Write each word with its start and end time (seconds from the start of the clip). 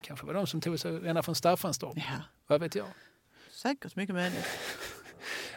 Kanske 0.00 0.26
var 0.26 0.34
de 0.34 0.46
som 0.46 0.60
tog 0.60 0.78
sig 0.80 1.08
ända 1.08 1.22
från 1.22 1.34
Staffanstorp. 1.34 1.96
Ja, 1.96 2.22
Vad 2.46 2.60
vet 2.60 2.74
jag? 2.74 2.86
säkert 3.50 3.96
mycket 3.96 4.14
möjligt. 4.14 4.44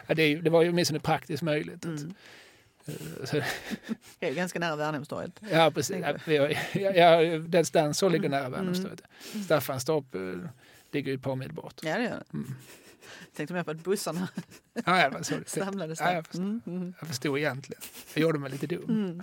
Ja, 0.06 0.14
det, 0.14 0.34
det 0.40 0.50
var 0.50 0.62
ju 0.62 0.70
åtminstone 0.70 1.00
praktiskt 1.00 1.42
möjligt. 1.42 1.84
Mm. 1.84 2.14
eh, 2.86 2.94
Det 4.18 4.28
är 4.28 4.34
ganska 4.34 4.58
nära 4.58 4.76
Värnhemstorget. 4.76 5.40
ja, 5.50 5.70
precis. 5.74 5.96
Ja, 6.26 6.48
ja, 6.72 7.20
ja, 7.22 7.38
den, 7.72 7.94
så 7.94 8.08
ligger 8.08 8.28
nära 8.28 8.48
Värnhemstorget. 8.48 9.02
Mm. 9.32 9.44
Staffanstorp 9.44 10.14
eh, 10.14 10.20
ligger 10.92 11.10
ju 11.12 11.16
ett 11.16 11.22
par 11.22 11.36
mil 11.36 11.52
bort. 11.52 11.74
Ja, 11.82 11.96
det 11.98 12.02
gör 12.04 12.10
det. 12.10 12.24
Mm. 12.32 12.54
Tänkte 13.36 13.54
mer 13.54 13.62
på 13.64 13.70
att 13.70 13.84
bussarna 13.84 14.28
Ja, 14.86 15.00
ja, 15.12 15.22
så 15.22 15.34
samlades 15.46 16.00
Ja, 16.00 16.06
jag 16.06 16.14
där. 16.14 16.22
förstår. 16.22 16.42
Mm, 16.42 16.60
mm, 16.66 16.94
Jag 17.00 17.08
förstod 17.08 17.38
egentligen. 17.38 17.82
Jag 18.14 18.22
gjorde 18.22 18.38
mig 18.38 18.50
lite 18.50 18.66
dum. 18.66 18.84
mm. 18.88 19.22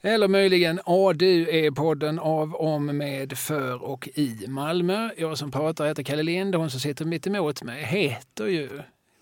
Eller 0.00 0.28
möjligen 0.28 0.80
ADU 0.84 1.46
är 1.50 1.70
podden 1.70 2.18
av, 2.18 2.54
om, 2.54 2.86
med, 2.86 3.38
för 3.38 3.82
och 3.82 4.08
i 4.14 4.44
Malmö. 4.48 5.10
Jag 5.16 5.38
som 5.38 5.50
pratar 5.50 5.86
heter 5.86 6.02
Kalle 6.02 6.22
Lind 6.22 6.54
och 6.54 6.60
hon 6.60 6.70
som 6.70 6.80
sitter 6.80 7.04
mitt 7.04 7.26
emot 7.26 7.62
mig 7.62 7.84
heter 7.84 8.46
ju 8.46 8.68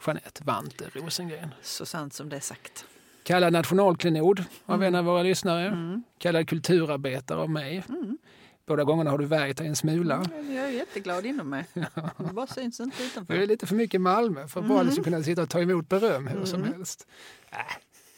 Jeanette 0.07 0.43
Vante 0.45 0.85
Rosengren. 0.93 1.49
Så 1.63 1.87
sant 1.87 2.15
som 2.15 2.29
det 2.29 2.37
är 2.37 2.41
sagt. 2.41 2.85
Kallad 3.23 3.53
nationalklenod 3.53 4.45
av 4.67 4.83
en 4.83 4.95
av 4.95 5.05
våra 5.05 5.23
lyssnare. 5.23 5.67
Mm. 5.67 6.03
Kallad 6.19 6.49
kulturarbetare 6.49 7.39
av 7.39 7.51
mig. 7.51 7.83
Mm. 7.89 8.19
Båda 8.67 8.85
gångerna 8.85 9.11
har 9.11 9.19
du 9.19 9.25
värjt 9.27 9.57
dig 9.57 9.67
en 9.67 9.77
smula. 9.77 10.15
Mm, 10.35 10.55
Jag 10.55 10.65
är 10.65 10.71
jätteglad 10.71 11.27
inom 11.27 11.51
mig. 11.51 11.65
Det 12.19 12.33
bara 12.33 12.47
syns 12.47 12.81
inte 12.81 12.97
Det 12.99 13.03
är 13.05 13.07
utanför. 13.07 13.47
lite 13.47 13.67
för 13.67 13.75
mycket 13.75 14.01
Malmö 14.01 14.49
för 14.49 14.61
att 14.61 14.67
bara 14.69 14.83
liksom 14.83 15.05
kunna 15.05 15.23
sitta 15.23 15.43
och 15.43 15.49
ta 15.51 15.61
emot 15.61 15.89
beröm 15.89 16.27
hur 16.27 16.45
som 16.45 16.61
Mm. 16.63 16.73
helst. 16.73 17.07
Äh, 17.51 17.59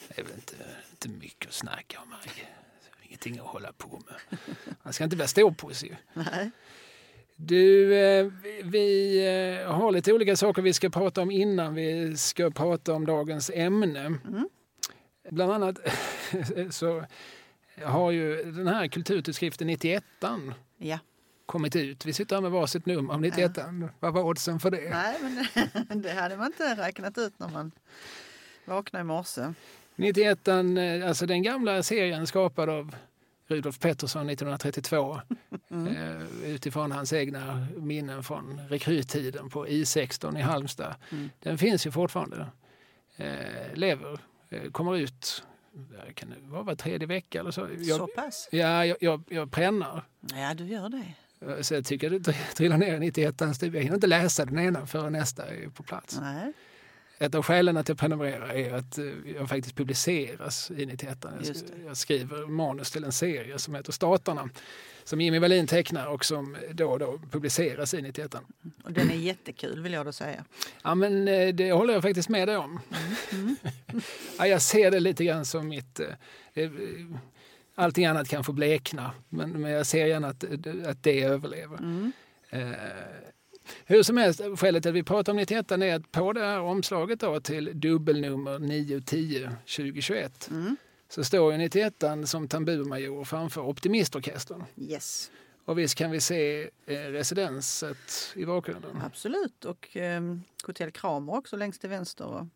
det 0.08 0.20
är 0.20 0.24
inte, 0.34 0.54
inte 1.04 1.18
mycket 1.18 1.48
att 1.48 1.54
snacka 1.54 2.00
om. 2.00 2.08
Marge. 2.10 2.46
Ingenting 3.02 3.38
att 3.38 3.46
hålla 3.46 3.72
på 3.72 4.02
med. 4.06 4.38
Man 4.82 4.92
ska 4.92 5.04
inte 5.04 5.16
vara 5.16 5.28
ståpåse. 5.28 5.96
Nej. 6.14 6.50
Du, 7.36 7.94
eh, 7.98 8.26
vi- 8.64 9.58
eh, 9.64 9.72
har 9.72 9.92
lite 9.92 10.12
olika 10.12 10.36
saker 10.36 10.62
vi 10.62 10.72
ska 10.72 10.90
prata 10.90 11.22
om 11.22 11.30
innan 11.30 11.74
vi 11.74 12.16
ska 12.16 12.50
prata 12.50 12.92
om 12.94 13.06
dagens 13.06 13.50
ämne. 13.54 14.00
Mm. 14.00 14.48
Bland 15.30 15.52
annat 15.52 15.78
så 16.70 17.04
har 17.84 18.10
ju 18.10 18.42
den 18.52 18.66
här 18.68 18.88
kulturtidskriften 18.88 19.66
91 19.66 20.04
Ja. 20.78 20.98
kommit 21.46 21.76
ut. 21.76 22.06
Vi 22.06 22.12
sitter 22.12 22.36
här 22.36 22.42
med 22.42 22.50
varsitt 22.50 22.86
nummer 22.86 23.14
av 23.14 23.20
91 23.20 23.58
Vad 24.00 24.14
var 24.14 24.22
oddsen 24.22 24.60
för 24.60 24.70
det? 24.70 24.90
Nej, 24.90 25.16
men 25.88 26.02
det 26.02 26.12
hade 26.12 26.36
man 26.36 26.46
inte 26.46 26.74
räknat 26.74 27.18
ut 27.18 27.38
när 27.38 27.48
man 27.48 27.72
vaknade 28.64 29.00
i 29.00 29.04
morse. 29.04 29.52
91 29.98 30.48
eh, 30.48 31.08
alltså 31.08 31.26
den 31.26 31.42
gamla 31.42 31.82
serien 31.82 32.26
skapad 32.26 32.68
av 32.68 32.96
Rudolf 33.46 33.78
Pettersson 33.78 34.28
1932 34.30 35.20
Mm. 35.70 35.86
eh, 35.96 36.50
utifrån 36.50 36.92
hans 36.92 37.12
egna 37.12 37.66
minnen 37.76 38.22
från 38.22 38.60
rekryttiden 38.68 39.48
på 39.50 39.66
I16 39.66 40.38
i 40.38 40.42
Halmstad. 40.42 40.94
Mm. 41.10 41.30
Den 41.40 41.58
finns 41.58 41.86
ju 41.86 41.90
fortfarande. 41.90 42.46
Eh, 43.16 43.26
lever, 43.74 44.18
eh, 44.50 44.70
kommer 44.70 44.96
ut 44.96 45.42
kan 46.14 46.30
det 46.30 46.36
vara 46.42 46.62
var 46.62 46.74
tredje 46.74 47.06
vecka 47.06 47.40
eller 47.40 47.50
så. 47.50 47.66
Så 47.66 47.72
Jag, 47.78 48.14
pass? 48.14 48.48
ja, 48.52 48.84
jag, 48.86 48.96
jag, 49.00 49.22
jag 49.28 49.50
prännar. 49.50 50.02
Ja, 50.34 50.54
du 50.54 50.64
gör 50.64 50.88
det. 50.88 51.04
Eh, 51.52 51.60
Så 51.60 51.74
jag 51.74 51.84
tycker 51.84 52.10
det 52.10 52.18
tr- 52.18 52.54
trillar 52.54 52.78
ner 52.78 52.94
i 52.94 52.98
91 52.98 53.40
Jag 53.40 53.70
hinner 53.82 53.94
inte 53.94 54.06
läsa 54.06 54.44
den 54.44 54.58
ena 54.58 54.86
förrän 54.86 55.12
nästa 55.12 55.46
är 55.46 55.68
på 55.68 55.82
plats. 55.82 56.18
Nej, 56.20 56.52
Ett 57.18 57.34
av 57.34 57.42
skälen 57.42 57.76
att 57.76 57.88
jag 57.88 57.98
prenumererar 57.98 58.48
är 58.48 58.72
att 58.72 58.98
eh, 58.98 59.04
jag 59.36 59.48
faktiskt 59.48 59.76
publiceras 59.76 60.70
i 60.70 60.86
91. 60.86 61.18
Jag, 61.22 61.56
jag 61.86 61.96
skriver 61.96 62.46
manus 62.46 62.90
till 62.90 63.04
en 63.04 63.12
serie 63.12 63.58
som 63.58 63.74
heter 63.74 63.92
Staterna 63.92 64.48
som 65.04 65.20
Jimmy 65.20 65.38
Wallin 65.38 65.66
tecknar 65.66 66.06
och 66.06 66.24
som 66.24 66.56
då 66.72 66.90
och 66.90 66.98
då 66.98 67.20
publiceras 67.30 67.94
i 67.94 68.02
91. 68.02 68.34
och 68.84 68.92
den 68.92 69.10
är 69.10 69.14
jättekul 69.14 69.82
vill 69.82 69.92
jag 69.92 70.06
då 70.06 70.12
säga. 70.12 70.44
Ja, 70.82 70.94
men 70.94 71.28
eh, 71.28 71.54
det 71.54 71.72
håller 71.72 71.94
jag 71.94 72.02
faktiskt 72.02 72.28
med 72.28 72.48
dig 72.48 72.56
om. 72.56 72.80
ja, 74.38 74.46
jag 74.46 74.62
ser 74.62 74.90
det 74.90 75.00
lite 75.00 75.24
grann 75.24 75.44
som 75.44 75.68
mitt... 75.68 76.00
eh, 76.00 76.06
eh, 76.54 76.70
Allting 77.74 78.06
annat 78.06 78.28
kan 78.28 78.44
få 78.44 78.52
blekna, 78.52 79.12
men, 79.28 79.50
men 79.50 79.70
jag 79.70 79.86
ser 79.86 80.06
gärna 80.06 80.28
att, 80.28 80.44
att 80.86 81.02
det 81.02 81.22
överlever. 81.22 81.78
Mm. 81.78 82.12
Eh, 82.50 82.72
hur 83.86 84.02
som 84.02 84.16
helst, 84.16 84.40
skälet 84.56 84.82
till 84.82 84.90
att 84.90 84.96
vi 84.96 85.02
pratar 85.02 85.32
om 85.32 85.36
91 85.36 85.70
är 85.72 85.94
att 85.94 86.12
på 86.12 86.32
det 86.32 86.40
här 86.40 86.60
omslaget 86.60 87.20
då 87.20 87.40
till 87.40 87.70
dubbelnummer 87.80 88.58
910 88.58 89.48
2021 89.66 90.48
Mm. 90.50 90.76
så 91.08 91.24
står 91.24 91.52
ju 91.52 91.58
91 91.58 92.04
som 92.24 92.48
tamburmajor 92.48 93.24
framför 93.24 93.60
Optimistorkestern. 93.60 94.64
Yes, 94.76 95.30
Och 95.64 95.78
visst 95.78 95.94
kan 95.94 96.10
vi 96.10 96.20
se 96.20 96.62
eh, 96.86 96.94
residenset 96.94 98.32
i 98.34 98.46
bakgrunden. 98.46 99.02
absolut. 99.04 99.64
Och 99.64 99.96
eh, 99.96 100.22
Hotell 100.66 100.90
Kramer 100.90 101.34
också 101.34 101.56
längst 101.56 101.80
till 101.80 101.90
vänster. 101.90 102.24
Och 102.26 102.46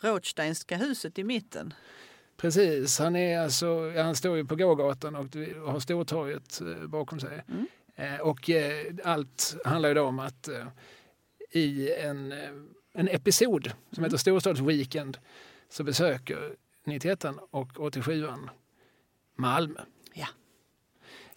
Rothsteinska 0.00 0.76
huset 0.76 1.18
i 1.18 1.24
mitten. 1.24 1.74
Precis, 2.36 2.98
han, 2.98 3.16
är 3.16 3.38
alltså, 3.40 3.90
han 3.96 4.16
står 4.16 4.36
ju 4.36 4.44
på 4.44 4.56
gågatan 4.56 5.16
och 5.16 5.26
har 5.72 5.80
Stortorget 5.80 6.60
eh, 6.60 6.86
bakom 6.86 7.20
sig. 7.20 7.44
Mm. 7.48 7.66
Eh, 8.00 8.20
och 8.20 8.50
eh, 8.50 8.86
allt 9.04 9.56
handlar 9.64 9.88
ju 9.88 9.94
då 9.94 10.02
om 10.02 10.18
att 10.18 10.48
eh, 10.48 10.66
i 11.52 11.94
en, 11.94 12.32
en 12.92 13.08
episod 13.08 13.72
som 13.92 14.04
heter 14.04 14.16
Storstadsweekend 14.16 15.18
så 15.68 15.84
besöker 15.84 16.54
91 16.84 17.24
och 17.50 17.80
87 17.80 18.26
Malmö. 19.36 19.80
Ja. 20.14 20.26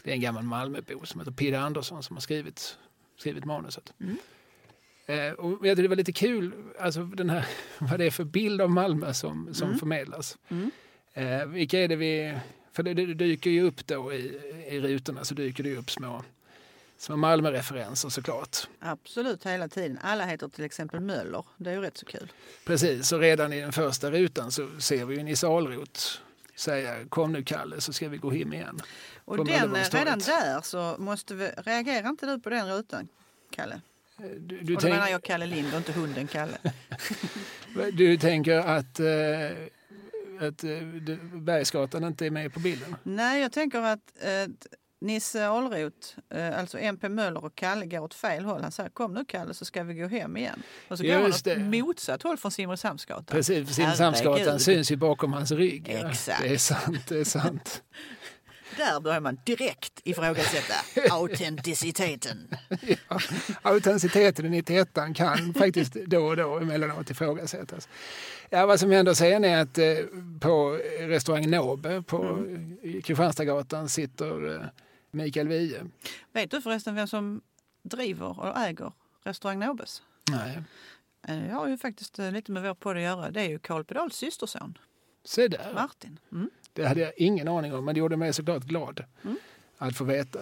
Det 0.04 0.10
är 0.12 0.16
en 0.16 0.22
gammal 0.22 0.44
Malmöbo 0.44 1.06
som 1.06 1.20
heter 1.22 1.32
Pidde 1.32 1.60
Andersson 1.60 2.04
som 2.04 2.16
har 2.16 2.22
skrivit, 2.22 2.78
skrivit 3.18 3.46
manuset. 3.46 3.94
Mm. 4.00 4.18
Eh, 5.06 5.34
och 5.34 5.52
jag 5.52 5.62
tyckte 5.62 5.82
det 5.82 5.88
var 5.88 5.96
lite 5.96 6.14
kul 6.14 6.54
alltså 6.80 7.04
den 7.04 7.30
här, 7.30 7.46
vad 7.80 8.00
det 8.00 8.06
är 8.06 8.12
för 8.12 8.24
bild 8.24 8.62
av 8.62 8.70
Malmö 8.70 9.14
som, 9.14 9.54
som 9.54 9.68
Mm. 9.68 9.80
förmedlas. 9.80 10.38
Mm. 10.50 10.72
Eh, 11.14 11.46
vilka 11.46 11.80
är 11.80 11.88
det 11.88 11.96
vi... 11.96 12.38
För 12.74 12.84
det, 12.84 12.94
det 12.94 13.14
dyker 13.14 13.50
ju 13.50 13.62
upp 13.62 13.88
då 13.88 14.14
i, 14.14 14.40
i 14.70 14.80
rutorna 14.80 15.24
så 15.24 15.34
dyker 15.36 15.64
det 15.64 15.78
upp 15.78 15.92
små, 15.92 16.24
små 17.04 17.16
Malmö-referenser 17.16 18.10
såklart. 18.10 18.58
Absolut, 18.80 19.46
hela 19.46 19.68
tiden. 19.68 20.00
Alla 20.02 20.26
heter 20.26 20.48
till 20.48 20.64
exempel 20.64 21.00
Möller. 21.00 21.46
Det 21.58 21.70
är 21.70 21.74
ju 21.74 21.82
rätt 21.82 21.98
så 21.98 22.06
kul. 22.06 22.32
Precis, 22.66 23.12
och 23.12 23.20
redan 23.20 23.54
i 23.54 23.62
den 23.62 23.72
första 23.72 24.12
rutan 24.12 24.52
så 24.52 24.70
ser 24.80 25.06
vi 25.06 25.16
ju 25.16 25.24
Nisse 25.24 25.48
Ahlroth 25.48 26.02
säga 26.56 27.06
kom 27.10 27.32
nu 27.32 27.44
Kalle 27.44 27.82
så 27.82 27.94
ska 27.94 28.10
vi 28.10 28.18
gå 28.18 28.32
hem 28.32 28.54
igen. 28.54 28.80
Och 29.26 29.38
På 29.38 29.44
den, 29.44 29.76
eh, 29.76 29.90
redan 29.92 30.20
där 30.20 30.62
så 30.62 30.96
måste 31.00 31.36
vi... 31.36 31.48
Reagerar 31.48 32.10
inte 32.10 32.26
du 32.26 32.40
på 32.40 32.50
den 32.50 32.70
rutan, 32.70 33.08
Kalle? 33.52 33.82
Eh, 34.20 34.26
Du, 34.40 34.60
du, 34.62 34.76
och 34.76 34.82
då 34.82 34.90
menar 34.90 35.08
jag 35.08 35.24
Kalle 35.24 35.46
Lind 35.46 35.68
och 35.72 35.78
inte 35.78 35.92
hunden 35.92 36.28
Kalle. 36.28 36.58
du 37.94 38.18
tänker 38.18 38.58
att, 38.58 39.00
eh, 39.00 40.48
att 40.48 40.64
eh, 40.64 41.18
Bergsgatan 41.34 42.04
inte 42.04 42.26
är 42.26 42.32
med 42.32 42.54
på 42.54 42.60
bilden? 42.60 42.96
Nej, 43.04 43.42
jag 43.42 43.52
tänker 43.52 43.80
att 43.80 44.12
eh, 44.22 44.48
Nisse 45.04 45.48
Ahlroth, 45.48 46.08
eh, 46.30 46.60
alltså 46.60 46.80
MP 46.80 47.10
Möller 47.10 47.46
och 47.46 47.56
Kalle 47.56 47.86
går 47.86 48.00
åt 48.00 48.14
fel 48.14 48.46
håll. 48.46 48.62
Han 48.62 48.72
säger 48.72 48.90
kom 48.90 49.14
nu 49.14 49.26
Kalle 49.26 49.54
så 49.54 49.66
ska 49.66 49.84
vi 49.84 49.94
gå 49.94 50.08
hem 50.08 50.38
igen. 50.38 50.64
Och 50.88 50.98
så 50.98 51.04
går 51.04 51.14
han 51.14 51.24
Just 51.24 51.48
åt 51.48 51.58
motsatt 51.58 52.24
håll 52.24 52.38
från 52.38 52.52
Simrishamnsgatan. 52.52 53.26
Precis, 53.26 53.68
för 53.68 53.74
Simrishamnsgatan 53.74 54.60
syns 54.60 54.92
ju 54.92 54.96
bakom 54.96 55.34
hans 55.34 55.52
rygg. 55.52 55.98
ja. 56.02 56.10
Exakt. 56.10 56.42
Det 56.42 56.54
är 56.54 56.58
sant, 56.58 57.08
det 57.08 57.20
är 57.20 57.24
sant. 57.24 57.84
Där 58.78 59.00
börjar 59.00 59.20
man 59.20 59.38
direkt 59.46 60.02
ifrågasätta 60.04 60.74
autenticiteten. 61.16 62.48
Ja, 62.82 63.20
autenticiteten 63.62 64.46
i 64.46 64.50
91 64.50 64.90
kan 65.16 65.54
faktiskt 65.58 65.94
då 65.94 66.26
och 66.26 66.38
då 66.38 66.58
emellanåt 66.58 67.10
ifrågasättas. 67.10 67.90
Ja, 68.50 68.66
vad 68.66 68.80
som 68.80 68.92
händer 68.92 69.14
sen 69.14 69.46
är 69.46 69.62
att 69.62 69.78
eh, 69.78 69.86
på 70.40 70.80
restaurang 71.00 71.50
Nåbe 71.50 72.02
på 72.02 72.24
mm. 72.24 72.78
Kristianstadsgatan 73.04 73.90
sitter 73.90 74.56
eh, 74.56 74.62
Mikael 75.14 75.48
Wiehe. 75.48 75.84
Vet 76.32 76.52
du 76.52 76.62
förresten 76.62 76.96
vem 76.96 77.08
som 77.08 77.42
driver 77.84 78.40
och 78.40 78.58
äger 78.58 78.92
restaurang 79.24 79.60
Nobes? 79.60 80.02
Nej, 80.32 80.64
Eh, 81.28 81.48
Jag 81.48 81.56
har 81.56 81.68
ju 81.68 81.78
faktiskt 81.78 82.20
eh, 82.20 82.32
lite 82.32 82.52
med 82.52 82.64
vår 82.64 82.74
podd 82.74 82.98
att 82.98 83.04
göra. 83.04 83.32
Det 83.32 83.42
är 83.42 83.50
ju 83.50 83.60
Carl 83.60 83.84
Pedals 83.84 84.16
systerson, 84.16 84.78
se 85.24 85.48
där. 85.48 85.74
Martin. 85.74 86.20
Mm. 86.32 86.50
Det 86.74 86.86
hade 86.86 87.02
jag 87.02 87.12
ingen 87.18 87.48
aning 87.48 87.74
om, 87.74 87.86
men 87.86 87.96
det 87.96 88.00
gjorde 88.00 88.18
mig 88.18 88.34
såklart 88.34 88.64
glad 88.64 89.04
Mm. 89.24 89.38
att 89.78 89.96
få 89.98 90.04
veta. 90.04 90.40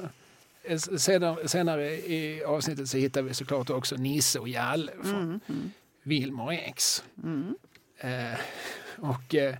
Eh, 0.63 0.77
Senare, 0.77 1.47
senare 1.47 1.91
i 1.91 2.43
avsnittet 2.43 2.89
så 2.89 2.97
hittar 2.97 3.21
vi 3.21 3.33
såklart 3.33 3.69
också 3.69 3.95
Nisse 3.95 4.39
och 4.39 4.49
Jalle 4.49 4.91
från 5.03 5.15
Mm. 5.23 5.39
Mm. 5.49 5.71
Wilmer 6.03 6.51
X. 6.51 7.03
Mm. 7.23 7.55
Eh, 7.97 8.39
och 8.97 9.35
eh, 9.35 9.55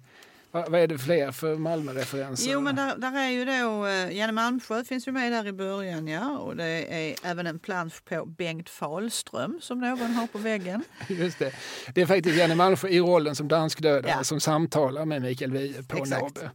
vad, 0.51 0.75
är 0.75 0.87
det 0.87 0.97
fler 0.97 1.31
för 1.31 1.55
Malmö-referenser? 1.55 2.51
Jo, 2.51 2.61
men 2.61 2.75
där, 2.75 2.95
där 2.97 3.17
är 3.19 3.29
ju 3.29 3.45
då 3.45 3.85
eh, 3.85 4.17
Janne 4.17 4.31
Malmsjö 4.33 4.83
finns 4.83 5.07
ju 5.07 5.11
med 5.11 5.31
där 5.31 5.47
i 5.47 5.51
början, 5.51 6.07
ja. 6.07 6.37
Och 6.37 6.55
det 6.55 6.65
är 6.65 7.15
även 7.23 7.47
en 7.47 7.59
plansch 7.59 8.03
på 8.05 8.25
Bengt 8.25 8.69
Fahlström 8.69 9.59
som 9.61 9.79
någon 9.79 10.13
har 10.13 10.27
på 10.27 10.37
väggen. 10.37 10.83
Just 11.07 11.39
det. 11.39 11.51
det 11.95 12.01
är 12.01 12.05
faktiskt 12.05 12.37
Janne 12.37 12.55
Malmsjö 12.55 12.87
i 12.87 12.99
rollen 12.99 13.35
som 13.35 13.47
danskdödare 13.47 14.11
Ja. 14.17 14.23
som 14.23 14.39
samtalar 14.39 15.05
med 15.05 15.21
Mikael 15.21 15.51
Wiehe 15.51 15.83
på. 15.83 15.97
Nåbe. 16.05 16.51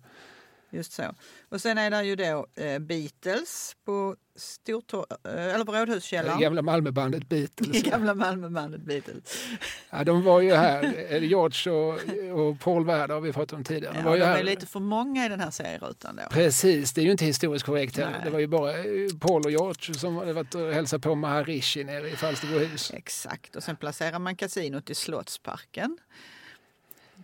Just 0.76 0.93
så. 0.93 1.14
Och 1.49 1.61
sen 1.61 1.78
är 1.78 1.90
det 1.90 2.02
ju 2.02 2.17
då 2.17 2.46
eh, 2.55 2.78
Beatles 2.78 3.76
på, 3.84 4.17
Stortor 4.37 5.06
eh, 5.25 5.55
eller 5.55 5.64
på 5.64 5.73
Det 5.73 5.81
Rådhuskällaren. 5.81 6.40
gamla 6.40 6.62
Malmöbandet 6.62 7.28
Beatles. 7.28 7.82
Gamla 7.90 8.14
Malmöbandet 8.14 8.81
Beatles. 8.81 9.44
Ja, 9.90 10.05
de 10.05 10.23
var 10.23 10.40
ju 10.40 10.55
här. 10.55 11.06
Eh, 11.12 11.25
George 11.25 11.73
och, 11.73 11.94
och 12.40 12.61
Paul 12.61 12.84
Werder 12.87 13.14
har 13.14 13.20
vi 13.20 13.32
pratat 13.32 13.52
om 13.52 13.64
tidigare. 13.64 13.94
Ja, 13.96 14.00
De 14.02 14.05
var 14.05 14.12
de 14.12 14.19
ju 14.19 14.25
är 14.25 14.34
här. 14.37 14.43
lite 14.43 14.67
för 14.67 14.81
många 14.81 15.26
i 15.26 15.28
den 15.28 15.40
här 15.40 15.50
serierutan 15.50 16.17
då. 16.17 16.23
Precis, 16.31 16.93
det 16.93 17.00
är 17.00 17.05
ju 17.05 17.11
inte 17.11 17.25
historiskt 17.25 17.67
korrekt 17.67 17.96
heller. 17.96 18.20
Det 18.25 18.31
var 18.31 18.38
ju 18.38 18.46
bara 18.46 18.73
Paul 19.20 19.43
och 19.44 19.50
George 19.50 19.94
som 19.94 20.17
hade 20.17 20.32
varit 20.32 20.55
och 20.55 20.73
hälsat 20.73 21.02
på 21.02 21.14
Maharishi 21.14 21.84
nere 21.84 22.08
i 22.11 22.17
Falsterbohus. 22.17 22.90
Exakt. 22.94 23.56
Och 23.56 23.62
sen 23.62 23.76
placerar 23.76 24.19
man 24.19 24.37
kasinot 24.37 24.90
i 24.90 24.94
Slottsparken. 24.94 25.99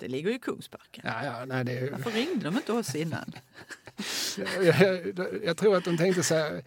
Det 0.03 0.09
ligger 0.09 0.31
ju 0.31 0.37
i 0.37 0.39
Kungsparken. 0.39 1.05
Ja, 1.07 1.25
ja, 1.25 1.45
nej, 1.45 1.65
det 1.65 1.79
är, 1.79 1.91
Varför 1.91 2.11
ringde 2.11 2.45
de 2.45 2.57
inte 2.57 2.73
oss 2.73 2.95
innan? 2.95 3.33
jag, 4.63 4.81
jag, 4.81 5.45
jag 5.45 5.57
tror 5.57 5.77
att 5.77 5.85
de 5.85 5.97
tänkte 5.97 6.23
så 6.23 6.35
här 6.35 6.63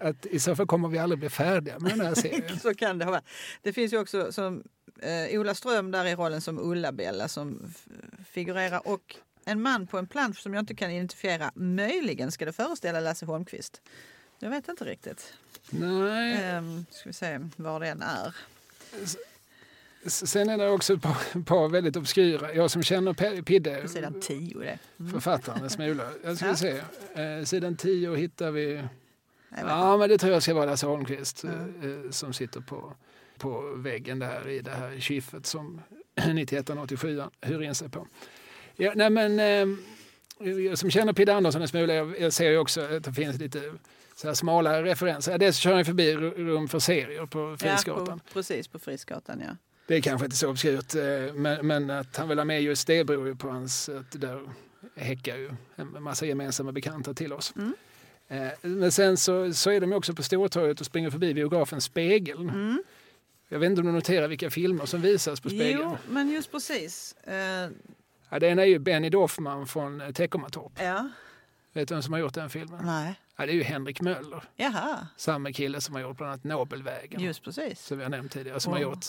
att 0.00 0.26
i 0.26 0.40
så 0.40 0.56
fall 0.56 0.66
kommer 0.66 0.88
vi 0.88 0.98
aldrig 0.98 1.18
bli 1.18 1.28
färdiga 1.28 1.78
med 1.78 1.90
den 1.90 2.00
här 2.00 2.14
serien. 2.22 2.58
Så 2.58 2.74
kan 2.74 2.98
det 2.98 3.04
vara. 3.04 3.22
Det 3.62 3.72
finns 3.72 3.92
ju 3.92 3.98
också 3.98 4.32
som 4.32 4.62
eh, 5.02 5.40
Ola 5.40 5.54
Ström 5.54 5.90
där 5.90 6.04
i 6.04 6.14
rollen 6.14 6.40
som 6.40 6.58
Ulla-Bella 6.58 7.28
som 7.28 7.74
figurerar 8.30 8.88
och 8.88 9.16
en 9.44 9.62
man 9.62 9.86
på 9.86 9.98
en 9.98 10.06
plansch 10.06 10.38
som 10.38 10.54
jag 10.54 10.62
inte 10.62 10.74
kan 10.74 10.90
identifiera. 10.90 11.52
Möjligen 11.54 12.32
ska 12.32 12.44
det 12.44 12.52
föreställa 12.52 13.00
Lasse 13.00 13.26
Holmqvist. 13.26 13.80
Jag 14.38 14.50
vet 14.50 14.68
inte 14.68 14.84
riktigt. 14.84 15.34
Nej. 15.70 16.44
Ehm, 16.44 16.86
ska 16.90 17.08
vi 17.08 17.12
se 17.12 17.40
var 17.56 17.80
den 17.80 18.02
är. 18.02 18.34
Sen 20.06 20.48
är 20.48 20.58
det 20.58 20.70
också 20.70 20.94
ett 20.94 21.02
par, 21.02 21.42
par 21.44 21.68
väldigt 21.68 21.96
obskyra. 21.96 22.54
Jag 22.54 22.70
som 22.70 22.82
känner 22.82 23.42
Pidde, 23.42 23.82
På 23.82 23.88
sidan 23.88 24.20
10 24.20 24.58
det. 24.58 24.78
Mm. 25.00 25.12
författaren 25.12 25.62
en 25.62 25.70
smula. 25.70 26.04
Jag 26.24 26.36
ska 26.36 26.46
Ja. 26.46 26.56
se. 26.56 26.82
Eh, 27.14 27.44
sidan 27.44 27.76
10 27.76 28.14
hittar 28.14 28.50
vi... 28.50 28.84
Ja, 29.62 29.96
men 29.96 30.08
det 30.08 30.18
tror 30.18 30.32
jag 30.32 30.42
ska 30.42 30.54
vara 30.54 30.64
Lasse 30.66 30.86
Holmqvist 30.86 31.44
Ja. 31.44 31.50
eh, 31.88 32.10
som 32.10 32.32
sitter 32.32 32.60
på, 32.60 32.92
på 33.38 33.72
väggen 33.76 34.18
där 34.18 34.48
i 34.48 34.60
det 34.60 34.70
här 34.70 35.00
kiffet 35.00 35.46
som 35.46 35.80
9187 36.34 37.22
hyr 37.40 37.62
in 37.62 37.74
sig 37.74 37.88
på. 37.88 38.06
Ja, 38.76 38.92
nej 38.96 39.10
men, 39.10 39.40
eh, 39.40 39.76
jag 40.48 40.78
som 40.78 40.90
känner 40.90 41.12
Pidde 41.12 41.34
Andersson 41.34 41.62
en 41.62 41.68
smula, 41.68 41.94
jag, 41.94 42.20
jag 42.20 42.32
ser 42.32 42.50
ju 42.50 42.58
också 42.58 42.80
att 42.80 43.04
det 43.04 43.12
finns 43.12 43.38
lite 43.38 43.74
så 44.16 44.26
här 44.26 44.34
smala 44.34 44.82
referenser. 44.82 45.38
Dels 45.38 45.56
kör 45.58 45.74
han 45.74 45.84
förbi 45.84 46.14
ru- 46.16 46.34
rum 46.46 46.68
för 46.68 46.78
serier 46.78 47.26
på 47.26 47.56
Frisgatan. 47.60 48.06
Ja, 48.08 48.16
på, 48.16 48.32
precis 48.32 48.68
på 48.68 48.78
Frisgatan 48.78 49.42
ja. 49.46 49.56
Det 49.88 49.94
är 49.96 50.00
kanske 50.00 50.24
inte 50.24 50.36
så 50.36 50.50
obskyrt, 50.50 50.94
eh, 50.94 51.34
men, 51.34 51.66
men 51.66 51.90
att 51.90 52.16
han 52.16 52.28
vill 52.28 52.38
ha 52.38 52.44
med 52.44 52.62
just 52.62 52.86
det 52.86 53.04
beror 53.04 53.26
ju 53.26 53.34
på 53.36 53.48
hans... 53.48 53.88
Att 53.88 54.20
där 54.20 54.40
häckar 54.96 55.36
ju 55.36 55.50
en 55.76 56.02
massa 56.02 56.26
gemensamma 56.26 56.72
bekanta 56.72 57.14
till 57.14 57.32
oss. 57.32 57.54
Mm. 57.56 57.74
Eh, 58.28 58.48
Men 58.62 58.92
sen 58.92 59.16
så, 59.16 59.52
så 59.52 59.70
är 59.70 59.80
de 59.80 59.92
också 59.92 60.14
på 60.14 60.22
Stortorget 60.22 60.80
och 60.80 60.86
springer 60.86 61.10
förbi 61.10 61.34
biografen 61.34 61.80
Spegeln. 61.80 62.48
Mm. 62.48 62.82
Jag 63.48 63.58
vet 63.58 63.66
inte 63.70 63.80
om 63.80 63.86
du 63.86 63.92
noterar 63.92 64.28
vilka 64.28 64.50
filmer 64.50 64.86
som 64.86 65.00
visas 65.02 65.40
på 65.40 65.48
Spegeln? 65.48 65.80
Jo, 65.84 65.96
men 66.08 66.30
just 66.30 66.50
precis. 66.52 67.12
Eh, 67.12 67.70
Ja, 68.30 68.38
den 68.38 68.58
är 68.58 68.64
ju 68.64 68.78
Benny 68.78 69.10
Doffman 69.10 69.66
från 69.66 70.12
Teckomatorp. 70.14 70.72
ja, 70.80 71.08
Vet 71.72 71.88
du 71.88 71.94
vem 71.94 72.02
som 72.02 72.12
har 72.12 72.20
gjort 72.20 72.34
den 72.34 72.50
filmen? 72.50 72.80
nej. 72.86 73.14
Ja, 73.36 73.46
det 73.46 73.52
är 73.52 73.54
ju 73.54 73.62
Henrik 73.62 74.00
Möller. 74.00 74.44
Jaha, 74.56 75.06
Samma 75.16 75.52
kille 75.52 75.80
som 75.80 75.94
har 75.94 76.02
gjort 76.02 76.16
bland 76.16 76.32
annat 76.32 76.44
Nobelvägen. 76.44 77.20
just 77.20 77.42
precis. 77.42 77.80
Som 77.80 77.98
vi 77.98 78.04
har 78.04 78.10
nämnt 78.10 78.32
tidigare. 78.32 78.60
Som 78.60 78.70
Wow. 78.72 78.82
har 78.82 78.90
gjort 78.90 79.06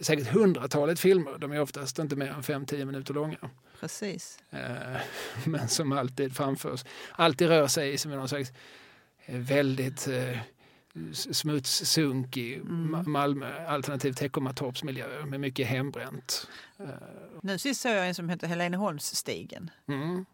säkert 0.00 0.26
hundratalet 0.28 1.00
filmer. 1.00 1.38
De 1.38 1.52
är 1.52 1.60
oftast 1.60 1.98
inte 1.98 2.16
mer 2.16 2.26
än 2.30 2.42
5-10 2.42 2.84
minuter 2.84 3.14
långa. 3.14 3.36
Precis. 3.80 4.38
Eh, 4.50 4.96
men 5.46 5.68
som 5.68 5.92
alltid 5.92 6.36
framförs. 6.36 6.84
Alltid 7.12 7.48
rör 7.48 7.66
sig 7.66 7.98
som 7.98 8.10
någon 8.10 8.28
slags 8.28 8.52
eh, 9.26 9.38
väldigt 9.38 10.08
eh, 10.08 10.38
s- 11.10 11.38
smutsunkig 11.38 12.54
Mm. 12.56 12.94
Ma- 12.94 13.06
Malmö 13.08 13.66
alternativ 13.66 14.12
Teckomatorpsmiljö 14.12 15.26
med 15.26 15.40
mycket 15.40 15.66
hembränt. 15.66 16.48
Nu 17.42 17.58
sist 17.58 17.80
såg 17.80 17.92
jag 17.92 18.08
en 18.08 18.14
som 18.14 18.28
heter 18.28 18.46
Heleneholmsstigen. 18.46 19.70
Mm. 19.88 20.24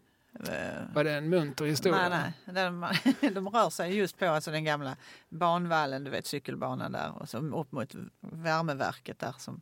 Eh, 0.47 0.93
Var 0.93 1.03
det 1.03 1.11
en 1.11 1.29
munter 1.29 1.65
historia? 1.65 2.09
Nej, 2.09 2.31
nej. 2.45 2.55
De, 2.65 2.87
de 3.33 3.49
rör 3.49 3.69
sig 3.69 3.97
just 3.97 4.17
på 4.19 4.25
alltså 4.27 4.51
den 4.51 4.63
gamla 4.63 4.95
banvallen, 5.29 6.03
du 6.03 6.11
vet 6.11 6.25
cykelbanan 6.25 6.91
där 6.91 7.21
och 7.21 7.29
så 7.29 7.37
upp 7.37 7.71
mot 7.71 7.95
värmeverket 8.19 9.19
där. 9.19 9.35
Som, 9.37 9.61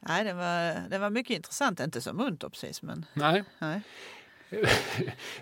nej, 0.00 0.24
det 0.24 0.32
var, 0.32 0.88
det 0.88 0.98
var 0.98 1.10
mycket 1.10 1.36
intressant. 1.36 1.80
Inte 1.80 2.00
så 2.00 2.12
munter 2.12 2.48
precis, 2.48 2.82
men 2.82 3.06
Nej. 3.14 3.44
nej. 3.58 3.80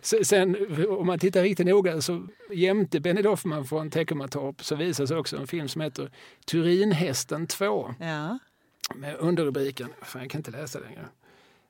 Se- 0.00 0.24
Sen 0.24 0.56
om 0.88 1.06
man 1.06 1.18
tittar 1.18 1.42
riktigt 1.42 1.66
noga 1.66 2.00
så 2.00 2.26
jämte 2.52 3.00
Benny 3.00 3.22
Doffman 3.22 3.64
från 3.64 3.90
Teckomatorp 3.90 4.64
så 4.64 4.76
visas 4.76 5.10
också 5.10 5.36
en 5.36 5.46
film 5.46 5.68
som 5.68 5.80
heter 5.80 6.10
Turinhästen 6.46 7.46
2 7.46 7.94
Ja. 8.00 8.38
med 8.94 9.16
underrubriken, 9.16 9.88
fan 10.02 10.22
jag 10.22 10.30
kan 10.30 10.38
inte 10.38 10.50
läsa 10.50 10.78
längre. 10.78 11.06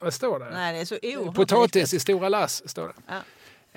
Vad 0.05 0.15
står 0.15 0.39
det? 0.39 0.51
Nej, 0.51 0.73
det 0.75 0.81
är 0.81 0.85
så 0.85 0.99
oerhört 1.03 1.35
Potatis 1.35 1.95
i 1.95 2.01
stora 2.01 2.29
lass, 2.29 2.69
står 2.69 2.89
det. 2.89 2.95
Ja. 3.07 3.21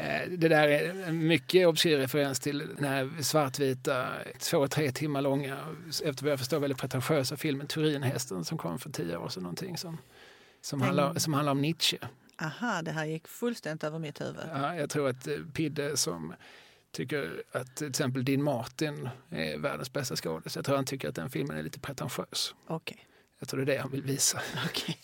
Eh, 0.03 0.29
Det 0.29 0.47
där 0.47 0.67
är 0.67 1.03
en 1.07 1.27
mycket 1.27 1.67
obskyr 1.67 1.97
referens 1.97 2.39
till 2.39 2.57
den 2.75 2.83
här 2.85 3.21
svartvita, 3.21 4.07
två, 4.39 4.67
tre 4.67 4.91
timmar 4.91 5.21
långa, 5.21 5.57
efter 6.03 6.23
vad 6.23 6.31
jag 6.31 6.39
förstår 6.39 6.59
väldigt 6.59 6.77
pretentiösa 6.79 7.37
filmen 7.37 7.67
Turinhästen 7.67 8.45
som 8.45 8.57
kom 8.57 8.79
för 8.79 8.89
tio 8.89 9.17
år 9.17 9.29
sedan. 9.29 9.43
Någonting 9.43 9.77
som, 9.77 9.97
som, 10.61 10.81
handlar, 10.81 11.13
som 11.19 11.33
handlar 11.33 11.51
om 11.51 11.61
Nietzsche. 11.61 11.97
Aha, 12.41 12.81
det 12.81 12.91
här 12.91 13.05
gick 13.05 13.27
fullständigt 13.27 13.83
över 13.83 13.99
mitt 13.99 14.21
huvud. 14.21 14.43
Ja, 14.53 14.75
jag 14.75 14.89
tror 14.89 15.09
att 15.09 15.27
eh, 15.27 15.33
Pidde 15.53 15.97
som 15.97 16.33
tycker 16.91 17.43
att 17.51 17.75
till 17.75 17.89
exempel 17.89 18.25
Dean 18.25 18.43
Martin 18.43 19.09
är 19.29 19.57
världens 19.57 19.93
bästa 19.93 20.15
skådis. 20.15 20.55
Jag 20.55 20.65
tror 20.65 20.75
han 20.75 20.85
tycker 20.85 21.09
att 21.09 21.15
den 21.15 21.29
filmen 21.29 21.57
är 21.57 21.63
lite 21.63 21.79
pretentiös. 21.79 22.55
Okej. 22.67 23.07
Jag 23.39 23.49
tror 23.49 23.65
det 23.65 23.71
är 23.73 23.75
det 23.75 23.81
han 23.81 23.91
vill 23.91 24.01
visa. 24.03 24.41
okej. 24.65 24.97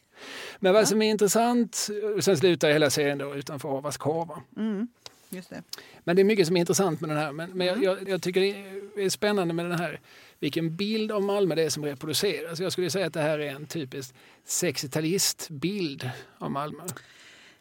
Men 0.60 0.74
vad 0.74 0.88
som 0.88 1.02
är 1.02 1.10
intressant, 1.10 1.90
sen 2.22 2.38
slutar 2.38 2.70
hela 2.72 2.90
serien 2.90 3.18
då 3.18 3.36
utanför 3.36 3.70
Avas 3.70 3.98
korvar. 3.98 4.42
Mm, 4.58 4.88
just 5.30 5.50
det. 5.50 5.64
Men 6.04 6.16
det 6.16 6.22
är 6.22 6.24
mycket 6.24 6.48
som 6.48 6.56
är 6.56 6.60
intressant 6.60 7.02
med 7.02 7.10
den 7.10 7.18
här. 7.18 7.32
Men, 7.32 7.50
men 7.52 7.68
Mm. 7.70 7.84
jag, 7.84 8.10
jag, 8.10 8.22
tycker 8.22 8.42
det 8.42 9.04
är 9.06 9.10
spännande 9.10 9.54
med 9.54 9.66
den 9.66 9.80
här, 9.80 10.00
vilken 10.40 10.76
bild 10.76 11.12
av 11.12 11.22
Malmö 11.24 11.56
det 11.56 11.64
är 11.64 11.70
som 11.70 11.86
reproduceras. 11.86 12.60
Jag 12.60 12.72
skulle 12.72 12.90
säga 12.90 13.06
att 13.08 13.14
det 13.14 13.22
här 13.22 13.40
är 13.40 13.50
en 13.56 13.66
typisk 13.68 14.14
60-talistbild 14.48 16.10
av 16.38 16.52
Malmö. 16.52 16.84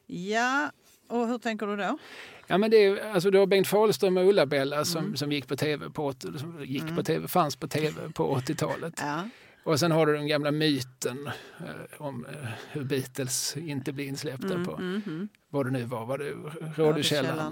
Ja, 0.07 0.71
och 1.09 1.29
hur 1.29 1.39
tänker 1.39 1.67
du 1.67 1.77
då? 1.77 1.99
Ja, 2.47 2.59
men 2.59 2.71
det 2.71 2.77
är, 2.77 3.11
alltså, 3.15 3.31
du 3.31 3.39
har 3.39 3.47
Bengt 3.47 3.69
Fahlström 3.69 4.17
och 4.17 4.25
Ulla-Bella 4.29 4.85
som, 4.85 5.05
Mm. 5.05 5.17
som 5.17 5.33
gick 5.33 5.49
på 5.49 5.57
tv, 5.57 5.91
på, 5.91 6.13
som 6.39 6.65
gick 6.65 6.83
Mm. 6.83 6.97
på 6.97 7.03
TV, 7.03 7.29
fanns 7.29 7.57
på 7.57 7.69
tv 7.69 8.13
på 8.15 8.35
80-talet. 8.37 8.95
Ja, 9.01 9.29
Och 9.65 9.81
sen 9.81 9.91
har 9.91 10.07
du 10.07 10.13
den 10.13 10.27
gamla 10.27 10.51
myten 10.51 11.27
eh, 11.59 12.03
om 12.03 12.27
eh, 12.27 12.49
hur 12.71 12.85
Beatles 12.85 13.57
inte 13.57 13.93
blir 13.93 14.07
insläppta 14.07 14.55
mm, 14.55 14.65
på 14.65 14.73
mm, 14.73 15.03
mm. 15.07 15.29
vad 15.49 15.67
det 15.67 15.71
nu 15.71 15.85
var, 15.85 16.07
var 16.07 16.19
det 16.19 16.29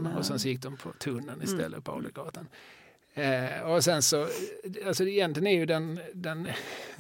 ja. 0.05 0.19
och 0.19 0.27
sen 0.27 0.39
så 0.39 0.49
gick 0.49 0.63
de 0.63 0.77
på 0.77 0.93
tunneln 0.93 1.29
Mm. 1.29 1.43
istället 1.43 1.85
på 1.85 1.93
Adelgatan. 1.93 2.49
Eh, 3.15 3.61
och 3.61 3.85
sen 3.85 4.03
så, 4.03 4.29
alltså 4.87 5.05
egentligen 5.05 5.47
är 5.47 5.59
ju 5.59 5.67
den, 5.67 6.01
den 6.15 6.49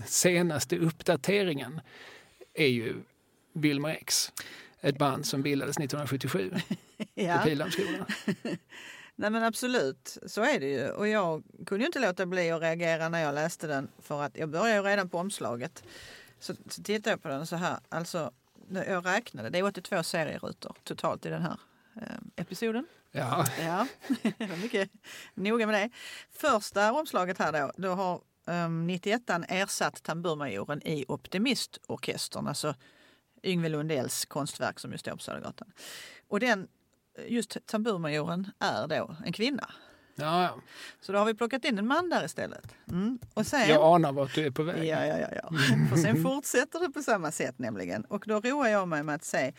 senaste 0.07 0.79
uppdateringen 0.79 1.81
är 2.55 2.67
ju 2.67 2.95
Wilmer 3.53 3.91
X. 3.91 4.33
Ett 4.81 4.99
band 4.99 5.27
som 5.27 5.43
bildades 5.43 5.77
1977 5.77 6.51
på 6.99 7.05
ja. 7.15 7.41
Pildammsskolan. 7.45 8.07
Nej 9.21 9.31
men 9.31 9.45
absolut, 9.45 10.19
så 10.27 10.43
är 10.43 10.61
det 10.61 10.67
ju. 10.67 10.91
Och 10.91 11.09
jag 11.09 11.43
kunde 11.67 11.83
ju 11.83 11.87
inte 11.87 11.99
låta 11.99 12.27
bli 12.27 12.51
att 12.51 12.63
reagera 12.63 13.09
när 13.09 13.23
jag 13.23 13.35
läste 13.35 13.67
den. 13.67 13.89
För 13.99 14.23
att 14.23 14.37
jag 14.37 14.49
började 14.49 14.75
ju 14.75 14.83
redan 14.83 15.09
på 15.09 15.19
omslaget. 15.19 15.85
Så, 16.39 16.55
så 16.69 16.83
tittade 16.83 17.11
jag 17.11 17.23
på 17.23 17.29
den 17.29 17.47
så 17.47 17.57
här. 17.57 17.79
Alltså, 17.89 18.33
jag 18.71 19.07
räknade, 19.07 19.51
det 19.51 19.59
är 19.59 19.65
82 19.65 20.03
serierutor 20.03 20.77
totalt 20.85 21.27
i 21.27 21.29
den 21.29 21.43
här 21.43 21.57
eh, 21.97 22.03
episoden. 22.37 22.87
Ja, 23.11 23.47
Ja, 23.61 23.87
mycket 24.63 24.91
noga 25.35 25.67
med 25.67 25.75
det. 25.75 25.91
Första 26.31 26.93
omslaget 26.93 27.39
här 27.39 27.53
då, 27.53 27.73
då 27.77 27.89
har 27.95 28.21
um, 28.45 28.87
91 28.87 29.23
ersatt 29.49 30.03
tamburmajoren 30.03 30.87
i 30.87 31.05
Optimistorkestern, 31.09 32.47
alltså 32.47 32.75
Yngve 33.43 33.69
Lundells 33.69 34.25
konstverk 34.25 34.79
som 34.79 34.93
ju 34.93 34.99
står 34.99 35.13
på 35.13 35.19
Södergatan. 35.19 35.73
Och 36.29 36.41
den, 36.41 36.69
just 37.29 37.67
tamburmajoren 37.67 38.51
är 38.59 38.87
då 38.87 39.17
en 39.25 39.33
kvinna. 39.33 39.71
ja, 40.15 40.43
ja. 40.43 40.61
Så 41.01 41.13
då 41.13 41.19
har 41.19 41.27
vi 41.27 41.35
plockat 41.35 41.65
in 41.65 41.79
en 41.79 41.87
man 41.87 42.09
där 42.09 42.25
istället. 42.25 42.75
Mm. 42.91 43.19
Och 43.35 43.47
sen, 43.47 43.69
jag 43.69 43.95
anar 43.95 44.13
vart 44.13 44.35
du 44.35 44.47
är 44.47 44.51
på 44.51 44.63
väg. 44.63 44.85
Ja, 44.85 45.07
ja, 45.07 45.19
ja. 45.19 45.29
ja. 45.43 45.51
För 45.91 45.97
sen 45.97 46.23
fortsätter 46.31 46.81
det 46.81 46.91
på 46.91 47.03
samma 47.03 47.31
sätt 47.31 47.59
nämligen. 47.59 48.05
Och 48.05 48.25
då 48.27 48.41
roar 48.41 48.69
jag 48.69 48.89
mig 48.89 49.03
med 49.03 49.15
att 49.15 49.25
se 49.25 49.53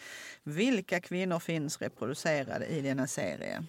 vilka 0.44 1.00
kvinnor 1.00 1.40
finns 1.40 1.82
reproducerade 1.82 2.66
i 2.66 2.82
denna 2.82 3.08
serie. 3.08 3.64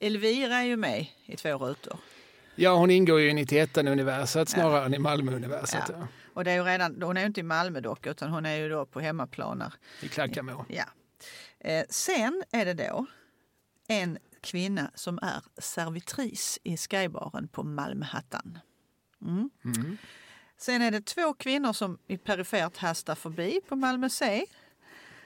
Elvira 0.00 0.56
är 0.56 0.64
ju 0.64 0.76
med 0.76 1.06
i 1.26 1.36
två 1.36 1.58
rutor. 1.58 1.98
Ja, 2.54 2.74
hon 2.76 2.90
ingår 2.90 3.20
ju 3.20 3.30
i 3.30 3.32
91-universat 3.32 4.48
snarare 4.48 4.84
än 4.86 4.94
i 4.94 4.98
Malmö-universat. 4.98 5.84
Ja. 5.88 5.94
Ja. 5.98 6.06
Och 6.34 6.44
det 6.44 6.50
är 6.50 6.54
ju 6.54 6.62
redan, 6.62 7.02
hon 7.02 7.16
är 7.16 7.20
ju 7.20 7.26
inte 7.26 7.40
i 7.40 7.42
Malmö 7.42 7.80
dock, 7.80 8.06
utan 8.06 8.30
hon 8.30 8.46
är 8.46 8.56
ju 8.56 8.68
då 8.68 8.86
på 8.86 9.00
hemmaplan. 9.00 9.58
där. 9.58 9.72
I 10.02 10.08
Klackamo. 10.08 10.64
Ja. 10.68 10.84
Eh, 11.60 11.84
sen 11.90 12.42
är 12.52 12.64
det 12.64 12.74
då 12.74 13.06
en 13.88 14.18
kvinna 14.40 14.90
som 14.94 15.18
är 15.22 15.42
servitris 15.58 16.58
i 16.62 16.76
Skybaren 16.76 17.48
på 17.48 17.62
Malmhattan. 17.62 18.58
Mm. 19.22 19.50
Mm. 19.64 19.98
Sen 20.56 20.82
är 20.82 20.90
det 20.90 21.06
två 21.06 21.34
kvinnor 21.34 21.72
som 21.72 21.98
i 22.06 22.18
perifert 22.18 22.76
hastar 22.76 23.14
förbi 23.14 23.60
på 23.68 23.76
Malmö 23.76 24.08
C. 24.08 24.46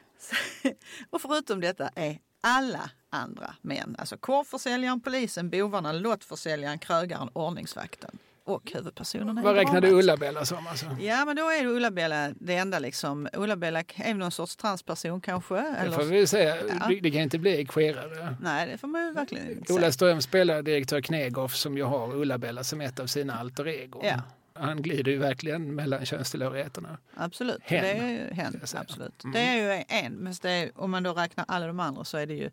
Och 1.10 1.22
förutom 1.22 1.60
detta 1.60 1.88
är 1.88 2.18
alla 2.40 2.90
andra 3.10 3.54
män. 3.62 3.96
Alltså 3.98 4.16
korvförsäljaren, 4.16 5.00
polisen, 5.00 5.50
bovarna, 5.50 5.92
lottförsäljaren, 5.92 6.78
krögaren, 6.78 7.28
ordningsvakten 7.32 8.18
och 8.44 8.72
huvudpersonerna 8.74 9.42
Vad 9.42 9.54
räknade. 9.54 9.90
Ulla-Bella 9.90 10.44
som? 10.44 10.66
Alltså? 10.66 10.86
Ja, 11.00 11.24
men 11.24 11.36
då 11.36 11.42
är 11.42 11.62
det 11.62 11.68
Ulla-Bella 11.68 12.32
det 12.40 12.56
enda 12.56 12.78
liksom. 12.78 13.28
Ulla-Bella 13.32 13.82
är 13.94 14.14
någon 14.14 14.30
sorts 14.30 14.56
transperson 14.56 15.20
kanske. 15.20 15.54
Det 15.54 15.76
Eller... 15.78 15.96
får 15.96 16.04
vi 16.04 16.26
säga. 16.26 16.56
Ja. 16.56 16.88
Det, 16.88 17.00
det 17.00 17.10
kan 17.10 17.20
inte 17.20 17.38
bli 17.38 17.66
queerare. 17.66 18.36
Nej, 18.40 18.68
det 18.72 18.78
får 18.78 18.88
man 18.88 19.06
ju 19.06 19.12
verkligen 19.12 19.50
inte 19.50 19.72
Ola 19.72 19.80
säga. 19.80 19.92
Ström 19.92 20.22
spelar 20.22 20.62
direktör 20.62 21.00
Knegoff 21.00 21.54
som 21.54 21.76
ju 21.76 21.82
har 21.82 22.16
Ulla-Bella 22.16 22.64
som 22.64 22.80
ett 22.80 23.00
av 23.00 23.06
sina 23.06 23.34
alter 23.34 23.68
ego. 23.68 24.00
Ja. 24.04 24.22
Han 24.54 24.82
glider 24.82 25.12
ju 25.12 25.18
verkligen 25.18 25.74
mellan 25.74 26.06
könstillhörigheterna. 26.06 26.98
Absolut, 27.14 27.60
Hen, 27.62 27.82
det 27.82 27.90
är 27.90 28.08
ju 28.08 28.34
hen. 28.34 28.60
Absolut. 28.74 29.24
Mm. 29.24 29.32
Det 29.32 29.40
är 29.40 29.76
ju 29.76 29.84
en, 29.88 30.12
men 30.12 30.34
det 30.42 30.50
är, 30.50 30.70
om 30.74 30.90
man 30.90 31.02
då 31.02 31.12
räknar 31.12 31.44
alla 31.48 31.66
de 31.66 31.80
andra 31.80 32.04
så 32.04 32.18
är 32.18 32.26
det 32.26 32.34
ju 32.34 32.50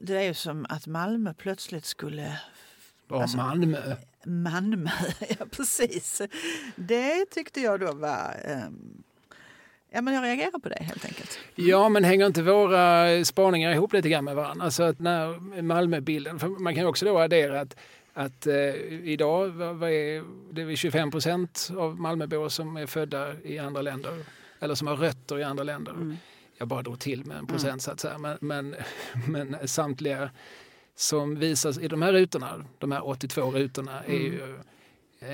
det 0.00 0.16
är 0.16 0.22
ju 0.22 0.34
som 0.34 0.66
att 0.68 0.86
Malmö 0.86 1.34
plötsligt 1.34 1.84
skulle... 1.84 2.40
Och 3.08 3.22
Alltså- 3.22 3.36
Malmö. 3.36 3.96
Malmö, 4.24 4.90
ja 5.38 5.46
precis. 5.50 6.22
Det 6.76 7.26
tyckte 7.26 7.60
jag 7.60 7.80
då 7.80 7.92
var... 7.92 8.36
ehm, 8.44 9.02
ja, 9.90 10.02
men 10.02 10.14
jag 10.14 10.24
reagerar 10.24 10.58
på 10.58 10.68
det 10.68 10.82
helt 10.82 11.04
enkelt. 11.04 11.38
Ja, 11.54 11.88
men 11.88 12.04
hänger 12.04 12.26
inte 12.26 12.42
våra 12.42 13.24
spaningar 13.24 13.72
ihop 13.72 13.92
lite 13.92 14.08
grann 14.08 14.24
med 14.24 14.34
varandra? 14.36 14.64
Alltså 14.64 14.82
att 14.82 14.98
när 14.98 15.62
Malmöbilden, 15.62 16.38
för 16.38 16.48
man 16.48 16.74
kan 16.74 16.82
ju 16.82 16.88
också 16.88 17.04
då 17.04 17.18
addera 17.18 17.60
att, 17.60 17.76
att 18.14 18.46
eh, 18.46 18.54
idag 19.04 19.48
vad, 19.48 19.76
vad 19.76 19.90
är, 19.90 20.24
det 20.54 20.62
är 20.62 20.76
25 20.76 21.10
procent 21.10 21.70
av 21.76 22.00
Malmöbor 22.00 22.48
som 22.48 22.76
är 22.76 22.86
födda 22.86 23.40
i 23.42 23.58
andra 23.58 23.82
länder 23.82 24.24
eller 24.60 24.74
som 24.74 24.86
har 24.86 24.96
rötter 24.96 25.38
i 25.38 25.42
andra 25.42 25.64
länder. 25.64 25.92
Mm. 25.92 26.16
Jag 26.58 26.68
bara 26.68 26.82
drog 26.82 27.00
till 27.00 27.24
med 27.24 27.36
en 27.36 27.46
procentsats 27.46 28.04
här, 28.04 28.18
men, 28.18 28.38
men, 28.40 28.76
men 29.28 29.68
samtliga 29.68 30.30
som 30.98 31.34
visas 31.38 31.78
i 31.78 31.88
de 31.88 32.02
här 32.02 32.12
rutorna, 32.12 32.64
de 32.78 32.92
här 32.92 33.08
82 33.08 33.50
rutorna, 33.50 34.02
är 34.04 34.18
ju 34.18 34.56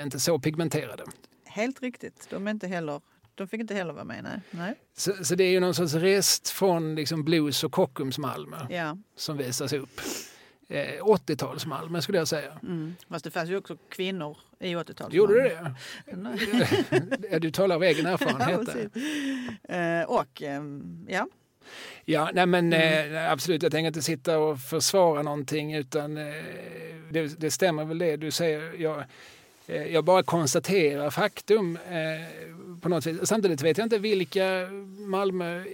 inte 0.02 0.20
så 0.20 0.38
pigmenterade. 0.38 1.04
Helt 1.44 1.82
riktigt. 1.82 2.26
De, 2.30 2.46
är 2.46 2.50
inte 2.50 2.66
heller, 2.66 3.00
de 3.34 3.48
fick 3.48 3.60
inte 3.60 3.74
heller 3.74 3.92
vara 3.92 4.04
med. 4.04 4.22
Nej. 4.24 4.40
nej. 4.50 4.74
Så, 4.96 5.24
så 5.24 5.34
det 5.34 5.44
är 5.44 5.50
ju 5.50 5.60
någon 5.60 5.74
sorts 5.74 5.94
rest 5.94 6.48
från 6.48 6.94
liksom 6.94 7.24
blues 7.24 7.64
och 7.64 7.72
Kockums 7.72 8.18
Malmö 8.18 8.56
Ja. 8.70 8.96
som 9.16 9.36
visas 9.36 9.72
upp. 9.72 10.00
Eh, 10.68 11.02
80-tals 11.04 11.66
Malmö 11.66 12.02
skulle 12.02 12.18
jag 12.18 12.28
säga. 12.28 12.58
Mm. 12.62 12.94
Fast 13.08 13.24
det 13.24 13.30
fanns 13.30 13.50
ju 13.50 13.56
också 13.56 13.76
kvinnor 13.88 14.36
i 14.60 14.74
80-talet. 14.74 15.14
Gjorde 15.14 15.34
det 15.42 15.74
det? 17.30 17.38
du 17.38 17.50
talar 17.50 17.76
av 17.76 17.82
egen 17.82 18.04
Ja, 18.06 18.12
erfarenhet. 18.12 18.66
där. 18.66 18.88
precis. 18.88 19.70
Eh, 19.70 20.04
och 20.04 20.42
ehm, 20.42 21.06
ja, 21.08 21.26
Ja, 22.04 22.30
nej 22.34 22.46
men 22.46 22.72
Mm. 22.72 23.14
eh, 23.16 23.32
absolut, 23.32 23.62
jag 23.62 23.72
tänker 23.72 23.86
inte 23.86 24.02
sitta 24.02 24.38
och 24.38 24.58
försvara 24.58 25.22
någonting 25.22 25.74
utan 25.74 26.16
eh, 26.16 26.24
det, 27.10 27.40
det 27.40 27.50
stämmer 27.50 27.84
väl 27.84 27.98
det 27.98 28.16
du 28.16 28.30
säger. 28.30 28.72
Jag, 28.78 29.04
eh, 29.66 29.82
jag 29.86 30.04
bara 30.04 30.22
konstaterar 30.22 31.10
faktum 31.10 31.78
eh, 31.90 32.26
på 32.84 32.88
något 32.90 33.06
vis. 33.06 33.28
Samtidigt 33.28 33.62
vet 33.62 33.78
jag 33.78 33.84
inte 33.84 33.98
vilka 33.98 34.68
Malmö, 34.98 35.64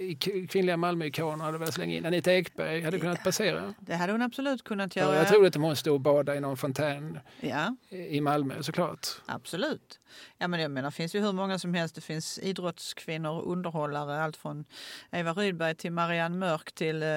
kvinnliga 0.49 0.77
Malmöikoner 0.77 1.45
hade 1.45 1.57
velat 1.57 1.73
slänga 1.73 1.95
in. 1.95 2.05
Anita 2.05 2.33
Ekberg 2.33 2.81
hade 2.81 2.99
kunnat 2.99 3.23
passera. 3.23 3.73
det 3.79 3.95
hade 3.95 4.11
hon 4.11 4.21
absolut 4.21 4.63
kunnat 4.63 4.95
göra. 4.95 5.15
jag 5.15 5.27
tror 5.27 5.45
att 5.45 5.55
hon 5.55 5.75
stod 5.75 5.93
och 5.93 5.99
badade 6.01 6.37
i 6.37 6.41
någon 6.41 6.57
fontän 6.57 7.19
Ja, 7.39 7.75
i 7.89 8.21
Malmö 8.21 8.63
såklart. 8.63 9.07
absolut. 9.25 9.97
Ja, 10.37 10.47
men 10.47 10.59
jag 10.59 10.71
menar, 10.71 10.89
det 10.89 10.95
finns 10.95 11.15
ju 11.15 11.19
hur 11.19 11.31
många 11.33 11.59
som 11.59 11.73
helst. 11.73 11.95
Det 11.95 12.01
finns 12.01 12.39
idrottskvinnor, 12.39 13.41
underhållare, 13.45 14.23
allt 14.23 14.37
från 14.37 14.65
Eva 15.11 15.33
Rydberg 15.33 15.75
till 15.75 15.91
Marianne 15.91 16.37
Mörk 16.37 16.71
till 16.71 17.03
eh, 17.03 17.07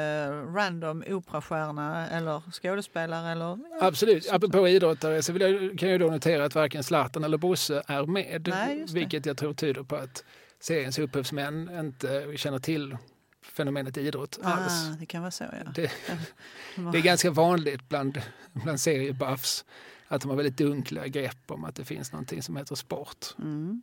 random 0.54 1.04
operastjärna 1.08 2.08
eller 2.08 2.42
skådespelare. 2.52 3.32
Eller, 3.32 3.44
ja, 3.44 3.58
Absolut. 3.80 4.24
sånt 4.24 4.34
Apropå 4.44 4.68
idrottare 4.68 5.22
så 5.22 5.32
jag, 5.32 5.78
kan 5.78 5.88
jag 5.90 6.00
då 6.00 6.06
notera 6.06 6.44
att 6.44 6.54
varken 6.54 6.82
Zlatan 6.82 7.24
eller 7.24 7.38
Bosse 7.38 7.82
är 7.86 8.06
med. 8.06 8.48
Nej, 8.50 8.84
vilket 8.94 9.26
jag 9.26 9.36
tror 9.36 9.54
tyder 9.54 9.82
på 9.84 9.96
att 9.96 10.24
seriens 10.60 10.98
upphovsmän 10.98 11.70
inte 11.80 12.32
känner 12.36 12.58
till 12.58 12.96
fenomenet 13.42 13.96
idrott 13.96 14.38
alls. 14.42 14.72
ah, 14.72 14.96
det 15.00 15.06
kan 15.06 15.20
vara 15.22 15.30
så, 15.30 15.44
ja. 15.44 15.70
Det, 15.74 15.90
det 16.92 16.98
är 16.98 17.02
ganska 17.02 17.30
vanligt 17.30 17.88
bland, 17.88 18.20
bland 18.52 18.80
seriebuffs 18.80 19.64
att 20.08 20.20
de 20.20 20.30
har 20.30 20.36
väldigt 20.36 20.56
dunkla 20.56 21.08
grepp 21.08 21.50
om 21.50 21.64
att 21.64 21.74
det 21.74 21.84
finns 21.84 22.12
någonting 22.12 22.42
som 22.42 22.56
heter 22.56 22.74
sport. 22.74 23.26
Mm. 23.38 23.82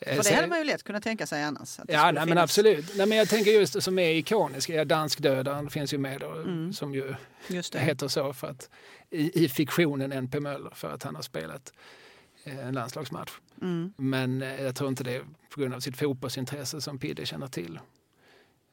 Eh, 0.00 0.16
För 0.16 0.22
det 0.24 0.34
hade 0.34 0.46
man 0.46 0.58
ju 0.58 0.64
lätt 0.64 0.82
kunnat 0.82 1.02
tänka 1.02 1.26
sig 1.26 1.42
annars. 1.42 1.78
Ja, 1.88 2.10
nej, 2.12 2.26
men 2.26 2.38
absolut. 2.38 2.96
Nej, 2.96 3.06
men 3.06 3.18
jag 3.18 3.28
tänker 3.28 3.50
just 3.50 3.72
det 3.72 3.80
som 3.80 3.98
är 3.98 4.10
ikoniska. 4.10 4.74
Ja, 4.74 4.84
Danskdödaren 4.84 5.70
finns 5.70 5.94
ju 5.94 5.98
med 5.98 6.20
då, 6.20 6.30
Mm. 6.32 6.72
som 6.72 6.94
ju 6.94 7.14
heter 7.74 8.08
så 8.08 8.32
för 8.32 8.48
att 8.48 8.70
i, 9.10 9.44
i 9.44 9.48
fiktionen 9.48 10.12
NP 10.12 10.40
Möller 10.40 10.70
för 10.74 10.90
att 10.94 11.02
han 11.02 11.14
har 11.14 11.22
spelat 11.22 11.72
en 12.44 12.74
landslagsmatch. 12.74 13.32
Mm. 13.62 13.92
Men 13.96 14.42
eh, 14.42 14.62
jag 14.62 14.74
tror 14.74 14.88
inte 14.88 15.04
det 15.04 15.16
är 15.16 15.24
på 15.48 15.60
grund 15.60 15.74
av 15.74 15.80
sitt 15.80 15.98
fotbollsintresse 15.98 16.80
som 16.80 16.98
Pidde 16.98 17.26
känner 17.26 17.48
till 17.48 17.80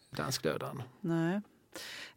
danskdödaren. 0.09 0.83
Nej. 1.01 1.41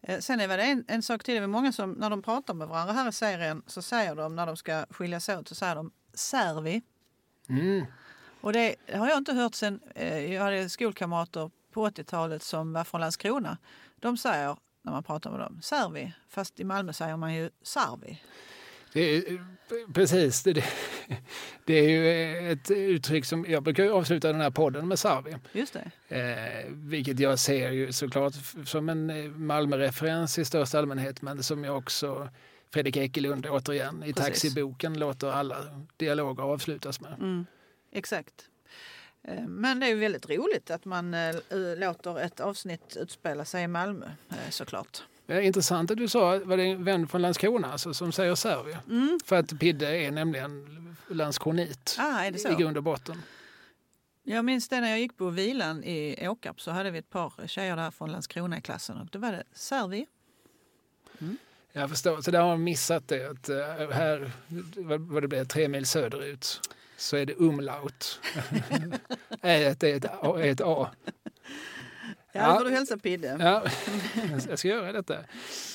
Eh, 0.01 0.19
Sen 0.19 0.39
är 0.39 0.47
det 0.57 0.63
en, 0.63 0.85
en 0.87 1.03
sak 1.03 1.23
till. 1.23 1.35
Det 1.35 1.41
är 1.43 1.47
många 1.47 1.71
som 1.71 1.91
när 1.91 2.09
de 2.09 2.21
pratar 2.21 2.53
med 2.53 2.67
varandra 2.67 2.93
här 2.93 3.09
i 3.09 3.11
serien 3.11 3.63
så 3.67 3.81
säger 3.81 4.15
de 4.15 4.35
när 4.35 4.45
de 4.45 4.57
ska 4.57 4.85
skiljas 4.89 5.29
åt 5.29 5.47
så 5.47 5.55
säger 5.55 5.75
de 5.75 5.91
servi. 6.13 6.81
Mm. 7.49 7.85
Och 8.41 8.53
det 8.53 8.75
har 8.93 9.09
jag 9.09 9.17
inte 9.17 9.33
hört 9.33 9.55
sen 9.55 9.79
eh, 9.95 10.33
jag 10.33 10.43
hade 10.43 10.69
skolkamrater 10.69 11.51
på 11.71 11.89
80-talet 11.89 12.43
som 12.43 12.73
var 12.73 12.83
från 12.83 13.01
Landskrona. 13.01 13.57
De 13.95 14.17
säger 14.17 14.57
när 14.81 14.91
man 14.91 15.03
pratar 15.03 15.31
med 15.31 15.39
dem 15.39 15.61
servi, 15.61 16.13
fast 16.29 16.59
i 16.59 16.63
Malmö 16.63 16.93
säger 16.93 17.17
man 17.17 17.33
ju 17.33 17.49
sarvi. 17.61 18.21
Det 18.93 19.17
är, 19.17 19.45
precis, 19.93 20.43
det, 20.43 20.63
det, 21.65 21.73
är 21.73 21.89
ju 21.89 22.51
ett 22.51 22.71
uttryck 22.71 23.25
som 23.25 23.45
jag 23.49 23.63
brukar 23.63 23.89
avsluta 23.89 24.31
den 24.31 24.41
här 24.41 24.51
podden 24.51 24.87
med 24.87 24.99
Sarvi. 24.99 25.35
Just 25.51 25.77
det. 26.07 26.17
Eh, 26.17 26.65
vilket 26.69 27.19
jag 27.19 27.39
ser 27.39 27.71
ju 27.71 27.91
såklart 27.91 28.33
som 28.65 28.89
en 28.89 29.09
eh, 29.09 29.31
Malmö-referens 29.31 30.39
i 30.39 30.45
största 30.45 30.79
allmänhet 30.79 31.21
men 31.21 31.43
som 31.43 31.63
jag 31.63 31.77
också 31.77 32.29
Fredrik 32.73 32.97
Ekelund 32.97 33.45
återigen 33.45 34.03
i 34.03 34.13
Precis. 34.13 34.25
taxiboken 34.25 34.99
låter 34.99 35.31
alla 35.31 35.57
dialoger 35.97 36.43
avslutas 36.43 37.01
med. 37.01 37.13
Mm, 37.13 37.45
exakt. 37.91 38.33
Eh, 39.23 39.47
Men 39.47 39.79
det 39.79 39.85
är 39.85 39.89
ju 39.89 39.99
väldigt 39.99 40.29
roligt 40.29 40.71
att 40.71 40.85
man 40.85 41.13
eh, 41.13 41.35
låter 41.77 42.19
ett 42.19 42.39
avsnitt 42.39 42.97
utspela 42.99 43.45
sig 43.45 43.63
i 43.63 43.67
Malmö 43.67 44.09
såklart. 44.49 45.03
Det 45.31 45.37
är 45.37 45.41
intressant 45.41 45.91
att 45.91 45.97
du 45.97 46.07
sa, 46.07 46.39
var 46.39 46.57
det 46.57 46.63
en 46.63 46.83
vän 46.83 47.07
från 47.07 47.21
Landskrona 47.21 47.71
alltså, 47.71 47.93
som 47.93 48.11
säger 48.11 48.35
Servi? 48.35 48.77
Mm. 48.89 49.19
För 49.25 49.35
att 49.35 49.59
Pidde 49.59 49.97
är 49.97 50.11
nämligen 50.11 50.95
landskronit 51.07 51.95
Ah, 51.99 52.25
i 52.25 52.55
grund 52.57 52.77
och 52.77 52.83
botten. 52.83 53.21
Jag 54.23 54.45
minns 54.45 54.69
det 54.69 54.81
när 54.81 54.89
jag 54.89 54.99
gick 54.99 55.17
på 55.17 55.29
vilan 55.29 55.83
i 55.83 56.27
Åkarp 56.27 56.61
så 56.61 56.71
hade 56.71 56.91
vi 56.91 56.99
ett 56.99 57.09
par 57.09 57.33
tjejer 57.47 57.75
där 57.75 57.91
från 57.91 58.11
Landskrona 58.11 58.57
i 58.57 58.61
klassen 58.61 58.97
och 58.97 59.07
då 59.11 59.19
var 59.19 59.31
det 59.31 59.43
Servi. 59.53 60.05
Jag 61.71 61.89
förstår, 61.89 62.21
så 62.21 62.31
där 62.31 62.41
har 62.41 62.51
de 62.51 62.63
missat 62.63 63.07
det. 63.07 63.29
Att 63.29 63.49
eh, 63.49 63.89
här, 63.91 64.31
vad, 64.97 65.23
det 65.23 65.27
blir, 65.27 65.45
tre 65.45 65.67
mil 65.67 65.85
söderut, 65.85 66.61
så 66.97 67.17
är 67.17 67.25
det 67.25 67.33
umlaut. 67.37 68.19
A- 69.41 70.39
är 70.39 70.45
ett 70.51 70.61
A. 70.61 70.89
Ja, 72.33 72.41
Ja. 72.41 72.57
får 72.57 72.65
du 72.65 72.71
hälsa 72.71 72.97
Pidde. 72.97 73.37
Ja, 73.39 73.63
jag 74.49 74.59
ska 74.59 74.67
göra 74.67 74.91
detta. 74.91 75.15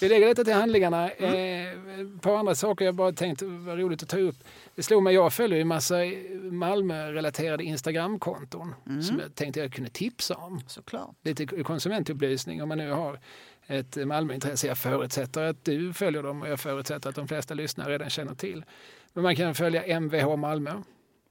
Vi 0.00 0.08
lägger 0.08 0.26
detta 0.26 0.44
till 0.44 0.52
handlingarna. 0.54 1.10
Eh, 1.10 1.66
ett 1.70 2.22
par 2.22 2.36
andra 2.36 2.54
saker 2.54 2.84
jag 2.84 2.94
bara 2.94 3.12
tänkte 3.12 3.44
var 3.46 3.76
roligt 3.76 4.02
att 4.02 4.08
ta 4.08 4.18
upp. 4.18 4.36
Det 4.74 4.82
slog 4.82 5.02
mig, 5.02 5.14
jag 5.14 5.32
följer 5.32 5.56
ju 5.56 5.62
en 5.62 5.68
massa 5.68 5.94
Malmö-relaterade 6.42 7.64
Instagramkonton 7.64 8.74
som 9.02 9.18
jag 9.20 9.34
tänkte 9.34 9.60
jag 9.60 9.72
kunde 9.72 9.90
tipsa 9.90 10.34
om. 10.34 10.60
Såklart. 10.66 11.16
Lite 11.22 11.46
konsumentupplysning 11.46 12.62
om 12.62 12.68
man 12.68 12.78
nu 12.78 12.90
har 12.90 13.20
ett 13.66 13.96
Malmöintresse. 14.06 14.66
Jag 14.66 14.78
förutsätter 14.78 15.42
att 15.42 15.64
du 15.64 15.92
följer 15.92 16.22
dem 16.22 16.42
och 16.42 16.48
jag 16.48 16.60
förutsätter 16.60 17.08
att 17.08 17.14
de 17.16 17.28
flesta 17.28 17.54
lyssnare 17.54 17.92
redan 17.92 18.10
känner 18.10 18.34
till. 18.34 18.64
Men 19.12 19.22
man 19.22 19.36
kan 19.36 19.54
följa 19.54 20.00
MVH 20.00 20.36
Malmö 20.36 20.82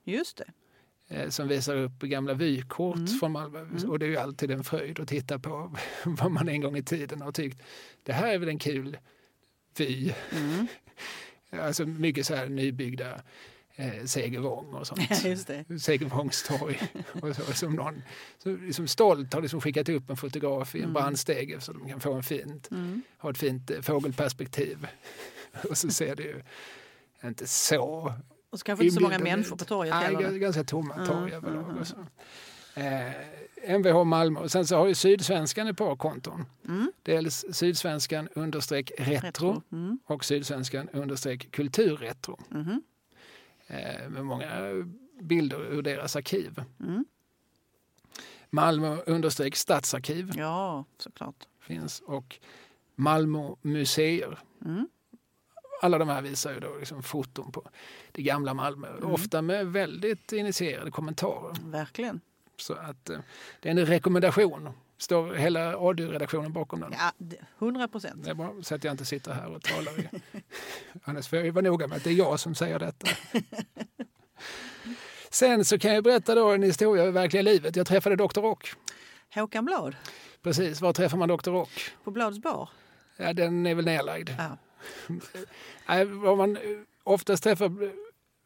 Just 0.03 0.38
det. 0.38 0.46
Eh, 1.07 1.29
som 1.29 1.47
visar 1.47 1.75
upp 1.75 2.00
gamla 2.00 2.33
vykort 2.33 2.95
Mm. 2.95 3.07
från 3.07 3.31
Malmö. 3.31 3.65
Och 3.88 4.00
det 4.00 4.05
är 4.05 4.09
ju 4.09 4.17
alltid 4.17 4.51
en 4.51 4.63
fröjd 4.63 5.00
att 5.00 5.07
titta 5.07 5.39
på 5.39 5.75
vad 6.05 6.31
man 6.31 6.50
en 6.50 6.62
gång 6.62 6.77
i 6.77 6.83
tiden 6.83 7.21
har 7.21 7.31
tyckt. 7.31 7.62
Det 8.03 8.13
här 8.13 8.33
är 8.33 8.38
väl 8.38 8.50
en 8.50 8.59
kul 8.59 8.97
vy. 9.77 10.13
Mm. 10.31 10.67
Alltså 11.62 11.85
mycket 11.85 12.25
så 12.25 12.35
här 12.35 12.50
nybyggda 12.50 13.21
eh, 13.75 14.05
Segervång 14.05 14.74
och 14.74 14.88
sånt. 14.88 15.01
Ja. 15.09 15.77
Segervångstorg. 15.79 16.79
och 17.21 17.35
så, 17.35 17.53
som 17.53 17.74
någon 17.75 18.01
som 18.38 18.65
liksom 18.65 18.88
stolt 18.88 19.33
har 19.33 19.41
liksom 19.41 19.62
skickat 19.62 19.89
upp 19.89 20.09
en 20.09 20.17
fotograf 20.17 20.75
i 20.75 20.77
en 20.77 20.83
Mm. 20.83 20.93
brandstege 20.93 21.59
så 21.62 21.74
de 21.74 21.89
kan 21.89 22.00
få 22.00 22.13
en 22.13 22.24
fint, 22.24 22.71
Mm. 22.71 23.01
ha 23.17 23.29
ett 23.29 23.38
fint 23.38 23.71
eh, 23.71 23.81
fågelperspektiv. 23.81 24.88
och 25.69 25.77
så 25.77 25.89
ser 25.89 26.15
det 26.15 26.24
ju 26.24 26.41
inte 27.24 27.47
så 27.47 28.13
Och 28.55 28.59
så 28.59 28.63
kanske 28.63 28.85
inte 28.85 28.95
så 28.95 29.01
många 29.01 29.19
människor 29.19 29.55
på 29.57 29.65
torget 29.65 29.93
Nej, 29.93 30.03
heller. 30.15 30.38
ganska 30.38 30.63
tomma 30.63 30.93
Mm, 30.95 31.07
torg 31.07 31.33
mm, 31.33 31.33
överlag. 31.33 31.85
mm. 32.75 33.13
Eh, 33.67 33.77
Mvh 33.77 34.03
Malmö. 34.03 34.39
Och 34.39 34.51
sen 34.51 34.67
så 34.67 34.75
har 34.77 34.88
ju 34.88 34.95
Sydsvenskan 34.95 35.67
ett 35.67 35.77
par 35.77 35.95
konton. 35.95 36.45
Mm. 36.67 36.91
Dels 37.03 37.45
Sydsvenskan 37.51 38.29
understreck 38.35 38.91
retro 38.97 39.62
Mm. 39.71 40.00
och 40.05 40.25
Sydsvenskan 40.25 40.89
understreck 40.89 41.51
kulturretro. 41.51 42.39
Mhm. 42.50 42.81
Eh, 43.67 44.09
med 44.09 44.25
många 44.25 44.47
bilder 45.21 45.74
ur 45.74 45.81
deras 45.81 46.15
arkiv. 46.15 46.63
Mm. 46.79 47.05
Malmö 48.50 48.97
understreck 49.05 49.55
stadsarkiv 49.55 50.31
Ja, 50.38 50.85
såklart. 50.97 51.47
finns 51.59 52.00
och 52.05 52.39
Malmö 52.95 53.50
museer. 53.62 54.39
Mm. 54.65 54.88
Alla 55.86 55.98
de 55.98 56.10
här 56.10 56.22
visar 56.22 56.54
ju 56.54 56.60
då 56.60 56.75
liksom 56.80 57.04
foton 57.04 57.51
på 57.51 57.63
det 58.12 58.22
gamla 58.22 58.54
Malmö. 58.54 58.88
Mm. 58.98 59.12
Ofta 59.12 59.42
med 59.42 59.68
väldigt 59.68 60.32
initierade 60.32 60.92
kommentarer. 60.92 61.56
Verkligen. 61.72 62.22
Så 62.58 62.74
att 62.74 63.10
eh, 63.10 63.18
det 63.60 63.70
är 63.70 63.72
en 63.72 63.86
rekommendation. 63.86 64.70
Står 64.98 65.34
hela 65.34 65.77
AD-redaktionen 65.77 66.54
bakom 66.54 66.80
den. 66.80 66.92
Ja, 66.98 67.12
det- 67.18 67.38
100 67.60 67.88
procent. 67.88 68.24
Det 68.24 68.30
är 68.30 68.34
bra 68.36 68.54
så 68.62 68.75
att 68.75 68.84
jag 68.84 68.94
inte 68.94 69.06
sitter 69.06 69.34
här 69.34 69.56
och 69.56 69.62
talar. 69.62 69.94
Annars 71.04 71.27
får 71.27 71.39
jag 71.39 71.51
vara 71.54 71.65
noga 71.65 71.88
med 71.88 71.98
att 71.98 72.04
det 72.04 72.10
är 72.10 72.13
jag 72.13 72.39
som 72.39 72.56
säger 72.56 72.80
detta. 72.80 73.08
Sen 75.30 75.65
så 75.65 75.80
kan 75.80 75.94
jag 75.94 76.04
berätta 76.04 76.36
då 76.36 76.50
en 76.51 76.63
historia 76.63 77.04
ur 77.06 77.12
verkliga 77.12 77.42
livet. 77.44 77.75
Jag 77.75 77.88
träffade 77.88 78.15
Dr. 78.15 78.42
Rock. 78.42 78.74
Håkan 79.36 79.65
Blad 79.65 79.96
Precis, 80.42 80.82
var 80.82 80.94
träffar 80.94 81.18
man 81.18 81.30
Dr. 81.30 81.51
Rock? 81.51 81.89
på 82.04 82.12
Bladets 82.12 82.39
bar. 82.42 82.70
Ja, 83.18 83.34
den 83.34 83.65
är 83.65 83.75
väl 83.75 83.86
nedlagd. 83.86 84.30
Ja. 84.38 84.58
Vad 86.08 86.38
man 86.38 86.58
eh, 86.58 86.62
oftast 87.04 87.44
träffar 87.44 87.72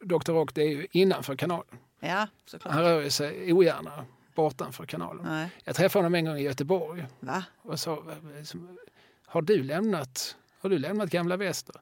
Dr. 0.04 0.32
Rock 0.32 0.54
det 0.54 0.62
är 0.62 0.68
ju 0.68 0.86
innanför 0.90 1.36
kanalen. 1.36 1.78
ja, 2.00 2.28
såklart. 2.46 2.74
Han 2.74 2.82
rör 2.82 3.08
sig 3.08 3.52
ogärna 3.52 4.04
bortanför 4.34 4.86
kanalen. 4.86 5.24
Nej. 5.24 5.48
Jag 5.64 5.76
träffade 5.76 5.98
honom 5.98 6.14
en 6.14 6.24
gång 6.24 6.36
i 6.36 6.42
Göteborg 6.42 7.06
Va? 7.20 7.44
och 7.62 7.80
sa, 7.80 8.02
liksom, 8.38 8.78
har 9.26 9.42
du 9.42 9.62
lämnat, 9.62 10.36
har 10.60 10.70
du 10.70 10.78
lämnat 10.78 11.10
gamla 11.10 11.36
väster? 11.36 11.76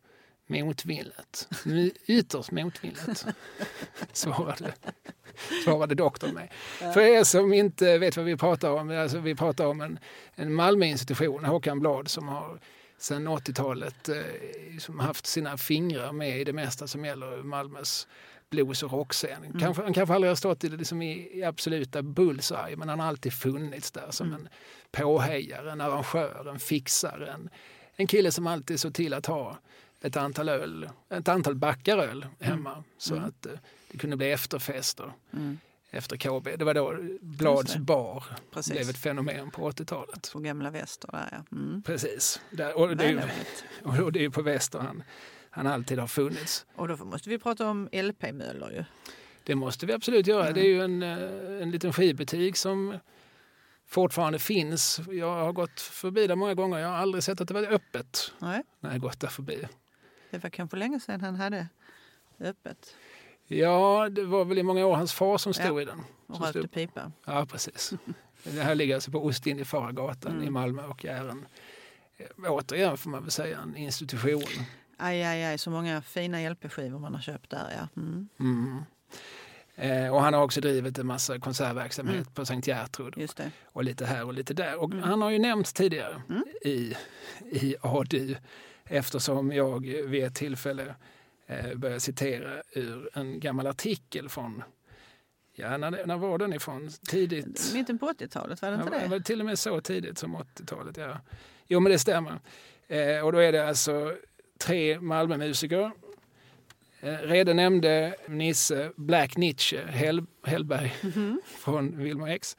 Motvilligt. 0.47 1.49
Ytterst 2.07 2.51
motvilligt, 2.51 3.27
svarade, 4.13 4.75
svarade 5.65 5.95
doktorn 5.95 6.35
mig. 6.35 6.51
För 6.79 7.01
er 7.01 7.25
som 7.25 7.53
inte 7.53 7.99
vet 7.99 8.17
vad 8.17 8.27
vi 8.27 8.37
pratar 8.37 8.71
om, 8.71 8.91
alltså 8.91 9.19
vi 9.19 9.35
pratar 9.35 9.67
om 9.67 9.81
en, 9.81 9.99
en 10.35 10.55
Malmöinstitution, 10.55 11.45
Håkan 11.45 11.81
Blad, 11.81 12.09
som 12.09 12.29
har 12.29 12.61
sedan 12.99 13.29
80-talet 13.29 14.09
eh, 14.09 14.79
som 14.79 15.01
haft 15.01 15.27
sina 15.27 15.57
fingrar 15.57 16.13
med 16.13 16.41
i 16.41 16.45
det 16.45 16.53
mesta 16.53 16.87
som 16.87 17.05
gäller 17.05 17.43
Malmös 17.43 18.07
blues 18.51 18.83
och 18.83 18.93
rockscen. 18.93 19.59
Kanske, 19.61 19.83
han 19.83 19.95
kanske 19.95 20.15
aldrig 20.15 20.31
har 20.31 20.37
stått 20.37 20.65
i, 20.65 20.69
det 20.69 20.77
liksom 20.77 21.03
i, 21.03 21.39
i 21.39 21.45
absoluta 21.45 22.03
bullseye, 22.03 22.77
men 22.77 22.89
han 22.89 23.01
har 23.01 23.07
alltid 23.07 23.33
funnits 23.33 23.91
där 23.91 24.11
som 24.11 24.33
en 24.33 24.49
påhejare, 24.91 25.73
en 25.73 25.81
arrangör, 25.81 26.51
en 26.51 26.59
fixare, 26.59 27.31
en, 27.31 27.51
en 27.97 28.07
kille 28.07 28.33
som 28.33 28.47
alltid 28.47 28.81
såg 28.81 28.95
till 28.95 29.15
att 29.15 29.27
ha 29.27 29.59
ett 30.03 30.17
antal 30.17 30.49
öl, 30.49 30.91
ett 31.11 31.29
antal 31.29 31.55
backar 31.55 31.99
öl 31.99 32.27
hemma 32.41 32.85
så 32.99 33.17
att 33.17 33.47
eh, 33.47 33.53
det 33.91 33.99
kunde 33.99 34.17
bli 34.17 34.33
efterfester. 34.33 35.13
Mm. 35.33 35.59
Efter 35.91 36.17
KB. 36.17 36.57
Det 36.59 36.65
var 36.65 36.75
då 36.75 36.97
Blads 37.21 37.77
bar 37.77 38.25
Precis. 38.51 38.73
blev 38.73 38.91
ett 38.91 38.99
fenomen 38.99 39.51
på 39.51 39.71
80-talet. 39.71 40.31
På 40.33 40.39
Gamla 40.39 40.71
Väster 40.71 41.09
där 41.13 41.29
ja. 41.33 41.57
Mm. 41.57 41.83
Precis. 41.83 42.41
Där, 42.51 42.79
och, 42.79 42.97
det 42.97 43.05
är, 43.05 43.31
och 44.03 44.13
det 44.13 44.25
är 44.25 44.31
på 44.31 44.43
väster 44.43 44.79
han, 44.79 45.03
han 45.51 45.67
alltid 45.67 45.99
har 45.99 46.07
funnits. 46.07 46.67
Och 46.75 46.89
då 46.89 46.97
måste 46.97 47.31
vi 47.31 47.39
prata 47.39 47.69
om 47.69 47.89
LP-Möller 47.93 48.71
ju. 48.71 48.85
Det 49.45 49.55
måste 49.55 49.87
vi 49.87 49.93
absolut 49.93 50.27
göra. 50.27 50.43
Mm. 50.43 50.55
Det 50.55 50.61
är 50.61 50.69
ju 50.69 50.83
en, 50.83 51.03
eh, 51.03 51.63
en 51.63 51.71
liten 51.71 51.93
skivbutik 51.93 52.57
som 52.57 52.99
fortfarande 53.87 54.39
finns. 54.39 55.01
Jag 55.11 55.45
har 55.45 55.53
gått 55.53 55.81
förbi 55.81 56.27
där 56.27 56.37
många 56.37 56.55
gånger. 56.55 56.79
Jag 56.79 56.89
har 56.89 56.97
aldrig 56.97 57.25
sett 57.25 57.41
att 57.41 57.49
det 57.49 57.55
var 57.55 57.63
öppet 57.63 58.33
Nej, 58.39 58.63
när 58.81 58.91
jag 58.93 59.01
gått 59.01 59.21
där 59.21 59.29
förbi. 59.29 59.69
det 60.31 60.39
var 60.43 60.51
kanske 60.51 60.77
länge 60.77 61.01
sedan 61.01 61.21
han 61.21 61.37
hade 61.37 61.69
öppet 62.41 62.97
Ja, 63.49 64.09
det 64.11 64.25
var 64.25 64.45
väl 64.45 64.59
i 64.59 64.63
många 64.63 64.87
år 64.87 64.97
hans 64.97 65.13
far 65.13 65.39
som 65.39 65.55
stod 65.55 65.79
Ja. 65.79 65.83
i 65.83 65.85
den. 65.85 66.05
och 66.27 66.41
rökte 66.41 66.69
pipa. 66.69 67.13
Ja, 67.27 67.47
precis. 67.51 67.93
Det 68.45 68.63
här 68.63 68.75
ligger 68.75 68.95
alltså 68.95 69.11
på 69.11 69.25
Ostindiefarargatan 69.25 70.33
Mm. 70.33 70.45
i 70.47 70.51
Malmö 70.51 70.83
och 70.87 71.05
är 71.05 71.29
en, 71.29 71.47
eh, 72.17 72.27
återigen 72.53 72.97
får 72.97 73.11
man 73.11 73.23
väl 73.23 73.31
säga, 73.31 73.59
en 73.59 73.77
institution. 73.77 74.43
Aj, 74.97 75.23
aj, 75.25 75.45
aj, 75.45 75.59
så 75.59 75.71
många 75.71 76.03
fina 76.03 76.39
LP-skivor 76.51 76.99
man 76.99 77.15
har 77.15 77.21
köpt 77.23 77.51
där 77.51 77.73
ja. 77.79 78.01
Mm. 78.03 78.29
Mm. 78.41 78.79
Eh, 79.77 80.15
och 80.15 80.21
han 80.23 80.35
har 80.35 80.43
också 80.43 80.61
drivit 80.61 80.99
en 80.99 81.07
massa 81.07 81.39
konsertverksamhet 81.39 82.15
Mm. 82.15 82.27
på 82.35 82.47
Sankt 82.47 82.67
Gertrud 82.67 83.15
det. 83.37 83.51
och 83.65 83.85
lite 83.85 84.07
här 84.07 84.25
och 84.25 84.35
lite 84.35 84.55
där. 84.55 84.77
Och 84.83 84.93
Mm. 84.93 85.03
han 85.03 85.23
har 85.23 85.31
ju 85.31 85.39
nämnts 85.39 85.73
tidigare 85.73 86.23
Mm. 86.29 86.45
i, 86.65 86.95
i 87.51 87.77
ADU 87.81 88.35
eftersom 88.85 89.53
jag 89.53 89.81
vid 89.87 90.25
ett 90.25 90.35
tillfälle 90.35 90.95
eh, 91.49 91.75
började 91.75 92.01
citera 92.01 92.63
ur 92.73 93.11
en 93.19 93.41
gammal 93.41 93.67
artikel 93.67 94.29
från, 94.29 94.63
ja 95.55 95.77
när, 95.77 96.07
när 96.07 96.17
var 96.17 96.39
den 96.39 96.53
ifrån? 96.53 96.91
Tidigt? 97.09 97.71
Mitten 97.75 97.99
på 97.99 98.07
80-talet, 98.13 98.63
var 98.63 98.71
det 98.71 98.77
Ja, 98.77 98.83
inte 98.83 98.99
det 98.99 99.05
det? 99.05 99.09
var 99.11 99.21
till 99.21 99.41
och 99.41 99.47
med 99.47 99.59
så 99.59 99.81
tidigt 99.81 100.19
som 100.19 100.37
80-talet. 100.37 100.97
Ja. 100.97 101.19
Jo, 101.67 101.81
men 101.81 101.93
det 101.93 101.99
stämmer. 101.99 102.41
Eh, 102.89 103.21
och 103.25 103.33
då 103.33 103.39
är 103.39 103.53
det 103.53 103.69
alltså 103.69 104.17
tre 104.59 105.01
Malmömusiker. 105.01 105.91
Eh, 107.01 107.13
redan 107.19 107.57
nämnde 107.57 108.17
Nisse 108.29 108.93
Black 108.97 109.37
Nietzsche 109.37 109.85
Hell, 109.87 110.27
Hellberg 110.45 110.95
Mhm. 111.03 111.41
från 111.47 111.99
Wilmer 111.99 112.27
X. 112.29 112.57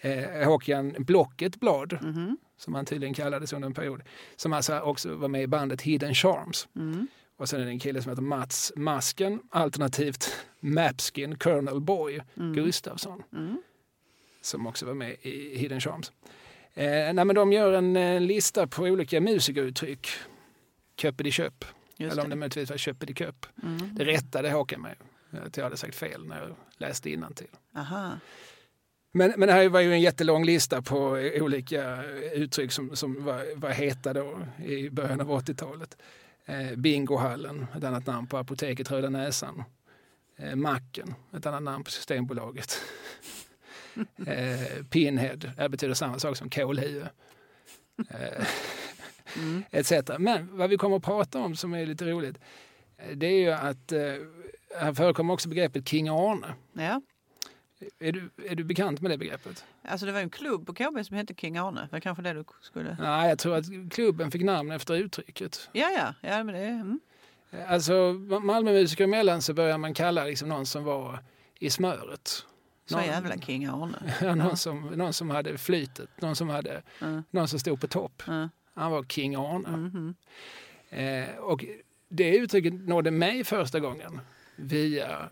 Eh, 0.00 0.44
Håkan 0.48 0.94
Blocket 0.98 1.60
Blad, 1.60 1.98
Mhm. 2.02 2.36
som 2.56 2.74
han 2.74 2.84
tydligen 2.84 3.14
kallades 3.14 3.52
under 3.52 3.66
en 3.66 3.74
period. 3.74 4.02
Som 4.36 4.52
alltså 4.52 4.80
också 4.80 5.14
var 5.14 5.28
med 5.28 5.42
i 5.42 5.46
bandet 5.46 5.82
Hidden 5.82 6.14
Charms. 6.14 6.68
Mm. 6.76 7.06
Och 7.36 7.48
sen 7.48 7.60
är 7.60 7.64
det 7.64 7.70
en 7.70 7.78
kille 7.78 8.02
som 8.02 8.10
heter 8.10 8.22
Mats 8.22 8.72
Masken, 8.76 9.40
alternativt 9.50 10.36
Mapskin 10.60 11.38
Colonel 11.38 11.80
Boy 11.80 12.20
Mm. 12.36 12.52
Gustafsson 12.52 13.22
Mm. 13.32 13.62
som 14.40 14.66
också 14.66 14.86
var 14.86 14.94
med 14.94 15.16
i 15.22 15.58
Hidden 15.58 15.80
Charms. 15.80 16.12
Eh, 16.74 16.84
nej, 16.86 17.14
men 17.24 17.34
de 17.34 17.52
gör 17.52 17.72
en 17.72 17.96
eh, 17.96 18.20
lista 18.20 18.66
på 18.66 18.82
olika 18.82 19.20
musikeruttryck. 19.20 20.08
Köpet 20.96 21.26
i 21.26 21.30
köp. 21.30 21.64
Just 21.96 22.12
Eller 22.12 22.22
om 22.22 22.28
det 22.28 22.34
det. 22.34 22.38
möjligtvis 22.38 22.70
var 22.70 22.76
köpet 22.76 23.10
i 23.10 23.14
köp. 23.14 23.46
Mm. 23.62 23.94
Det 23.94 24.04
rättade 24.04 24.50
Håkan 24.50 24.80
mig. 24.80 24.94
Att 25.46 25.56
jag 25.56 25.64
hade 25.64 25.76
sagt 25.76 25.94
fel 25.96 26.26
när 26.26 26.40
jag 26.40 26.56
läste 26.76 27.10
innantill. 27.10 27.46
Aha. 27.76 28.18
Men, 29.12 29.32
men 29.36 29.46
det 29.48 29.52
här 29.52 29.68
var 29.68 29.80
ju 29.80 29.92
en 29.92 30.00
jättelång 30.00 30.44
lista 30.44 30.82
på 30.82 30.98
olika 31.40 32.02
uttryck 32.32 32.72
som, 32.72 32.96
som 32.96 33.24
var, 33.24 33.56
var 33.56 33.70
heta 33.70 34.12
då 34.12 34.38
i 34.64 34.90
början 34.90 35.20
av 35.20 35.30
80-talet. 35.30 35.96
Eh, 36.46 36.76
Bingohallen, 36.76 37.66
ett 37.76 37.84
annat 37.84 38.06
namn 38.06 38.26
på 38.26 38.38
apoteket 38.38 38.90
Röda 38.90 39.10
Näsan. 39.10 39.64
Eh, 40.36 40.54
Macken, 40.56 41.14
ett 41.36 41.46
annat 41.46 41.62
namn 41.62 41.84
på 41.84 41.90
Systembolaget. 41.90 42.80
eh, 44.26 44.84
Pinhead, 44.90 45.36
det 45.56 45.68
betyder 45.68 45.94
samma 45.94 46.18
sak 46.18 46.36
som 46.36 46.50
kolhue. 46.50 47.08
Eh, 48.10 48.46
Mm. 49.36 49.64
etc. 49.70 49.92
Men 50.18 50.56
vad 50.56 50.70
vi 50.70 50.76
kommer 50.76 50.96
att 50.96 51.02
prata 51.02 51.38
om 51.38 51.56
som 51.56 51.74
är 51.74 51.86
lite 51.86 52.04
roligt, 52.04 52.38
eh, 52.96 53.16
det 53.16 53.26
är 53.26 53.38
ju 53.38 53.50
att 53.50 53.92
eh, 53.92 54.00
här 54.78 54.94
förekommer 54.94 55.34
också 55.34 55.48
begreppet 55.48 55.88
King 55.88 56.08
Arne. 56.08 56.54
Ja. 56.72 57.02
Är 57.98 58.12
du, 58.12 58.30
är 58.48 58.54
du 58.54 58.64
bekant 58.64 59.00
med 59.00 59.10
det 59.10 59.18
begreppet? 59.18 59.64
Alltså 59.82 60.06
det 60.06 60.12
var 60.12 60.20
en 60.20 60.30
klubb 60.30 60.66
på 60.66 60.72
KB 60.74 61.04
som 61.06 61.16
hette 61.16 61.34
King 61.34 61.56
Arne. 61.56 61.88
Det 61.90 62.00
kanske 62.00 62.22
det 62.22 62.32
du 62.32 62.44
skulle... 62.60 62.96
Nej, 63.00 63.28
jag 63.28 63.38
tror 63.38 63.56
att 63.56 63.64
klubben 63.90 64.30
fick 64.30 64.42
namn 64.44 64.70
efter 64.72 64.94
uttrycket. 64.94 65.68
Ja, 65.72 65.90
ja. 65.90 66.14
ja 66.30 66.44
men 66.44 66.54
det... 66.54 66.60
Mm. 66.66 67.00
Alltså 67.68 68.12
Malmömusiker 68.42 69.04
emellan 69.04 69.42
så 69.42 69.54
börjar 69.54 69.78
man 69.78 69.94
kalla 69.94 70.24
liksom 70.24 70.48
någon 70.48 70.66
som 70.66 70.84
var 70.84 71.18
i 71.58 71.70
smöret. 71.70 72.44
Så 72.86 72.96
Någon- 72.96 73.04
jävla 73.06 73.36
King 73.38 73.64
Arne. 73.66 74.14
Ja, 74.22 74.34
någon, 74.34 74.56
som, 74.56 74.80
någon 74.86 75.12
som 75.12 75.30
hade 75.30 75.58
flytet, 75.58 76.08
någon 76.20 76.36
som, 76.36 76.48
hade, 76.48 76.82
Mm. 77.02 77.22
någon 77.30 77.48
som 77.48 77.58
stod 77.58 77.80
på 77.80 77.86
topp. 77.86 78.22
Mm. 78.28 78.48
Han 78.74 78.90
var 78.92 79.04
King 79.04 79.34
Arne. 79.34 79.68
Mhm. 79.68 80.14
Eh, 80.88 81.36
och 81.38 81.64
det 82.08 82.36
uttrycket 82.36 82.74
nådde 82.74 83.10
mig 83.10 83.44
första 83.44 83.80
gången 83.80 84.20
via 84.56 85.30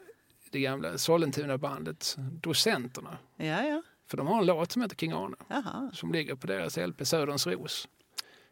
det 0.52 0.60
gamla 0.60 0.98
Sollentuna-bandet 0.98 2.16
Docenterna. 2.18 3.18
Ja, 3.36 3.62
ja. 3.66 3.82
För 4.06 4.16
de 4.16 4.26
har 4.26 4.38
en 4.38 4.46
låt 4.46 4.72
som 4.72 4.82
heter 4.82 4.96
King 4.96 5.12
Arne 5.12 5.36
Jaha. 5.48 5.90
som 5.94 6.12
ligger 6.12 6.34
på 6.34 6.46
deras 6.46 6.76
LP 6.76 7.04
Söderns 7.06 7.46
ros 7.46 7.88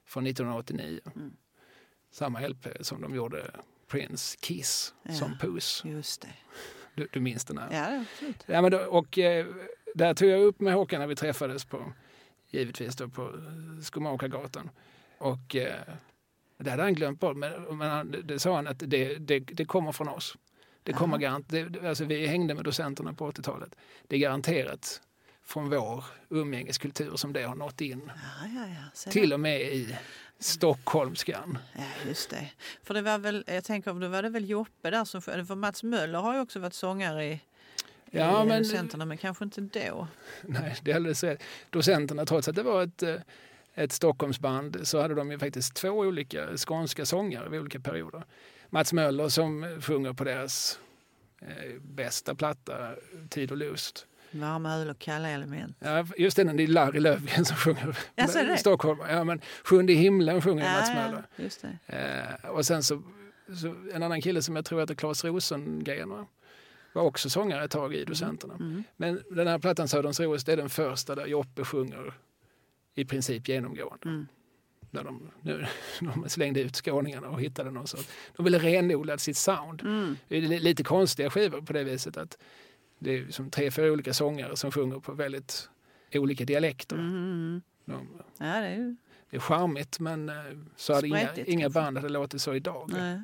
från 0.06 0.26
1989. 0.26 1.00
Mm. 1.16 1.32
Samma 2.10 2.40
LP 2.48 2.66
som 2.80 3.00
de 3.02 3.14
gjorde 3.14 3.50
Prince 3.88 4.38
Kiss 4.40 4.94
Ja. 5.02 5.12
som 5.12 5.38
Puss. 5.38 5.82
Just 5.84 6.20
det. 6.20 6.28
Du, 6.94 7.08
du 7.12 7.20
minns 7.20 7.44
den 7.44 7.58
här? 7.58 7.68
Ja, 7.72 8.00
absolut. 8.00 8.42
Ja, 8.46 8.62
men 8.62 8.70
då, 8.70 8.78
och 8.78 9.18
eh, 9.18 9.46
där 9.94 10.14
tog 10.14 10.28
jag 10.28 10.42
upp 10.42 10.60
med 10.60 10.74
Håkan 10.74 11.00
när 11.00 11.06
vi 11.06 11.16
träffades 11.16 11.64
på, 11.64 11.92
givetvis 12.50 12.96
då 12.96 13.08
på 13.08 13.32
Skomakargatan. 13.82 14.70
Och 15.18 15.56
eh, 15.56 15.80
det 16.58 16.70
hade 16.70 16.82
han 16.82 16.94
glömt 16.94 17.20
bort, 17.20 17.36
men, 17.36 17.78
men 17.78 17.90
han, 17.90 18.10
det, 18.10 18.22
det 18.22 18.38
sa 18.38 18.56
han 18.56 18.66
att 18.66 18.78
det, 18.78 19.14
det, 19.18 19.38
det 19.40 19.64
kommer 19.64 19.92
från 19.92 20.08
oss. 20.08 20.36
Det 20.82 20.92
kommer 20.92 21.18
garant, 21.18 21.48
det, 21.48 21.84
alltså 21.84 22.04
vi 22.04 22.26
hängde 22.26 22.54
med 22.54 22.64
docenterna 22.64 23.12
på 23.12 23.30
80-talet. 23.30 23.74
Det 24.08 24.16
är 24.16 24.20
garanterat 24.20 25.02
från 25.44 25.70
vår 25.70 26.04
umgängeskultur 26.28 27.16
som 27.16 27.32
det 27.32 27.42
har 27.42 27.54
nått 27.54 27.80
in. 27.80 28.02
Ja, 28.14 28.48
ja, 28.54 28.66
ja. 29.04 29.10
Till 29.10 29.32
och 29.32 29.40
med 29.40 29.60
i 29.60 29.96
stockholmskan. 30.38 31.58
Ja, 31.76 31.82
just 32.08 32.30
det. 32.30 32.50
För 32.82 32.94
det 32.94 33.02
var 33.02 33.18
väl, 33.18 33.44
jag 33.46 33.64
tänker, 33.64 33.92
då 33.94 34.08
var 34.08 34.22
det 34.22 34.28
väl 34.28 34.50
Joppe 34.50 34.90
där 34.90 35.04
som 35.04 35.22
För 35.22 35.54
Mats 35.54 35.82
Möller 35.82 36.18
har 36.18 36.34
ju 36.34 36.40
också 36.40 36.58
varit 36.58 36.74
sångare 36.74 37.24
i, 37.24 37.40
Ja, 38.10 38.44
i 38.44 38.48
men- 38.48 38.62
Docenterna, 38.62 39.04
men 39.04 39.18
kanske 39.18 39.44
inte 39.44 39.60
då. 39.88 40.08
Nej, 40.42 40.76
det 40.82 40.90
är 40.90 40.96
alldeles 40.96 41.24
rätt. 41.24 41.42
Docenterna, 41.70 42.26
trots 42.26 42.48
att 42.48 42.54
det 42.54 42.62
var 42.62 42.82
ett, 42.82 43.02
eh, 43.02 43.14
ett 43.74 43.92
Stockholmsband, 43.92 44.80
så 44.88 45.00
hade 45.00 45.14
de 45.14 45.30
ju 45.30 45.38
faktiskt 45.38 45.74
två 45.74 45.88
olika 45.88 46.56
skånska 46.56 47.06
sångare 47.06 47.48
vid 47.48 47.60
olika 47.60 47.80
perioder. 47.80 48.24
Mats 48.70 48.92
Möller 48.92 49.28
som 49.28 49.80
sjunger 49.80 50.12
på 50.12 50.24
deras 50.24 50.78
eh, 51.40 51.80
bästa 51.82 52.34
platta, 52.34 52.94
Tid 53.28 53.50
och 53.50 53.56
lust. 53.56 54.06
Varma 54.30 54.74
öl 54.74 54.90
och 54.90 54.98
kalla 54.98 55.28
element. 55.28 55.76
Ja, 55.78 56.06
just 56.16 56.36
det, 56.36 56.44
det 56.44 56.62
är 56.62 56.66
Larry 56.66 57.00
Löfgren 57.00 57.44
som 57.44 57.56
sjunger 57.56 57.98
Ja, 58.14 58.26
så 58.26 58.38
är 58.38 58.44
det. 58.44 58.56
Stockholm. 58.56 58.98
Ja, 59.08 59.24
men 59.24 59.40
Sjunde 59.64 59.92
himlen 59.92 60.42
sjunger 60.42 60.64
ju 60.64 60.70
Mats 60.76 60.88
Ja, 60.88 60.94
Möller. 60.94 61.24
ja, 61.36 61.42
just 61.44 61.64
det. 61.86 61.96
Eh, 62.44 62.50
och 62.50 62.66
sen 62.66 62.82
så, 62.82 63.02
så 63.60 63.74
en 63.92 64.02
annan 64.02 64.20
kille 64.20 64.42
som 64.42 64.56
jag 64.56 64.64
tror 64.64 64.80
heter 64.80 64.94
Claes 64.94 65.24
Rosengren 65.24 66.08
va? 66.10 66.26
var 66.92 67.02
också 67.02 67.30
sångare 67.30 67.64
ett 67.64 67.70
tag 67.70 67.94
i 67.94 68.04
Docenterna. 68.04 68.54
Mm. 68.54 68.84
Men 68.96 69.22
den 69.30 69.46
här 69.46 69.58
plattan 69.58 69.88
Söderns 69.88 70.20
Ros, 70.20 70.44
det 70.44 70.52
är 70.52 70.56
den 70.56 70.70
första 70.70 71.14
där 71.14 71.26
Joppe 71.26 71.64
sjunger 71.64 72.12
i 72.94 73.04
princip 73.04 73.48
genomgående. 73.48 74.08
Mm. 74.08 74.26
Där 74.90 75.04
de, 75.04 75.30
nu, 75.42 75.66
de 76.00 76.28
slängde 76.28 76.60
ut 76.60 76.76
skåningarna 76.76 77.28
och 77.28 77.40
hittade 77.40 77.70
någon 77.70 77.86
sorts... 77.86 78.08
De 78.36 78.44
ville 78.44 78.58
renodla 78.58 79.18
sitt 79.18 79.36
sound. 79.36 79.82
Mm. 79.82 80.16
Det 80.28 80.36
är 80.36 80.40
li- 80.40 80.60
lite 80.60 80.82
konstiga 80.82 81.30
skivor 81.30 81.60
på 81.60 81.72
det 81.72 81.84
viset 81.84 82.16
att 82.16 82.38
det 82.98 83.18
är 83.18 83.30
som 83.30 83.50
tre, 83.50 83.70
fyra 83.70 83.92
olika 83.92 84.14
sångare 84.14 84.56
som 84.56 84.70
sjunger 84.72 85.00
på 85.00 85.12
väldigt 85.12 85.68
olika 86.14 86.44
dialekter. 86.44 86.96
Mm. 86.96 87.62
De, 87.84 88.08
Ja, 88.38 88.46
det 88.46 88.50
är 88.66 88.76
ju... 88.76 88.96
det 89.30 89.36
är 89.36 89.40
charmigt 89.40 90.00
men 90.00 90.28
eh, 90.28 90.34
så 90.76 90.94
hade 90.94 91.06
inga, 91.08 91.34
inga 91.36 91.60
kanske. 91.64 91.80
band 91.80 91.96
hade 91.96 92.08
låtit 92.08 92.42
så 92.42 92.54
idag. 92.54 92.90
Nej. 92.92 93.22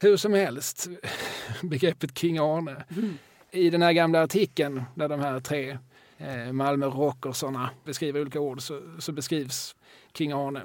Hur 0.00 0.16
som 0.16 0.32
helst, 0.34 0.88
begreppet 1.62 2.18
King 2.18 2.38
Arne. 2.38 2.84
Mm. 2.96 3.18
I 3.50 3.70
den 3.70 3.82
här 3.82 3.92
gamla 3.92 4.22
artikeln 4.22 4.82
där 4.94 5.08
de 5.08 5.20
här 5.20 5.40
tre 5.40 5.78
eh, 6.18 6.52
Malmö 6.52 6.86
rockersarna 6.86 7.70
beskriver 7.84 8.20
olika 8.20 8.40
ord 8.40 8.60
så, 8.62 8.80
så 8.98 9.12
beskrivs 9.12 9.76
King 10.16 10.32
Arne 10.32 10.62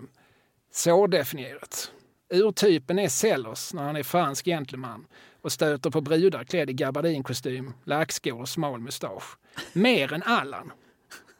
så 0.73 1.07
definierat. 1.07 1.91
Urtypen 2.33 2.99
är 2.99 3.09
Sellers 3.09 3.73
när 3.73 3.83
han 3.83 3.95
är 3.95 4.03
fransk 4.03 4.45
gentleman 4.45 5.05
och 5.41 5.51
stöter 5.51 5.89
på 5.89 6.01
brudar 6.01 6.43
klädd 6.43 6.69
i 6.69 6.73
gabardinkostym, 6.73 7.73
lackskor 7.83 8.39
och 8.41 8.49
smal 8.49 8.79
mustasch. 8.79 9.37
Mer 9.73 10.13
än 10.13 10.23
Allan. 10.23 10.71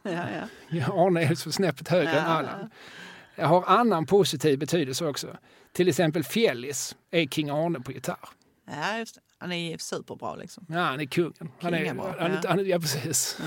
Ja, 0.04 0.12
ja. 0.12 0.48
Ja, 0.70 1.06
Arne 1.08 1.24
är 1.24 1.36
så 1.36 1.52
snäppet 1.52 1.88
högre 1.88 2.10
än 2.12 2.16
Ja. 2.16 2.22
Allan. 2.32 2.70
Jag 3.36 3.48
har 3.48 3.64
annan 3.68 4.06
positiv 4.06 4.60
betydelse 4.60 5.06
också. 5.06 5.38
Till 5.74 5.88
exempel 5.88 6.24
Fjällis 6.24 6.96
är 7.12 7.26
King 7.28 7.50
Arne 7.50 7.80
på 7.80 7.92
gitarr. 7.92 8.30
ja, 8.68 8.98
just 8.98 9.16
det. 9.16 9.22
Han 9.38 9.52
är 9.52 9.78
superbra 9.78 10.36
liksom. 10.36 10.66
Ja, 10.70 10.80
han 10.80 11.00
är 11.00 11.06
kungen. 11.06 11.52
Han 11.62 11.74
är, 11.74 11.88
han, 11.88 12.00
är- 12.00 12.40
ja. 12.44 12.50
han, 12.50 12.60
är- 12.60 12.64
ja, 12.64 12.80
precis. 12.80 13.38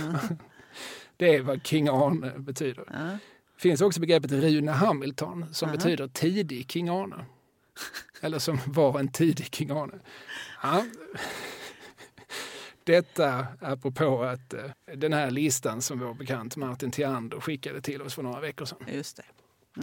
Det 1.17 1.35
är 1.35 1.43
vad 1.43 1.67
King 1.67 1.89
Arne 1.89 2.33
betyder. 2.39 2.85
Ja. 2.93 3.19
Finns 3.63 3.81
också 3.81 4.01
begreppet 4.01 4.33
Rune 4.33 4.73
Hamilton 4.73 5.55
som 5.55 5.69
Aha. 5.69 5.77
betyder 5.77 6.09
tidig 6.09 6.71
King 6.71 6.89
Arne. 6.89 7.25
Eller 8.21 8.39
som 8.39 8.59
var 8.67 8.99
en 8.99 9.09
tidig 9.09 9.55
King 9.55 9.71
Arne. 9.71 9.99
Ja. 10.63 10.85
Detta 12.85 13.47
apropå 13.61 14.23
att 14.23 14.55
eh, 14.55 14.61
den 14.97 15.13
här 15.13 15.31
listan 15.31 15.83
som 15.83 15.99
vår 15.99 16.15
bekant 16.15 16.57
Martin 16.57 16.91
Tiander 16.91 17.41
skickade 17.41 17.81
till 17.81 18.03
oss 18.03 18.15
för 18.15 18.23
några 18.23 18.41
veckor 18.41 18.65
sedan. 18.65 18.79
Just 18.93 19.17
det. 19.17 19.23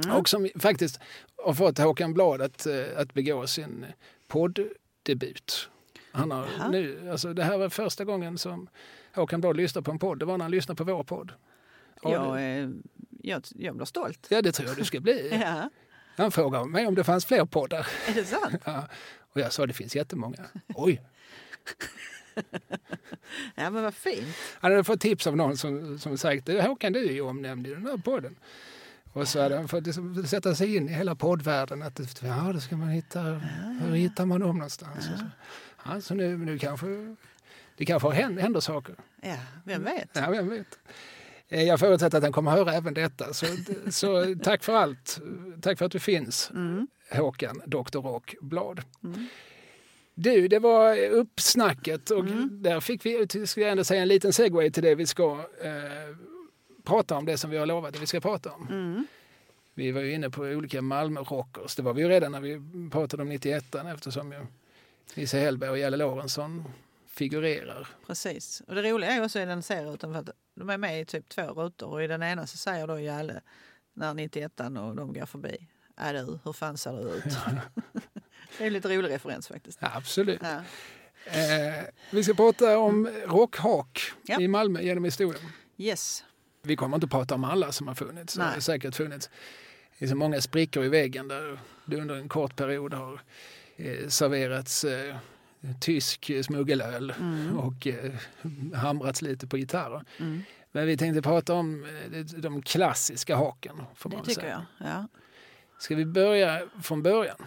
Mm. 0.04 0.16
Och 0.18 0.30
som 0.30 0.50
faktiskt 0.60 1.00
har 1.46 1.54
fått 1.54 1.78
Håkan 1.78 2.14
Blad 2.14 2.42
att, 2.42 2.66
eh, 2.66 2.86
att 2.98 3.14
begå 3.14 3.48
sin 3.48 3.86
podddebut. 4.28 5.70
Han 6.12 6.32
har 6.32 6.70
nu, 6.72 7.10
alltså 7.12 7.34
det 7.34 7.44
här 7.44 7.58
var 7.58 7.70
första 7.70 8.06
gången 8.06 8.38
som 8.38 8.70
Håkan 9.16 9.42
Blad 9.42 9.58
lyssnade 9.58 9.86
på 9.86 9.92
en 9.92 10.00
podd. 10.00 10.20
Det 10.20 10.26
var 10.26 10.38
när 10.38 10.46
han 10.46 10.52
lyssnade 10.52 10.78
på 10.78 10.84
vår 10.84 11.04
podd. 11.04 11.32
Och 12.02 12.12
jag, 12.12 12.44
är- 12.44 12.74
jag, 13.24 13.44
jag 13.56 13.76
blir 13.76 13.86
stolt. 13.86 14.28
Ja, 14.30 14.42
det 14.42 14.52
tror 14.52 14.68
jag 14.70 14.78
du 14.78 14.86
ska 14.86 15.00
bli. 15.00 15.30
Ja, 15.44 15.70
Han 16.18 16.32
frågade 16.32 16.66
mig 16.66 16.88
om 16.88 16.96
det 16.96 17.04
fanns 17.04 17.26
fler 17.26 17.46
poddar. 17.46 17.88
är 18.08 18.14
det 18.14 18.26
sant? 18.26 18.62
Ja. 18.66 18.88
Och 19.34 19.42
jag 19.42 19.54
sa 19.54 19.66
det 19.66 19.74
finns 19.74 19.96
jättemånga. 19.96 20.46
Oj! 20.76 21.02
Ja, 23.56 23.70
men 23.70 23.84
vad 23.84 23.94
fint. 23.94 24.36
Han 24.60 24.72
hade 24.72 24.84
fått 24.84 25.02
tips 25.02 25.28
av 25.28 25.36
någon 25.38 25.58
som, 25.58 26.00
som 26.00 26.18
sagt 26.18 26.46
"Du, 26.46 26.62
Håkan 26.62 26.94
du 26.94 27.08
är 27.10 27.14
ju 27.14 27.22
omnämnd 27.22 27.68
i 27.68 27.70
den 27.74 27.86
här 27.88 27.98
podden. 27.98 28.36
Och 29.14 29.28
så 29.28 29.42
hade 29.42 29.56
han 29.58 29.68
fått 29.68 29.86
liksom 29.86 30.24
sätta 30.28 30.56
sig 30.56 30.76
in 30.76 30.90
i 30.90 30.94
hela 30.94 31.16
poddvärlden. 31.16 31.82
Att, 31.84 32.00
ja, 32.24 32.52
då 32.54 32.60
ska 32.60 32.78
man 32.78 32.90
hitta, 32.90 33.22
hur 33.82 33.96
hittar 33.96 34.26
man 34.26 34.40
dem 34.40 34.56
någonstans? 34.58 35.10
Och 35.14 35.20
Så, 35.20 35.26
ja, 35.86 36.02
så 36.02 36.14
nu, 36.14 36.38
nu 36.38 36.60
kanske 36.60 37.16
det 37.78 37.86
kanske 37.86 38.10
händer, 38.10 38.42
händer 38.42 38.60
saker. 38.60 38.96
Ja, 39.22 39.38
vem 39.64 39.84
vet? 39.84 40.10
Ja, 40.14 40.30
vem 40.30 40.50
vet. 40.50 40.80
Eh, 41.50 41.64
Jag 41.64 41.80
förutsätter 41.80 42.18
att 42.18 42.24
han 42.24 42.34
kommer 42.34 42.52
höra 42.52 42.74
även 42.74 42.94
detta. 42.94 43.34
Så, 43.34 43.46
så 43.92 44.36
tack 44.44 44.64
för 44.64 44.74
allt. 44.74 45.20
Tack 45.62 45.78
för 45.78 45.86
att 45.86 45.92
du 45.92 46.00
finns, 46.00 46.50
Mm. 46.54 46.88
Håkan, 47.12 47.62
Dr. 47.66 48.00
Rock 48.00 48.36
Blad. 48.42 48.82
Mm. 49.04 49.28
Du, 50.14 50.48
det 50.48 50.60
var 50.60 50.98
uppsnacket 51.10 52.10
och 52.12 52.20
Mm. 52.20 52.50
där 52.64 52.80
fick 52.80 53.06
vi, 53.06 53.28
ska 53.48 53.62
jag 53.62 53.70
ändå 53.72 53.84
säga, 53.84 54.02
en 54.02 54.08
liten 54.08 54.34
segway 54.34 54.72
till 54.72 54.84
det 54.84 54.96
vi 54.96 55.06
ska 55.06 55.32
eh, 55.64 56.16
prata 56.84 57.16
om, 57.18 57.26
det 57.26 57.38
som 57.38 57.50
vi 57.50 57.58
har 57.58 57.66
lovat 57.66 57.96
att 57.96 58.02
vi 58.02 58.08
ska 58.08 58.20
prata 58.20 58.52
om. 58.52 58.68
Mm. 58.68 59.08
Vi 59.74 59.92
var 59.92 60.02
ju 60.02 60.14
inne 60.14 60.30
på 60.30 60.42
olika 60.42 60.82
Malmö-rockers. 60.82 61.76
Det 61.76 61.82
var 61.82 61.94
vi 61.94 62.02
ju 62.02 62.10
redan 62.10 62.32
när 62.32 62.40
vi 62.42 62.62
pratade 62.92 63.24
om 63.24 63.30
91 63.30 63.76
eftersom 63.76 64.32
ju 64.32 64.46
Nisse 65.16 65.40
Hellberg 65.40 65.70
och 65.70 65.78
Jalle 65.78 65.98
Lorentzon 65.98 66.64
figurerar. 67.08 67.88
Precis. 68.08 68.62
Och 68.68 68.76
det 68.76 68.92
roliga 68.92 69.12
är 69.12 69.24
också 69.24 69.40
i 69.40 69.46
den 69.46 69.64
att 70.16 70.30
de 70.60 70.70
är 70.70 70.78
med 70.78 71.02
i 71.02 71.06
typ 71.06 71.30
två 71.30 71.42
rutor 71.42 71.90
och 71.90 72.04
i 72.04 72.08
den 72.08 72.24
ena 72.24 72.48
så 72.48 72.58
säger 72.58 72.88
då 72.88 73.00
Jalle 73.00 73.42
när 73.94 74.14
91 74.14 74.60
och 74.60 74.96
de 74.96 75.14
går 75.14 75.26
förbi. 75.26 75.68
Är 75.98 76.14
du, 76.14 76.40
hur 76.44 76.54
fan 76.54 76.78
ser 76.78 76.94
du 76.94 77.10
ut? 77.10 77.24
det 78.58 78.64
är 78.64 78.68
en 78.68 78.74
lite 78.74 78.98
rolig 78.98 79.10
referens 79.10 79.48
faktiskt. 79.48 79.80
Ja, 79.82 79.92
absolut. 79.96 80.42
Ja. 80.42 80.62
Eh, 81.26 81.84
vi 82.12 82.24
ska 82.24 82.34
prata 82.34 82.78
om 82.78 83.10
rockhak 83.26 84.12
Ja. 84.24 84.40
i 84.40 84.48
Malmö 84.48 84.82
genom 84.82 85.04
historien. 85.04 85.44
Yes. 85.78 86.24
Vi 86.62 86.76
kommer 86.76 86.98
inte 86.98 87.08
prata 87.08 87.36
om 87.36 87.44
alla 87.44 87.72
som 87.72 87.88
har 87.88 87.96
funnits. 87.96 88.34
Det 88.34 88.44
Nej. 88.44 88.54
har 88.54 88.60
säkert 88.60 88.96
funnits 88.96 89.30
det 90.00 90.06
är 90.06 90.10
så 90.10 90.16
många 90.16 90.42
sprickor 90.42 90.86
i 90.86 90.90
väggen 90.90 91.28
där 91.28 91.60
det 91.86 91.98
under 91.98 92.16
en 92.16 92.30
kort 92.30 92.56
period 92.56 92.94
har 92.94 93.22
eh, 93.76 94.08
serverats 94.08 94.84
eh, 94.84 95.16
tysk 95.80 96.32
smuggelöl 96.44 97.14
Mm. 97.20 97.58
och 97.60 97.88
eh, 97.88 98.12
hamrats 98.76 99.22
lite 99.22 99.48
på 99.48 99.58
gitarrer. 99.58 100.04
Mm. 100.20 100.42
Men 100.72 100.88
vi 100.88 100.98
tänkte 100.98 101.22
prata 101.22 101.54
om 101.54 101.84
eh, 102.14 102.20
de- 102.20 102.62
klassiska 102.62 103.36
haken. 103.36 103.82
Får 103.96 104.10
Det 104.10 104.18
tycker 104.26 104.42
säga. 104.42 104.66
jag. 104.80 104.88
Ja. 104.90 105.08
Ska 105.80 105.96
vi 105.96 106.06
börja 106.06 106.62
från 106.84 107.04
början? 107.04 107.38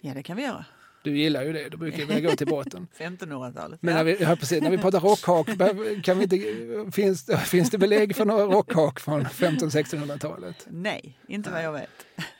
ja, 0.00 0.14
det 0.14 0.22
kan 0.22 0.36
vi 0.36 0.42
göra. 0.42 0.64
Du 1.02 1.18
gillar 1.18 1.42
ju 1.42 1.52
det, 1.52 1.68
då 1.68 1.76
brukar 1.76 2.04
vi 2.06 2.20
gå 2.20 2.30
till 2.30 2.46
botten. 2.46 2.86
1500-talet. 2.98 3.82
Men 3.82 3.94
när 3.94 4.04
vi, 4.04 4.16
ja, 4.22 4.36
precis, 4.36 4.62
när 4.62 4.70
vi 4.70 4.78
pratar 4.78 5.00
rockhak, 5.00 5.46
kan 6.04 6.18
vi 6.18 6.22
inte, 6.24 6.90
finns, 6.92 7.30
finns 7.44 7.70
det 7.70 7.78
belägg 7.78 8.16
för 8.16 8.24
några 8.24 8.44
rockhak 8.44 9.00
från 9.00 9.24
1500-1600-talet? 9.24 10.66
Nej, 10.70 11.18
inte 11.28 11.50
vad 11.50 11.64
jag 11.64 11.72
vet. 11.72 11.90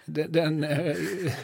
Den, 0.07 0.33
den 0.33 0.65
eh, 0.65 0.97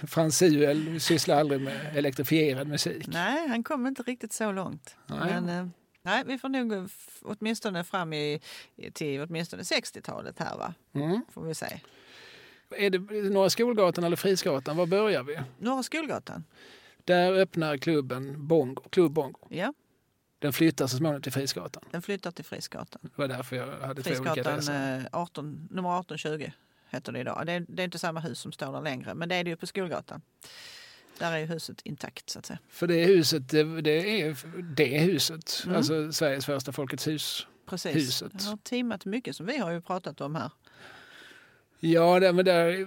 Frans 0.07 0.39
Suel 0.39 1.01
sysslar 1.01 1.37
aldrig 1.37 1.61
med 1.61 1.97
elektrifierad 1.97 2.69
musik. 2.69 3.07
Nej, 3.09 3.49
han 3.49 3.63
kom 3.65 3.87
inte 3.87 4.03
riktigt 4.03 4.33
så 4.33 4.53
långt. 4.53 4.97
Nej. 5.07 5.19
Men, 5.19 5.49
eh, 5.49 5.67
nej, 6.03 6.23
vi 6.27 6.39
får 6.39 6.49
nog 6.49 6.73
f- 6.85 7.19
åtminstone 7.23 7.85
fram 7.85 8.13
i, 8.13 8.41
till 8.93 9.21
åtminstone 9.21 9.63
60-talet 9.63 10.39
här 10.39 10.57
va? 10.57 10.75
Mm. 10.95 11.21
Får 11.33 11.43
vi 11.43 11.55
se. 11.55 11.81
Är 12.77 12.91
det 12.91 12.99
Norra 13.31 13.51
Skolgatan 13.51 14.05
eller 14.05 14.17
Frisgatan? 14.17 14.77
Var 14.77 14.87
börjar 14.87 15.23
vi? 15.23 15.39
Norra 15.59 15.83
Skolgatan. 15.83 16.45
Där 17.05 17.33
öppnar 17.33 17.77
klubben 17.77 18.47
Bongo, 18.47 18.83
Klubb 18.91 19.13
Bongo. 19.13 19.47
Ja, 19.51 19.75
Den 20.39 20.53
flyttar 20.53 20.87
så 20.87 20.97
småningom 20.97 21.23
till 21.23 21.33
Frisgatan. 21.33 21.83
den 21.91 22.03
flyttar 22.03 22.31
till 22.31 22.45
Frisgatan. 22.45 23.01
Det 23.03 23.19
var 23.19 23.29
därför 23.29 23.57
jag 23.57 23.67
hade 23.67 24.03
två 24.03 24.11
olika 24.11 24.25
Frisgatan 24.25 24.53
adresser. 24.53 24.99
eh, 24.99 25.05
18, 25.21 25.69
nummer 25.71 26.01
1820 26.01 26.51
heter 26.91 27.13
det 27.13 27.21
idag. 27.21 27.43
Det 27.47 27.53
är, 27.53 27.65
det 27.69 27.83
är 27.83 27.85
inte 27.85 27.99
samma 27.99 28.21
hus 28.21 28.39
som 28.41 28.53
står 28.53 28.73
där 28.73 28.81
längre, 28.83 29.15
men 29.15 29.29
det 29.29 29.35
är 29.35 29.45
det 29.45 29.51
ju 29.51 29.57
på 29.57 29.67
Skolgatan. 29.67 30.23
Där 31.19 31.33
är 31.33 31.39
ju 31.39 31.47
huset 31.47 31.81
intakt 31.85 32.31
så 32.31 32.39
att 32.39 32.47
säga. 32.47 32.59
För 32.69 32.87
det 32.87 33.05
huset, 33.05 33.49
det, 33.49 33.81
det 33.81 34.21
är 34.23 34.37
det 34.77 34.99
huset, 34.99 35.63
Mm. 35.65 35.77
alltså 35.77 36.13
Sveriges 36.13 36.47
första 36.47 36.73
Folkets 36.73 37.07
hus. 37.09 37.47
Precis. 37.67 37.97
Huset. 37.97 38.33
Det 38.39 38.45
har 38.45 38.57
teamat 38.57 39.05
mycket 39.05 39.37
som 39.37 39.47
vi 39.47 39.59
har 39.59 39.71
ju 39.71 39.81
pratat 39.81 40.21
om 40.21 40.35
här. 40.35 40.51
Ja, 41.83 42.21
där, 42.21 42.33
men 42.33 42.45
där 42.45 42.87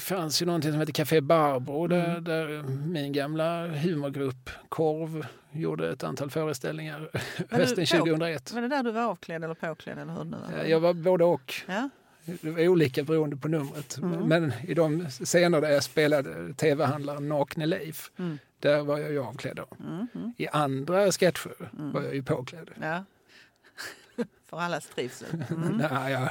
fanns 0.00 0.42
ju 0.42 0.46
någonting 0.46 0.70
som 0.70 0.80
heter 0.80 0.92
Café 0.92 1.20
Barbro 1.20 1.86
där, 1.86 2.10
Mm. 2.10 2.24
där 2.24 2.62
min 2.86 3.12
gamla 3.12 3.66
humorgrupp 3.66 4.50
Korv 4.68 5.26
gjorde 5.52 5.90
ett 5.92 6.04
antal 6.04 6.30
föreställningar 6.30 7.10
hösten 7.50 7.84
på- 7.86 7.96
2001. 7.96 8.52
Var 8.52 8.60
det 8.62 8.68
där 8.68 8.82
du 8.82 8.90
var 8.92 9.02
avklädd 9.02 9.44
eller 9.44 9.54
påklädd 9.54 9.98
eller 9.98 10.12
hur 10.12 10.24
det 10.24 10.30
nu 10.30 10.36
var? 10.56 10.64
Jag 10.64 10.80
var 10.80 10.94
både 10.94 11.24
och. 11.24 11.54
Ja, 11.66 11.88
Det 12.24 12.50
var 12.50 12.68
olika 12.68 13.02
beroende 13.04 13.36
på 13.36 13.48
numret. 13.48 13.96
Mm. 13.96 14.28
Men 14.28 14.52
i 14.68 14.74
de 14.74 15.06
scener 15.10 15.60
där 15.60 15.70
jag 15.70 15.82
spelade 15.84 16.54
tv-handlaren 16.54 17.28
Nakne 17.28 17.66
Leif, 17.66 18.10
Mm. 18.18 18.38
där 18.58 18.82
var 18.84 18.98
jag 18.98 19.10
ju 19.10 19.18
avklädd. 19.22 19.56
Då. 19.56 19.66
mm, 19.80 20.06
I 20.38 20.48
andra 20.48 21.12
sketcher 21.12 21.70
Mm. 21.78 21.92
var 21.92 22.02
jag 22.02 22.14
ju 22.14 22.22
påklädd. 22.22 22.70
ja. 22.80 23.04
För 24.50 24.60
allas 24.60 24.86
trivsel. 24.86 25.44
Mm. 25.50 25.76
Nej, 25.92 26.12
ja, 26.12 26.28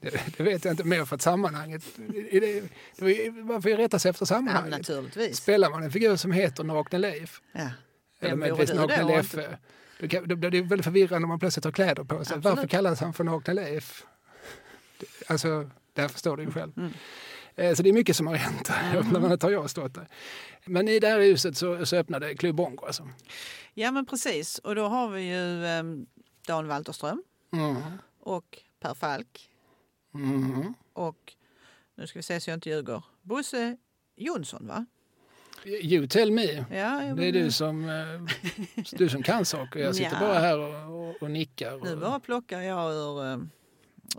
det, 0.00 0.36
det 0.36 0.42
vet 0.42 0.64
jag 0.64 0.72
inte 0.72 0.84
mer 0.84 1.04
för 1.04 1.14
att 1.14 1.22
sammanhanget... 1.22 1.82
Det, 1.96 2.40
det, 2.40 2.62
det, 2.98 3.30
man 3.32 3.62
får 3.62 3.70
ju 3.70 3.76
rätta 3.76 3.98
sig 3.98 4.10
efter 4.10 4.22
Ja, 4.22 4.26
sammanhanget. 4.26 4.70
naturligtvis. 4.78 5.36
Spelar 5.36 5.70
man 5.70 5.82
en 5.82 5.90
figur 5.92 6.16
som 6.16 6.32
heter 6.32 6.64
Nakne 6.64 6.98
Leif, 6.98 7.40
Ja. 7.52 7.70
eller 8.20 8.36
möjligtvis 8.36 8.74
Nakne? 8.74 9.04
Leffe, 9.04 9.58
kan- 10.08 10.28
då 10.28 10.36
blir 10.36 10.50
det 10.50 10.62
väldigt 10.62 10.84
förvirrande 10.84 11.24
om 11.24 11.28
man 11.28 11.38
plötsligt 11.38 11.64
har 11.64 11.72
kläder 11.72 12.04
på 12.04 12.14
sig. 12.14 12.20
Absolut. 12.20 12.44
Varför 12.44 12.66
kallas 12.68 13.00
han 13.00 13.12
för 13.12 13.24
Nakne 13.24 13.54
Leif? 13.54 14.04
Alltså, 15.28 15.70
där 15.92 16.08
förstår 16.08 16.36
du 16.36 16.42
ju 16.42 16.50
själv. 16.50 16.72
Mm. 16.76 16.92
Eh, 17.56 17.74
Så 17.74 17.82
det 17.82 17.88
är 17.88 17.92
mycket 17.92 18.16
som 18.16 18.26
har 18.26 18.34
hänt 18.34 18.68
här, 18.68 19.02
när 19.12 19.20
man 19.20 19.38
har 19.42 19.50
jag 19.50 19.70
stått 19.70 19.94
där. 19.94 20.08
Men 20.64 20.88
i 20.88 20.98
det 20.98 21.08
här 21.08 21.20
huset 21.20 21.56
så, 21.56 21.86
så 21.86 21.96
öppnade 21.96 22.34
Club 22.34 22.56
Bongo. 22.56 22.86
Alltså. 22.86 23.08
ja, 23.74 23.90
men 23.90 24.06
precis. 24.06 24.58
Och 24.58 24.74
då 24.74 24.84
har 24.86 25.08
vi 25.08 25.20
ju 25.22 25.64
um, 25.80 26.06
Dan 26.46 26.68
Walterström 26.68 27.22
Mm. 27.52 27.76
och 28.20 28.58
Per 28.80 28.94
Falk 28.94 29.50
Mm. 30.14 30.74
och, 30.92 31.32
nu 31.94 32.06
ska 32.06 32.18
vi 32.18 32.22
se 32.22 32.40
så 32.40 32.50
jag 32.50 32.56
inte 32.56 32.70
ljuger, 32.70 33.02
Bosse 33.22 33.76
Jonsson 34.16 34.66
va? 34.66 34.86
You 35.64 36.06
tell 36.06 36.30
me. 36.32 36.44
Ja, 36.70 37.14
Det 37.16 37.26
är 37.28 37.32
du 37.32 37.50
som, 37.50 37.88
eh, 37.88 38.84
du 38.92 39.08
som 39.08 39.22
kan 39.22 39.44
saker. 39.44 39.80
Jag 39.80 39.94
sitter 39.96 40.12
Ja. 40.12 40.20
bara 40.20 40.38
här 40.38 40.58
och, 40.58 41.08
och, 41.08 41.22
och 41.22 41.30
nickar. 41.30 41.78
Nu 41.84 41.92
Och, 41.94 42.00
bara 42.00 42.20
plockar 42.20 42.60
jag 42.60 42.92
ur, 42.94 43.20
um, 43.24 43.50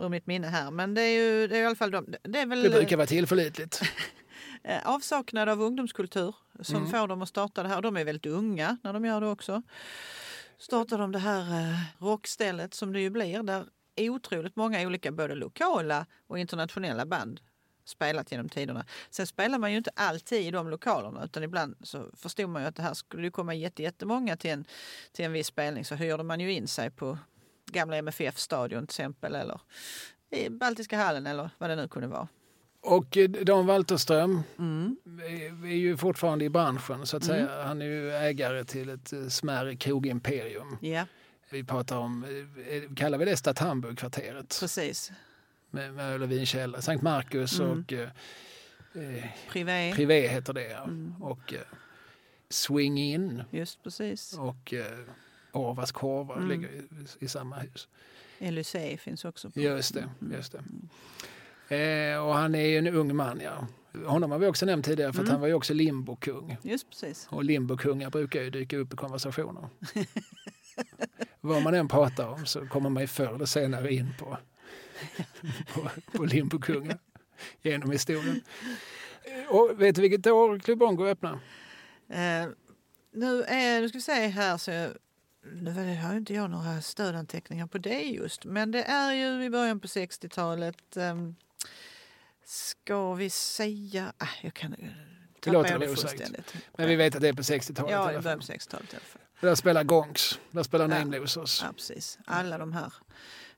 ur 0.00 0.08
mitt 0.08 0.26
minne 0.26 0.46
här. 0.46 0.70
Men 0.70 0.94
det 0.94 1.02
är 1.02 1.10
ju 1.22 1.46
det 1.46 1.56
är 1.58 1.62
i 1.62 1.66
alla 1.66 1.74
fall 1.76 1.90
de, 1.90 2.14
det 2.22 2.38
är 2.40 2.46
väl 2.46 2.62
det 2.62 2.70
brukar 2.70 2.96
vara 2.96 3.06
tillförlitligt. 3.06 3.80
eh, 4.64 4.88
avsaknad 4.88 5.48
av 5.48 5.62
ungdomskultur 5.62 6.34
som 6.60 6.76
Mm. 6.76 6.90
får 6.90 7.08
dem 7.08 7.22
att 7.22 7.28
starta 7.28 7.62
det 7.62 7.68
här. 7.68 7.82
De 7.82 7.96
är 7.96 8.04
väldigt 8.04 8.26
unga 8.32 8.76
när 8.82 8.92
de 8.92 9.04
gör 9.04 9.20
det 9.20 9.26
också. 9.28 9.62
Startar 10.58 10.98
de 10.98 11.12
det 11.12 11.18
här 11.18 11.40
eh, 11.70 11.76
rockstället 12.04 12.74
som 12.74 12.92
det 12.92 13.00
ju 13.00 13.10
blir 13.10 13.42
där 13.42 13.64
otroligt 13.98 14.56
många 14.56 14.86
olika 14.86 15.12
både 15.12 15.34
lokala 15.34 16.06
och 16.26 16.38
internationella 16.38 17.06
band 17.06 17.40
spelat 17.84 18.32
genom 18.32 18.48
tiderna. 18.48 18.84
Sen 19.10 19.26
spelar 19.26 19.58
man 19.58 19.70
ju 19.70 19.76
inte 19.78 19.90
alltid 19.96 20.40
i 20.46 20.50
de 20.50 20.68
lokalerna 20.68 21.24
utan 21.24 21.42
ibland 21.42 21.76
så 21.82 22.10
förstod 22.16 22.48
man 22.48 22.62
ju 22.62 22.68
att 22.68 22.76
det 22.76 22.82
här 22.82 22.94
skulle 22.94 23.30
komma 23.30 23.54
jätte- 23.54 23.82
jättemånga 23.82 24.36
till 24.36 24.50
en, 24.50 24.64
till 25.12 25.24
en 25.24 25.32
viss 25.32 25.46
spelning 25.46 25.84
så 25.84 25.94
hyrde 25.94 26.22
man 26.22 26.40
ju 26.40 26.52
in 26.52 26.68
sig 26.68 26.90
på 26.90 27.18
gamla 27.72 27.96
MFF-stadion 27.96 28.86
till 28.86 28.92
exempel 28.92 29.34
eller 29.34 29.60
i 30.30 30.48
Baltiska 30.50 30.96
hallen 30.98 31.26
eller 31.26 31.50
vad 31.58 31.70
det 31.70 31.76
nu 31.76 31.88
kunde 31.88 32.08
vara. 32.08 32.28
Och 32.82 33.16
eh, 33.16 33.30
Dan 33.30 33.66
Walterström 33.66 34.42
Mm. 34.58 34.96
är 35.64 35.74
ju 35.76 35.96
fortfarande 35.96 36.44
i 36.44 36.48
branschen 36.48 37.06
så 37.06 37.16
att 37.16 37.28
Mm. 37.28 37.36
säga. 37.46 37.62
Han 37.64 37.82
är 37.82 37.86
ju 37.86 38.10
ägare 38.12 38.64
till 38.64 38.88
ett 38.88 39.12
eh, 39.12 39.28
smärre 39.28 39.76
krogimperium. 39.76 40.76
Ja, 40.80 41.06
Vi 41.50 41.64
pratar 41.64 41.96
om, 41.98 42.24
eh, 42.68 42.94
kallar 42.94 43.18
vi 43.18 43.24
det 43.24 43.36
Stadt 43.36 43.58
Hamburg-kvarteret? 43.58 44.56
precis. 44.60 45.12
Med, 45.70 45.94
med 45.94 46.14
öl 46.14 46.22
och 46.22 46.30
vinkällare. 46.32 46.82
Sankt 46.82 47.02
Markus 47.02 47.60
Mm. 47.60 47.70
och 47.84 47.92
eh, 47.92 48.08
Privé. 49.48 49.92
Privé 49.94 50.28
heter 50.28 50.52
det. 50.52 50.72
Mm. 50.74 51.14
Och 51.22 51.54
eh, 51.54 51.60
Swing 52.48 52.98
In 52.98 53.42
Just 53.50 53.82
precis. 53.82 54.38
och 54.38 54.74
eh, 54.74 54.98
Orvas 55.52 55.92
korvar 55.92 56.36
Mm. 56.36 56.48
ligger 56.48 56.68
i, 56.68 56.82
i 57.24 57.28
samma 57.28 57.56
hus. 57.58 57.88
Elysée 58.38 58.96
finns 58.96 59.24
också. 59.24 59.50
På. 59.50 59.60
Just 59.60 59.94
det. 59.94 60.08
Mm. 60.20 60.32
Just 60.36 60.52
det. 61.68 62.14
Eh, 62.14 62.18
och 62.26 62.34
han 62.34 62.54
är 62.54 62.66
ju 62.66 62.78
en 62.78 62.86
ung 62.86 63.16
man, 63.16 63.40
ja. 63.44 63.66
Honom 64.06 64.30
har 64.30 64.38
vi 64.38 64.46
också 64.46 64.66
nämnt 64.66 64.84
tidigare 64.86 65.12
för 65.12 65.20
Mm. 65.20 65.30
han 65.30 65.40
var 65.40 65.48
ju 65.48 65.54
också 65.54 65.74
limbokung. 65.74 66.56
Just 66.62 66.90
precis. 66.90 67.26
Och 67.30 67.44
limbokungar 67.44 68.10
brukar 68.10 68.42
ju 68.42 68.50
dyka 68.50 68.76
upp 68.76 68.92
i 68.92 68.96
konversationer. 68.96 69.68
Vad 71.40 71.62
man 71.62 71.74
än 71.74 71.88
pratar 71.88 72.28
om 72.28 72.46
så 72.46 72.66
kommer 72.66 72.90
man 72.90 73.02
ju 73.02 73.06
förr 73.06 73.34
eller 73.34 73.46
senare 73.46 73.92
in 73.94 74.14
på, 74.18 74.38
på, 75.74 75.88
på 76.18 76.24
limbokungar 76.24 76.98
genom 77.62 77.90
historien. 77.90 78.40
Och 79.48 79.80
vet 79.82 79.94
du 79.96 80.02
vilket 80.02 80.26
år 80.26 80.58
Club 80.58 80.78
Bongo 80.78 81.06
öppnar? 81.06 81.32
Eh, 82.08 82.46
nu, 83.12 83.42
är, 83.42 83.80
nu 83.80 83.88
ska 83.88 83.98
vi 83.98 84.02
se 84.02 84.12
här 84.26 84.56
så 84.56 84.88
nu 85.42 85.70
det- 85.74 85.94
har 85.94 86.14
inte 86.16 86.34
jag 86.34 86.50
några 86.50 86.80
stödanteckningar 86.80 87.66
på 87.66 87.78
det 87.78 88.02
just. 88.02 88.44
Men 88.44 88.70
det 88.70 88.82
är 88.84 89.12
ju 89.12 89.44
i 89.44 89.50
början 89.50 89.80
på 89.80 89.86
60-talet. 89.86 90.96
Um, 90.96 91.36
ska 92.44 93.14
vi 93.14 93.30
säga... 93.30 94.12
Ah, 94.18 94.26
jag 94.42 94.54
kan 94.54 94.76
tappa 95.40 95.52
låter 95.52 95.78
det 95.78 95.86
det 95.86 95.92
osagt. 95.92 96.54
Men 96.76 96.88
vi 96.88 96.96
vet 96.96 97.14
att 97.14 97.20
det 97.22 97.28
är 97.28 97.32
på 97.32 97.42
60-talet. 97.42 97.90
i 97.90 97.92
Ja, 97.92 98.04
fall. 98.12 98.22
början 98.22 98.38
på 98.38 98.44
60-talet 98.44 98.92
i 98.92 98.96
alla 98.96 99.04
fall. 99.04 99.22
Där 99.40 99.54
spelar 99.54 99.84
Gongs, 99.84 100.40
där 100.50 100.62
spelar 100.62 100.88
Ja. 100.88 100.98
Name 100.98 101.18
Losers. 101.18 101.62
Ja, 101.62 101.72
precis. 101.72 102.18
Alla 102.26 102.58
de 102.58 102.72
här 102.72 102.92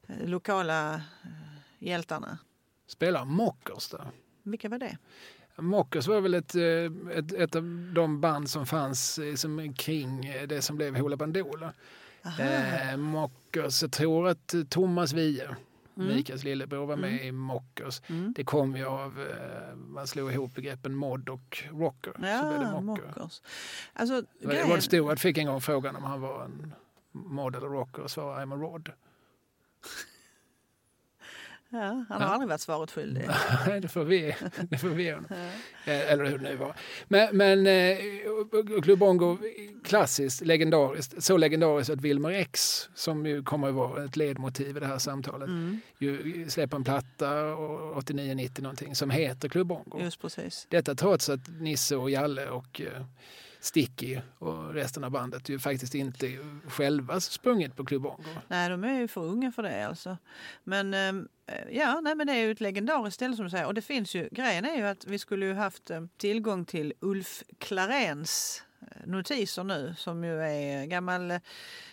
eh, 0.08 0.28
lokala 0.28 0.94
eh, 0.94 1.00
hjältarna. 1.78 2.38
Spelar 2.86 3.24
Mockers 3.24 3.88
där. 3.88 4.10
Vilka 4.42 4.68
var 4.68 4.78
det? 4.78 4.98
Mockers 5.56 6.06
var 6.08 6.20
väl 6.20 6.34
ett, 6.34 6.54
eh, 6.54 7.16
ett, 7.18 7.32
ett 7.32 7.56
av 7.56 7.90
de 7.94 8.20
band 8.20 8.50
som 8.50 8.66
fanns 8.66 9.18
eh, 9.18 9.34
som 9.34 9.74
kring 9.74 10.24
eh, 10.26 10.46
det 10.46 10.62
som 10.62 10.76
blev 10.76 10.96
Hoola 10.96 11.16
Bandoola. 11.16 11.72
Eh, 12.40 12.96
Mockers, 12.96 13.82
jag 13.82 13.92
tror 13.92 14.28
att 14.28 14.54
Thomas 14.70 15.12
Wiehe, 15.12 15.56
Mm. 15.96 16.14
Mikaels 16.16 16.44
lillebror, 16.44 16.86
var 16.86 16.96
med 16.96 17.10
Mm. 17.12 17.26
i 17.26 17.32
Mockers. 17.32 18.02
Mm. 18.06 18.32
Det 18.36 18.44
kom 18.44 18.76
ju 18.76 18.84
av, 18.84 19.26
man 19.88 20.06
slog 20.06 20.32
ihop 20.32 20.54
begreppen 20.54 20.94
mod 20.94 21.28
och 21.28 21.62
rocker. 21.72 22.12
så 22.12 22.18
blev 22.20 22.60
det 22.60 22.66
Ja, 22.72 22.80
Mocker. 22.80 23.04
Mockers. 23.06 23.42
Alltså, 23.92 24.22
grejen- 24.40 24.68
Rod 24.70 24.82
Stewart 24.82 25.20
fick 25.20 25.38
en 25.38 25.46
gång 25.46 25.60
frågan 25.60 25.96
om 25.96 26.04
han 26.04 26.20
var 26.20 26.44
en 26.44 26.74
mod 27.12 27.56
eller 27.56 27.66
rocker 27.66 28.02
och 28.02 28.10
svarade 28.10 28.44
I'm 28.46 28.54
a 28.54 28.56
Rod. 28.56 28.90
Ja, 31.72 31.78
han 31.78 32.04
har 32.08 32.20
Ja. 32.20 32.26
aldrig 32.26 32.48
varit 32.48 32.60
svaret 32.60 32.90
skyldig. 32.90 33.28
Nej, 33.66 33.80
det 33.80 33.88
får 33.88 34.04
vi, 34.04 34.36
det 34.70 34.78
får 34.78 34.88
vi 34.88 35.10
honom. 35.10 35.26
Ja. 35.30 35.92
Eh, 35.92 36.12
Eller 36.12 36.24
hur 36.24 36.38
det 36.38 36.44
nu 36.50 36.56
var. 36.56 36.74
Men, 37.08 37.36
men 37.36 37.66
eh, 37.66 37.98
Club 38.82 38.98
Bongo, 38.98 39.38
klassiskt, 39.84 40.40
legendariskt. 40.40 41.22
Så 41.24 41.36
legendariskt 41.36 41.92
att 41.92 42.00
Wilmer 42.00 42.30
X, 42.30 42.88
som 42.94 43.26
ju 43.26 43.42
kommer 43.42 43.68
att 43.68 43.74
vara 43.74 44.04
ett 44.04 44.16
ledmotiv 44.16 44.76
i 44.76 44.80
det 44.80 44.86
här 44.86 44.98
samtalet, 44.98 45.48
Mm, 45.48 45.80
ju 45.98 46.44
släpper 46.50 46.76
en 46.76 46.84
platta 46.84 47.44
och 47.54 48.02
89-90 48.02 48.62
någonting 48.62 48.94
som 48.94 49.10
heter 49.10 49.48
Club 49.48 49.66
Bongo. 49.66 50.00
just 50.02 50.20
precis. 50.20 50.66
Detta 50.70 50.94
trots 50.94 51.28
att 51.28 51.40
Nisse 51.60 51.96
och 51.96 52.10
Jalle 52.10 52.48
och 52.50 52.80
eh, 52.80 53.04
Sticky 53.60 54.18
och 54.38 54.74
resten 54.74 55.04
av 55.04 55.10
bandet 55.10 55.48
ju 55.48 55.58
faktiskt 55.58 55.94
inte 55.94 56.38
själva 56.68 57.20
sprungit 57.20 57.76
på 57.76 57.84
Club 57.84 58.02
Bongo. 58.02 58.22
Nej, 58.48 58.68
de 58.70 58.84
är 58.84 58.98
ju 59.00 59.08
för 59.08 59.20
unga 59.20 59.52
för 59.52 59.62
det 59.62 59.86
alltså. 59.86 60.16
Men 60.64 60.94
ehm, 60.94 61.28
ja, 61.70 62.00
nej, 62.00 62.14
men 62.14 62.26
det 62.26 62.32
är 62.32 62.44
ju 62.44 62.50
ett 62.50 62.60
legendariskt 62.60 63.14
ställe 63.14 63.36
som 63.36 63.44
du 63.44 63.50
säger. 63.50 63.66
Och 63.66 63.74
det 63.74 63.82
finns 63.82 64.14
ju, 64.14 64.28
grejen 64.32 64.64
är 64.64 64.76
ju 64.76 64.82
att 64.86 65.06
vi 65.06 65.18
skulle 65.18 65.46
ju 65.46 65.54
haft 65.54 65.90
eh, 65.90 66.04
tillgång 66.16 66.64
till 66.64 66.92
Ulf 67.00 67.42
Klaréns 67.58 68.62
eh, 68.80 69.06
notiser 69.06 69.64
nu 69.64 69.94
som 69.98 70.24
ju 70.24 70.42
är 70.42 70.86
gammal 70.86 71.30
eh, 71.30 71.38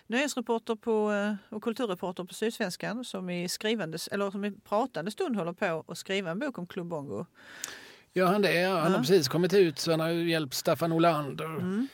nöjesreporter 0.07 0.75
på, 0.75 1.11
eh, 1.11 1.55
och 1.55 1.63
kulturreporter 1.63 2.23
på 2.23 2.33
Sydsvenskan 2.33 3.05
som 3.05 3.29
i, 3.29 3.49
skrivandes, 3.49 4.07
eller 4.07 4.31
som 4.31 4.45
i 4.45 4.51
pratande 4.51 5.11
stund 5.11 5.35
håller 5.35 5.53
på 5.53 5.83
att 5.87 5.97
skriva 5.97 6.31
en 6.31 6.39
bok 6.39 6.57
om 6.57 6.67
Club 6.67 6.87
Bongo. 6.87 7.25
Gör 8.13 8.25
han 8.27 8.41
det? 8.41 8.53
Ja, 8.53 8.69
han 8.79 8.91
Ja. 8.91 8.97
har 8.97 9.03
precis 9.03 9.27
kommit 9.27 9.53
ut 9.53 9.79
så 9.79 9.91
han 9.91 9.99
har 9.99 10.09
hjälpt 10.09 10.53
Staffan 10.53 10.91
Olander 10.91 11.45
Mm. 11.45 11.87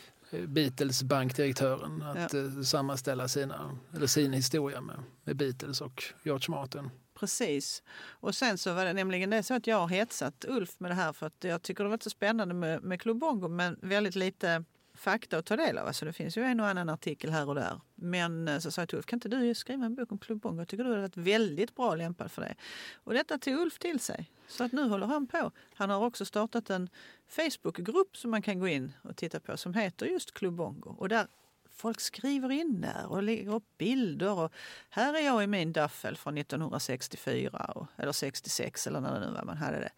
Beatles 0.47 1.03
bankdirektören 1.03 2.01
att 2.01 2.33
eh, 2.33 2.61
sammanställa 2.61 3.27
sina, 3.27 3.77
eller 3.95 4.07
sin 4.07 4.33
historia 4.33 4.81
med, 4.81 4.95
med 5.23 5.35
Beatles 5.35 5.81
och 5.81 6.03
George 6.23 6.45
Martin. 6.49 6.89
Precis. 7.19 7.83
Och 8.19 8.35
sen 8.35 8.57
så 8.57 8.73
var 8.73 8.85
det 8.85 8.93
nämligen 8.93 9.29
det 9.29 9.43
så 9.43 9.53
att 9.53 9.67
jag 9.67 9.77
har 9.77 9.87
hetsat 9.87 10.45
Ulf 10.47 10.79
med 10.79 10.91
det 10.91 10.95
här 10.95 11.13
för 11.13 11.27
att 11.27 11.43
jag 11.43 11.61
tycker 11.61 11.83
det 11.83 11.89
var 11.89 11.99
så 12.01 12.09
spännande 12.09 12.53
med, 12.53 12.83
med 12.83 13.01
Club 13.01 13.17
Bongo 13.17 13.47
men 13.47 13.79
väldigt 13.81 14.15
lite 14.15 14.63
fakta 14.95 15.37
att 15.37 15.45
ta 15.45 15.55
del 15.55 15.77
av. 15.77 15.87
Alltså 15.87 16.05
det 16.05 16.13
finns 16.13 16.37
ju 16.37 16.43
en 16.43 16.59
och 16.59 16.67
annan 16.67 16.89
artikel 16.89 17.29
här 17.31 17.49
och 17.49 17.55
där. 17.55 17.81
Men 17.95 18.47
eh, 18.47 18.59
så 18.59 18.71
sa 18.71 18.81
jag 18.81 18.89
till 18.89 18.97
Ulf, 18.97 19.05
kan 19.05 19.17
inte 19.17 19.29
du 19.29 19.55
skriva 19.55 19.85
en 19.85 19.95
bok 19.95 20.11
om 20.11 20.17
Club 20.17 20.39
Bongo? 20.41 20.61
Jag 20.61 20.67
tycker 20.67 20.83
du 20.83 20.89
hade 20.89 21.01
varit 21.01 21.17
väldigt 21.17 21.75
bra 21.75 21.95
lämpad 21.95 22.31
för 22.31 22.41
det. 22.41 22.55
Och 22.93 23.13
detta 23.13 23.37
tog 23.37 23.59
Ulf 23.59 23.79
till 23.79 23.99
sig. 23.99 24.31
Så 24.47 24.63
att 24.63 24.71
nu 24.71 24.89
håller 24.89 25.07
han 25.07 25.27
på. 25.27 25.51
Han 25.73 25.89
har 25.89 26.05
också 26.05 26.25
startat 26.25 26.69
en 26.69 26.89
Facebookgrupp 27.27 28.17
som 28.17 28.31
man 28.31 28.41
kan 28.41 28.59
gå 28.59 28.67
in 28.67 28.93
och 29.01 29.15
titta 29.15 29.39
på 29.39 29.57
som 29.57 29.73
heter 29.73 30.05
just 30.05 30.33
Club 30.33 30.53
Bongo. 30.53 30.95
Och 30.97 31.09
där 31.09 31.27
folk 31.75 31.99
skriver 32.01 32.51
in 32.51 32.81
där 32.81 33.05
och 33.07 33.23
lägger 33.23 33.53
upp 33.53 33.77
bilder. 33.77 34.31
Och 34.39 34.53
här 34.89 35.13
är 35.13 35.19
jag 35.25 35.43
i 35.43 35.47
min 35.47 35.73
daffel 35.73 36.17
från 36.17 36.37
1964 36.37 37.71
och, 37.75 37.87
eller 37.97 38.11
66 38.11 38.87
eller 38.87 39.01
när 39.01 39.19
det 39.19 39.25
nu 39.27 39.31
var 39.33 39.43
man 39.43 39.57
hade 39.57 39.79
det. 39.79 39.91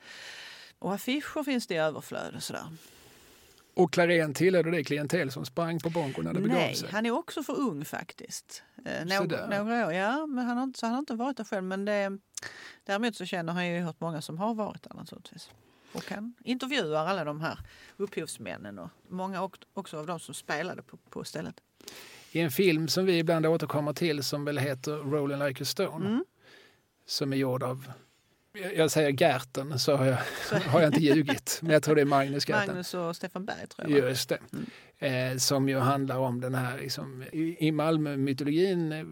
Och 0.80 0.94
affischer 0.94 1.44
finns 1.44 1.68
det 1.68 1.74
i 1.74 1.78
överflöd 1.78 2.36
och 2.36 2.44
sådär. 2.44 2.66
Och 3.74 3.94
Clarén 3.94 4.34
tillhörde 4.34 4.72
det 4.72 4.84
klientel 4.84 5.32
som 5.32 5.46
sprang 5.46 5.80
på 5.80 5.90
Bongo 5.90 6.22
när 6.22 6.34
det 6.34 6.40
begav 6.42 6.58
Nej, 6.58 6.76
sig? 6.76 6.90
han 6.92 7.06
är 7.06 7.12
också 7.12 7.44
för 7.44 7.60
ung 7.60 7.86
faktiskt. 7.86 8.64
Eh, 8.86 9.00
Så 9.00 9.06
någ- 9.06 9.30
där. 9.30 9.48
några 9.64 9.88
år, 9.88 9.94
ja. 9.94 10.26
Men 10.28 10.46
han 10.46 10.58
har, 10.58 10.64
inte- 10.64 10.80
så 10.80 10.86
han 10.86 10.94
har 10.94 11.00
inte 11.00 11.14
varit 11.16 11.38
där 11.38 11.44
själv. 11.44 11.64
Men 11.64 11.86
det, 11.86 12.18
däremot 12.84 13.16
så 13.16 13.26
känner 13.26 13.54
han 13.54 13.68
ju 13.68 13.80
hört 13.82 14.00
många 14.00 14.22
som 14.22 14.38
har 14.38 14.54
varit 14.54 14.84
där 14.84 14.94
naturligtvis. 14.94 15.50
Och 15.94 16.04
han 16.12 16.34
intervjuar 16.44 17.06
alla 17.06 17.24
de 17.24 17.42
här 17.42 17.60
upphovsmännen 17.98 18.80
och 18.80 18.90
många 19.10 19.42
ock- 19.42 19.64
också 19.74 19.98
av 20.00 20.08
de 20.08 20.20
som 20.20 20.34
spelade 20.34 20.82
på, 20.82 20.98
på 20.98 21.24
stället. 21.24 21.56
I 22.32 22.40
en 22.40 22.52
film 22.52 22.88
som 22.88 23.06
vi 23.06 23.18
ibland 23.18 23.46
återkommer 23.46 23.94
till 23.94 24.24
som 24.24 24.46
väl 24.46 24.58
heter 24.58 24.92
Rolling 24.98 25.40
like 25.40 25.64
a 25.64 25.66
stone. 25.66 26.06
Mm. 26.06 26.26
Som 27.06 27.34
är 27.34 27.38
gjord 27.38 27.64
av, 27.64 27.92
jag 28.76 28.92
säger 28.92 29.22
Gerten 29.22 29.80
så 29.80 29.96
har 29.96 30.06
jag, 30.06 30.18
har 30.62 30.82
jag 30.82 30.90
inte 30.90 31.00
ljugit. 31.04 31.60
Men 31.62 31.72
jag 31.72 31.84
tror 31.84 31.96
det 31.96 32.02
är 32.02 32.06
Magnus 32.06 32.50
Gerten. 32.50 32.68
Magnus 32.68 32.94
och 32.94 33.16
Stefan 33.16 33.46
Berg 33.46 33.68
tror 33.68 33.90
jag. 33.90 34.10
Just 34.10 34.30
det. 34.30 34.40
Eh, 35.00 35.38
som 35.38 35.70
ju 35.70 35.78
handlar 35.78 36.18
om 36.18 36.42
den 36.42 36.56
här 36.56 36.78
liksom, 36.78 37.24
i, 37.32 37.68
i 37.68 37.72
Malmö-mytologin 37.72 38.92
eh, 38.92 39.06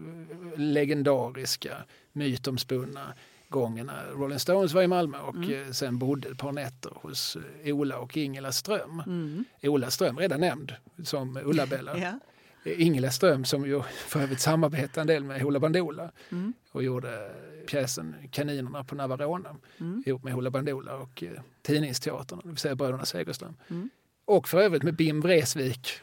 legendariska, 0.60 1.76
mytomspunna 2.12 3.12
gången 3.48 3.90
Rolling 4.12 4.38
Stones 4.38 4.72
var 4.72 4.82
i 4.82 4.86
Malmö 4.86 5.18
och 5.18 5.34
Mm. 5.34 5.62
eh, 5.66 5.70
sen 5.72 5.98
bodde 5.98 6.28
ett 6.28 6.38
par 6.38 6.52
nätter 6.52 6.90
hos 6.94 7.36
eh, 7.64 7.76
Ola 7.76 7.98
och 7.98 8.16
Ingela 8.16 8.52
Ström. 8.52 9.02
Mm. 9.06 9.44
Ola 9.62 9.90
Ström 9.90 10.18
redan 10.18 10.40
nämnd 10.40 10.72
som 11.04 11.36
Ulla-Bella. 11.44 11.98
Ja. 11.98 12.18
Ingela 12.66 13.10
Ström 13.10 13.44
som 13.44 13.66
ju 13.66 13.82
för 13.82 14.20
övrigt 14.20 14.40
samarbetade 14.40 15.00
en 15.00 15.06
del 15.06 15.24
med 15.24 15.40
Hoola 15.40 15.60
Bandoola 15.60 16.10
Mm. 16.30 16.52
och 16.72 16.82
gjorde 16.82 17.30
pjäsen 17.66 18.14
Kaninerna 18.30 18.84
på 18.84 18.94
Navarona 18.94 19.56
Mm. 19.80 20.02
ihop 20.06 20.24
med 20.24 20.32
Hoola 20.32 20.50
Bandoola 20.50 20.96
och 20.96 21.22
eh, 21.22 21.30
Tidningsteatern, 21.62 22.40
det 22.42 22.48
vill 22.48 22.56
säga 22.58 22.74
bröderna 22.74 23.04
Segerström. 23.04 23.56
Mm. 23.70 23.90
Och 24.24 24.48
för 24.48 24.60
övrigt 24.62 24.82
med 24.82 24.96
Bim 24.96 25.20
Vreeswijk. 25.20 26.00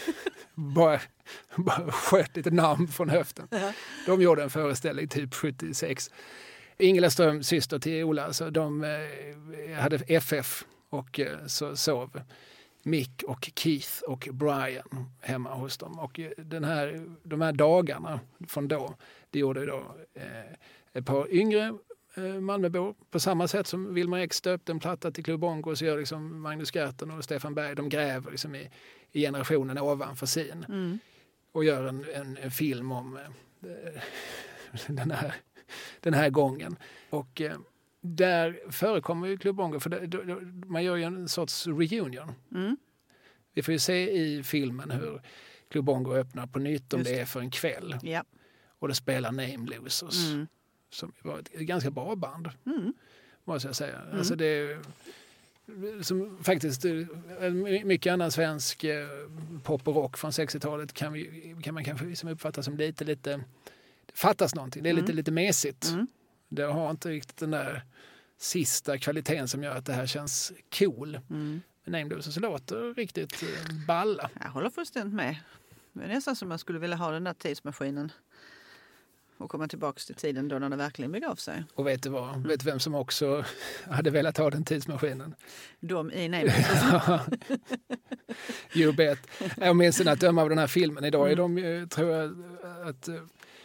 bara, 0.54 1.00
bara 1.56 1.90
sköt 1.92 2.36
lite 2.36 2.50
namn 2.50 2.88
från 2.88 3.08
höften. 3.08 3.48
Ja. 3.50 3.72
De 4.06 4.22
gjorde 4.22 4.42
en 4.42 4.50
föreställning 4.50 5.08
typ 5.08 5.34
76. 5.34 6.10
Ingela 6.78 7.10
Ström, 7.10 7.42
syster 7.42 7.78
till 7.78 8.04
Ola, 8.04 8.32
så 8.32 8.50
de 8.50 8.84
eh, 8.84 9.78
hade 9.80 9.96
FF 9.96 10.64
och 10.90 11.20
eh, 11.20 11.46
så 11.46 11.76
sov 11.76 12.20
Mick 12.82 13.22
och 13.22 13.50
Keith 13.56 14.02
och 14.02 14.28
Brian 14.32 15.10
hemma 15.20 15.54
hos 15.54 15.78
dem. 15.78 15.98
Och 15.98 16.20
eh, 16.20 16.30
den 16.36 16.64
här, 16.64 17.06
de 17.22 17.40
här 17.40 17.52
dagarna 17.52 18.20
från 18.48 18.68
då, 18.68 18.94
det 19.30 19.38
gjorde 19.38 19.66
då 19.66 19.96
eh, 20.14 20.52
ett 20.92 21.06
par 21.06 21.34
yngre 21.34 21.74
eh, 22.14 22.22
Malmöbor 22.24 22.94
på 23.10 23.20
samma 23.20 23.48
sätt 23.48 23.66
som 23.66 23.94
Wilmer 23.94 24.18
X 24.18 24.36
stöpte 24.36 24.72
en 24.72 24.80
platta 24.80 25.10
till 25.10 25.24
Club 25.24 25.40
Bongo 25.40 25.76
så 25.76 25.84
gör 25.84 25.98
liksom 25.98 26.40
Magnus 26.40 26.74
Gerten 26.74 27.10
och 27.10 27.24
Stefan 27.24 27.54
Berg, 27.54 27.74
de 27.74 27.88
gräver 27.88 28.30
liksom 28.30 28.54
i, 28.54 28.70
i 29.12 29.20
generationen 29.20 29.78
ovanför 29.78 30.26
sin 30.26 30.64
Mm. 30.68 30.98
och 31.52 31.64
gör 31.64 31.86
en, 31.86 32.04
en, 32.14 32.36
en 32.36 32.50
film 32.50 32.92
om 32.92 33.16
eh, 33.62 34.00
den, 34.86 35.10
här, 35.10 35.34
den 36.00 36.14
här 36.14 36.30
gången. 36.30 36.76
Och 37.10 37.40
eh, 37.40 37.56
där 38.04 38.60
förekommer 38.70 39.28
ju 39.28 39.36
Club 39.36 39.56
Bongo, 39.56 39.80
för 39.80 39.90
det, 39.90 40.06
då, 40.06 40.22
då, 40.22 40.40
man 40.66 40.84
gör 40.84 40.96
ju 40.96 41.02
en 41.02 41.28
sorts 41.28 41.66
reunion. 41.66 42.32
Mm. 42.54 42.76
Vi 43.54 43.62
får 43.62 43.72
ju 43.72 43.78
se 43.78 44.10
i 44.10 44.42
filmen 44.42 44.90
hur 44.90 45.22
Club 45.68 45.84
Bongo 45.84 46.14
öppnar 46.14 46.46
på 46.46 46.58
nytt 46.58 46.92
om 46.92 47.00
Just 47.00 47.10
det 47.10 47.20
är 47.20 47.24
för 47.24 47.40
en 47.40 47.50
kväll. 47.50 47.96
Ja. 48.02 48.24
Och 48.78 48.88
det 48.88 48.94
spelar 48.94 49.32
Name 49.32 49.66
Losers, 49.76 50.30
Mm. 50.32 50.46
som 50.90 51.12
var 51.22 51.38
ett 51.38 51.52
ganska 51.52 51.90
bra 51.90 52.16
band, 52.16 52.48
Mm. 52.66 52.94
måste 53.44 53.68
jag 53.68 53.76
säga. 53.76 54.00
Alltså 54.12 54.36
det 54.36 54.78
som 56.02 56.38
faktiskt, 56.44 56.84
eh, 56.84 57.50
mycket 57.84 58.12
annan 58.12 58.30
svensk 58.30 58.84
eh, 58.84 59.06
pop 59.62 59.88
och 59.88 59.94
rock 59.94 60.18
från 60.18 60.30
60-talet 60.32 60.92
kan, 60.92 61.12
vi, 61.12 61.56
kan 61.62 61.74
man 61.74 61.84
kanske 61.84 62.06
liksom 62.06 62.28
uppfatta 62.28 62.62
som 62.62 62.76
lite, 62.76 63.04
lite, 63.04 63.36
det 64.06 64.12
fattas 64.14 64.54
någonting. 64.54 64.82
Det 64.82 64.88
är 64.88 64.94
lite, 64.94 65.04
Mm. 65.04 65.16
lite 65.16 65.30
mesigt. 65.30 65.88
Mm. 65.88 66.06
Det 66.54 66.62
har 66.62 66.90
inte 66.90 67.10
riktigt 67.10 67.36
den 67.36 67.50
där 67.50 67.82
sista 68.38 68.98
kvaliteten 68.98 69.48
som 69.48 69.62
gör 69.62 69.76
att 69.76 69.86
det 69.86 69.92
här 69.92 70.06
känns 70.06 70.52
cool. 70.78 71.18
Mm. 71.30 71.60
Men 71.84 71.92
Name 71.92 72.14
Losers 72.14 72.36
låter 72.36 72.94
riktigt 72.94 73.42
eh, 73.42 73.86
balla. 73.86 74.30
Jag 74.40 74.48
håller 74.48 74.70
fullständigt 74.70 75.14
med. 75.14 75.36
Det 75.92 76.04
är 76.04 76.08
nästan 76.08 76.36
som 76.36 76.48
man 76.48 76.58
skulle 76.58 76.78
vilja 76.78 76.96
ha 76.96 77.10
den 77.10 77.24
där 77.24 77.34
tidsmaskinen 77.34 78.12
och 79.38 79.50
komma 79.50 79.68
tillbaka 79.68 80.00
till 80.06 80.14
tiden 80.14 80.48
då 80.48 80.58
när 80.58 80.68
det 80.68 80.76
verkligen 80.76 81.12
begav 81.12 81.34
sig. 81.34 81.64
Och 81.74 81.86
vet 81.86 82.02
du 82.02 82.08
vad? 82.08 82.46
Vet 82.46 82.60
du 82.60 82.66
vem 82.70 82.80
som 82.80 82.94
också 82.94 83.44
hade 83.90 84.10
velat 84.10 84.38
ha 84.38 84.50
den 84.50 84.64
tidsmaskinen? 84.64 85.34
De 85.80 86.12
i 86.12 86.28
Name 86.28 86.52
you 88.74 88.92
bet. 88.92 89.18
Jag 89.56 89.76
minns 89.76 90.00
att 90.00 90.20
döma 90.20 90.42
av 90.42 90.48
den 90.48 90.58
här 90.58 90.66
filmen. 90.66 91.04
Idag 91.04 91.32
är 91.32 91.36
de, 91.36 91.58
ju, 91.58 91.86
tror 91.86 92.10
jag, 92.10 92.44
att 92.88 93.08
eh, 93.08 93.14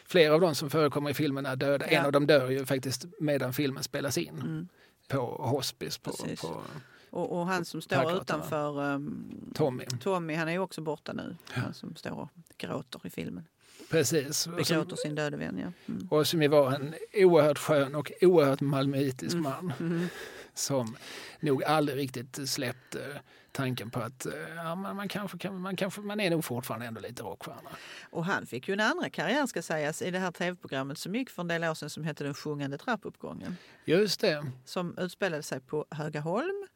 flera 0.08 0.34
av 0.34 0.42
de 0.42 0.56
som 0.56 0.70
förekommer 0.70 1.10
i 1.10 1.14
filmen 1.14 1.46
är 1.46 1.56
döda. 1.56 1.86
En 1.86 1.94
Ja. 1.94 2.06
av 2.06 2.12
dem 2.12 2.28
dör 2.28 2.50
ju 2.50 2.66
faktiskt 2.66 3.06
medan 3.20 3.54
filmen 3.54 3.84
spelas 3.84 4.18
in 4.18 4.42
Mm. 4.42 4.68
på 5.08 5.20
hospice 5.44 5.98
på, 5.98 6.12
på 6.42 6.62
Och, 7.10 7.40
och 7.40 7.48
han 7.48 7.66
som 7.66 7.82
står 7.82 8.18
utanför 8.22 8.80
um, 8.82 9.52
Tommy. 9.54 9.86
Tommy, 9.86 10.34
han 10.36 10.48
är 10.48 10.52
ju 10.52 10.60
också 10.60 10.82
borta 10.82 11.14
nu. 11.14 11.36
Han 11.50 11.74
som 11.74 11.96
står 11.96 12.12
och 12.20 12.30
gråter 12.58 13.02
i 13.04 13.10
filmen. 13.10 13.46
Precis. 13.90 14.48
Begråter 14.48 14.96
sin 14.96 15.16
döde 15.16 15.38
vän, 15.38 15.58
ja. 15.64 15.94
Mm. 15.94 16.08
och 16.12 16.28
som 16.28 16.50
var 16.50 16.72
en 16.76 16.96
oerhört 17.14 17.58
skön 17.58 17.96
och 17.96 18.12
oerhört 18.22 18.62
malmöitisk 18.62 19.38
man 19.38 19.74
Mm. 19.80 20.08
som 20.54 20.96
nog 21.40 21.64
aldrig 21.64 21.98
riktigt 21.98 22.50
släppte 22.50 23.20
tanken 23.58 23.90
på 23.90 24.00
att 24.00 24.26
eh, 24.26 24.34
ja, 24.56 24.76
man, 24.76 24.96
man, 24.96 25.08
kanske, 25.08 25.38
kan, 25.38 25.62
man, 25.62 25.76
kanske, 25.76 26.02
man 26.02 26.20
är 26.20 26.30
nog 26.30 26.46
fortfarande 26.46 26.86
ändå 26.86 27.02
lite 27.02 27.24
rockstjärna. 27.24 27.70
Och 28.10 28.26
han 28.26 28.46
fick 28.46 28.68
ju 28.68 28.74
en 28.74 28.80
andra 28.80 29.10
karriär 29.10 29.46
ska 29.46 29.62
sägas 29.62 30.02
i 30.02 30.12
det 30.12 30.20
här 30.20 30.32
tv-programmet 30.32 30.98
som 30.98 31.16
gick 31.16 31.30
för 31.30 31.42
en 31.42 31.48
del 31.48 31.64
år 31.64 31.74
sedan 31.74 31.90
som 31.90 32.04
hette 32.04 32.24
Den 32.24 32.34
sjungande 32.34 32.78
trappuppgången. 32.78 33.58
Just 33.86 34.20
det. 34.20 34.46
Som 34.66 34.98
utspelade 34.98 35.44
sig 35.44 35.60
på 35.60 35.86
Högaholm 35.92 36.68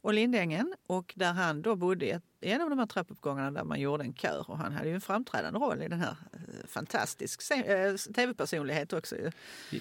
och 0.00 0.14
Lindängen 0.14 0.74
och 0.86 1.12
där 1.16 1.32
han 1.32 1.62
då 1.62 1.76
bodde 1.76 2.06
i 2.06 2.20
en 2.40 2.60
av 2.60 2.70
de 2.70 2.78
här 2.78 2.86
trappuppgångarna 2.86 3.50
där 3.50 3.64
man 3.64 3.80
gjorde 3.80 4.04
en 4.04 4.14
kör 4.14 4.50
och 4.50 4.58
han 4.58 4.72
hade 4.72 4.88
ju 4.88 4.94
en 4.94 5.00
framträdande 5.00 5.58
roll 5.58 5.82
i 5.82 5.88
den 5.88 6.00
här 6.00 6.16
eh, 6.32 6.66
fantastisk 6.68 7.50
eh, 7.50 7.94
tv-personlighet 7.94 8.92
också. 8.92 9.16
ju. 9.16 9.30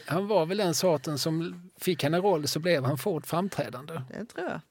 Han 0.06 0.28
var 0.28 0.46
väl 0.46 0.58
den 0.58 0.76
sorten 0.76 1.18
som 1.18 1.70
fick 1.78 2.04
han 2.04 2.14
en 2.14 2.22
roll 2.22 2.48
så 2.48 2.60
blev 2.60 2.84
han 2.84 2.98
fort 2.98 3.28
framträdande. 3.28 4.02
Det 4.10 4.26
tror 4.26 4.48
jag. 4.48 4.62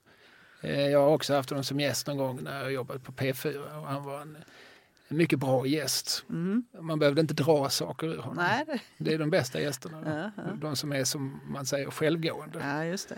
Eh, 0.61 0.87
Jag 0.89 0.99
har 1.01 1.09
också 1.09 1.35
haft 1.35 1.51
honom 1.51 1.65
som 1.65 1.81
gäst 1.81 2.07
någon 2.07 2.17
gång 2.17 2.41
när 2.43 2.63
jag 2.63 2.73
jobbat 2.73 3.03
på 3.03 3.13
P4 3.13 3.79
och 3.81 3.87
han 3.87 4.05
var 4.05 4.21
en, 4.21 4.37
en 5.09 5.17
mycket 5.17 5.39
bra 5.39 5.67
gäst. 5.67 6.25
Mm. 6.31 6.65
Man 6.81 6.99
behövde 6.99 7.21
inte 7.21 7.35
dra 7.35 7.69
saker 7.69 8.07
ur 8.07 8.19
honom. 8.19 8.45
Nej, 8.45 8.81
det, 8.99 9.15
är 9.15 9.19
de 9.19 9.31
bästa 9.31 9.61
gästerna. 9.61 10.31
Ja, 10.37 10.43
ja. 10.45 10.53
De 10.61 10.77
som 10.77 10.93
är 10.93 11.05
som 11.05 11.41
man 11.47 11.67
säger 11.67 11.91
självgående. 11.91 12.59
ja, 12.63 12.85
just 12.85 13.09
det. 13.09 13.17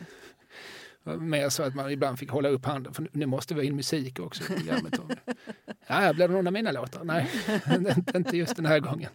Mer 1.19 1.49
så 1.49 1.63
att 1.63 1.75
man 1.75 1.91
ibland 1.91 2.19
fick 2.19 2.31
hålla 2.31 2.49
upp 2.49 2.67
handen 2.67 2.95
för 2.95 3.09
nu 3.13 3.27
måste 3.27 3.55
vi 3.55 3.61
ha 3.61 3.65
in 3.65 3.77
musik 3.77 4.21
också 4.21 4.45
i 4.53 4.57
programmet. 4.57 5.01
ja, 5.87 6.13
blev 6.13 6.29
det 6.29 6.35
någon 6.35 6.47
av 6.47 6.53
mina 6.53 6.73
låtar? 6.73 7.05
Nej, 7.05 7.31
inte 8.15 8.37
just 8.37 8.57
den 8.57 8.67
här 8.67 8.81
gången. 8.81 9.11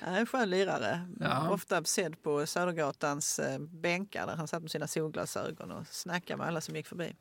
En 0.00 0.26
skön 0.26 0.50
lirare. 0.50 1.00
Ja. 1.20 1.50
Ofta 1.50 1.84
sedd 1.84 2.22
på 2.22 2.46
Södergatans 2.46 3.38
eh, 3.38 3.58
bänkar 3.58 4.26
där 4.26 4.36
han 4.36 4.48
satt 4.48 4.62
med 4.62 4.70
sina 4.70 4.86
solglasögon 4.86 5.70
och 5.70 5.86
snackade 5.86 6.36
med 6.38 6.46
alla 6.46 6.60
som 6.60 6.76
gick 6.76 6.86
förbi. 6.86 7.14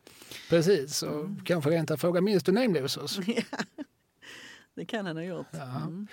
Precis, 0.50 1.04
och 1.04 1.20
Mm. 1.20 1.42
kanske 1.46 1.70
rent 1.70 1.92
att 1.92 2.02
fråga, 2.02 2.22
minns 2.22 2.44
du 2.44 2.52
Name 2.52 2.80
Losers? 2.80 3.20
Det 4.76 4.86
kan 4.86 5.06
han 5.06 5.18
ha 5.18 5.24
gjort. 5.24 5.48
Ja. 5.52 5.76
Mm. 5.78 6.08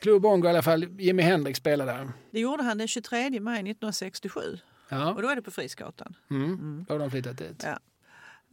Club 0.00 0.22
Bongo 0.22 0.46
i 0.46 0.50
alla 0.50 0.62
fall, 0.62 1.00
Jimi 1.00 1.22
Hendrix 1.22 1.58
spelade 1.58 1.92
där. 1.92 2.12
Det 2.30 2.40
gjorde 2.40 2.62
han 2.62 2.78
den 2.78 2.88
23 2.88 3.40
maj 3.40 3.54
1967 3.54 4.40
Ja, 4.88 5.12
och 5.14 5.22
då 5.22 5.28
är 5.28 5.36
det 5.36 5.42
på 5.42 5.50
Frisgatan. 5.50 6.16
mm. 6.30 6.84
då 6.88 6.94
har 6.94 6.98
de 6.98 7.10
flyttat 7.10 7.38
dit. 7.38 7.62
Ja. 7.64 7.78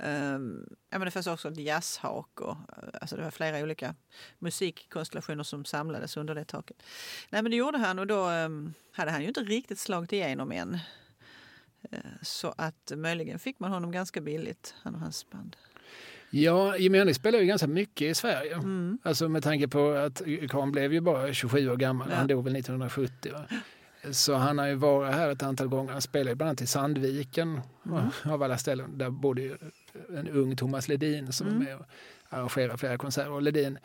Um, 0.04 0.66
ja, 0.89 0.99
men 0.99 1.06
det 1.06 1.12
fanns 1.12 1.28
också 1.28 1.47
ett 1.47 1.58
jazzhak 1.58 2.41
och 2.41 2.52
eh, 2.52 2.89
alltså 3.02 3.16
det 3.16 3.24
var 3.24 3.32
flera 3.32 3.64
olika 3.64 3.95
musikkonstellationer 4.39 5.43
som 5.43 5.66
samlades 5.66 6.18
under 6.18 6.36
det 6.36 6.45
taket. 6.45 6.84
Nej, 7.30 7.41
men 7.41 7.52
det 7.52 7.58
gjorde 7.58 7.78
han 7.78 7.99
och 7.99 8.08
då 8.08 8.26
ehm, 8.26 8.74
hade 8.91 9.12
han 9.12 9.22
ju 9.22 9.28
inte 9.28 9.41
riktigt 9.41 9.80
slagit 9.80 10.14
igenom 10.14 10.52
än. 10.52 10.80
Eh, 11.91 11.99
så 12.22 12.54
att 12.58 12.91
möjligen 12.95 13.39
fick 13.39 13.60
man 13.60 13.72
honom 13.72 13.91
ganska 13.91 14.22
billigt, 14.22 14.76
han 14.82 14.95
och 14.95 15.02
hans 15.02 15.30
band. 15.30 15.56
Ja, 16.30 16.78
Jimi 16.78 16.97
Hendrix 16.97 17.18
spelade 17.18 17.43
ju 17.43 17.47
ganska 17.47 17.68
mycket 17.68 18.08
i 18.08 18.14
Sverige. 18.14 18.54
Mm. 18.54 18.99
Alltså 19.04 19.30
med 19.30 19.43
tanke 19.43 19.68
på 19.68 19.91
att 19.91 20.22
Karl 20.49 20.72
blev 20.72 20.93
ju 20.93 21.02
bara 21.02 21.34
27 21.34 21.70
år 21.70 21.78
gammal. 21.78 22.08
Ja. 22.12 22.16
Han 22.16 22.28
dog 22.28 22.43
väl 22.43 22.56
1970. 22.56 23.32
Va? 23.34 23.45
Så 24.12 24.34
han 24.36 24.58
har 24.58 24.68
ju 24.68 24.76
varit 24.76 25.14
här 25.14 25.30
ett 25.30 25.43
antal 25.43 25.68
gånger. 25.68 25.91
Han 25.91 26.02
spelade 26.02 26.36
bland 26.36 26.47
annat 26.49 26.62
i 26.62 26.68
Sandviken 26.68 27.62
Mm. 27.86 28.06
av 28.26 28.43
alla 28.43 28.58
ställen. 28.58 28.97
Där 28.97 29.10
bodde 29.10 29.41
ju 29.41 29.58
en 30.18 30.28
ung 30.30 30.56
Thomas 30.56 30.88
Ledin 30.88 31.32
som 31.34 31.47
Mm. 31.47 31.60
var 31.60 31.66
med 31.66 31.76
och 31.78 31.86
arrangerade 32.30 32.78
flera 32.78 32.97
konserter. 32.97 33.32
Och 33.32 33.41
Ledin 33.41 33.78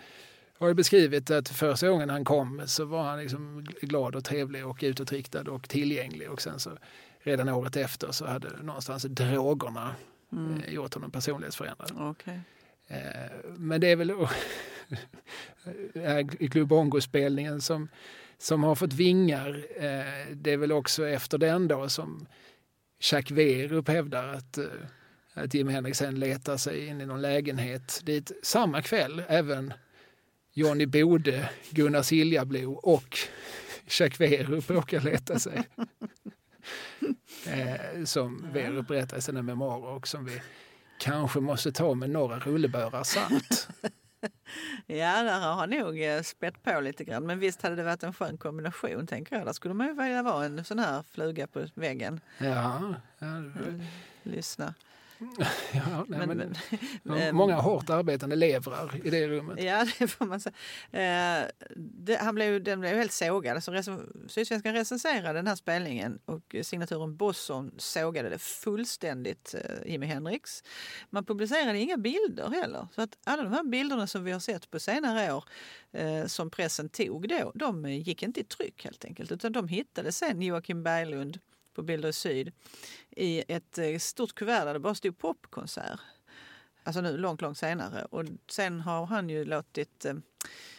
har 0.58 0.68
ju 0.68 0.74
beskrivit 0.74 1.30
att 1.30 1.48
första 1.48 1.88
gången 1.88 2.10
han 2.10 2.24
kom 2.24 2.62
så 2.66 2.84
var 2.84 3.02
han 3.02 3.18
liksom 3.20 3.66
glad 3.80 4.16
och 4.16 4.24
trevlig 4.24 4.66
och 4.66 4.78
utåtriktad 4.82 5.50
och 5.50 5.68
tillgänglig. 5.68 6.30
Och 6.30 6.42
sen 6.42 6.60
så 6.60 6.70
redan 7.20 7.48
året 7.48 7.76
efter 7.76 8.12
så 8.12 8.26
hade 8.26 8.48
någonstans 8.62 9.02
drogerna 9.02 9.94
Mm. 10.32 10.60
eh, 10.62 10.74
gjort 10.74 10.94
honom 10.94 11.10
personlighetsförändrad. 11.10 11.92
Okej. 11.98 12.40
Eh, 12.88 12.98
Men 13.56 13.80
det 13.80 13.86
är 13.92 13.96
väl 13.96 14.12
i 16.38 16.48
Klubbongo-spelningen 16.48 17.60
som, 17.68 17.88
som 18.38 18.64
har 18.64 18.74
fått 18.74 18.92
vingar. 18.92 19.66
Eh, 19.76 20.34
Det 20.36 20.52
är 20.52 20.56
väl 20.56 20.72
också 20.72 21.08
efter 21.08 21.38
den 21.38 21.68
då 21.68 21.88
som 21.88 22.26
Jacques 23.12 23.30
Werup 23.30 23.88
hävdar 23.88 24.28
att, 24.28 24.58
eh, 24.58 24.64
att 25.34 25.54
Jimi 25.54 25.72
Hendrix 25.72 25.98
sen 25.98 26.14
letar 26.20 26.56
sig 26.56 26.86
in 26.86 27.00
i 27.00 27.06
någon 27.06 27.22
lägenhet 27.22 28.00
dit 28.02 28.32
samma 28.42 28.82
kväll 28.82 29.22
även 29.28 29.72
Johnny 30.52 30.86
Bode, 30.86 31.50
Gunnar 31.70 32.02
Siljablo 32.02 32.72
och 32.72 33.18
Jacques 33.98 34.20
Werup 34.20 34.70
råkar 34.70 35.00
leta 35.00 35.38
sig. 35.38 35.62
Eh, 37.46 38.04
som 38.04 38.46
Werup 38.52 38.88
berättar 38.88 39.16
i 39.16 39.20
sina 39.20 39.42
memoarer 39.42 39.88
och 39.96 40.08
som 40.08 40.24
vi 40.24 40.40
kanske 40.98 41.40
måste 41.40 41.72
ta 41.72 41.94
med 41.94 42.10
några 42.10 42.38
rullebörar 42.38 43.02
salt. 43.04 43.68
Ja, 44.86 45.22
där 45.22 45.40
har 45.40 45.54
han 45.54 45.70
nog 45.70 46.02
eh, 46.02 46.22
spett 46.22 46.62
på 46.62 46.80
lite 46.80 47.04
grann. 47.04 47.26
Men 47.26 47.38
visst 47.38 47.62
hade 47.62 47.76
det 47.76 47.82
varit 47.82 48.02
en 48.02 48.14
skön 48.14 48.38
kombination, 48.38 49.06
tänker 49.06 49.36
jag. 49.36 49.46
Där 49.46 49.52
skulle 49.52 49.74
man 49.74 49.86
ju 49.86 49.92
vilja 49.94 50.22
vara 50.22 50.44
en 50.44 50.64
sån 50.64 50.78
här 50.78 51.02
fluga 51.10 51.46
på 51.46 51.66
väggen. 51.74 52.20
Ja, 52.38 52.94
ja, 53.18 53.26
Mm. 53.26 53.82
Lyssna. 54.22 54.74
ja 55.72 56.04
nej, 56.08 56.26
Men, 56.26 56.54
men, 57.02 57.36
många 57.36 57.54
hårt 57.54 57.90
arbetande 57.90 58.36
levrar 58.36 59.06
i 59.06 59.10
det 59.10 59.28
rummet. 59.28 59.62
Ja, 59.62 59.86
det 59.98 60.08
får 60.08 60.26
man 60.26 60.40
säga. 60.40 60.54
Eh, 60.90 61.48
det, 61.76 62.16
han 62.16 62.34
blev, 62.34 62.62
den 62.62 62.80
blev 62.80 62.96
helt 62.96 63.12
sågad. 63.12 63.54
Alltså, 63.54 63.72
rec- 63.72 64.28
Sydsvenskan 64.28 64.74
recenserade 64.74 65.38
den 65.38 65.46
här 65.46 65.54
spelningen 65.54 66.18
och 66.24 66.56
signaturen 66.62 67.16
Bosson 67.16 67.70
sågade 67.76 68.28
det 68.28 68.38
fullständigt, 68.38 69.54
eh, 69.54 69.90
Jimi 69.92 70.06
Hendrix. 70.06 70.62
Man 71.10 71.24
publicerade 71.24 71.78
inga 71.78 71.96
bilder 71.96 72.50
heller. 72.50 72.88
Så 72.94 73.02
att 73.02 73.18
alla 73.24 73.42
de 73.42 73.52
här 73.52 73.64
bilderna 73.64 74.06
som 74.06 74.24
vi 74.24 74.32
har 74.32 74.40
sett 74.40 74.70
på 74.70 74.80
senare 74.80 75.32
år 75.32 75.44
eh, 75.92 76.26
som 76.26 76.50
pressen 76.50 76.88
tog 76.88 77.28
då, 77.28 77.52
de 77.54 77.90
gick 77.90 78.22
inte 78.22 78.40
i 78.40 78.44
tryck 78.44 78.84
helt 78.84 79.04
enkelt. 79.04 79.32
Utan 79.32 79.52
de 79.52 79.68
hittade 79.68 80.12
sen 80.12 80.42
Joakim 80.42 80.82
Berglund 80.82 81.38
på 81.76 81.82
Bilder 81.82 82.08
i 82.08 82.12
Syd 82.12 82.52
i 83.10 83.44
ett 83.48 83.78
eh, 83.78 83.98
stort 83.98 84.34
kuvert 84.34 84.64
där 84.64 84.72
det 84.72 84.80
bara 84.80 84.94
stod 84.94 85.18
popkonsert. 85.18 86.00
Alltså 86.84 87.00
nu 87.00 87.16
långt, 87.16 87.40
långt 87.40 87.58
senare. 87.58 88.04
Och 88.04 88.24
sen 88.50 88.80
har 88.80 89.06
han 89.06 89.28
ju 89.28 89.44
låtit 89.44 90.04
eh, 90.04 90.14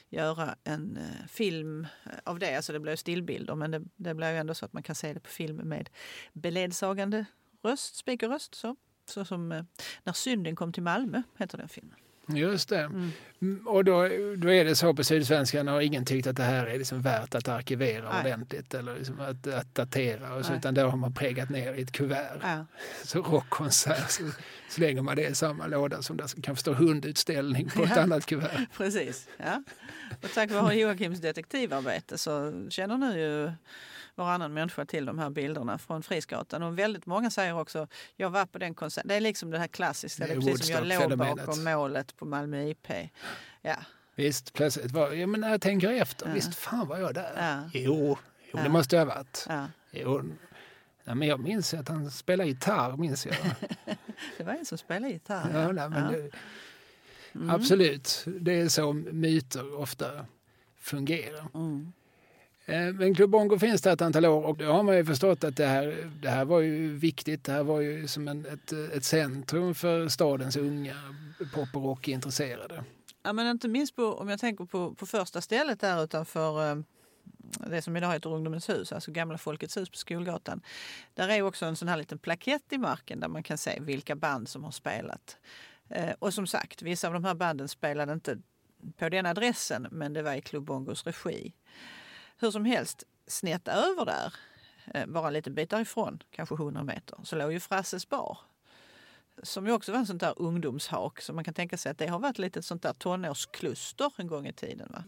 göra 0.09 0.55
en 0.63 0.97
eh, 0.97 1.27
film 1.27 1.87
av 2.23 2.39
det. 2.39 2.55
Alltså 2.55 2.73
det 2.73 2.79
blir 2.79 2.95
stillbilder 2.95 3.55
men 3.55 3.71
det, 3.71 3.81
det 3.95 4.13
blir 4.13 4.31
ju 4.31 4.37
ändå 4.37 4.53
så 4.53 4.65
att 4.65 4.73
man 4.73 4.83
kan 4.83 4.95
se 4.95 5.13
det 5.13 5.19
på 5.19 5.29
film 5.29 5.55
med 5.57 5.89
beledsagande 6.33 7.25
röst, 7.63 7.95
speakerröst. 7.95 8.55
Så. 8.55 8.75
Så 9.05 9.25
som 9.25 9.51
eh, 9.51 9.63
När 10.03 10.13
synden 10.13 10.55
kom 10.55 10.73
till 10.73 10.83
Malmö 10.83 11.23
heter 11.37 11.57
den 11.57 11.69
filmen. 11.69 11.97
Just 12.27 12.69
det. 12.69 12.79
Mm. 12.79 13.11
Mm, 13.41 13.67
Och 13.67 13.85
då, 13.85 14.07
då 14.37 14.51
är 14.51 14.65
det 14.65 14.75
så 14.75 14.93
på 14.93 15.03
Sydsvenskan 15.03 15.67
har 15.67 15.81
ingen 15.81 16.05
tyckt 16.05 16.27
att 16.27 16.35
det 16.35 16.43
här 16.43 16.65
är 16.65 16.77
liksom 16.77 17.01
värt 17.01 17.35
att 17.35 17.47
arkivera 17.47 18.09
Nej. 18.13 18.21
ordentligt 18.21 18.73
eller 18.73 18.95
liksom 18.95 19.19
att, 19.19 19.47
att 19.47 19.75
datera. 19.75 20.33
Och 20.33 20.45
så, 20.45 20.49
Nej. 20.51 20.59
utan 20.59 20.73
då 20.73 20.87
har 20.87 20.97
man 20.97 21.13
pregat 21.13 21.49
ner 21.49 21.73
i 21.73 21.81
ett 21.81 21.91
kuvert. 21.91 22.39
Ja. 22.41 22.65
Så 23.03 23.21
rockkonsert 23.21 24.09
så 24.11 24.23
slänger 24.69 25.01
man 25.01 25.15
det 25.15 25.27
i 25.27 25.35
samma 25.35 25.67
låda 25.67 26.01
som 26.01 26.17
det 26.17 26.41
kanske 26.43 26.61
står 26.61 26.73
hundutställning 26.73 27.69
på 27.69 27.83
ett 27.83 27.91
Ja. 27.95 28.01
annat 28.01 28.25
kuvert. 28.25 28.65
Precis. 28.77 29.27
Ja. 29.37 29.63
Och 30.23 30.31
tack 30.33 30.51
vare 30.51 30.75
Joakims 30.75 31.19
detektivarbete 31.19 32.17
så 32.17 32.65
känner 32.69 32.97
nu 32.97 33.19
ju 33.19 33.51
varannan 34.17 34.53
människa 34.53 34.85
till 34.85 35.05
de 35.05 35.19
här 35.19 35.29
bilderna 35.29 35.77
från 35.77 36.03
Frisgatan. 36.03 36.63
Och 36.63 36.79
väldigt 36.79 37.05
många 37.05 37.31
säger 37.31 37.59
också, 37.59 37.87
jag 38.15 38.29
var 38.29 38.45
på 38.45 38.57
den 38.57 38.73
konserten. 38.73 39.07
Det 39.07 39.15
är 39.15 39.21
liksom 39.21 39.51
det 39.51 39.59
här 39.59 39.67
klassiska, 39.67 40.27
det 40.27 40.33
Det 40.33 40.37
är 40.39 40.41
precis 40.41 40.65
som 40.67 40.87
jag 40.89 41.09
låg 41.09 41.17
bakom 41.17 41.63
målet 41.63 42.15
på 42.17 42.25
Malmö 42.25 42.63
IP. 42.69 42.87
Ja, 43.61 43.75
Visst, 44.15 44.53
plötsligt 44.53 44.91
var 44.91 45.11
ja, 45.11 45.27
men 45.27 45.41
när 45.41 45.49
jag 45.51 45.61
tänker 45.61 45.89
efter, 45.91 46.27
Ja. 46.27 46.33
visst 46.33 46.55
fan 46.55 46.87
var 46.87 46.97
jag 46.97 47.13
där? 47.13 47.31
Ja. 47.37 47.69
Jo, 47.73 48.17
jo 48.51 48.57
det 48.57 48.63
Ja. 48.63 48.69
måste 48.69 48.95
jag 48.95 49.05
ha 49.05 49.15
varit. 49.15 49.45
ja. 49.49 49.65
Jo. 49.91 50.21
Nej, 51.03 51.15
men 51.15 51.27
jag 51.27 51.39
minns 51.39 51.73
att 51.73 51.87
han 51.87 52.11
spelade 52.11 52.49
gitarr, 52.49 52.97
minns 52.97 53.25
jag. 53.25 53.35
Det 54.37 54.43
var 54.43 54.53
en 54.53 54.65
som 54.65 54.77
spelade 54.77 55.13
gitarr. 55.13 55.49
Ja, 55.53 55.71
nej, 55.71 55.89
men 55.89 56.03
Ja. 56.03 56.09
det, 56.11 56.29
Mm. 57.35 57.49
Absolut, 57.49 58.23
det 58.25 58.59
är 58.61 58.69
så 58.69 58.93
myter 58.93 59.79
ofta 59.79 60.25
fungerar. 60.79 61.47
Mm. 61.53 61.93
Eh, 62.69 62.93
men 62.93 63.15
Club 63.15 63.29
Bongo 63.29 63.59
finns 63.59 63.81
det 63.81 63.91
ett 63.91 64.01
antal 64.01 64.25
år 64.25 64.43
och 64.43 64.57
då 64.57 64.65
har 64.65 64.83
man 64.83 64.95
ju 64.95 65.05
förstått 65.05 65.43
att 65.43 65.55
det 65.55 65.65
här, 65.65 66.09
det 66.21 66.29
här 66.29 66.45
var 66.45 66.59
ju 66.59 66.97
viktigt. 66.97 67.43
Det 67.43 67.51
här 67.51 67.63
var 67.63 67.81
ju 67.81 68.07
som 68.07 68.27
en, 68.27 68.45
ett, 68.45 68.71
ett 68.71 69.03
centrum 69.03 69.75
för 69.75 70.07
stadens 70.07 70.57
unga 70.57 70.95
pop 71.53 71.69
och 71.73 71.83
rockintresserade. 71.83 72.83
Ja, 73.23 73.33
men 73.33 73.47
inte 73.47 73.67
minst 73.67 73.95
på, 73.95 74.03
om 74.03 74.29
jag 74.29 74.39
tänker 74.39 74.65
på, 74.65 74.93
på 74.93 75.05
första 75.05 75.41
stället 75.41 75.79
där 75.79 76.03
utanför 76.03 76.71
eh, 76.71 76.77
det 77.69 77.81
som 77.81 77.97
idag 77.97 78.13
heter 78.13 78.33
Ungdomens 78.33 78.69
hus, 78.69 78.91
alltså 78.91 79.11
gamla 79.11 79.37
Folkets 79.37 79.77
hus 79.77 79.89
på 79.89 79.97
Skolgatan. 79.97 80.61
Där 81.13 81.29
är 81.29 81.41
också 81.41 81.65
en 81.65 81.75
sån 81.75 81.87
här 81.87 81.97
liten 81.97 82.17
plakett 82.17 82.73
i 82.73 82.77
marken 82.77 83.19
där 83.19 83.27
man 83.27 83.43
kan 83.43 83.57
se 83.57 83.79
vilka 83.81 84.15
band 84.15 84.49
som 84.49 84.63
har 84.63 84.71
spelat. 84.71 85.37
Eh, 85.89 86.13
och 86.19 86.33
som 86.33 86.47
sagt, 86.47 86.81
vissa 86.81 87.07
av 87.07 87.13
de 87.13 87.23
här 87.23 87.35
banden 87.35 87.67
spelade 87.67 88.13
inte 88.13 88.37
på 88.97 89.09
den 89.09 89.25
adressen 89.25 89.87
men 89.91 90.13
det 90.13 90.21
var 90.21 90.33
i 90.33 90.41
Club 90.41 90.63
Bongos 90.63 91.03
regi. 91.03 91.53
Hur 92.39 92.51
som 92.51 92.65
helst, 92.65 93.03
snett 93.27 93.67
över 93.67 94.05
där, 94.05 94.33
eh, 94.93 95.05
bara 95.05 95.27
en 95.27 95.33
liten 95.33 95.53
bit 95.55 95.69
därifrån, 95.69 96.23
kanske 96.31 96.55
100 96.55 96.83
meter, 96.83 97.17
så 97.23 97.35
låg 97.35 97.53
ju 97.53 97.59
Frasses 97.59 98.09
bar. 98.09 98.37
Som 99.43 99.67
ju 99.67 99.73
också 99.73 99.91
var 99.91 99.99
en 99.99 100.05
sånt 100.05 100.19
där 100.19 100.33
ungdomshak. 100.37 101.21
Så 101.21 101.33
man 101.33 101.43
kan 101.43 101.53
tänka 101.53 101.77
sig 101.77 101.91
att 101.91 101.97
det 101.97 102.07
har 102.07 102.19
varit 102.19 102.37
lite 102.37 102.59
ett 102.59 102.65
sånt 102.65 102.81
där 102.81 102.93
tonårskluster 102.93 104.13
en 104.17 104.27
gång 104.27 104.47
i 104.47 104.53
tiden. 104.53 104.89
Va? 104.91 105.03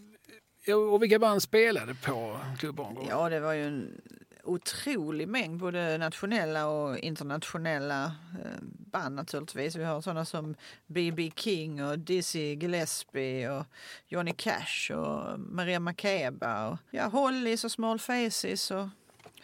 Och 0.73 1.03
vilka 1.03 1.19
band 1.19 1.43
spelade 1.43 1.95
på 1.95 2.39
Bongo? 2.73 3.05
Ja, 3.09 3.29
det 3.29 3.39
var 3.39 3.53
ju 3.53 3.67
en 3.67 4.01
otrolig 4.49 5.27
mängd 5.27 5.59
både 5.59 5.97
nationella 5.97 6.67
och 6.67 6.97
internationella 6.97 8.05
eh, 8.43 8.61
band 8.61 9.15
naturligtvis. 9.15 9.75
Vi 9.75 9.83
har 9.83 10.01
sådana 10.01 10.25
som 10.25 10.55
B.B. 10.87 11.31
King 11.35 11.83
och 11.83 11.99
Dizzy 11.99 12.55
Gillespie 12.55 13.49
och 13.49 13.65
Johnny 14.07 14.33
Cash 14.33 14.91
och 14.95 15.39
Maria 15.39 15.79
Makeba 15.79 16.67
och 16.67 16.77
ja, 16.91 17.07
Hollies 17.07 17.63
och 17.63 17.71
Small 17.71 17.99
Faces 17.99 18.71
och 18.71 18.87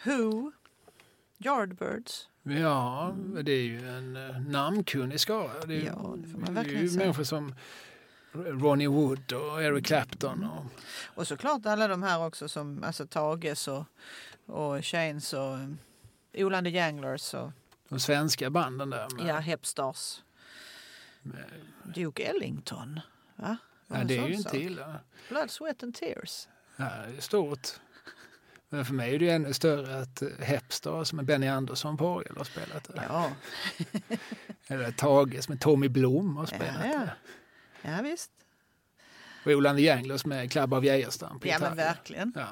Who, 0.04 0.52
Yardbirds. 1.38 2.28
Ja, 2.42 3.14
det 3.42 3.52
är 3.52 3.62
ju 3.62 3.88
en 3.88 4.16
uh, 4.16 4.40
namnkunnig 4.40 5.20
skara. 5.20 5.66
Det 5.66 5.76
är, 5.76 5.86
Ja, 5.86 6.14
det 6.16 6.28
får 6.28 6.38
man 6.38 6.54
det 6.54 6.60
är 6.60 6.64
verkligen 6.64 6.86
ju 6.86 6.98
människor 6.98 7.24
som 7.24 7.54
Ronnie 8.32 8.86
Wood 8.86 9.32
och 9.32 9.62
Eric 9.62 9.86
Clapton. 9.86 10.44
Och, 10.44 10.64
Och 11.14 11.26
såklart 11.26 11.66
alla 11.66 11.88
de 11.88 12.02
här 12.02 12.26
också 12.26 12.48
som 12.48 12.82
alltså 12.84 13.06
Tages 13.06 13.68
och, 13.68 13.84
och 14.46 14.84
Chains 14.84 15.32
och 15.32 15.58
Olander 16.34 16.70
Janglers 16.70 17.34
och 17.34 17.52
de 17.88 18.00
svenska 18.00 18.50
banden 18.50 18.90
där. 18.90 19.08
Med, 19.16 19.26
ja, 19.26 19.38
Hepstars. 19.38 20.22
med, 21.22 21.44
Duke 21.94 22.22
Ellington. 22.24 23.00
Va? 23.36 23.56
Ja, 23.86 24.04
det 24.04 24.18
är 24.18 24.28
ju 24.28 24.34
inte 24.34 24.58
illa. 24.58 25.00
Blood, 25.28 25.50
Sweat 25.50 25.82
and 25.82 25.94
Tears. 25.94 26.48
Ja, 26.76 26.84
det 26.84 27.16
är 27.16 27.20
stort. 27.20 27.68
Men 28.68 28.84
för 28.84 28.94
mig 28.94 29.14
är 29.14 29.18
det 29.18 29.30
ännu 29.30 29.52
större 29.52 29.98
att 29.98 30.22
eh, 30.22 30.28
Hepstars 30.40 31.12
med 31.12 31.24
Benny 31.24 31.46
Andersson 31.46 31.96
på 31.96 32.08
orgel 32.08 32.36
har 32.36 32.44
spelat 32.44 32.84
det. 32.84 33.02
Ja, 33.08 33.30
Eller 34.66 34.92
Tages 34.92 35.48
med 35.48 35.60
Tommy 35.60 35.88
Blom 35.88 36.36
har 36.36 36.46
spelat 36.46 36.84
ja, 36.84 36.86
ja. 36.92 36.98
det. 37.00 37.90
ja 37.90 38.02
visst. 38.02 38.30
Och 39.44 39.52
Olander 39.52 39.82
Janglers 39.82 40.26
med 40.26 40.52
Club 40.52 40.74
av 40.74 40.84
Geijerstam 40.84 41.40
på 41.40 41.48
Ja, 41.48 41.52
gitarr. 41.52 41.68
men 41.68 41.76
verkligen. 41.76 42.32
Ja. 42.36 42.48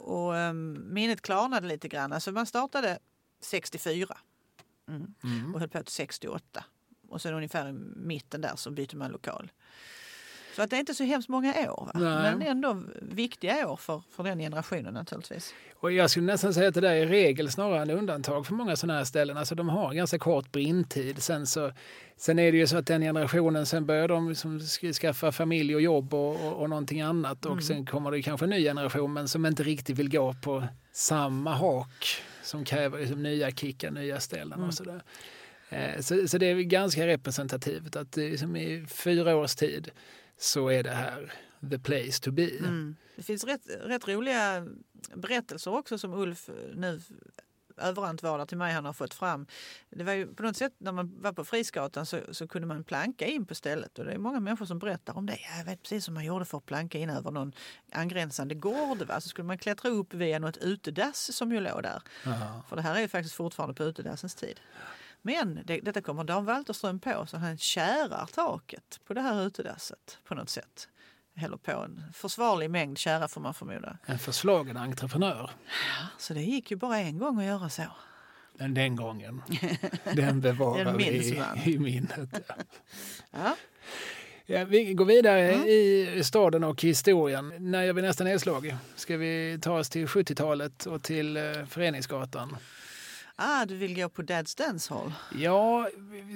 Och 0.00 0.32
um, 0.32 0.94
minnet 0.94 1.22
klarnade 1.22 1.68
lite 1.68 1.88
grann. 1.88 2.12
Alltså 2.12 2.32
man 2.32 2.46
startade 2.46 2.98
64 3.40 4.18
mm. 4.88 5.14
Mm. 5.24 5.54
och 5.54 5.60
höll 5.60 5.68
på 5.68 5.82
till 5.82 5.94
68. 5.94 6.64
Och 7.08 7.22
sen 7.22 7.34
ungefär 7.34 7.68
i 7.68 7.72
mitten 7.96 8.40
där 8.40 8.56
så 8.56 8.70
bytte 8.70 8.96
man 8.96 9.10
lokal. 9.10 9.50
Så 10.60 10.64
att 10.64 10.70
det 10.70 10.76
är 10.76 10.80
inte 10.80 10.94
så 10.94 11.04
hemskt 11.04 11.28
många 11.28 11.72
år. 11.72 11.90
Men 11.94 12.42
ändå 12.42 12.82
viktiga 13.02 13.68
år 13.68 13.76
för, 13.76 14.02
för 14.16 14.22
den 14.24 14.38
generationen 14.38 14.94
naturligtvis. 14.94 15.54
Och 15.80 15.92
jag 15.92 16.10
skulle 16.10 16.26
nästan 16.26 16.54
säga 16.54 16.68
att 16.68 16.74
det 16.74 16.80
där 16.80 16.92
är 16.94 17.06
regel 17.06 17.50
snarare 17.50 17.82
än 17.82 17.90
undantag 17.90 18.46
för 18.46 18.54
många 18.54 18.76
sådana 18.76 18.98
här 18.98 19.04
ställen. 19.04 19.36
Alltså 19.36 19.54
de 19.54 19.68
har 19.68 19.94
ganska 19.94 20.18
kort 20.18 20.52
brintid. 20.52 21.22
Sen, 21.22 21.46
så, 21.46 21.72
sen 22.16 22.38
är 22.38 22.52
det 22.52 22.58
ju 22.58 22.66
så 22.66 22.76
att 22.76 22.86
den 22.86 23.00
generationen, 23.02 23.66
sen 23.66 23.86
börjar 23.86 24.08
de 24.08 24.28
liksom 24.28 24.58
sk- 24.58 24.92
skaffa 24.92 25.32
familj 25.32 25.74
och 25.74 25.80
jobb 25.80 26.14
och, 26.14 26.30
och, 26.46 26.52
och 26.62 26.70
någonting 26.70 27.00
annat. 27.00 27.46
Och 27.46 27.62
sen 27.62 27.86
kommer 27.86 28.10
det 28.10 28.22
kanske 28.22 28.46
en 28.46 28.50
ny 28.50 28.62
generation 28.64 29.12
men 29.12 29.28
som 29.28 29.46
inte 29.46 29.62
riktigt 29.62 29.98
vill 29.98 30.10
gå 30.10 30.34
på 30.42 30.64
samma 30.92 31.54
hak 31.54 32.06
som 32.42 32.64
kräver 32.64 32.98
liksom 32.98 33.22
nya 33.22 33.50
kickar, 33.50 33.90
nya 33.90 34.20
ställen 34.20 34.62
och 34.62 34.74
sådär. 34.74 35.02
Eh, 35.70 36.00
Så, 36.00 36.28
så 36.28 36.38
det 36.38 36.46
är 36.46 36.54
ganska 36.54 37.06
representativt 37.06 37.96
att 37.96 38.12
det 38.12 38.30
liksom 38.30 38.56
i 38.56 38.86
fyra 38.88 39.36
års 39.36 39.54
tid 39.54 39.90
så 40.40 40.68
är 40.68 40.82
det 40.82 40.90
här 40.90 41.32
the 41.70 41.78
place 41.78 42.22
to 42.22 42.30
be. 42.30 42.50
Mm. 42.58 42.96
Det 43.16 43.22
finns 43.22 43.44
rätt, 43.44 43.62
rätt 43.80 44.08
roliga 44.08 44.66
berättelser 45.14 45.74
också 45.74 45.98
som 45.98 46.14
Ulf 46.14 46.50
nu 46.74 47.00
överantvarda 47.80 48.46
till 48.46 48.58
mig 48.58 48.72
han 48.72 48.84
har 48.84 48.92
fått 48.92 49.14
fram. 49.14 49.46
Det 49.90 50.04
var 50.04 50.12
ju 50.12 50.34
på 50.34 50.42
något 50.42 50.56
sätt 50.56 50.72
när 50.78 50.92
man 50.92 51.22
var 51.22 51.32
på 51.32 51.44
Frisgatan 51.44 52.06
så, 52.06 52.20
så 52.30 52.48
kunde 52.48 52.68
man 52.68 52.84
planka 52.84 53.26
in 53.26 53.46
på 53.46 53.54
stället 53.54 53.98
och 53.98 54.04
det 54.04 54.12
är 54.12 54.18
många 54.18 54.40
människor 54.40 54.66
som 54.66 54.78
berättar 54.78 55.16
om 55.16 55.26
det. 55.26 55.38
Ja, 55.40 55.58
Jag 55.58 55.64
vet 55.64 55.82
precis 55.82 56.04
som 56.04 56.14
man 56.14 56.24
gjorde 56.24 56.44
för 56.44 56.58
att 56.58 56.66
planka 56.66 56.98
in 56.98 57.10
över 57.10 57.30
någon 57.30 57.52
angränsande 57.92 58.54
gård. 58.54 59.02
Va? 59.02 59.20
Så 59.20 59.28
skulle 59.28 59.46
man 59.46 59.58
klättra 59.58 59.90
upp 59.90 60.14
via 60.14 60.38
något 60.38 60.56
utedass 60.56 61.36
som 61.36 61.52
ju 61.52 61.60
låg 61.60 61.82
där. 61.82 62.02
Ja. 62.24 62.62
För 62.68 62.76
det 62.76 62.82
här 62.82 62.94
är 62.94 63.00
ju 63.00 63.08
faktiskt 63.08 63.34
fortfarande 63.34 63.74
på 63.74 63.84
utedassens 63.84 64.34
tid. 64.34 64.60
Men 65.22 65.60
det, 65.64 65.80
detta 65.80 66.00
kommer 66.00 66.24
Dan 66.24 66.44
Walterström 66.44 67.00
på 67.00 67.26
så 67.26 67.36
han 67.36 67.58
kärar 67.58 68.26
taket 68.26 69.00
på 69.06 69.14
det 69.14 69.20
här 69.20 69.46
utedasset 69.46 70.18
på 70.24 70.34
något 70.34 70.50
sätt. 70.50 70.88
Häller 71.34 71.56
på 71.56 71.70
en 71.72 72.02
försvarlig 72.14 72.70
mängd 72.70 72.98
kära 72.98 73.28
får 73.28 73.40
man 73.40 73.54
förmoda. 73.54 73.98
En 74.06 74.18
förslagen 74.18 74.76
entreprenör. 74.76 75.50
Så 76.18 76.34
det 76.34 76.42
gick 76.42 76.70
ju 76.70 76.76
bara 76.76 76.98
en 76.98 77.18
gång 77.18 77.38
att 77.38 77.44
göra 77.44 77.68
så. 77.68 77.82
Men 78.54 78.74
den 78.74 78.96
gången, 78.96 79.42
den 80.14 80.40
bevarar 80.40 80.84
Den 80.84 80.96
vi 80.96 81.38
man. 81.38 81.58
i, 81.68 81.78
minnet. 81.78 82.18
Ja. 82.32 82.54
Ja. 83.32 83.56
Ja, 84.46 84.64
vi 84.64 84.94
går 84.94 85.04
vidare 85.04 85.52
Mm. 85.52 85.66
i 85.68 86.20
staden 86.24 86.64
och 86.64 86.82
historien. 86.82 87.52
När 87.58 87.82
gör 87.82 87.92
vi 87.92 88.02
nästa 88.02 88.24
nedslag? 88.24 88.76
Ska 88.96 89.16
vi 89.16 89.58
ta 89.62 89.78
oss 89.78 89.90
till 89.90 90.06
70-talet 90.06 90.86
och 90.86 91.02
till 91.02 91.36
eh, 91.36 91.42
Föreningsgatan? 91.68 92.56
Ah, 93.42 93.64
du 93.66 93.76
vill 93.76 93.96
gå 93.96 94.08
på 94.08 94.22
Dad's 94.22 94.58
Dance 94.58 94.94
Hall? 94.94 95.12
Ja, 95.38 95.88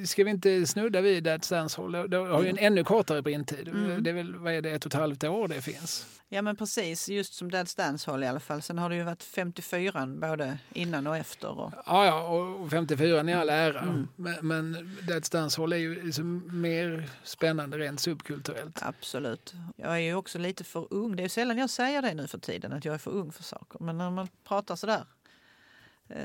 ska 0.06 0.24
vi 0.24 0.30
inte 0.30 0.66
snudda 0.66 1.00
vid 1.00 1.26
Dad's 1.26 1.50
Dance 1.50 1.80
Hall? 1.80 1.92
Det 1.92 2.16
har 2.16 2.42
ju 2.42 2.48
en 2.48 2.58
ännu 2.58 2.84
kortare 2.84 3.22
brintid. 3.22 3.68
Mm. 3.68 4.02
Det 4.02 4.10
är 4.10 4.14
väl, 4.14 4.34
vad 4.34 4.52
är 4.52 4.62
det, 4.62 4.70
ett 4.70 4.86
och 4.86 4.94
ett 4.94 5.00
halvt 5.00 5.24
år 5.24 5.48
det 5.48 5.62
finns? 5.62 6.06
Ja 6.28 6.42
men 6.42 6.56
precis, 6.56 7.08
just 7.08 7.34
som 7.34 7.50
Dad's 7.50 7.76
Dance 7.76 8.10
Hall 8.10 8.24
i 8.24 8.26
alla 8.26 8.40
fall. 8.40 8.62
Sen 8.62 8.78
har 8.78 8.90
det 8.90 8.96
ju 8.96 9.02
varit 9.02 9.22
54 9.22 10.06
både 10.06 10.58
innan 10.72 11.06
och 11.06 11.16
efter. 11.16 11.48
Och, 11.58 11.72
Ja, 11.86 12.06
ja, 12.06 12.22
och 12.22 12.70
54 12.70 13.30
i 13.30 13.32
all 13.32 13.50
ära. 13.50 13.80
Mm. 13.80 14.08
Men, 14.16 14.34
men 14.48 14.74
Dad's 15.02 15.32
Dance 15.32 15.60
Hall 15.60 15.72
är 15.72 15.76
ju 15.76 16.02
liksom 16.04 16.60
mer 16.60 17.08
spännande 17.24 17.78
rent 17.78 18.00
subkulturellt. 18.00 18.82
absolut. 18.82 19.54
Jag 19.76 19.92
är 19.94 19.98
ju 19.98 20.14
också 20.14 20.38
lite 20.38 20.64
för 20.64 20.86
ung. 20.90 21.16
Det 21.16 21.22
är 21.24 21.28
sällan 21.28 21.58
jag 21.58 21.70
säger 21.70 22.02
det 22.02 22.14
nu 22.14 22.26
för 22.26 22.38
tiden, 22.38 22.72
att 22.72 22.84
jag 22.84 22.94
är 22.94 22.98
för 22.98 23.10
ung 23.10 23.32
för 23.32 23.42
saker. 23.42 23.78
Men 23.80 23.98
när 23.98 24.10
man 24.10 24.28
pratar 24.48 24.76
sådär 24.76 24.94
eh, 24.94 25.23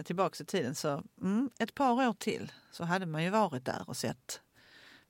tillbaks 0.04 0.42
i 0.42 0.46
tiden 0.46 0.76
så 0.76 1.04
mm, 1.22 1.50
ett 1.60 1.76
par 1.76 2.08
år 2.08 2.14
till 2.14 2.52
så 2.72 2.84
hade 2.84 3.06
man 3.06 3.24
ju 3.24 3.30
varit 3.30 3.66
där 3.66 3.84
och 3.88 3.98
sett 3.98 4.42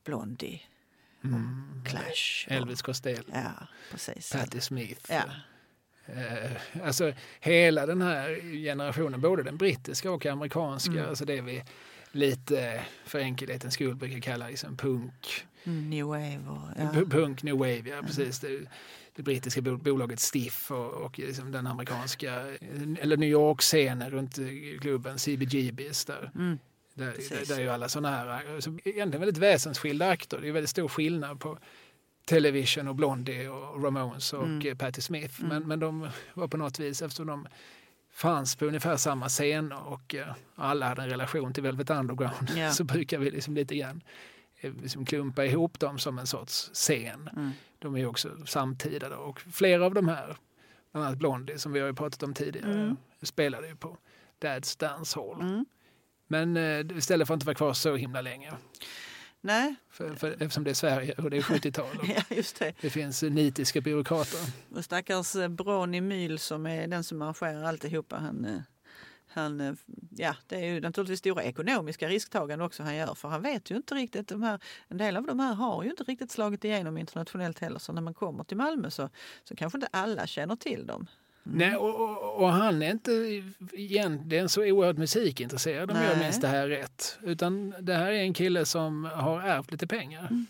Blondie, 0.06 0.62
Clash. 1.86 2.46
och- 2.48 2.52
Elvis 2.52 2.82
Costello, 2.82 3.24
Ja, 3.34 3.68
precis. 3.92 4.32
Patti 4.32 4.62
Smith. 4.62 5.12
Ja. 5.12 5.24
Eh, 6.14 6.52
alltså 6.84 7.14
hela 7.40 7.86
den 7.86 8.02
här 8.02 8.54
generationen, 8.64 9.22
både 9.22 9.44
den 9.44 9.58
brittiska 9.58 10.12
och 10.12 10.26
amerikanska, 10.26 10.92
Mm. 10.92 11.10
alltså 11.10 11.26
det 11.26 11.42
vi 11.42 11.64
lite 12.12 12.84
för 13.06 13.20
enkelhetens 13.20 13.74
skull 13.74 13.96
brukar 13.96 14.20
kalla 14.20 14.48
liksom 14.48 14.78
punk, 14.78 15.46
Mm, 15.64 15.90
New 15.90 16.06
Wave 16.06 16.40
och... 16.48 16.70
Ja. 16.78 17.06
Punk 17.10 17.44
new 17.44 17.58
wave, 17.58 17.84
ja 17.90 18.02
precis. 18.02 18.40
Det, 18.40 18.62
det 19.20 19.24
brittiska 19.24 19.62
bo- 19.62 19.78
bolaget 19.78 20.20
Stiff 20.20 20.72
och, 20.72 20.94
och 20.94 21.20
liksom 21.20 21.52
den 21.52 21.68
amerikanska, 21.68 22.34
eller 23.02 23.18
New 23.18 23.30
York-scenen 23.30 24.10
runt 24.12 24.38
eh, 24.38 24.46
klubben 24.82 25.20
CBGBs 25.20 26.06
där. 26.06 26.32
Mm. 26.36 26.60
Där, 26.94 27.12
Precis. 27.12 27.48
där 27.48 27.56
är 27.56 27.62
ju 27.62 27.70
alla 27.70 27.90
sådana 27.90 28.10
här, 28.18 28.56
alltså, 28.56 28.70
egentligen 28.70 29.20
väldigt 29.20 29.38
väsensskilda 29.38 30.10
akter. 30.10 30.40
Det 30.42 30.48
är 30.48 30.52
väldigt 30.52 30.70
stor 30.70 30.88
skillnad 30.88 31.40
på 31.40 31.58
Television 32.26 32.88
och 32.88 32.96
Blondie 32.96 33.48
och 33.50 33.84
Ramones 33.84 34.34
och 34.34 34.44
Mm. 34.44 34.68
eh, 34.68 34.76
Patti 34.78 35.02
Smith. 35.02 35.40
Mm. 35.42 35.50
Men, 35.50 35.68
men 35.68 35.80
de 35.80 36.10
var 36.34 36.48
på 36.48 36.58
något 36.58 36.80
vis, 36.80 37.02
eftersom 37.02 37.28
de 37.28 37.48
fanns 38.14 38.56
på 38.56 38.66
ungefär 38.66 38.98
samma 38.98 39.30
scen 39.30 39.72
och 39.72 40.16
eh, 40.16 40.36
alla 40.56 40.88
hade 40.88 41.02
en 41.02 41.10
relation 41.10 41.54
till 41.54 41.64
Velvet 41.64 41.90
Underground 41.90 42.52
Ja. 42.58 42.72
så 42.72 42.84
brukar 42.84 43.20
vi 43.20 43.32
liksom 43.32 43.56
lite 43.56 43.76
grann 43.76 44.02
eh, 44.60 44.74
liksom 44.84 45.06
klumpa 45.06 45.46
ihop 45.46 45.80
dem 45.80 46.00
som 46.00 46.20
en 46.20 46.28
sorts 46.28 46.70
scen. 46.74 47.30
Mm. 47.36 47.52
De 47.80 47.96
är 47.98 48.06
också 48.06 48.46
samtida 48.46 49.10
då. 49.10 49.16
och 49.16 49.40
flera 49.40 49.86
av 49.86 49.94
de 49.94 50.08
här, 50.08 50.38
bland 50.92 51.06
annat 51.08 51.18
Blondie 51.20 51.58
som 51.58 51.72
vi 51.74 51.80
har 51.80 51.94
pratat 51.94 52.24
om 52.24 52.34
tidigare, 52.34 52.74
Mm. 52.74 52.98
spelade 53.22 53.68
ju 53.68 53.76
på 53.76 53.98
Dad's 54.42 54.80
Dance 54.80 55.20
Hall. 55.20 55.42
Mm. 55.42 55.66
Men 56.28 56.58
eh, 56.58 56.98
istället 56.98 57.28
för 57.28 57.34
att 57.34 57.38
inte 57.38 57.46
vara 57.46 57.56
kvar 57.56 57.74
så 57.74 57.96
himla 57.96 58.22
länge. 58.22 58.54
Nej, 59.42 59.76
För, 59.90 60.16
för, 60.16 60.32
eftersom 60.32 60.64
det 60.64 60.70
är 60.70 60.74
Sverige 60.74 61.14
och 61.14 61.30
det 61.30 61.38
är 61.38 61.42
70-tal. 61.42 61.98
och 62.00 62.06
ja, 62.16 62.36
just 62.36 62.60
det. 62.60 62.74
Det 62.82 62.90
finns 62.90 63.24
nitiska 63.24 63.82
byråkrater. 63.82 64.40
Och 64.76 64.86
stackars 64.86 65.36
eh, 65.36 65.48
Bronny 65.48 66.02
Myhl 66.02 66.40
som 66.40 66.66
är 66.66 66.88
den 66.88 67.04
som 67.04 67.22
arrangerar 67.22 67.64
alltihopa. 67.64 68.18
Han, 68.18 68.46
eh, 68.46 68.62
han, 69.30 69.62
eh, 69.62 69.74
ja, 70.10 70.36
det 70.48 70.56
är 70.56 70.74
ju 70.74 70.82
naturligtvis 70.82 71.20
stora 71.20 71.44
ekonomiska 71.44 72.08
risktagande 72.08 72.66
också 72.66 72.84
han 72.84 72.96
gör. 72.96 73.14
För 73.14 73.30
han 73.30 73.42
vet 73.42 73.72
ju 73.72 73.76
inte 73.76 73.96
riktigt, 73.96 74.28
de 74.28 74.44
här, 74.44 74.60
en 74.88 74.98
del 74.98 75.18
av 75.18 75.26
de 75.26 75.40
här 75.40 75.54
har 75.54 75.84
ju 75.84 75.90
inte 75.90 76.04
riktigt 76.04 76.32
slagit 76.32 76.66
igenom 76.66 76.98
internationellt 76.98 77.60
heller. 77.60 77.80
Så 77.80 77.94
när 77.94 78.02
man 78.02 78.14
kommer 78.14 78.44
till 78.44 78.58
Malmö 78.58 78.90
så, 78.90 79.10
så 79.44 79.56
kanske 79.56 79.78
inte 79.78 79.88
alla 79.92 80.28
känner 80.28 80.56
till 80.56 80.88
dem. 80.88 81.08
Nej, 81.44 81.76
och, 81.76 81.96
och, 81.96 82.42
och 82.42 82.50
han 82.50 82.82
är 82.82 82.92
inte 82.92 83.44
egentligen 83.74 84.50
så 84.50 84.62
oerhört 84.62 84.98
musikintresserad 84.98 85.92
om 85.92 85.98
jag 85.98 86.18
Nej. 86.18 86.26
minns 86.26 86.42
det 86.42 86.48
här 86.48 86.68
rätt. 86.68 87.20
Utan 87.22 87.74
det 87.80 87.94
här 87.94 88.12
är 88.12 88.22
en 88.22 88.34
kille 88.34 88.66
som 88.66 89.06
har 89.06 89.42
ärvt 89.42 89.72
lite 89.72 89.88
pengar. 89.88 90.28
Mm. 90.30 90.46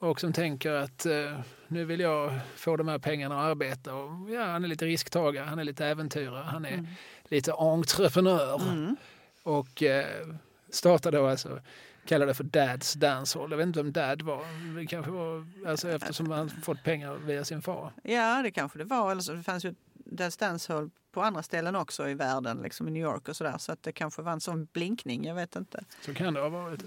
Och 0.00 0.20
som 0.20 0.32
tänker 0.32 0.72
att 0.72 1.06
eh, 1.06 1.40
nu 1.68 1.84
vill 1.84 2.00
jag 2.00 2.40
få 2.56 2.76
de 2.76 2.88
här 2.88 2.98
pengarna 2.98 3.40
att 3.40 3.50
arbeta. 3.50 3.94
Och, 3.94 4.30
ja, 4.30 4.44
han 4.44 4.64
är 4.64 4.68
lite 4.68 4.86
risktagare, 4.86 5.44
han 5.44 5.58
är 5.58 5.64
lite 5.64 5.86
äventyrare, 5.86 6.44
han 6.44 6.64
är 6.64 6.86
lite 7.24 7.52
entreprenör. 7.52 8.62
Mm. 8.62 8.96
Och 9.42 9.82
eh, 9.82 10.26
startade 10.70 11.16
då 11.16 11.26
alltså, 11.26 11.60
kallade 12.06 12.30
det 12.30 12.34
för 12.34 12.44
Dads 12.44 12.92
Dancehall. 12.92 13.50
Jag 13.50 13.58
vet 13.58 13.66
inte 13.66 13.82
vem 13.82 13.92
Dad 13.92 14.22
var. 14.22 14.44
Det 14.76 14.86
kanske 14.86 15.10
var 15.10 15.46
alltså, 15.66 15.88
eftersom 15.88 16.30
han 16.30 16.50
fått 16.50 16.82
pengar 16.84 17.14
via 17.14 17.44
sin 17.44 17.62
far. 17.62 17.92
Ja, 18.02 18.42
det 18.42 18.50
kanske 18.50 18.78
det 18.78 18.84
var. 18.84 19.10
Eller 19.10 19.22
så, 19.22 19.32
det 19.32 19.42
fanns 19.42 19.64
ju 19.64 19.74
Dad's 19.94 20.40
Dance 20.40 20.72
Hall 20.72 20.90
på 21.12 21.22
andra 21.22 21.42
ställen 21.42 21.76
också 21.76 22.08
i 22.08 22.14
världen, 22.14 22.62
liksom 22.62 22.88
i 22.88 22.90
New 22.90 23.02
York 23.02 23.28
och 23.28 23.36
sådär. 23.36 23.58
Så 23.58 23.72
att 23.72 23.82
det 23.82 23.92
kanske 23.92 24.22
var 24.22 24.32
en 24.32 24.40
sån 24.40 24.64
blinkning, 24.72 25.24
jag 25.24 25.34
vet 25.34 25.56
inte. 25.56 25.84
Så 26.00 26.14
kan 26.14 26.34
det 26.34 26.40
ha 26.40 26.48
varit. 26.48 26.80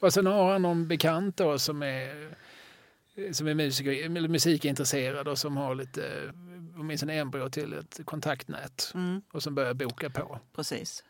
Och 0.00 0.12
sen 0.12 0.26
har 0.26 0.52
han 0.52 0.62
någon 0.62 0.88
bekant 0.88 1.36
då 1.36 1.58
som 1.58 1.82
är, 1.82 2.34
som 3.32 3.46
är 3.48 3.54
musiker, 3.54 3.92
eller 4.16 4.28
musikintresserad 4.28 5.28
och 5.28 5.38
som 5.38 5.56
har 5.56 5.74
lite, 5.74 6.32
åtminstone 6.76 7.14
embryo 7.14 7.48
till 7.50 7.72
ett 7.72 8.00
kontaktnät 8.04 8.92
Mm, 8.94 9.22
och 9.32 9.42
som 9.42 9.54
börjar 9.54 9.74
boka 9.74 10.10
på. 10.10 10.38
precis. 10.54 11.04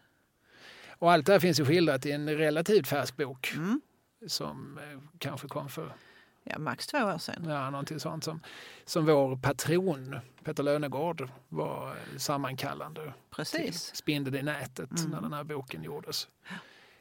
Och 0.98 1.12
allt 1.12 1.26
det 1.26 1.32
här 1.32 1.40
finns 1.40 1.60
ju 1.60 1.64
skildrat 1.64 2.06
i 2.06 2.12
en 2.12 2.36
relativt 2.36 2.86
färsk 2.88 3.16
bok 3.16 3.52
Mm. 3.56 3.80
som 4.26 4.78
eh, 4.78 4.98
kanske 5.18 5.48
kom 5.48 5.68
för 5.68 5.94
Ja, 6.44 6.58
max 6.58 6.86
två 6.86 6.98
år 6.98 7.18
sedan. 7.18 7.44
ja, 7.48 7.70
någonting 7.70 8.00
sånt 8.00 8.24
som, 8.24 8.40
som 8.84 9.06
vår 9.06 9.36
patron 9.36 10.18
Peter 10.44 10.62
Lönegård 10.62 11.28
var 11.48 11.88
eh, 11.90 12.18
sammankallande 12.18 13.02
till 13.02 13.12
Precis. 13.30 13.94
Spindeln 13.94 14.36
i 14.36 14.42
nätet 14.42 14.90
Mm. 14.98 15.10
när 15.10 15.20
den 15.20 15.32
här 15.32 15.44
boken 15.44 15.82
gjordes. 15.82 16.28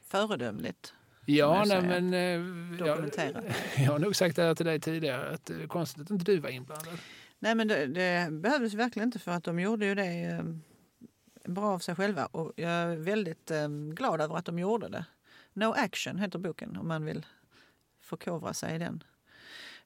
Föredömligt. 0.07 0.93
Ja, 1.25 1.63
nej, 1.67 1.81
men 1.81 2.13
eh, 2.13 2.85
jag, 2.87 3.09
jag 3.77 3.91
har 3.91 3.99
nog 3.99 4.15
sagt 4.15 4.35
det 4.35 4.43
här 4.43 4.55
till 4.55 4.65
dig 4.65 4.79
tidigare 4.79 5.33
att 5.33 5.45
det 5.45 5.63
är 5.63 5.67
konstigt 5.67 6.01
att 6.01 6.09
inte 6.11 6.25
du 6.31 6.39
var 6.39 6.49
inblandad. 6.49 6.97
Nej, 7.39 7.55
men 7.55 7.67
det, 7.67 7.85
det 7.85 8.31
behövdes 8.31 8.73
verkligen 8.73 9.07
inte 9.07 9.19
för 9.19 9.31
att 9.31 9.43
de 9.43 9.59
gjorde 9.59 9.85
ju 9.85 9.95
det 9.95 10.03
eh, 10.23 10.43
bra 11.51 11.63
av 11.65 11.79
sig 11.79 11.95
själva. 11.95 12.25
Och 12.25 12.53
jag 12.55 12.71
är 12.71 12.95
väldigt 12.95 13.51
eh, 13.51 13.67
glad 13.69 14.21
över 14.21 14.35
att 14.37 14.45
de 14.45 14.59
gjorde 14.59 14.89
det. 14.89 15.05
No 15.53 15.73
Action 15.77 16.17
heter 16.17 16.39
boken 16.39 16.77
om 16.77 16.87
man 16.87 17.05
vill 17.05 17.25
förkovra 18.01 18.53
sig 18.53 18.75
i 18.75 18.77
den. 18.77 19.03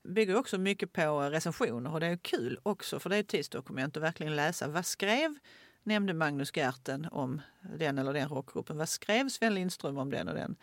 Bygger 0.05 0.35
också 0.35 0.57
mycket 0.57 0.93
på 0.93 1.21
recensioner 1.21 1.93
och 1.93 1.99
det 1.99 2.07
är 2.07 2.17
kul 2.17 2.59
också 2.63 2.99
för 2.99 3.09
det 3.09 3.15
är 3.15 3.19
ett 3.19 3.27
tidsdokument 3.27 3.97
att 3.97 4.03
verkligen 4.03 4.35
läsa. 4.35 4.67
Vad 4.67 4.85
skrev 4.85 5.35
nämnde 5.83 6.13
Magnus 6.13 6.51
Gerten 6.55 7.07
om 7.11 7.41
den 7.77 7.97
eller 7.97 8.13
den 8.13 8.29
rockgruppen? 8.29 8.77
Vad 8.77 8.89
skrev 8.89 9.29
Sven 9.29 9.55
Lindström 9.55 9.97
om 9.97 10.09
den 10.09 10.27
och 10.27 10.35
den? 10.35 10.55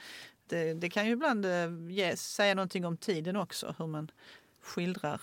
Det, 0.48 0.74
det 0.74 0.90
kan 0.90 1.06
ju 1.06 1.12
ibland 1.12 1.46
eh, 1.46 1.90
ge, 1.90 2.16
säga 2.16 2.54
någonting 2.54 2.84
om 2.84 2.96
tiden 2.96 3.36
också, 3.36 3.74
hur 3.78 3.86
man 3.86 4.10
skildrar 4.62 5.20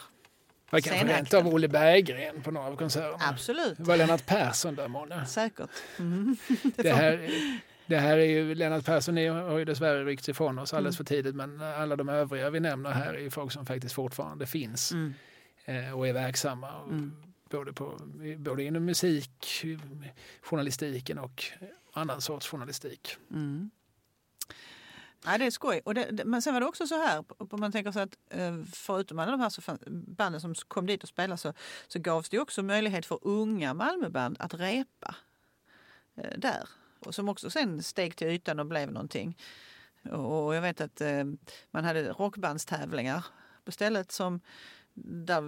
var 0.69 0.79
kanske 0.79 1.07
rent 1.07 1.33
av 1.33 1.47
Olle 1.47 1.67
Berggren 1.67 2.41
på 2.41 2.51
några 2.51 2.67
av 2.67 2.75
konserterna. 2.75 3.23
Absolut. 3.29 3.77
Det 3.77 3.83
var 3.83 3.97
Lennart 3.97 4.25
Persson 4.25 4.75
där 4.75 4.87
månne. 4.87 5.25
Säkert. 5.25 5.69
Mm. 5.99 6.37
Det 6.75 6.91
här, 6.91 7.29
det 7.89 7.97
här 7.97 8.17
är 8.17 8.25
ju, 8.25 8.55
Lennart 8.55 8.85
Persson 8.85 9.17
är, 9.17 9.31
har 9.31 9.57
ju 9.57 9.65
dessvärre 9.65 10.05
ryckts 10.05 10.29
ifrån 10.29 10.59
oss 10.59 10.73
alldeles 10.73 10.95
Mm. 10.95 11.05
för 11.05 11.15
tidigt 11.15 11.35
men 11.35 11.61
alla 11.61 11.95
de 11.95 12.09
övriga 12.09 12.49
vi 12.49 12.59
nämner 12.59 12.89
här 12.91 13.13
är 13.13 13.19
ju 13.19 13.29
folk 13.29 13.51
som 13.51 13.65
faktiskt 13.65 13.95
fortfarande 13.95 14.45
finns 14.45 14.91
Mm. 14.91 15.13
eh, 15.65 15.97
och 15.97 16.07
är 16.07 16.13
verksamma. 16.13 16.83
Mm. 16.83 17.15
Både, 17.49 17.73
på, 17.73 17.97
både 18.37 18.63
inom 18.63 18.85
musik, 18.85 19.65
journalistiken 20.41 21.17
och 21.19 21.43
annan 21.93 22.21
sorts 22.21 22.47
journalistik. 22.47 23.15
Mm. 23.31 23.69
Ja, 25.25 25.37
det 25.37 25.45
är 25.45 25.51
skoj. 25.51 25.81
Och 25.85 25.93
det, 25.93 26.07
det, 26.11 26.25
men 26.25 26.41
sen 26.41 26.53
var 26.53 26.61
det 26.61 26.67
också 26.67 26.87
så 26.87 26.95
här, 26.95 27.23
om 27.37 27.59
man 27.59 27.71
tänker 27.71 27.91
så 27.91 27.99
att 27.99 28.17
eh, 28.29 28.57
förutom 28.73 29.19
alla 29.19 29.31
de 29.31 29.39
här 29.39 29.49
så 29.49 29.61
fann, 29.61 29.79
banden 30.07 30.41
som 30.41 30.55
kom 30.55 30.85
dit 30.85 31.03
och 31.03 31.09
spelade 31.09 31.37
så, 31.37 31.53
så 31.87 31.99
gavs 31.99 32.29
det 32.29 32.39
också 32.39 32.63
möjlighet 32.63 33.05
för 33.05 33.19
unga 33.21 33.73
Malmöband 33.73 34.35
att 34.39 34.53
repa 34.53 35.15
eh, 36.17 36.37
där. 36.37 36.69
Och 36.99 37.15
som 37.15 37.29
också 37.29 37.49
sen 37.49 37.83
steg 37.83 38.15
till 38.15 38.27
ytan 38.27 38.59
och 38.59 38.65
blev 38.65 38.91
någonting. 38.91 39.37
Och, 40.11 40.55
jag 40.55 40.61
vet 40.61 40.81
att 40.81 41.01
eh, 41.01 41.23
man 41.71 41.83
hade 41.83 42.11
rockbandstävlingar 42.11 43.25
på 43.65 43.71
stället 43.71 44.11
som 44.11 44.41
där 44.93 45.41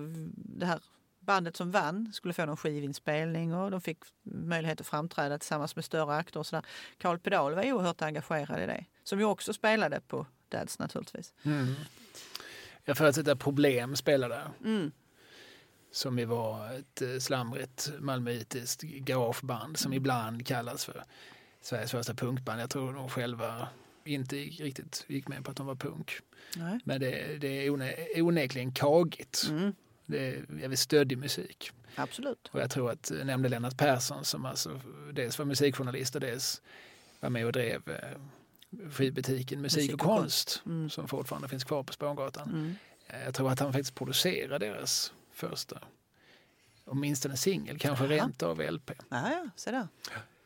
det 0.59 0.65
här 0.65 0.79
bandet 1.19 1.57
som 1.57 1.71
vann 1.71 2.13
skulle 2.13 2.33
få 2.33 2.45
någon 2.45 2.57
skivinspelning 2.57 3.53
och 3.53 3.71
de 3.71 3.81
fick 3.81 3.97
möjlighet 4.23 4.81
att 4.81 4.87
framträda 4.87 5.39
tillsammans 5.39 5.75
med 5.75 5.85
större 5.85 6.15
akter 6.15 6.39
och 6.39 6.47
sådär. 6.47 6.65
Carl 6.97 7.19
Pedal 7.19 7.55
var 7.55 7.71
oerhört 7.71 8.01
engagerad 8.01 8.63
i 8.63 8.65
det. 8.65 8.85
Som 9.03 9.19
ju 9.19 9.25
också 9.25 9.53
spelade 9.53 10.01
på 10.07 10.25
Dads 10.49 10.79
naturligtvis. 10.79 11.33
Mm. 11.43 11.75
Jag 12.85 12.97
förutsätter 12.97 13.31
att 13.31 13.39
Problem 13.39 13.95
spelade 13.95 14.41
Mm. 14.65 14.91
som 15.91 16.19
ju 16.19 16.25
var 16.25 16.73
ett 16.73 17.01
eh, 17.01 17.17
slamrigt 17.19 17.91
malmöitiskt 17.99 18.81
garageband 18.81 19.77
som 19.77 19.93
ibland 19.93 20.47
kallas 20.47 20.85
för 20.85 21.03
Sveriges 21.61 21.91
första 21.91 22.13
punkband. 22.13 22.61
Jag 22.61 22.69
tror 22.69 22.93
de 22.93 23.09
själva 23.09 23.67
inte 24.03 24.35
riktigt 24.35 25.05
gick 25.07 25.27
med 25.27 25.45
på 25.45 25.51
att 25.51 25.57
de 25.57 25.65
var 25.65 25.75
punk. 25.75 26.19
Nej. 26.55 26.79
Men 26.83 26.99
det, 26.99 27.37
det 27.41 27.47
är 27.65 27.69
one, 27.69 27.93
onekligen 28.15 28.71
kagigt. 28.71 29.45
Mm. 29.49 29.73
Det 30.05 30.27
är 30.27 30.45
jävligt 30.61 30.79
stöddig 30.79 31.17
musik. 31.17 31.71
Absolut. 31.95 32.49
Och 32.51 32.59
jag 32.61 32.69
tror 32.71 32.91
att 32.91 33.11
jag 33.17 33.27
nämnde 33.27 33.49
Lennart 33.49 33.77
Persson 33.77 34.25
som 34.25 34.45
alltså 34.45 34.81
dels 35.13 35.37
var 35.39 35.45
musikjournalist 35.45 36.15
och 36.15 36.21
dels 36.21 36.61
var 37.19 37.29
med 37.29 37.45
och 37.45 37.51
drev 37.51 37.89
eh, 37.89 38.19
skivbutiken 38.91 39.61
Musik, 39.61 39.77
Musik 39.81 39.93
och 40.03 40.09
och 40.09 40.17
konst 40.17 40.61
Mm. 40.65 40.89
som 40.89 41.07
fortfarande 41.07 41.47
finns 41.47 41.63
kvar 41.63 41.83
på 41.83 41.93
Spånggatan. 41.93 42.49
Mm. 42.49 42.75
Eh, 43.07 43.23
Jag 43.25 43.33
tror 43.35 43.51
att 43.51 43.59
han 43.59 43.73
faktiskt 43.73 43.95
producerade 43.95 44.65
deras 44.65 45.13
första 45.31 45.79
åtminstone 46.85 47.37
singel, 47.37 47.79
kanske 47.79 48.05
Jaha. 48.05 48.13
rent 48.13 48.43
av 48.43 48.61
LP. 48.71 48.91
Ja, 49.09 49.31
ja, 49.31 49.49
se 49.55 49.71
där. 49.71 49.87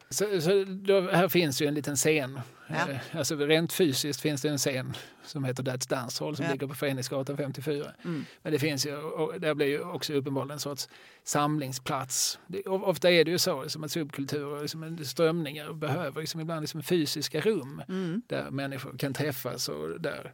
Så, 0.10 0.42
så 0.42 0.64
då, 0.68 1.02
här 1.02 1.28
finns 1.28 1.62
ju 1.62 1.68
en 1.68 1.74
liten 1.74 1.96
scen. 1.96 2.40
Ja. 2.68 2.76
Eh, 2.90 2.98
Alltså 3.18 3.36
rent 3.36 3.74
fysiskt 3.74 4.22
finns 4.22 4.42
det 4.42 4.50
en 4.50 4.58
scen 4.58 4.94
som 5.24 5.44
heter 5.44 5.64
That's 5.64 5.90
Dance 5.90 6.24
Hall 6.24 6.36
som 6.36 6.46
Ja. 6.46 6.52
ligger 6.52 6.68
på 6.68 6.74
Föreningsgatan 6.74 7.38
54. 7.38 7.92
Mm. 8.04 8.26
Men 8.42 8.52
det 8.54 8.60
finns 8.60 8.86
ju, 8.86 8.96
och 8.98 9.42
där 9.42 9.54
blir 9.54 9.68
ju 9.68 9.82
också 9.82 10.14
uppenbarligen 10.14 10.52
en 10.52 10.60
sorts 10.60 10.88
samlingsplats. 11.24 12.40
Det, 12.48 12.64
ofta 12.66 13.12
är 13.12 13.26
det 13.26 13.32
ju 13.32 13.38
så 13.38 13.70
som 13.70 13.84
att 13.84 13.92
subkulturer, 13.92 14.62
liksom 14.62 14.98
strömningar 15.06 15.74
behöver 15.74 16.22
liksom 16.22 16.42
ibland 16.42 16.62
liksom 16.62 16.84
fysiska 16.84 17.40
rum 17.40 17.82
Mm. 17.90 18.22
där 18.28 18.50
människor 18.52 18.98
kan 18.98 19.14
träffas 19.14 19.70
och 19.70 20.02
där, 20.02 20.34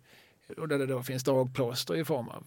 och 0.57 0.67
där 0.67 0.79
det 0.79 0.85
då 0.85 1.03
finns 1.03 1.23
dragplåster 1.23 1.95
i 1.95 2.05
form 2.05 2.29
av 2.29 2.43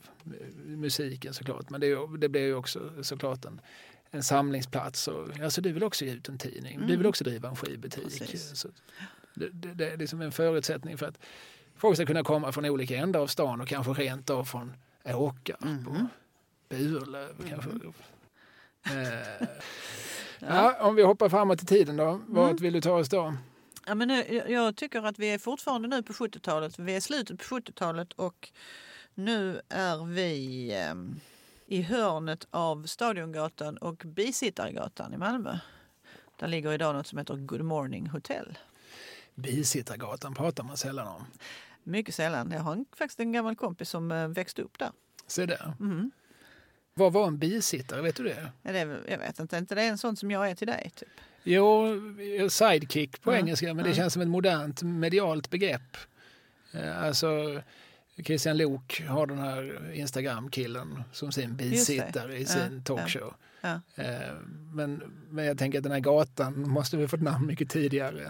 musiken 0.64 1.34
såklart. 1.34 1.70
Men 1.70 1.80
det, 1.80 1.96
det 2.18 2.28
blir 2.28 2.42
ju 2.42 2.54
också 2.54 3.02
såklart 3.02 3.44
en, 3.44 3.60
en 4.14 4.22
samlingsplats. 4.22 5.08
Och, 5.08 5.40
alltså, 5.40 5.60
du 5.60 5.72
vill 5.72 5.84
också 5.84 6.04
ge 6.04 6.12
ut 6.12 6.28
en 6.28 6.38
tidning, 6.38 6.78
du 6.80 6.86
vill 6.86 6.94
Mm. 6.94 7.06
också 7.06 7.24
driva 7.24 7.48
en 7.48 7.56
skivbutik. 7.56 8.36
Så 8.38 8.68
det, 9.34 9.48
det, 9.48 9.74
det 9.74 9.90
är 9.90 9.96
liksom 9.96 10.20
en 10.20 10.32
förutsättning 10.32 10.98
för 10.98 11.06
att 11.06 11.18
folk 11.76 11.96
ska 11.96 12.06
kunna 12.06 12.24
komma 12.24 12.52
från 12.52 12.64
olika 12.64 12.96
ändar 12.96 13.20
av 13.20 13.26
stan 13.26 13.60
och 13.60 13.68
kanske 13.68 13.92
rent 13.92 14.30
av 14.30 14.44
från 14.44 14.72
Åkarp 15.04 15.60
och 15.60 15.66
Mhm. 15.66 16.08
Burlöv. 16.68 17.48
Kanske. 17.48 17.70
Eh, 18.86 19.46
Ja. 20.38 20.76
om 20.80 20.94
vi 20.94 21.02
hoppar 21.02 21.28
framåt 21.28 21.62
i 21.62 21.66
tiden 21.66 21.96
då, 21.96 22.20
vart 22.26 22.50
Mm. 22.50 22.56
vill 22.62 22.72
du 22.72 22.80
ta 22.80 22.92
oss 22.92 23.08
då? 23.08 23.34
Ja, 23.86 23.94
men 23.94 24.08
nu, 24.08 24.42
jag- 24.48 24.76
tycker 24.76 25.02
att 25.02 25.18
vi 25.18 25.26
är 25.26 25.38
fortfarande 25.38 25.88
nu 25.88 26.02
på 26.02 26.12
70-talet. 26.12 26.78
Vi 26.78 26.96
är 26.96 27.00
slutet 27.00 27.38
på 27.38 27.44
70-talet 27.44 28.12
och 28.12 28.50
nu 29.14 29.60
är 29.68 30.04
vi 30.06 30.70
ehm, 30.74 31.20
i 31.66 31.82
hörnet 31.82 32.46
av 32.50 32.86
Stadiongatan 32.86 33.76
och 33.76 34.02
Bisittargatan 34.06 35.14
i 35.14 35.16
Malmö. 35.16 35.58
Där 36.38 36.48
ligger 36.48 36.72
idag 36.72 36.94
något 36.94 37.06
som 37.06 37.18
heter 37.18 37.36
Good 37.36 37.62
Morning 37.64 38.06
Hotel. 38.06 38.58
Bisittargatan 39.34 40.34
pratar 40.34 40.64
man 40.64 40.76
sällan 40.76 41.06
om. 41.08 41.24
Mycket 41.82 42.14
sällan. 42.14 42.50
Jag 42.50 42.60
har 42.60 42.72
en, 42.72 42.86
faktiskt 42.96 43.20
en 43.20 43.32
gammal 43.32 43.56
kompis 43.56 43.88
som 43.88 44.12
eh, 44.12 44.28
växte 44.28 44.62
upp 44.62 44.78
där. 44.78 44.90
Se 45.26 45.46
där. 45.46 45.74
Mhm. 45.80 46.10
Vad 46.94 47.12
var 47.12 47.26
en 47.26 47.38
bisittare, 47.38 48.02
vet 48.02 48.16
du 48.16 48.22
det? 48.24 48.50
Ja, 48.62 48.72
det 48.72 48.78
är, 48.78 49.00
jag 49.08 49.18
vet 49.18 49.38
inte, 49.38 49.56
inte 49.56 49.74
det 49.74 49.82
är 49.82 49.88
en 49.88 49.98
sån 49.98 50.16
som 50.16 50.30
jag 50.30 50.50
är 50.50 50.54
till 50.54 50.66
dig? 50.66 50.90
Typ. 50.94 51.08
Jo, 51.42 51.88
sidekick 52.50 53.20
på 53.22 53.32
Ja, 53.32 53.36
engelska, 53.38 53.74
men 53.74 53.84
det 53.84 53.94
känns 53.94 54.12
som 54.12 54.22
ett 54.22 54.28
modernt 54.28 54.82
medialt 54.82 55.50
begrepp. 55.50 55.96
Eh, 56.72 57.02
Alltså, 57.02 57.60
Christian 58.24 58.56
Lok 58.56 59.02
har 59.08 59.26
den 59.26 59.38
här 59.38 59.90
Instagram-killen 59.94 61.02
som 61.12 61.32
sin 61.32 61.56
bisittare 61.56 62.36
i 62.38 62.42
Ja, 62.42 62.46
sin 62.48 62.74
ja. 62.76 62.82
talkshow. 62.96 63.34
Ja. 63.60 63.80
Eh, 63.94 64.34
Men, 64.72 65.02
men 65.30 65.44
jag 65.44 65.58
tänker 65.58 65.78
att 65.78 65.82
den 65.82 65.92
här 65.92 66.00
gatan 66.00 66.68
måste 66.68 66.96
vi 66.96 67.08
fått 67.08 67.22
namn 67.22 67.46
mycket 67.46 67.70
tidigare. 67.70 68.26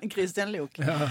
Än, 0.00 0.10
Christian 0.10 0.52
Lok. 0.52 0.78
ja, 0.78 1.10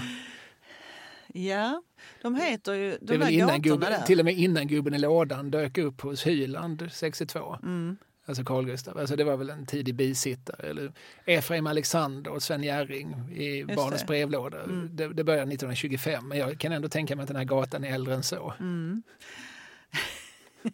Ja, 1.34 1.82
de 2.22 2.34
heter 2.36 2.72
ju... 2.72 2.90
De 2.90 3.06
det 3.06 3.14
är 3.14 3.18
väl 3.18 3.28
innan 3.34 3.46
gatorna 3.48 3.58
gubben, 3.58 3.92
där. 3.92 4.02
till 4.06 4.18
och 4.18 4.24
med 4.24 4.34
innan 4.38 4.66
gubben 4.68 4.94
i 4.94 4.98
lådan 4.98 5.50
dök 5.50 5.78
upp 5.78 6.00
hos 6.00 6.26
Hyland 6.26 6.88
62. 6.92 7.56
Mm. 7.62 7.96
Alltså 8.28 8.44
Carl 8.44 8.66
Gustaf. 8.66 8.96
Alltså 8.96 9.16
det 9.16 9.24
var 9.24 9.36
väl 9.36 9.50
en 9.50 9.66
tidig 9.66 9.94
bisittare. 9.94 10.66
Eller 10.66 10.92
Efraim 11.24 11.66
Alexander 11.66 12.30
och 12.30 12.42
Sven 12.42 12.62
Jerring 12.62 13.14
i 13.36 13.64
Barnens 13.64 14.00
det. 14.00 14.06
brevlåda. 14.06 14.62
Mm. 14.62 14.90
Det, 14.92 15.08
det 15.08 15.24
började 15.24 15.52
1925 15.52 16.28
men 16.28 16.38
jag 16.38 16.58
kan 16.58 16.72
ändå 16.72 16.88
tänka 16.88 17.16
mig 17.16 17.22
att 17.22 17.28
den 17.28 17.36
här 17.36 17.44
gatan 17.44 17.84
är 17.84 17.94
äldre 17.94 18.14
än 18.14 18.22
så. 18.22 18.54
Mm. 18.60 19.02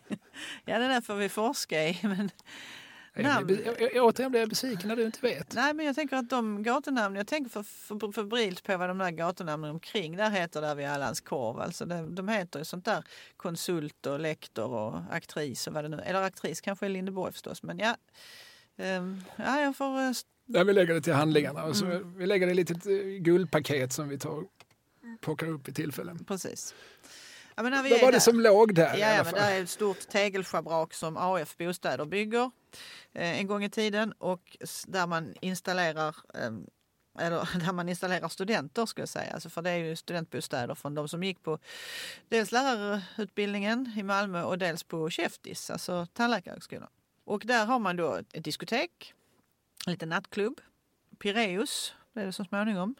ja, 0.65 0.79
det 0.79 0.89
där 0.89 1.01
får 1.01 1.15
vi 1.15 1.29
forska 1.29 1.89
i. 1.89 1.99
Men, 2.03 2.31
Namn. 3.23 3.47
blir, 3.47 3.67
jag, 3.67 3.95
jag, 3.95 4.05
återigen 4.05 4.31
blir 4.31 4.41
jag 4.41 4.49
besviken 4.49 4.89
när 4.89 4.97
du 4.97 5.03
inte 5.07 5.19
vet. 5.23 5.55
nej, 5.55 5.75
men 5.75 5.87
jag 5.87 5.95
tänker 5.95 6.17
att 6.17 6.31
de 6.31 6.62
gatunamn, 6.62 7.17
jag 7.17 7.27
tänker 7.27 7.51
för, 7.51 7.62
för, 7.62 8.12
febrilt 8.12 8.62
på 8.62 8.77
vad 8.77 8.91
de 8.91 8.99
där 8.99 9.11
gatunamnen 9.11 9.71
omkring 9.71 10.17
där 10.17 10.31
heter 10.31 10.61
där 10.61 10.75
vid 10.75 10.87
Allans 10.87 11.21
korv. 11.21 11.61
Alltså 11.61 11.85
det, 11.85 12.07
de 12.11 12.29
heter 12.29 12.59
ju 12.59 12.65
sånt 12.65 12.85
där 12.85 13.05
konsult 13.37 14.07
och 14.07 14.21
lektor 14.21 14.71
och 14.71 15.01
aktris 15.11 15.67
och 15.67 15.73
vad 15.75 15.85
det 15.85 15.89
nu 15.89 16.01
Eller 16.01 16.23
aktris 16.23 16.61
kanske 16.61 16.87
är 16.87 16.91
Lindeborg 16.91 17.33
förstås. 17.33 17.62
Men 17.62 17.79
ja, 17.79 17.97
Ehm, 18.77 19.25
ja 19.37 19.61
jag 19.61 19.77
får... 19.77 20.01
eh, 20.01 20.12
Där 20.47 20.65
vi 20.65 20.73
lägger 20.73 20.95
det 20.95 21.01
till 21.01 21.12
handlingarna. 21.12 21.65
Och 21.65 21.77
så 21.77 21.85
Mm. 21.87 22.15
Vi 22.19 22.27
lägger 22.27 22.47
det 22.47 22.53
i 22.53 22.61
ett 22.61 22.71
litet 22.71 22.87
eh, 22.87 22.93
guldpaket 23.23 23.93
som 23.93 24.09
vi 24.09 24.19
tar, 24.19 24.45
plockar 25.21 25.47
upp 25.47 25.69
i 25.69 25.73
tillfällen. 25.73 26.25
precis. 26.25 26.75
Ja, 27.57 27.63
men 27.63 27.73
när 27.73 27.83
vi 27.83 27.91
Vad 27.91 28.01
var 28.01 28.07
det 28.13 28.15
där- 28.17 28.21
som 28.21 28.41
låg 28.41 28.75
där 28.75 28.97
Ja, 28.97 29.15
ja 29.15 29.25
men 29.25 29.35
det 29.35 29.41
är 29.41 29.63
ett 29.63 29.71
stort 29.71 30.09
tegelschabrak 30.09 30.95
som 30.95 31.17
AF 31.17 31.57
Bostäder 31.57 32.05
bygger 32.05 32.51
eh, 33.13 33.41
en 33.41 33.47
gång 33.47 33.65
i 33.65 33.71
tiden 33.71 34.13
och 34.13 34.57
där 34.87 35.07
man 35.07 35.35
installerar 35.41 36.17
eh, 36.35 36.51
eller 37.19 37.59
där 37.67 37.73
man 37.73 37.89
installerar 37.89 38.29
studenter 38.29 38.87
ska 38.87 39.03
jag 39.03 39.09
säga. 39.09 39.33
Alltså 39.35 39.51
för 39.51 39.63
det 39.63 39.71
är 39.71 39.77
ju 39.77 39.97
studentbostäder 39.97 40.75
från 40.75 40.95
de 40.95 41.09
som 41.09 41.25
gick 41.25 41.43
på 41.43 41.59
dels 42.29 42.53
lärarutbildningen 42.53 43.93
i 43.97 44.03
Malmö 44.03 44.43
och 44.43 44.59
dels 44.59 44.83
på 44.83 45.11
Käftis, 45.11 45.71
alltså 45.71 46.07
tandläkarhögskolan. 46.13 46.89
Och 47.25 47.43
där 47.47 47.67
har 47.67 47.79
man 47.79 47.97
då 47.97 48.15
ett 48.15 48.45
diskotek, 48.45 49.15
en 49.87 49.93
liten 49.93 50.09
nattklubb, 50.09 50.61
Pireus 51.19 51.95
blev 52.13 52.27
det 52.27 52.33
så 52.33 52.45
småningom. 52.45 52.95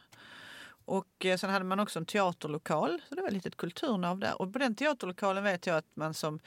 Och 0.85 1.25
eh, 1.25 1.37
sen 1.37 1.51
hade 1.51 1.65
man 1.65 1.81
också 1.81 1.99
en 1.99 2.07
teaterlokal, 2.07 3.03
så 3.09 3.15
det 3.15 3.21
var 3.21 3.29
ett 3.29 3.35
litet 3.35 3.57
kulturnav 3.57 4.19
där. 4.19 4.43
Och 4.43 4.53
på 4.53 4.59
den 4.59 4.75
teaterlokalen 4.75 5.45
vet 5.45 5.67
jag 5.67 5.77
att 5.77 5.97
man 5.97 6.15
som 6.15 6.41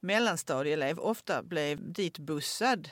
mellanstadieelev 0.00 0.98
ofta 0.98 1.42
blev 1.42 1.92
ditbussad. 1.92 2.90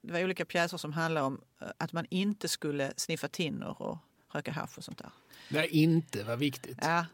Det 0.00 0.12
var 0.12 0.24
olika 0.24 0.44
pjäser 0.44 0.76
som 0.76 0.92
handlade 0.92 1.26
om 1.26 1.40
eh, 1.60 1.68
att 1.78 1.92
man 1.92 2.06
inte 2.10 2.48
skulle 2.48 2.92
sniffa 2.96 3.28
tinner 3.28 3.82
och 3.82 3.98
röka 4.32 4.52
hasch 4.52 4.78
och 4.78 4.84
sånt 4.84 4.98
där. 4.98 5.10
Det 5.48 5.68
inte 5.76 6.24
var 6.24 6.36
viktigt. 6.36 6.78
Ja, 6.82 7.06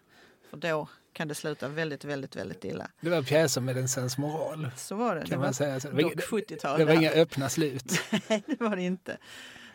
för 0.51 0.57
då 0.57 0.89
kan 1.13 1.29
det 1.29 1.35
sluta 1.35 1.69
väldigt, 1.69 2.05
väldigt, 2.05 2.37
väldigt 2.37 2.65
illa. 2.65 2.91
Det 3.01 3.11
var 3.11 3.23
pjäser 3.23 3.61
med 3.61 3.79
en 3.79 3.89
sensmoral. 3.89 4.71
Så 4.77 4.95
var 4.95 5.15
det. 5.15 5.21
Kan 5.21 5.31
det 5.31 5.37
man 5.37 5.47
var 5.47 5.53
säga. 5.53 5.81
Så 5.81 5.89
det, 5.89 5.95
var 5.95 6.03
dock 6.03 6.13
inga, 6.13 6.23
70-tal. 6.23 6.79
det 6.79 6.85
var 6.85 6.95
inga 6.95 7.11
öppna 7.11 7.49
slut. 7.49 8.01
Nej, 8.29 8.43
det 8.47 8.61
var 8.61 8.77
det 8.77 8.83
inte. 8.83 9.19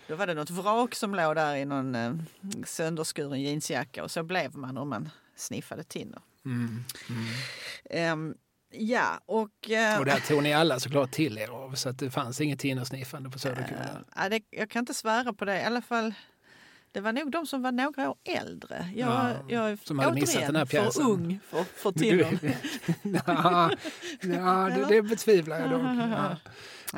Då 0.08 0.16
var 0.16 0.28
det 0.28 0.34
något 0.34 0.50
vrak 0.50 0.96
som 0.96 1.16
låg 1.16 1.36
där 1.36 1.56
i 1.56 1.66
någon 1.66 1.96
eh, 1.96 2.14
sönderskuren 2.66 3.42
jeansjacka 3.42 4.04
och 4.04 4.12
så 4.12 4.24
blev 4.24 4.58
man 4.58 4.78
om 4.78 4.90
man 4.90 5.10
sniffade 5.36 5.84
tinner. 5.84 6.22
Mm. 6.46 6.84
Mm. 7.10 7.26
Ehm, 7.90 8.36
Ja, 8.78 9.20
och... 9.26 9.70
eh, 9.70 10.00
Och 10.00 10.06
där 10.06 10.20
tog 10.20 10.44
ni 10.44 10.54
alla 10.54 10.80
såklart 10.80 11.12
till 11.12 11.38
er 11.38 11.48
av 11.50 11.76
så 11.76 11.90
att 11.90 12.00
det 12.00 12.12
fanns 12.12 12.42
inget 12.42 12.60
tinnersniffande 12.60 13.30
på 13.30 13.40
Söderkullen. 13.40 14.06
ja, 14.16 14.30
det, 14.30 14.42
jag 14.50 14.70
kan 14.70 14.80
inte 14.80 14.94
svära 14.94 15.34
på 15.34 15.46
det. 15.46 15.62
I 15.62 15.64
alla 15.64 15.82
fall, 15.82 16.14
det 16.92 17.02
var 17.02 17.14
nog 17.14 17.32
de 17.32 17.46
som 17.48 17.62
var 17.62 17.72
några 17.72 18.10
år 18.10 18.16
äldre. 18.24 18.90
Jag, 18.96 19.10
Ja, 19.10 19.32
jag 19.48 19.80
som 19.84 20.00
hade 20.00 20.14
missat 20.16 20.42
den 20.42 20.56
här 20.56 20.66
pjäsen. 20.66 20.92
för 21.04 21.12
ung 21.12 21.40
för, 21.50 21.64
för 21.64 21.92
Tinner. 21.92 22.40
ja, 23.28 23.72
ja, 24.22 24.70
det, 24.76 24.86
det 24.96 25.02
betvivlar 25.10 25.60
jag 25.60 25.70
dock. 25.70 25.82
Ja. 25.84 26.36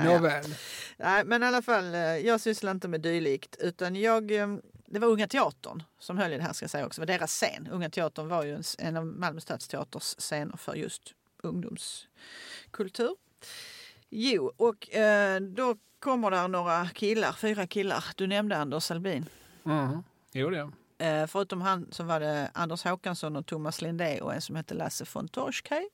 Nåväl. 0.04 0.56
Nej, 0.98 1.26
men 1.26 1.44
i 1.44 1.46
alla 1.46 1.62
fall, 1.62 1.94
eh, 1.94 2.02
jag 2.02 2.42
sysslar 2.42 2.72
inte 2.72 2.88
med 2.88 3.02
dylikt. 3.02 3.56
Utan 3.60 3.96
jag, 3.96 4.32
eh, 4.32 4.56
det 4.86 5.00
var 5.00 5.08
Unga 5.08 5.28
Teatern 5.28 5.84
som 6.00 6.18
höll 6.18 6.34
i 6.34 6.38
det 6.38 6.44
här 6.44 6.54
ska 6.54 6.64
jag 6.64 6.72
säga 6.72 6.86
också. 6.86 7.02
Det 7.02 7.08
var 7.08 7.18
deras 7.20 7.32
scen. 7.32 7.68
Unga 7.72 7.90
Teatern 7.90 8.28
var 8.28 8.44
ju 8.44 8.56
en, 8.56 8.64
en 8.80 8.98
av 8.98 9.06
Malmö 9.06 9.42
stadsteaters 9.42 10.16
scener 10.18 10.58
för 10.58 10.76
just 10.76 11.14
ungdomskultur. 11.44 13.16
Jo, 14.10 14.54
och 14.58 14.96
eh, 14.96 15.40
då 15.42 15.76
kommer 16.00 16.32
där 16.32 16.48
några 16.48 16.90
killar, 16.90 17.34
fyra 17.34 17.68
killar. 17.68 18.06
Du 18.16 18.28
nämnde 18.28 18.58
Anders 18.58 18.92
Albin. 18.92 19.26
Mm. 19.66 20.04
Jo, 20.34 20.50
det. 20.50 20.72
Eh, 20.98 21.28
förutom 21.28 21.62
han 21.62 21.88
så 21.92 22.04
var 22.04 22.20
det 22.20 22.52
Anders 22.54 22.84
Håkansson 22.84 23.36
och 23.36 23.46
Thomas 23.46 23.82
Lindé 23.82 24.22
och 24.22 24.34
en 24.34 24.42
som 24.42 24.56
hette 24.56 24.74
Lasse 24.74 25.06
von 25.14 25.28
Torskaj. 25.28 25.90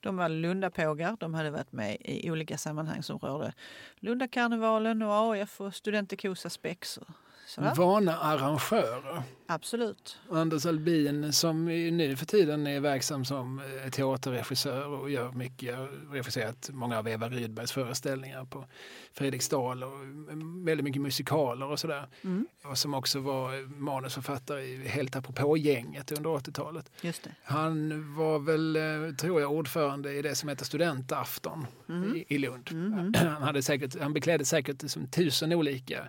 De 0.00 0.16
var 0.16 0.28
Lundapågar. 0.28 1.16
De 1.20 1.34
hade 1.34 1.50
varit 1.50 1.72
med 1.72 1.96
i 2.00 2.30
olika 2.30 2.58
sammanhang 2.58 3.02
som 3.02 3.18
rörde 3.18 3.52
Lundakarnevalen 3.96 5.02
och 5.02 5.34
AF 5.34 5.60
och 5.60 5.74
Studentikosa-spex. 5.74 6.96
och 6.96 7.08
sådär. 7.50 7.74
Vana 7.74 8.16
arrangörer. 8.18 9.22
Absolut. 9.46 10.18
Anders 10.30 10.66
Albin 10.66 11.32
som 11.32 11.64
nu 11.64 12.16
för 12.16 12.26
tiden 12.26 12.66
är 12.66 12.80
verksam 12.80 13.24
som 13.24 13.60
eh, 13.84 13.90
teaterregissör 13.90 14.86
och 14.86 15.10
gör 15.10 15.32
mycket, 15.32 15.76
har 15.76 16.12
regisserat 16.12 16.70
många 16.72 16.98
av 16.98 17.08
Eva 17.08 17.28
Rydbergs 17.28 17.72
föreställningar 17.72 18.44
på 18.44 18.64
Fredriksdal 19.12 19.84
och 19.84 19.94
mm, 20.00 20.64
väldigt 20.64 20.84
mycket 20.84 21.02
musikaler 21.02 21.66
och 21.66 21.78
sådär. 21.80 22.06
Mm, 22.24 22.46
Och 22.64 22.78
som 22.78 22.94
också 22.94 23.20
var 23.20 23.78
manusförfattare 23.80 24.62
i 24.62 24.88
Helt 24.88 25.16
apropå-gänget 25.16 26.12
under 26.12 26.30
80-talet. 26.30 26.90
just 27.02 27.22
det. 27.24 27.30
Han 27.44 28.14
var 28.16 28.38
väl, 28.38 28.76
eh, 28.76 29.14
tror 29.16 29.40
jag, 29.40 29.52
ordförande 29.52 30.12
i 30.12 30.22
det 30.22 30.34
som 30.34 30.48
heter 30.48 30.64
Studentafton 30.64 31.66
Mm. 31.88 32.16
i, 32.16 32.24
i 32.28 32.38
Lund. 32.38 32.68
Mhm. 32.72 33.14
Han, 33.18 33.42
hade 33.42 33.62
säkert, 33.62 34.00
han 34.00 34.12
beklädde 34.12 34.44
säkert 34.44 34.90
som 34.90 35.06
tusen 35.08 35.52
olika 35.52 36.08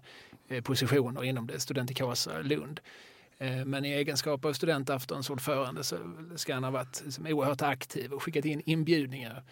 positioner 0.62 1.24
inom 1.24 1.48
det 1.48 1.60
Studentikosa 1.60 2.42
Lund. 2.42 2.80
Eh, 3.38 3.66
Men 3.66 3.86
i 3.86 3.90
egenskap 3.94 4.46
av 4.46 4.54
studentaftons 4.54 5.30
ordförande 5.30 5.84
så 5.84 5.98
ska 6.36 6.54
han 6.54 6.64
ha 6.64 6.72
varit 6.72 7.02
liksom 7.06 7.28
oerhört 7.28 7.62
aktiv 7.62 8.14
och 8.14 8.24
skickat 8.24 8.46
in 8.46 8.62
inbjudningar 8.66 9.44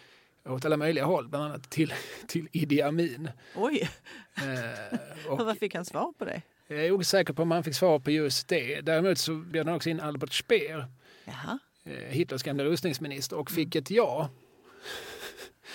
åt 0.44 0.64
alla 0.64 0.76
möjliga 0.76 1.04
håll, 1.04 1.28
bland 1.28 1.44
annat 1.44 1.70
till, 1.70 1.92
till 2.26 2.48
Idi 2.52 2.82
Amin. 2.82 3.30
Oj, 3.56 3.90
Eh, 4.34 4.98
och 5.30 5.38
vad 5.38 5.58
fick 5.58 5.74
han 5.74 5.84
svar 5.84 6.12
på 6.18 6.24
det? 6.24 6.42
jag 6.68 6.86
är 6.86 6.92
osäker 6.92 7.32
på 7.32 7.42
om 7.42 7.50
han 7.50 7.64
fick 7.64 7.74
svar 7.74 7.98
på 7.98 8.10
just 8.10 8.48
det. 8.48 8.80
Däremot 8.80 9.18
så 9.18 9.34
bjöd 9.34 9.66
han 9.66 9.76
också 9.76 9.90
in 9.90 10.00
Albert 10.00 10.32
Speer, 10.32 10.86
Jaha, 11.24 11.58
eh, 11.84 11.92
Hitlers 11.94 12.42
gamla 12.42 12.64
rustningsminister, 12.64 13.36
och 13.36 13.50
fick 13.50 13.74
ett 13.74 13.90
ja. 13.90 14.28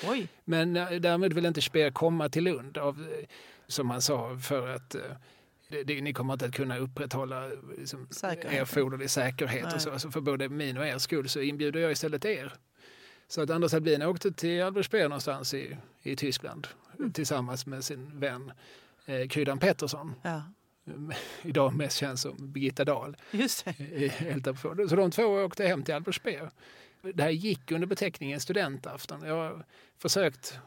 oj. 0.07 0.27
Men 0.45 0.75
eh, 0.75 0.89
därmed 0.91 1.33
vill 1.33 1.45
inte 1.45 1.61
Speer 1.61 1.91
komma 1.91 2.29
till 2.29 2.43
Lund, 2.43 2.77
av, 2.77 3.01
eh, 3.01 3.25
som 3.67 3.89
han 3.89 4.01
sa, 4.01 4.37
för 4.37 4.67
att 4.67 4.95
eh, 4.95 5.01
det, 5.69 5.83
det, 5.83 6.01
ni 6.01 6.13
kommer 6.13 6.33
inte 6.33 6.45
att 6.45 6.53
kunna 6.55 6.77
upprätthålla 6.77 7.45
eh, 7.45 7.51
liksom, 7.77 8.07
Säkerheten. 8.11 8.61
erforderlig 8.61 9.09
säkerhet. 9.09 9.63
Nej. 9.63 9.73
Och 9.75 9.81
så. 9.81 9.91
Alltså 9.91 10.11
för 10.11 10.21
både 10.21 10.49
min 10.49 10.77
och 10.77 10.87
er 10.87 10.97
skull 10.97 11.29
så 11.29 11.41
inbjuder 11.41 11.79
jag 11.79 11.91
istället 11.91 12.25
er. 12.25 12.53
Så 13.27 13.41
att 13.41 13.49
Anders 13.49 13.73
Albin 13.73 14.01
åkte 14.01 14.31
till 14.31 14.63
Albert 14.63 14.85
Speer 14.85 15.09
någonstans 15.09 15.53
i, 15.53 15.77
i 16.01 16.15
Tyskland 16.15 16.67
Mm. 16.99 17.13
tillsammans 17.13 17.65
med 17.65 17.83
sin 17.83 18.19
vän 18.19 18.51
eh, 19.05 19.27
Kryddan 19.27 19.59
Pettersson. 19.59 20.13
Ja, 20.21 20.35
eh, 20.87 21.17
Idag 21.49 21.75
mest 21.75 21.97
känd 21.97 22.19
som 22.19 22.51
Birgitta 22.51 22.85
Dahl. 22.85 23.17
just 23.31 23.65
det. 23.65 23.79
i 23.79 24.11
apropå. 24.49 24.87
Så 24.89 24.95
de 24.95 25.11
två 25.11 25.23
åkte 25.23 25.65
hem 25.67 25.83
till 25.83 25.95
Albert 25.95 26.15
Speer. 26.15 26.49
Det 27.13 27.23
här 27.23 27.29
gick 27.29 27.71
under 27.71 27.87
beteckningen 27.87 28.39
studentafton. 28.39 29.23
Jag 29.25 29.35
har 29.35 29.65
försökt 29.97 30.59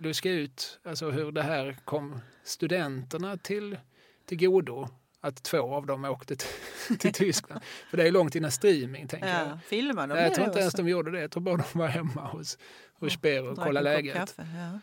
luska 0.00 0.30
ut 0.30 0.78
alltså 0.84 1.10
hur 1.10 1.32
det 1.32 1.42
här 1.42 1.76
kom 1.84 2.20
studenterna 2.44 3.36
till, 3.36 3.78
till 4.26 4.38
godo. 4.38 4.88
Att 5.20 5.42
två 5.42 5.74
av 5.74 5.86
dem 5.86 6.04
åkte 6.04 6.36
till, 6.36 6.98
till 6.98 7.12
Tyskland. 7.12 7.60
För 7.90 7.96
det 7.96 8.06
är 8.08 8.10
långt 8.12 8.34
innan 8.34 8.50
streaming, 8.50 9.08
tänker 9.08 9.28
jag. 9.28 9.48
Ja, 9.48 9.58
filmar 9.66 10.06
de 10.06 10.14
Nej, 10.14 10.22
jag 10.22 10.34
tror 10.34 10.46
inte 10.46 10.58
ens 10.60 10.74
de 10.74 10.88
gjorde 10.88 11.10
det. 11.10 11.20
Jag 11.20 11.30
tror 11.30 11.42
bara 11.42 11.56
de 11.72 11.78
var 11.78 11.88
hemma 11.88 12.26
hos, 12.26 12.58
hos 12.94 13.12
Speer 13.12 13.48
och 13.48 13.58
kollade 13.58 13.84
läget. 13.94 14.14
kaffe, 14.14 14.46
Ja. 14.56 14.78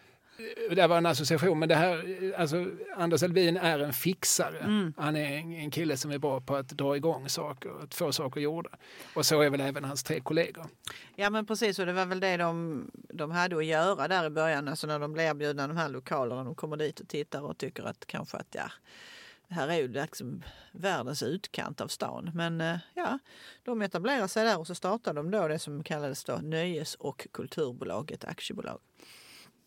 Det 0.75 0.87
var 0.87 0.97
en 0.97 1.05
association, 1.05 1.59
men 1.59 1.69
det 1.69 1.75
här, 1.75 2.33
alltså, 2.37 2.65
Anders 2.95 3.23
Elvin 3.23 3.57
är 3.57 3.79
en 3.79 3.93
fixare. 3.93 4.57
Mm. 4.57 4.93
Han 4.97 5.15
är 5.15 5.37
en, 5.37 5.53
en 5.53 5.71
kille 5.71 5.97
som 5.97 6.11
är 6.11 6.17
bra 6.17 6.41
på 6.41 6.55
att 6.55 6.69
dra 6.69 6.95
igång 6.97 7.29
saker, 7.29 7.83
att 7.83 7.95
få 7.95 8.11
saker 8.11 8.41
gjorda. 8.41 8.69
Och 9.13 9.25
så 9.25 9.41
är 9.41 9.49
väl 9.49 9.61
även 9.61 9.83
hans 9.83 10.03
tre 10.03 10.19
kollegor. 10.19 10.65
Ja 11.15 11.29
men 11.29 11.45
precis 11.45 11.79
och 11.79 11.85
det 11.85 11.93
var 11.93 12.05
väl 12.05 12.19
det 12.19 12.37
de, 12.37 12.91
de 13.13 13.31
hade 13.31 13.57
att 13.57 13.65
göra 13.65 14.07
där 14.07 14.25
i 14.25 14.29
början. 14.29 14.67
Alltså 14.67 14.87
när 14.87 14.99
de 14.99 15.13
blev 15.13 15.25
erbjudna 15.25 15.67
de 15.67 15.77
här 15.77 15.89
lokalerna. 15.89 16.43
De 16.43 16.55
kommer 16.55 16.77
dit 16.77 16.99
och 16.99 17.07
tittar 17.07 17.41
och 17.41 17.57
tycker 17.57 17.83
att 17.83 18.05
kanske 18.05 18.37
att 18.37 18.55
ja, 18.55 18.71
det 19.47 19.53
här 19.53 19.67
är 19.67 19.77
ju 19.77 19.87
liksom 19.87 20.43
världens 20.71 21.23
utkant 21.23 21.81
av 21.81 21.87
stan. 21.87 22.31
Men 22.33 22.61
eh, 22.61 22.77
ja, 22.93 23.19
de 23.63 23.81
etablerar 23.81 24.27
sig 24.27 24.45
där 24.45 24.59
och 24.59 24.67
så 24.67 24.75
startar 24.75 25.13
de 25.13 25.31
då 25.31 25.47
det 25.47 25.59
som 25.59 25.83
kallades 25.83 26.23
då 26.23 26.35
Nöjes 26.35 26.95
och 26.95 27.27
kulturbolag, 27.31 28.11
ett 28.11 28.25
aktiebolag. 28.25 28.79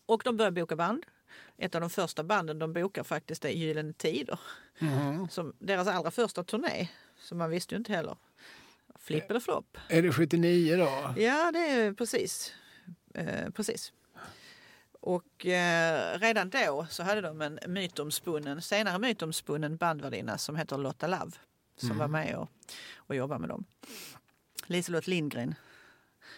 Och 0.05 0.21
de 0.25 0.37
börjar 0.37 0.51
boka 0.51 0.75
band. 0.75 1.05
Ett 1.57 1.75
av 1.75 1.81
de 1.81 1.89
första 1.89 2.23
banden 2.23 2.59
de 2.59 2.73
bokar 2.73 3.03
faktiskt 3.03 3.45
är 3.45 3.49
Gyllene 3.49 3.93
Tider. 3.93 4.39
Som 5.29 5.53
deras 5.59 5.87
allra 5.87 6.11
första 6.11 6.43
turné. 6.43 6.89
Så 7.17 7.35
man 7.35 7.49
visste 7.49 7.75
ju 7.75 7.77
inte 7.77 7.93
heller. 7.93 8.17
Flipp 8.95 9.29
eller 9.29 9.39
flopp. 9.39 9.77
Är 9.87 10.01
det 10.01 10.13
79 10.13 10.77
då? 10.77 11.21
Ja, 11.21 11.51
det 11.51 11.59
är 11.59 11.93
precis. 11.93 12.53
Eh, 13.13 13.49
precis. 13.49 13.93
Och 15.01 15.45
eh, 15.45 16.19
redan 16.19 16.49
då 16.49 16.87
så 16.89 17.03
hade 17.03 17.21
de 17.21 17.41
en 17.41 17.59
mytomspunnen, 17.67 18.61
senare 18.61 18.99
mytomspunnen 18.99 19.77
bandvärdinna 19.77 20.37
som 20.37 20.55
heter 20.55 20.77
Lotta 20.77 21.07
Love. 21.07 21.31
Som 21.77 21.97
var 21.97 22.07
med 22.07 22.35
och, 22.35 22.49
och 22.95 23.15
jobbade 23.15 23.39
med 23.39 23.49
dem. 23.49 23.65
Liselott 24.67 25.07
Lindgren 25.07 25.55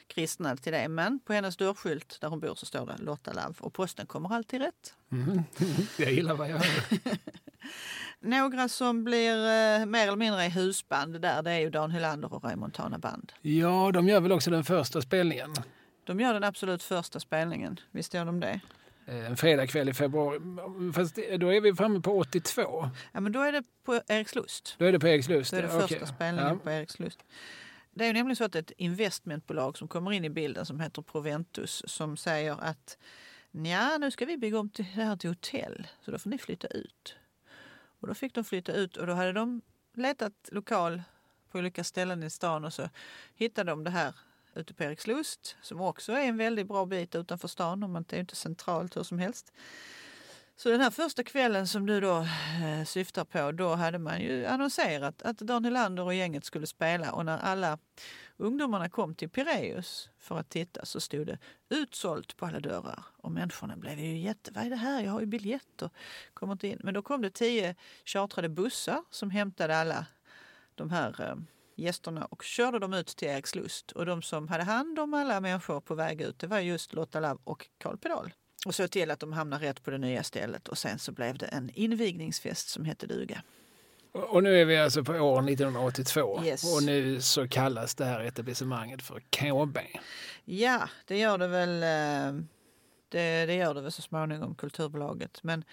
kristnad 0.07 0.61
till 0.61 0.71
det. 0.73 0.87
Men 0.87 1.19
på 1.19 1.33
hennes 1.33 1.57
dörrskylt 1.57 2.17
där 2.21 2.27
hon 2.27 2.39
bor 2.39 2.55
så 2.55 2.65
står 2.65 2.85
det 2.85 2.97
Lotta 3.03 3.33
Love. 3.33 3.53
Och 3.59 3.73
posten 3.73 4.05
kommer 4.05 4.33
alltid 4.35 4.61
rätt. 4.61 4.93
Mm. 5.11 5.43
Jag 5.97 6.11
gillar 6.11 6.35
vad 6.35 6.49
jag 6.49 6.57
hör. 6.57 7.17
Några 8.19 8.69
som 8.69 9.03
blir 9.03 9.31
eh, 9.37 9.85
mer 9.85 10.07
eller 10.07 10.15
mindre 10.15 10.45
i 10.45 10.49
husband 10.49 11.21
där 11.21 11.41
det 11.43 11.51
är 11.51 11.59
ju 11.59 11.69
Dan 11.69 11.91
Hylander 11.91 12.33
och 12.33 12.43
Ray 12.43 12.55
Montana 12.55 12.97
Band. 12.97 13.31
Ja, 13.41 13.91
de 13.93 14.07
gör 14.07 14.19
väl 14.19 14.31
också 14.31 14.51
den 14.51 14.63
första 14.63 15.01
spelningen. 15.01 15.53
De 16.03 16.19
gör 16.19 16.33
den 16.33 16.43
absolut 16.43 16.83
första 16.83 17.19
spelningen. 17.19 17.79
Visst 17.91 18.13
gör 18.13 18.25
de 18.25 18.39
det? 18.39 18.59
Eh, 19.05 19.25
En 19.25 19.37
fredagkväll 19.37 19.89
i 19.89 19.93
februari. 19.93 20.39
Fast 20.93 21.15
då 21.15 21.53
är 21.53 21.61
vi 21.61 21.73
framme 21.75 21.99
på 22.01 22.19
82. 22.19 22.89
Ja, 23.11 23.19
men 23.19 23.31
då 23.31 23.41
är 23.41 23.51
det 23.51 23.63
på 23.85 24.01
Erikslust. 24.07 24.75
Då 24.77 24.85
är 24.85 24.91
det 24.91 24.99
på 24.99 25.07
Erikslust. 25.07 25.51
Då 25.51 25.57
är 25.57 25.61
det 25.61 25.67
första 25.69 25.95
okej. 25.95 26.07
spelningen 26.07 26.49
Ja. 26.49 26.59
på 26.63 26.69
Erikslust. 26.71 27.19
Det 27.97 28.03
är 28.03 28.07
ju 28.07 28.13
nämligen 28.13 28.35
så 28.35 28.43
att 28.43 28.55
ett 28.55 28.71
investmentbolag 28.77 29.77
som 29.77 29.87
kommer 29.87 30.11
in 30.11 30.25
i 30.25 30.29
bilden 30.29 30.65
som 30.65 30.79
heter 30.79 31.01
Proventus 31.01 31.83
som 31.87 32.17
säger 32.17 32.57
att 32.61 32.97
ja, 33.51 33.97
nu 33.97 34.11
ska 34.11 34.25
vi 34.25 34.37
bygga 34.37 34.59
om 34.59 34.69
till 34.69 34.85
det 34.95 35.03
här 35.03 35.15
till 35.15 35.29
hotell 35.29 35.87
så 36.01 36.11
då 36.11 36.19
får 36.19 36.29
ni 36.29 36.37
flytta 36.37 36.67
ut. 36.67 37.15
Och 37.99 38.07
då 38.07 38.13
fick 38.13 38.33
de 38.33 38.43
flytta 38.43 38.73
ut 38.73 38.97
och 38.97 39.07
då 39.07 39.13
hade 39.13 39.33
de 39.33 39.61
letat 39.93 40.49
lokal 40.51 41.03
på 41.51 41.57
olika 41.57 41.83
ställen 41.83 42.23
i 42.23 42.29
stan 42.29 42.65
och 42.65 42.73
så 42.73 42.89
hittade 43.35 43.71
de 43.71 43.83
det 43.83 43.89
här 43.89 44.13
ute 44.55 44.73
på 44.73 44.83
Erikslust 44.83 45.57
som 45.61 45.81
också 45.81 46.13
är 46.13 46.25
en 46.25 46.37
väldigt 46.37 46.67
bra 46.67 46.85
bit 46.85 47.15
utanför 47.15 47.47
stan 47.47 47.83
om 47.83 47.91
man 47.91 48.05
det 48.07 48.13
är 48.13 48.17
ju 48.17 48.21
inte 48.21 48.35
centralt 48.35 48.97
hur 48.97 49.03
som 49.03 49.19
helst. 49.19 49.53
Så 50.57 50.69
den 50.69 50.81
här 50.81 50.89
första 50.89 51.23
kvällen 51.23 51.67
som 51.67 51.85
du 51.85 52.01
då 52.01 52.17
eh, 52.63 52.85
syftar 52.85 53.25
på, 53.25 53.51
då 53.51 53.75
hade 53.75 53.99
man 53.99 54.21
ju 54.21 54.45
annonserat 54.45 55.21
att 55.21 55.37
Dan 55.37 55.65
Hylander 55.65 56.03
och 56.03 56.13
gänget 56.13 56.45
skulle 56.45 56.67
spela 56.67 57.11
och 57.11 57.25
när 57.25 57.37
alla 57.37 57.77
ungdomarna 58.37 58.89
kom 58.89 59.15
till 59.15 59.29
Pireus 59.29 60.09
för 60.19 60.39
att 60.39 60.49
titta 60.49 60.85
så 60.85 60.99
stod 60.99 61.27
det 61.27 61.37
utsålt 61.69 62.37
på 62.37 62.45
alla 62.45 62.59
dörrar 62.59 63.05
och 63.17 63.31
människorna 63.31 63.77
blev 63.77 63.99
ju 63.99 64.17
jätte, 64.17 64.51
vad 64.51 64.65
är 64.65 64.69
det 64.69 64.75
här? 64.75 65.03
Jag 65.03 65.11
har 65.11 65.19
ju 65.19 65.25
biljetter, 65.25 65.89
kommer 66.33 66.53
inte 66.53 66.67
in. 66.67 66.79
Men 66.83 66.93
då 66.93 67.01
kom 67.01 67.21
det 67.21 67.29
tio 67.29 67.75
chartrade 68.05 68.49
bussar 68.49 69.03
som 69.09 69.29
hämtade 69.29 69.77
alla 69.77 70.05
de 70.75 70.89
här 70.89 71.21
eh, 71.21 71.35
gästerna 71.75 72.25
och 72.25 72.43
körde 72.43 72.79
dem 72.79 72.93
ut 72.93 73.07
till 73.07 73.27
Erikslust. 73.27 73.91
Och 73.91 74.05
de 74.05 74.21
som 74.21 74.47
hade 74.47 74.63
hand 74.63 74.99
om 74.99 75.13
alla 75.13 75.41
människor 75.41 75.81
på 75.81 75.95
väg 75.95 76.21
ut, 76.21 76.39
det 76.39 76.47
var 76.47 76.59
just 76.59 76.93
Lotta 76.93 77.19
Lav 77.19 77.39
och 77.43 77.67
Karl 77.77 77.97
Pedal. 77.97 78.33
Och 78.65 78.75
såg 78.75 78.91
till 78.91 79.11
att 79.11 79.19
de 79.19 79.33
hamnade 79.33 79.65
rätt 79.65 79.83
på 79.83 79.91
det 79.91 79.97
nya 79.97 80.23
stället 80.23 80.67
och 80.67 80.77
sen 80.77 80.99
så 80.99 81.11
blev 81.11 81.37
det 81.37 81.45
en 81.45 81.71
invigningsfest 81.73 82.69
som 82.69 82.85
hette 82.85 83.07
duga. 83.07 83.43
Och 84.11 84.43
nu 84.43 84.61
är 84.61 84.65
vi 84.65 84.77
alltså 84.77 85.03
på 85.03 85.13
år 85.13 85.49
1982 85.49 86.41
Yes. 86.45 86.75
och 86.75 86.83
nu 86.83 87.21
så 87.21 87.47
kallas 87.47 87.95
det 87.95 88.05
här 88.05 88.19
etablissemanget 88.19 89.01
för 89.01 89.19
KB. 89.29 89.77
Ja, 90.45 90.89
det 91.05 91.17
gör 91.17 91.37
det 91.37 91.47
väl. 91.47 91.83
eh, 91.83 92.41
Det, 93.09 93.45
det 93.45 93.53
gör 93.55 93.73
det 93.73 93.81
väl 93.81 93.91
så 93.91 94.01
småningom, 94.01 94.55
Kulturbolaget. 94.55 95.43
Men 95.43 95.63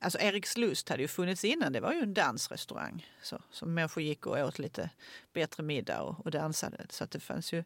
alltså 0.00 0.18
Erikslust 0.20 0.88
hade 0.88 1.02
ju 1.02 1.08
funnits 1.08 1.44
innan. 1.44 1.72
Det 1.72 1.80
var 1.80 1.92
ju 1.92 2.00
en 2.00 2.14
dansrestaurang 2.14 3.06
så, 3.22 3.42
som 3.50 3.74
människor 3.74 4.02
gick 4.02 4.26
och 4.26 4.38
åt 4.38 4.58
lite 4.58 4.90
bättre 5.32 5.62
middag 5.62 6.02
och, 6.02 6.24
och 6.26 6.30
dansade. 6.30 6.86
Så 6.90 7.04
att 7.04 7.10
det 7.10 7.20
fanns 7.20 7.52
ju, 7.52 7.64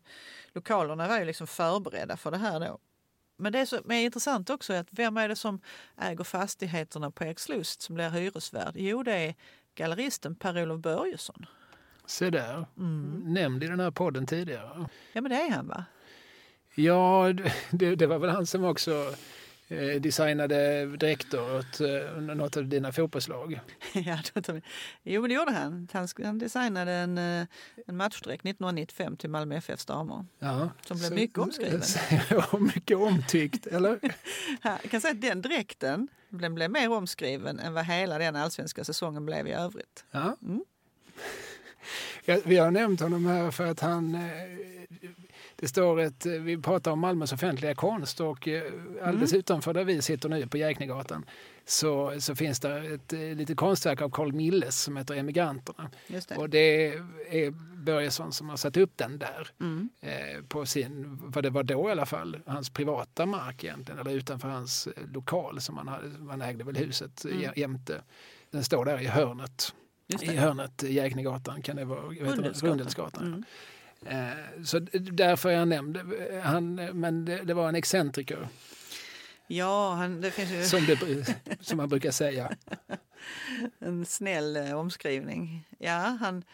lokalerna 0.53 1.09
var 1.09 1.19
ju 1.19 1.25
liksom 1.25 1.47
förberedda 1.47 2.17
för 2.17 2.31
det 2.31 2.39
här 2.39 2.61
då. 2.61 2.79
Men 3.41 3.53
det 3.53 3.67
som 3.67 3.91
är 3.91 4.05
intressant 4.05 4.51
också 4.51 4.73
är 4.73 4.81
att 4.81 4.89
vem 4.91 5.17
är 5.17 5.29
det 5.29 5.37
som 5.37 5.61
äger 5.99 6.25
fastigheterna 6.25 7.11
på 7.11 7.25
Erikslust 7.25 7.83
som 7.83 7.95
blir 7.95 8.11
hyresvärd? 8.11 8.73
Jo, 8.75 9.03
det 9.03 9.13
är 9.13 9.35
galleristen 9.75 10.35
Per-Olof 10.35 10.81
Börjesson. 10.81 11.47
Se 12.07 12.31
där, 12.31 12.67
nämnd 13.25 13.65
i 13.65 13.67
den 13.67 13.81
här 13.81 13.91
podden 13.91 14.27
tidigare. 14.27 14.89
Ja, 15.13 15.21
men 15.21 15.31
det 15.31 15.37
är 15.37 15.51
han 15.51 15.69
va? 15.69 15.85
Ja, 16.75 17.33
det, 17.71 17.95
det 17.95 18.07
var 18.07 18.19
väl 18.19 18.31
han 18.31 18.47
som 18.47 18.65
också 18.65 19.15
designade 20.01 20.87
dräkter 20.97 21.57
åt 21.59 21.81
eh, 21.81 22.21
något 22.23 22.57
av 22.57 22.69
dina 22.69 22.93
fotbollslag. 22.93 23.61
Ja, 23.93 24.19
då 24.35 24.61
jo, 25.03 25.21
men 25.21 25.29
det 25.31 25.35
gjorde 25.35 25.53
han. 25.53 25.89
Han, 25.93 26.39
designade 26.39 26.93
en, 26.93 27.19
eh, 27.19 27.47
en 27.87 27.97
matchdräkt 27.97 28.45
1995 28.45 29.17
till 29.17 29.31
Malmö 29.31 29.57
FFs 29.57 29.87
damer. 29.87 30.27
Ja, 30.39 30.71
Som 30.87 30.97
blev 30.99 31.09
så- 31.09 31.15
mycket 31.15 31.39
omskriven. 31.39 31.81
Mycket 32.75 32.97
omtyckt, 32.97 33.67
eller? 33.67 33.99
Jag 34.63 34.91
kan 34.91 35.01
säga 35.01 35.13
att 35.13 35.21
den 35.21 35.43
dräkten 35.43 36.09
den 36.29 36.55
blev 36.55 36.71
mer 36.71 36.93
omskriven 36.93 37.59
än 37.59 37.73
vad 37.75 37.85
hela 37.85 38.19
den 38.19 38.37
allsvenska 38.37 38.85
säsongen 38.85 39.27
blev 39.27 39.47
i 39.47 39.53
övrigt. 39.53 40.05
Ja. 40.11 40.37
Mm. 40.43 40.65
Ja, 42.25 42.39
vi 42.45 42.57
har 42.57 42.71
nämnt 42.71 43.01
honom 43.01 43.27
här 43.27 43.51
för 43.51 43.67
att 43.67 43.81
han... 43.81 44.19
Det 45.61 45.69
står 45.69 46.01
ett... 46.01 46.27
eh, 46.27 46.33
Vi 46.33 46.59
pratar 46.59 46.91
om 46.91 47.01
Malmös 47.01 47.33
offentliga 47.33 47.75
konst 47.75 48.21
och 48.21 48.49
eh, 48.49 48.63
alldeles 49.03 49.33
utanför 49.35 49.75
där 49.75 49.85
vi 49.85 50.03
sitter 50.03 50.29
nu 50.29 50.47
på 50.47 50.57
Jäknegatan 50.59 51.25
så, 51.65 52.21
så 52.21 52.35
finns 52.35 52.61
det 52.61 52.79
ett 52.79 53.13
eh, 53.13 53.19
litet 53.21 53.57
konstverk 53.57 54.01
av 54.03 54.11
Carl 54.11 54.33
Milles 54.33 54.81
som 54.83 54.97
heter 54.97 55.15
Emigranterna. 55.15 55.91
Det. 56.09 56.37
Och 56.37 56.51
det 56.51 56.87
är 57.31 57.51
Börjesson 57.85 58.33
som 58.33 58.49
har 58.49 58.57
satt 58.57 58.77
upp 58.77 58.93
den 58.97 59.19
där 59.19 59.49
Mm. 59.61 59.89
eh, 60.01 60.43
på 60.49 60.67
sin, 60.67 61.19
vad 61.23 61.45
det 61.45 61.51
var 61.51 61.63
då 61.63 61.89
i 61.89 61.93
alla 61.93 62.07
fall, 62.07 62.37
hans 62.47 62.71
privata 62.71 63.27
mark 63.27 63.65
egentligen, 63.65 64.01
eller 64.01 64.11
utanför 64.11 64.49
hans 64.49 64.89
lokal 65.15 65.61
som 65.61 65.77
han 65.77 65.89
hade, 65.89 66.09
man 66.09 66.43
ägde 66.43 66.65
väl 66.65 66.77
huset 66.77 67.25
Mm. 67.25 67.39
mm. 67.39 67.51
jämte. 67.57 68.03
Den 68.51 68.65
står 68.65 68.85
där 68.85 69.01
i 69.03 69.07
hörnet, 69.07 69.75
i 70.21 70.37
hörnet 70.37 70.83
Jäknegatan 70.83 71.63
kan 71.63 71.77
det 71.77 71.85
vara, 71.85 72.01
Rundelsgatan. 72.01 72.71
Rundelsgatan. 72.71 73.27
Mm. 73.27 73.45
Eh, 74.07 74.63
så 74.65 74.79
därför 75.13 75.51
är 75.51 75.57
han 75.57 75.69
nämnd. 75.69 76.01
Han, 76.43 76.75
men 76.75 77.25
det, 77.25 77.43
det 77.43 77.55
var 77.55 77.69
en 77.69 77.75
excentriker, 77.75 78.49
Ja, 79.53 79.95
han, 79.95 80.21
det 80.21 80.31
finns 80.31 80.51
ju 80.51 80.65
som, 80.65 80.87
det, 80.87 81.37
som 81.61 81.77
man 81.77 81.89
brukar 81.89 82.11
säga. 82.11 82.57
en 83.79 84.07
snäll 84.07 84.57
eh, 84.57 84.79
omskrivning. 84.79 85.67
Ja, 85.79 86.17
han, 86.21 86.45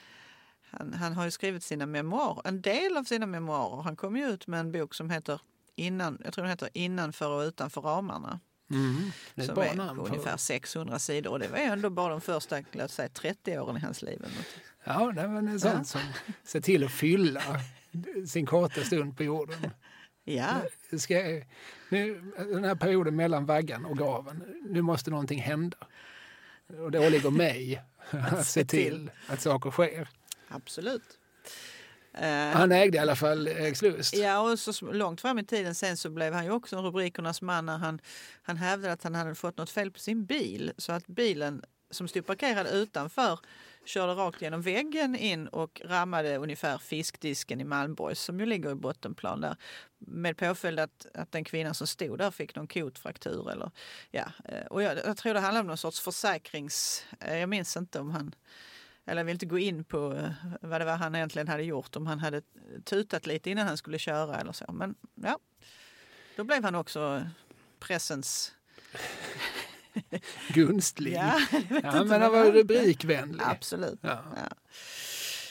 han, 0.71 0.93
han 0.93 1.13
har 1.13 1.25
ju 1.25 1.31
skrivit 1.31 1.65
sina 1.65 1.87
memoarer, 1.87 2.43
en 2.45 2.63
del 2.63 2.97
av 2.97 3.05
sina 3.05 3.27
memoarer. 3.27 3.83
Han 3.83 3.97
kom 3.97 4.17
ju 4.17 4.29
ut 4.29 4.47
med 4.47 4.61
en 4.61 4.73
bok 4.73 4.95
som 4.95 5.11
heter 5.11 5.41
Innan, 5.75 6.21
jag 6.25 6.33
tror 6.33 6.43
den 6.43 6.51
heter 6.51 6.69
Innanför 6.73 7.31
och 7.31 7.41
utanför 7.41 7.81
ramarna. 7.81 8.41
Mm. 8.71 9.11
Är 9.35 9.43
som 9.43 9.59
är 9.59 10.01
ungefär 10.01 10.37
600 10.37 10.99
sidor. 10.99 11.31
Och 11.31 11.39
det 11.39 11.49
var 11.49 11.59
ändå 11.59 11.91
bara 11.91 12.09
de 12.09 12.21
första 12.21 12.63
låt 12.73 12.91
säga, 12.91 13.09
30 13.09 13.59
åren 13.59 13.77
i 13.77 13.81
hans 13.81 14.03
liv. 14.03 14.25
ja, 14.85 15.13
det 15.13 15.27
var 15.27 15.39
en 15.39 15.61
sån 15.61 15.85
som 15.85 16.01
ser 16.45 16.61
till 16.61 16.85
att 16.85 16.93
fylla 16.93 17.43
sin 18.27 18.47
korta 18.47 18.81
stund 18.81 19.17
på 19.17 19.23
jorden. 19.23 19.71
Ja, 20.25 20.63
Ska 20.99 21.15
jag, 21.15 21.47
nu, 21.89 22.33
den 22.37 22.65
här 22.65 22.75
perioden 22.75 23.17
mellan 23.17 23.47
vaggan 23.47 23.85
och 23.85 23.99
graven, 23.99 24.63
nu 24.69 24.83
måste 24.83 25.11
någonting 25.11 25.41
hända. 25.41 25.77
Och 26.81 26.91
det 26.91 27.07
åligger 27.07 27.31
mig 27.31 27.83
att 28.11 28.47
se 28.47 28.65
till 28.65 29.11
att 29.27 29.41
saker 29.41 29.71
sker. 29.71 30.09
absolut. 30.49 31.19
Eh, 32.17 32.57
Han 32.59 32.73
ägde 32.73 32.97
i 32.97 33.01
alla 33.01 33.17
fall 33.17 33.49
Erikslust. 33.49 34.17
Ja, 34.17 34.39
och 34.53 34.59
så 34.59 34.93
långt 34.93 35.21
fram 35.21 35.39
i 35.39 35.45
tiden 35.45 35.75
sen 35.75 35.97
så 35.97 36.11
blev 36.11 36.33
han 36.33 36.45
ju 36.45 36.51
också 36.51 36.77
en 36.77 36.83
rubrikernas 36.83 37.43
man 37.43 37.67
när 37.67 37.79
han, 37.79 38.01
han 38.43 38.57
hävdade 38.57 38.93
att 38.93 39.03
han 39.03 39.15
hade 39.15 39.35
fått 39.35 39.57
något 39.59 39.71
fel 39.71 39.91
på 39.91 39.99
sin 39.99 40.25
bil. 40.27 40.73
Så 40.77 40.93
att 40.93 41.07
bilen 41.07 41.63
som 41.91 42.09
stod 42.09 42.27
parkerad 42.27 42.67
utanför 42.67 43.39
körde 43.85 44.13
rakt 44.13 44.43
genom 44.43 44.63
väggen 44.63 45.17
in 45.17 45.47
och 45.49 45.83
rammade 45.85 46.37
ungefär 46.37 46.79
fiskdisken 46.79 47.61
i 47.61 47.65
Malmborgs 47.65 48.21
som 48.21 48.41
ju 48.41 48.47
ligger 48.47 48.71
i 48.71 48.75
bottenplan 48.75 49.41
där. 49.41 49.57
Med 49.99 50.37
påföljd 50.37 50.81
att, 50.81 51.07
att 51.15 51.33
den 51.33 51.45
kvinnan 51.45 51.75
som 51.75 51.87
stod 51.87 52.19
där 52.19 52.31
fick 52.31 52.55
någon 52.55 52.67
kotfraktur. 52.67 53.51
Eller, 53.51 53.71
ja. 54.11 54.25
eh, 54.45 54.67
Och 54.67 54.83
jag, 54.83 54.99
jag 55.05 55.17
tror 55.17 55.35
det 55.35 55.41
handlade 55.41 55.61
om 55.61 55.67
någon 55.67 55.77
sorts 55.77 56.01
försäkrings... 56.01 57.05
eh, 57.21 57.39
Jag 57.39 57.49
minns 57.49 57.77
inte 57.77 58.01
om 58.01 58.11
han... 58.11 58.35
Eller 59.07 59.25
vill 59.25 59.33
inte 59.33 59.47
gå 59.47 59.59
in 59.59 59.85
på 59.85 60.15
eh, 60.15 60.31
vad 60.61 60.81
det 60.81 60.85
var 60.85 60.97
han 60.97 61.15
egentligen 61.15 61.49
hade 61.49 61.63
gjort. 61.63 61.97
Om 61.97 62.07
han 62.07 62.19
hade 62.19 62.43
tutat 62.85 63.27
lite 63.27 63.51
innan 63.51 63.67
han 63.67 63.77
skulle 63.77 63.99
köra 63.99 64.41
eller 64.41 64.53
så. 64.53 64.73
Men 64.73 64.95
ja, 65.15 65.39
då 66.37 66.45
blev 66.45 66.65
han 66.65 66.75
också 66.75 67.27
pressens... 67.81 68.53
Gunstling. 70.49 71.15
Ja, 71.15 71.41
Ja, 71.83 72.05
men 72.05 72.23
han 72.23 72.33
var 72.33 72.53
rubrikvänlig. 72.53 73.45
Absolut. 73.45 73.99
Ja. 74.03 74.25
Ja. 74.37 74.57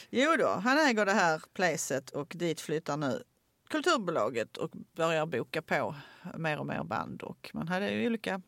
Jo 0.10 0.36
då, 0.39 0.47
han 0.47 0.78
äger 0.78 1.06
det 1.06 1.12
här 1.14 1.41
placet 1.53 2.10
och 2.10 2.34
dit 2.36 2.62
flyttar 2.62 2.97
nu 2.97 3.24
Kulturbolaget 3.70 4.58
och 4.58 4.72
börjar 4.95 5.26
boka 5.26 5.62
på 5.62 5.95
mer 6.38 6.60
och 6.60 6.66
mer 6.66 6.84
band. 6.84 7.22
Och 7.22 7.51
man 7.53 7.68
hade 7.68 8.06
olika 8.08 8.41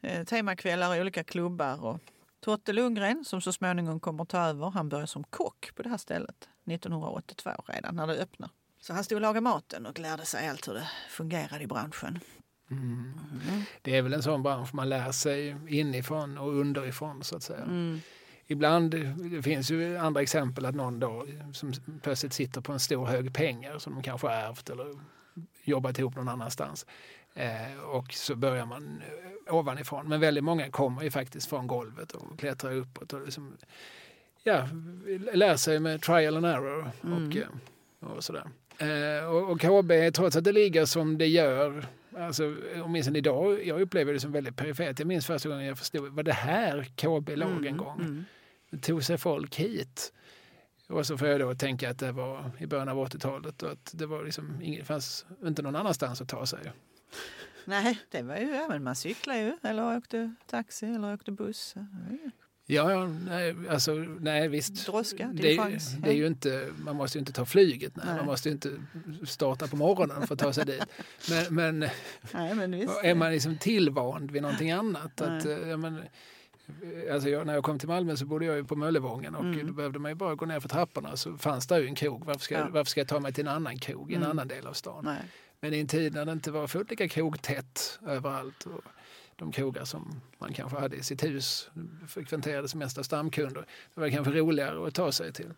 eh, 0.00 0.24
temakvällar 0.24 0.96
i 0.96 1.00
olika 1.00 1.24
klubbar. 1.24 1.84
Och 1.84 2.00
Totte 2.40 2.72
Lundgren 2.72 3.24
som 3.24 3.40
så 3.40 3.52
småningom 3.52 4.00
kommer 4.00 4.22
att 4.22 4.28
ta 4.28 4.38
över, 4.38 4.70
han 4.70 4.88
börjar 4.88 5.06
som 5.06 5.24
kock 5.24 5.74
på 5.74 5.82
det 5.82 5.88
här 5.88 5.96
stället 5.96 6.48
1982 6.66 7.50
redan 7.66 7.96
när 7.96 8.06
det 8.06 8.14
öppnar. 8.14 8.50
Så 8.80 8.92
han 8.92 9.04
stod 9.04 9.16
och 9.16 9.22
lagade 9.22 9.40
maten 9.40 9.86
och 9.86 9.98
lärde 9.98 10.24
sig 10.24 10.48
allt 10.48 10.68
hur 10.68 10.74
det 10.74 10.88
fungerade 11.10 11.64
i 11.64 11.66
branschen. 11.66 12.20
Mm. 12.70 13.12
Mm. 13.48 13.62
Det 13.82 13.96
är 13.96 14.02
väl 14.02 14.12
en 14.12 14.22
sån 14.22 14.42
bransch 14.42 14.74
man 14.74 14.88
lär 14.88 15.12
sig 15.12 15.56
inifrån 15.68 16.38
och 16.38 16.56
underifrån 16.56 17.24
så 17.24 17.36
att 17.36 17.42
säga. 17.42 17.62
Mm. 17.62 18.00
Ibland, 18.46 18.90
det 19.30 19.42
finns 19.42 19.70
ju 19.70 19.98
andra 19.98 20.22
exempel 20.22 20.66
att 20.66 20.74
någon 20.74 21.00
då 21.00 21.26
som 21.52 21.72
plötsligt 22.02 22.32
sitter 22.32 22.60
på 22.60 22.72
en 22.72 22.80
stor 22.80 23.06
hög 23.06 23.34
pengar 23.34 23.78
som 23.78 23.94
de 23.94 24.02
kanske 24.02 24.26
har 24.26 24.34
ärvt 24.34 24.70
eller 24.70 24.98
jobbat 25.64 25.98
ihop 25.98 26.16
någon 26.16 26.28
annanstans. 26.28 26.86
Eh, 27.38 27.80
och 27.84 28.12
så 28.12 28.36
börjar 28.36 28.66
man 28.66 29.02
eh, 29.46 29.54
ovanifrån. 29.54 30.08
Men 30.08 30.20
väldigt 30.20 30.44
många 30.44 30.70
kommer 30.70 31.02
ju 31.02 31.10
faktiskt 31.10 31.48
från 31.48 31.66
golvet 31.66 32.12
och 32.12 32.38
klättrar 32.38 32.72
uppåt 32.76 33.12
och 33.12 33.24
liksom, 33.24 33.56
ja, 34.42 34.68
lär 35.32 35.56
sig 35.56 35.80
med 35.80 36.02
trial 36.02 36.36
and 36.36 36.46
error 36.46 36.90
och, 37.00 37.06
Mm. 37.06 37.38
eh, 37.38 38.08
och 38.08 38.24
sådär. 38.24 38.44
Eh, 38.78 39.24
och, 39.28 39.50
och 39.50 39.60
KB, 39.60 40.14
trots 40.14 40.36
att 40.36 40.44
det 40.44 40.52
ligger 40.52 40.84
som 40.84 41.18
det 41.18 41.26
gör, 41.26 41.86
alltså, 42.18 42.56
åtminstone 42.84 43.18
idag, 43.18 43.66
jag 43.66 43.80
upplever 43.80 44.12
det 44.12 44.20
som 44.20 44.32
väldigt 44.32 44.56
perifert. 44.56 44.98
Jag 44.98 45.08
minns 45.08 45.26
första 45.26 45.48
gången 45.48 45.64
jag 45.66 45.78
förstod, 45.78 46.12
var 46.12 46.22
det 46.22 46.32
här 46.32 46.84
KB 46.96 47.36
låg 47.36 47.66
en 47.66 47.76
gång? 47.76 48.00
Mm. 48.00 48.24
tog 48.82 49.04
sig 49.04 49.18
folk 49.18 49.56
hit. 49.56 50.12
Och 50.88 51.06
så 51.06 51.18
får 51.18 51.28
jag 51.28 51.40
då 51.40 51.54
tänka 51.54 51.90
att 51.90 51.98
det 51.98 52.12
var 52.12 52.50
i 52.58 52.66
början 52.66 52.88
av 52.88 53.06
80-talet 53.08 53.62
och 53.62 53.72
att 53.72 53.90
det 53.94 54.06
var 54.06 54.24
liksom 54.24 54.62
inget, 54.62 54.86
fanns 54.86 55.26
inte 55.44 55.62
någon 55.62 55.76
annanstans 55.76 56.20
att 56.20 56.28
ta 56.28 56.46
sig. 56.46 56.58
Nej, 57.64 57.98
det 58.10 58.22
var 58.22 58.36
ju, 58.36 58.50
ja, 58.54 58.66
men 58.68 58.82
man 58.84 58.96
cyklade 58.96 59.40
ju 59.40 59.52
eller 59.62 59.96
åkte 59.96 60.34
taxi 60.46 60.86
eller 60.86 61.14
åkte 61.14 61.30
buss. 61.32 61.74
Ja, 62.70 62.92
ja 62.92 63.06
nej, 63.06 63.54
alltså, 63.70 63.92
nej 64.20 64.48
visst. 64.48 64.86
Droska, 64.86 65.30
det, 65.34 65.56
det 66.02 66.10
är 66.10 66.14
ju 66.14 66.26
inte, 66.26 66.68
man 66.84 66.96
måste 66.96 67.18
ju 67.18 67.20
inte 67.20 67.32
ta 67.32 67.44
flyget, 67.44 67.96
nej. 67.96 68.06
Nej. 68.06 68.16
man 68.16 68.26
måste 68.26 68.48
ju 68.48 68.52
inte 68.52 68.72
starta 69.26 69.66
på 69.66 69.76
morgonen 69.76 70.26
för 70.26 70.34
att 70.34 70.40
ta 70.40 70.52
sig 70.52 70.64
dit. 70.64 70.84
Men, 71.30 71.54
men 71.54 71.78
Nej, 72.34 72.54
men 72.54 72.74
är 72.74 73.14
man 73.14 73.30
liksom 73.32 73.56
tillvand 73.58 74.30
vid 74.30 74.42
någonting 74.42 74.70
annat? 74.70 75.20
Att, 75.20 75.44
Nej. 75.44 75.52
eh, 75.62 75.68
ja, 75.68 75.76
men, 75.76 75.98
eh, 76.82 77.14
alltså 77.14 77.28
jag, 77.28 77.46
när 77.46 77.54
jag 77.54 77.64
kom 77.64 77.78
till 77.78 77.88
Malmö 77.88 78.16
så 78.16 78.26
bodde 78.26 78.44
jag 78.44 78.56
ju 78.56 78.64
på 78.64 78.76
Möllevången 78.76 79.34
och 79.34 79.44
Mm. 79.44 79.66
då 79.66 79.72
behövde 79.72 79.98
man 79.98 80.10
ju 80.10 80.14
bara 80.14 80.34
gå 80.34 80.46
ner 80.46 80.60
för 80.60 80.68
trapporna 80.68 81.16
så 81.16 81.38
fanns 81.38 81.66
det 81.66 81.80
ju 81.80 81.86
en 81.86 81.94
krog. 81.94 82.24
Varför 82.24 82.40
ska, 82.40 82.54
Ja. 82.54 82.68
varför 82.70 82.90
ska 82.90 83.00
jag 83.00 83.08
ta 83.08 83.20
mig 83.20 83.32
till 83.32 83.46
en 83.46 83.54
annan 83.54 83.78
krog 83.78 84.12
i 84.12 84.14
en 84.14 84.20
Mm. 84.22 84.30
annan 84.30 84.48
del 84.48 84.66
av 84.66 84.72
stan? 84.72 85.04
Nej. 85.04 85.22
Men 85.60 85.74
i 85.74 85.80
en 85.80 85.86
tid 85.86 86.14
när 86.14 86.24
det 86.24 86.32
inte 86.32 86.50
var 86.50 86.66
fullt 86.66 86.90
lika 86.90 87.08
krogtätt 87.08 87.98
överallt 88.06 88.66
och 88.66 88.84
de 89.36 89.52
krogar 89.52 89.84
som 89.84 90.20
man 90.38 90.52
kanske 90.52 90.78
hade 90.78 90.96
i 90.96 91.02
sitt 91.02 91.24
hus 91.24 91.70
frekventerades 92.08 92.74
mest 92.74 92.98
av 92.98 93.02
stamkunder. 93.02 93.66
Det 93.94 94.00
var 94.00 94.08
kanske 94.08 94.32
roligare 94.32 94.88
att 94.88 94.94
ta 94.94 95.12
sig 95.12 95.32
till, 95.32 95.52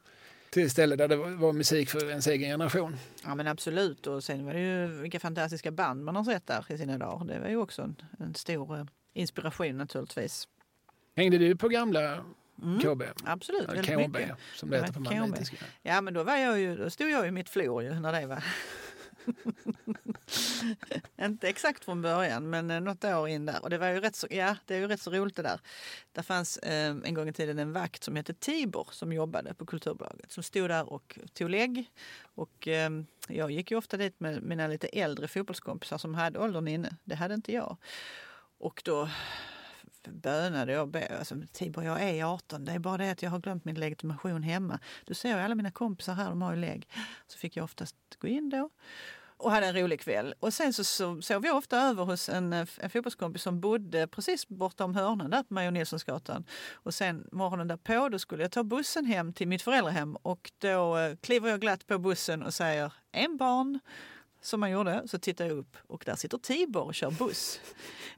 till 0.50 0.66
ett 0.66 0.72
ställe 0.72 0.96
där 0.96 1.08
det 1.08 1.16
var, 1.16 1.52
musik 1.52 1.90
för 1.90 2.10
ens 2.10 2.26
egen 2.26 2.50
generation. 2.50 2.96
Ja 3.24 3.34
men 3.34 3.46
absolut 3.46 4.06
och 4.06 4.24
sen 4.24 4.46
var 4.46 4.54
det 4.54 4.60
ju 4.60 4.86
vilka 4.86 5.20
fantastiska 5.20 5.70
band 5.70 6.04
man 6.04 6.16
har 6.16 6.24
sett 6.24 6.46
där 6.46 6.64
i 6.68 6.78
sina 6.78 6.98
dagar. 6.98 7.24
Det 7.24 7.40
var 7.40 7.48
ju 7.48 7.56
också 7.56 7.82
en, 7.82 7.96
en 8.18 8.34
stor 8.34 8.78
eh, 8.78 8.84
inspiration 9.12 9.78
naturligtvis. 9.78 10.48
Hängde 11.16 11.38
du 11.38 11.56
på 11.56 11.68
gamla 11.68 12.24
KB. 12.82 13.02
Absolut, 13.24 13.68
väldigt 13.68 13.86
KB 13.86 13.98
mycket. 13.98 14.36
som 14.54 14.70
det 14.70 14.76
heter 14.76 14.92
på 14.92 15.00
magnetiska. 15.00 15.56
Ja, 15.82 16.00
men 16.00 16.14
då, 16.14 16.24
var 16.24 16.36
jag 16.36 16.60
ju, 16.60 16.76
då 16.76 16.90
stod 16.90 17.10
jag 17.10 17.28
i 17.28 17.30
mitt 17.30 17.48
flor 17.48 17.82
ju 17.82 18.00
när 18.00 18.20
det 18.20 18.26
var. 18.26 18.44
Inte 21.20 21.48
exakt 21.48 21.84
från 21.84 22.02
början, 22.02 22.50
men 22.50 22.70
eh, 22.70 22.80
något 22.80 23.04
år 23.04 23.28
in 23.28 23.46
där. 23.46 23.62
Och 23.62 23.70
det 23.70 23.78
var 23.78 23.88
ju 23.88 24.00
rätt 24.00 24.16
så, 24.16 24.26
ja, 24.30 24.56
det 24.66 24.74
är 24.74 24.78
ju 24.78 24.86
rätt 24.86 25.00
så 25.00 25.10
roligt 25.10 25.36
det 25.36 25.42
där. 25.42 25.60
Det 26.12 26.22
fanns 26.22 26.56
eh, 26.56 26.96
en 27.04 27.14
gång 27.14 27.28
i 27.28 27.32
tiden 27.32 27.58
en 27.58 27.72
vakt 27.72 28.04
som 28.04 28.16
hette 28.16 28.34
Tibor 28.34 28.88
som 28.90 29.12
jobbade 29.12 29.54
på 29.54 29.66
Kulturbolaget. 29.66 30.32
Som 30.32 30.42
stod 30.42 30.70
där 30.70 30.92
och 30.92 31.18
tog 31.32 31.50
lägg. 31.50 31.90
Och 32.22 32.68
eh, 32.68 32.90
jag 33.28 33.50
gick 33.50 33.70
ju 33.70 33.76
ofta 33.76 33.96
dit 33.96 34.20
med 34.20 34.42
mina 34.42 34.66
lite 34.66 34.86
äldre 34.86 35.28
fotbollskompisar 35.28 35.98
som 35.98 36.14
hade 36.14 36.38
åldern 36.38 36.68
inne. 36.68 36.96
Det 37.04 37.14
hade 37.14 37.34
inte 37.34 37.52
jag. 37.52 37.76
Och 38.58 38.82
då 38.84 39.08
bönade 40.08 40.72
jag. 40.72 40.88
be- 40.88 41.18
Alltså, 41.18 41.34
typ, 41.34 41.52
Tibor, 41.52 41.84
jag 41.84 42.02
är 42.02 42.24
18. 42.24 42.64
Det 42.64 42.72
är 42.72 42.78
bara 42.78 42.96
det 42.96 43.10
att 43.10 43.22
jag 43.22 43.30
har 43.30 43.38
glömt 43.38 43.64
min 43.64 43.80
legitimation 43.80 44.42
hemma. 44.42 44.78
Du 45.04 45.14
ser 45.14 45.28
ju 45.28 45.34
alla 45.34 45.54
mina 45.54 45.70
kompisar 45.70 46.14
här, 46.14 46.28
de 46.28 46.42
har 46.42 46.54
ju 46.54 46.60
lägg. 46.60 46.88
Så 47.26 47.38
fick 47.38 47.56
jag 47.56 47.64
oftast 47.64 47.96
gå 48.18 48.28
in 48.28 48.50
då 48.50 48.70
och 49.42 49.50
hade 49.50 49.66
en 49.66 49.74
rolig 49.76 50.00
kväll. 50.00 50.34
Och 50.40 50.54
sen 50.54 50.72
så, 50.72 50.84
så 50.84 51.22
sov 51.22 51.46
jag 51.46 51.56
ofta 51.56 51.78
över 51.78 52.04
hos 52.04 52.28
en, 52.28 52.52
en 52.52 52.90
fotbollskompis 52.90 53.42
som 53.42 53.60
bodde 53.60 54.06
precis 54.06 54.48
bortom 54.48 54.94
hörnan 54.94 55.30
där 55.30 55.42
på 55.42 55.54
Major 55.54 55.70
Nilssonsgatan. 55.70 56.44
Och 56.72 56.94
sen 56.94 57.28
morgonen 57.32 57.68
därpå 57.68 58.08
då 58.08 58.18
skulle 58.18 58.42
jag 58.42 58.52
ta 58.52 58.62
bussen 58.64 59.04
hem 59.04 59.32
till 59.32 59.48
mitt 59.48 59.62
föräldrahem 59.62 60.16
och 60.16 60.52
då 60.58 60.98
eh, 60.98 61.16
kliver 61.16 61.48
jag 61.50 61.60
glatt 61.60 61.86
på 61.86 61.98
bussen 61.98 62.42
och 62.42 62.54
säger 62.54 62.92
en 63.12 63.36
barn. 63.36 63.80
Som 64.42 64.60
man 64.60 64.70
gjorde, 64.70 65.02
så 65.08 65.18
tittar 65.18 65.44
jag 65.44 65.58
upp 65.58 65.76
och 65.86 66.02
där 66.06 66.16
sitter 66.16 66.38
Tibor 66.38 66.82
och 66.82 66.94
kör 66.94 67.10
buss. 67.10 67.60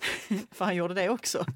För 0.51 0.64
han 0.64 0.77
gjorde 0.77 0.95
det 0.95 1.09
också. 1.09 1.45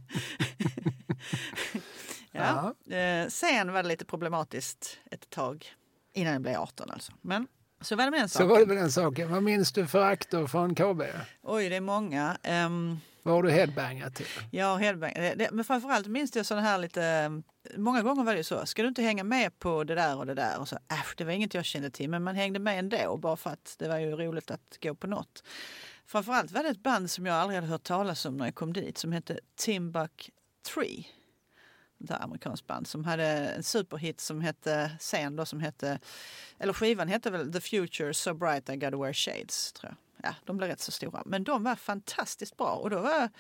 ja. 2.33 2.75
Eh, 2.95 3.29
sen 3.29 3.73
var 3.73 3.83
det 3.83 3.89
lite 3.89 4.05
problematiskt 4.05 4.99
ett 5.11 5.31
tag 5.31 5.67
innan 6.13 6.33
jag 6.33 6.43
blev 6.43 6.61
18 6.61 6.91
alltså. 6.91 7.13
Men 7.21 7.47
så 7.81 7.97
var 7.97 8.05
det 8.05 8.11
med 8.11 8.21
den 8.21 8.29
Så 8.29 8.33
saken. 8.39 8.49
var 8.49 8.59
det 8.61 8.67
med 8.67 8.77
den 8.77 8.93
saken. 8.93 9.31
Vad 9.31 9.43
minns 9.43 9.73
du 9.73 9.87
för 9.87 10.03
akter 10.03 10.47
från 10.47 10.75
KB? 10.75 11.03
Oj, 11.43 11.69
det 11.69 11.77
är 11.77 11.81
många. 11.81 12.37
Um, 12.67 13.01
vad 13.27 13.35
har 13.35 13.43
du 13.43 13.51
headbangat 13.51 14.15
till? 14.15 14.27
ja, 14.51 14.77
Hedberg. 14.77 15.49
Men 15.53 15.65
framförallt 15.65 16.07
minns 16.07 16.37
jag 16.37 16.47
sådana 16.47 16.67
här 16.67 16.79
lite... 16.79 17.05
Eh, 17.05 17.79
många 17.79 18.03
gånger 18.03 18.25
var 18.25 18.33
det 18.33 18.39
ju 18.39 18.45
så. 18.45 18.67
Ska 18.67 18.83
du 18.83 18.89
inte 18.89 19.03
hänga 19.03 19.25
med 19.25 19.59
på 19.59 19.85
det 19.85 19.95
där 19.95 20.17
och 20.19 20.27
det 20.27 20.35
där? 20.35 20.61
Och 20.61 20.69
så, 20.69 20.77
äsch, 20.77 21.15
det 21.17 21.25
var 21.25 21.33
inget 21.33 21.55
jag 21.55 21.65
kände 21.65 21.91
till. 21.91 22.11
Men 22.11 22.23
man 22.23 22.35
hängde 22.35 22.59
med 22.59 22.79
ändå 22.79 23.17
bara 23.17 23.37
för 23.37 23.51
att 23.51 23.77
det 23.79 23.89
var 23.89 23.99
ju 23.99 24.11
roligt 24.11 24.51
att 24.51 24.79
gå 24.83 24.95
på 24.95 25.07
något. 25.07 25.45
Framförallt 26.07 26.51
var 26.51 26.63
det 26.63 26.69
ett 26.69 26.83
band 26.83 27.11
som 27.11 27.27
jag 27.27 27.37
aldrig 27.37 27.57
hade 27.57 27.67
hört 27.67 27.83
talas 27.83 28.27
om 28.27 28.37
när 28.37 28.45
jag 28.45 28.55
kom 28.55 28.73
dit 28.73 28.99
som 28.99 29.13
hette 29.13 29.39
Timbuk 29.57 30.31
3. 30.75 31.05
Ett 32.05 32.11
amerikanskt 32.11 32.67
band 32.67 32.87
som 32.87 33.05
hade 33.05 33.25
en 33.27 33.63
superhit 33.63 34.21
som 34.21 34.41
hette 34.41 34.91
sen 35.01 35.37
då 35.37 35.47
som 35.47 35.61
hette 35.61 35.99
eller 36.59 36.73
skivan 36.73 37.09
hette 37.09 37.31
väl 37.31 37.53
The 37.53 37.61
Future 37.61 38.15
So 38.15 38.35
Bright 38.35 38.69
I 38.69 38.77
Gotta 38.77 38.97
Wear 38.97 39.13
Shades 39.13 39.73
tror 39.73 39.91
jag. 39.91 40.06
Ja, 40.27 40.35
de 40.45 40.57
blev 40.57 40.69
rätt 40.71 40.81
så 40.81 40.93
stora. 40.93 41.23
Men 41.27 41.45
de 41.45 41.63
var 41.65 41.75
fantastiskt 41.77 42.57
bra 42.57 42.71
och 42.73 42.91
då 42.91 43.01
var 43.01 43.31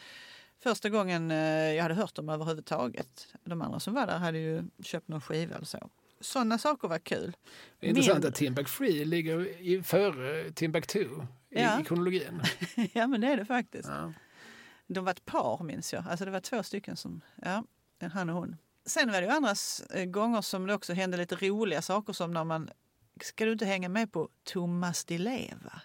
första 0.62 0.88
gången 0.88 1.30
eh, 1.30 1.36
jag 1.74 1.82
hade 1.82 1.94
hört 1.94 2.14
dem 2.14 2.28
överhuvudtaget. 2.28 3.26
De 3.44 3.62
andra 3.62 3.80
som 3.80 3.94
var 3.94 4.06
där 4.06 4.18
hade 4.18 4.38
ju 4.38 4.64
köpt 4.82 5.08
någon 5.08 5.20
skiva 5.20 5.54
eller 5.54 5.66
så. 5.66 5.90
Sådana 6.20 6.58
saker 6.58 6.88
var 6.88 6.98
kul. 6.98 7.36
Det 7.80 7.86
är 7.86 7.90
intressant 7.90 8.18
Min- 8.18 8.28
att 8.28 8.34
Timbuk 8.34 8.68
Free 8.68 9.04
ligger 9.04 9.60
i, 9.60 9.82
före 9.82 10.52
Timbuktu 10.52 11.00
i, 11.00 11.08
Ja. 11.48 11.80
i 11.80 11.84
kronologin. 11.84 12.42
ja 12.92 13.06
men 13.06 13.20
det 13.20 13.26
är 13.26 13.36
det 13.36 13.44
faktiskt. 13.44 13.88
Ja. 13.88 14.12
De 14.86 15.04
var 15.04 15.10
ett 15.12 15.24
par 15.24 15.62
minns 15.62 15.92
jag. 15.92 16.04
Alltså 16.08 16.24
det 16.24 16.30
var 16.30 16.40
två 16.40 16.62
stycken 16.62 16.96
som, 16.96 17.20
ja, 17.42 17.64
han 18.12 18.30
och 18.30 18.36
hon. 18.36 18.56
Sen 18.86 19.12
var 19.12 19.20
det 19.20 19.26
ju 19.26 19.32
andra 19.32 19.54
eh, 19.94 20.04
gånger 20.04 20.40
som 20.42 20.66
det 20.66 20.74
också 20.74 20.92
hände 20.92 21.16
lite 21.16 21.34
roliga 21.36 21.82
saker 21.82 22.12
som 22.12 22.32
när 22.32 22.44
man, 22.44 22.70
ska 23.20 23.44
du 23.44 23.52
inte 23.52 23.66
hänga 23.66 23.88
med 23.88 24.12
på 24.12 24.28
Thomas 24.44 25.04
Di 25.04 25.18
Leva? 25.18 25.80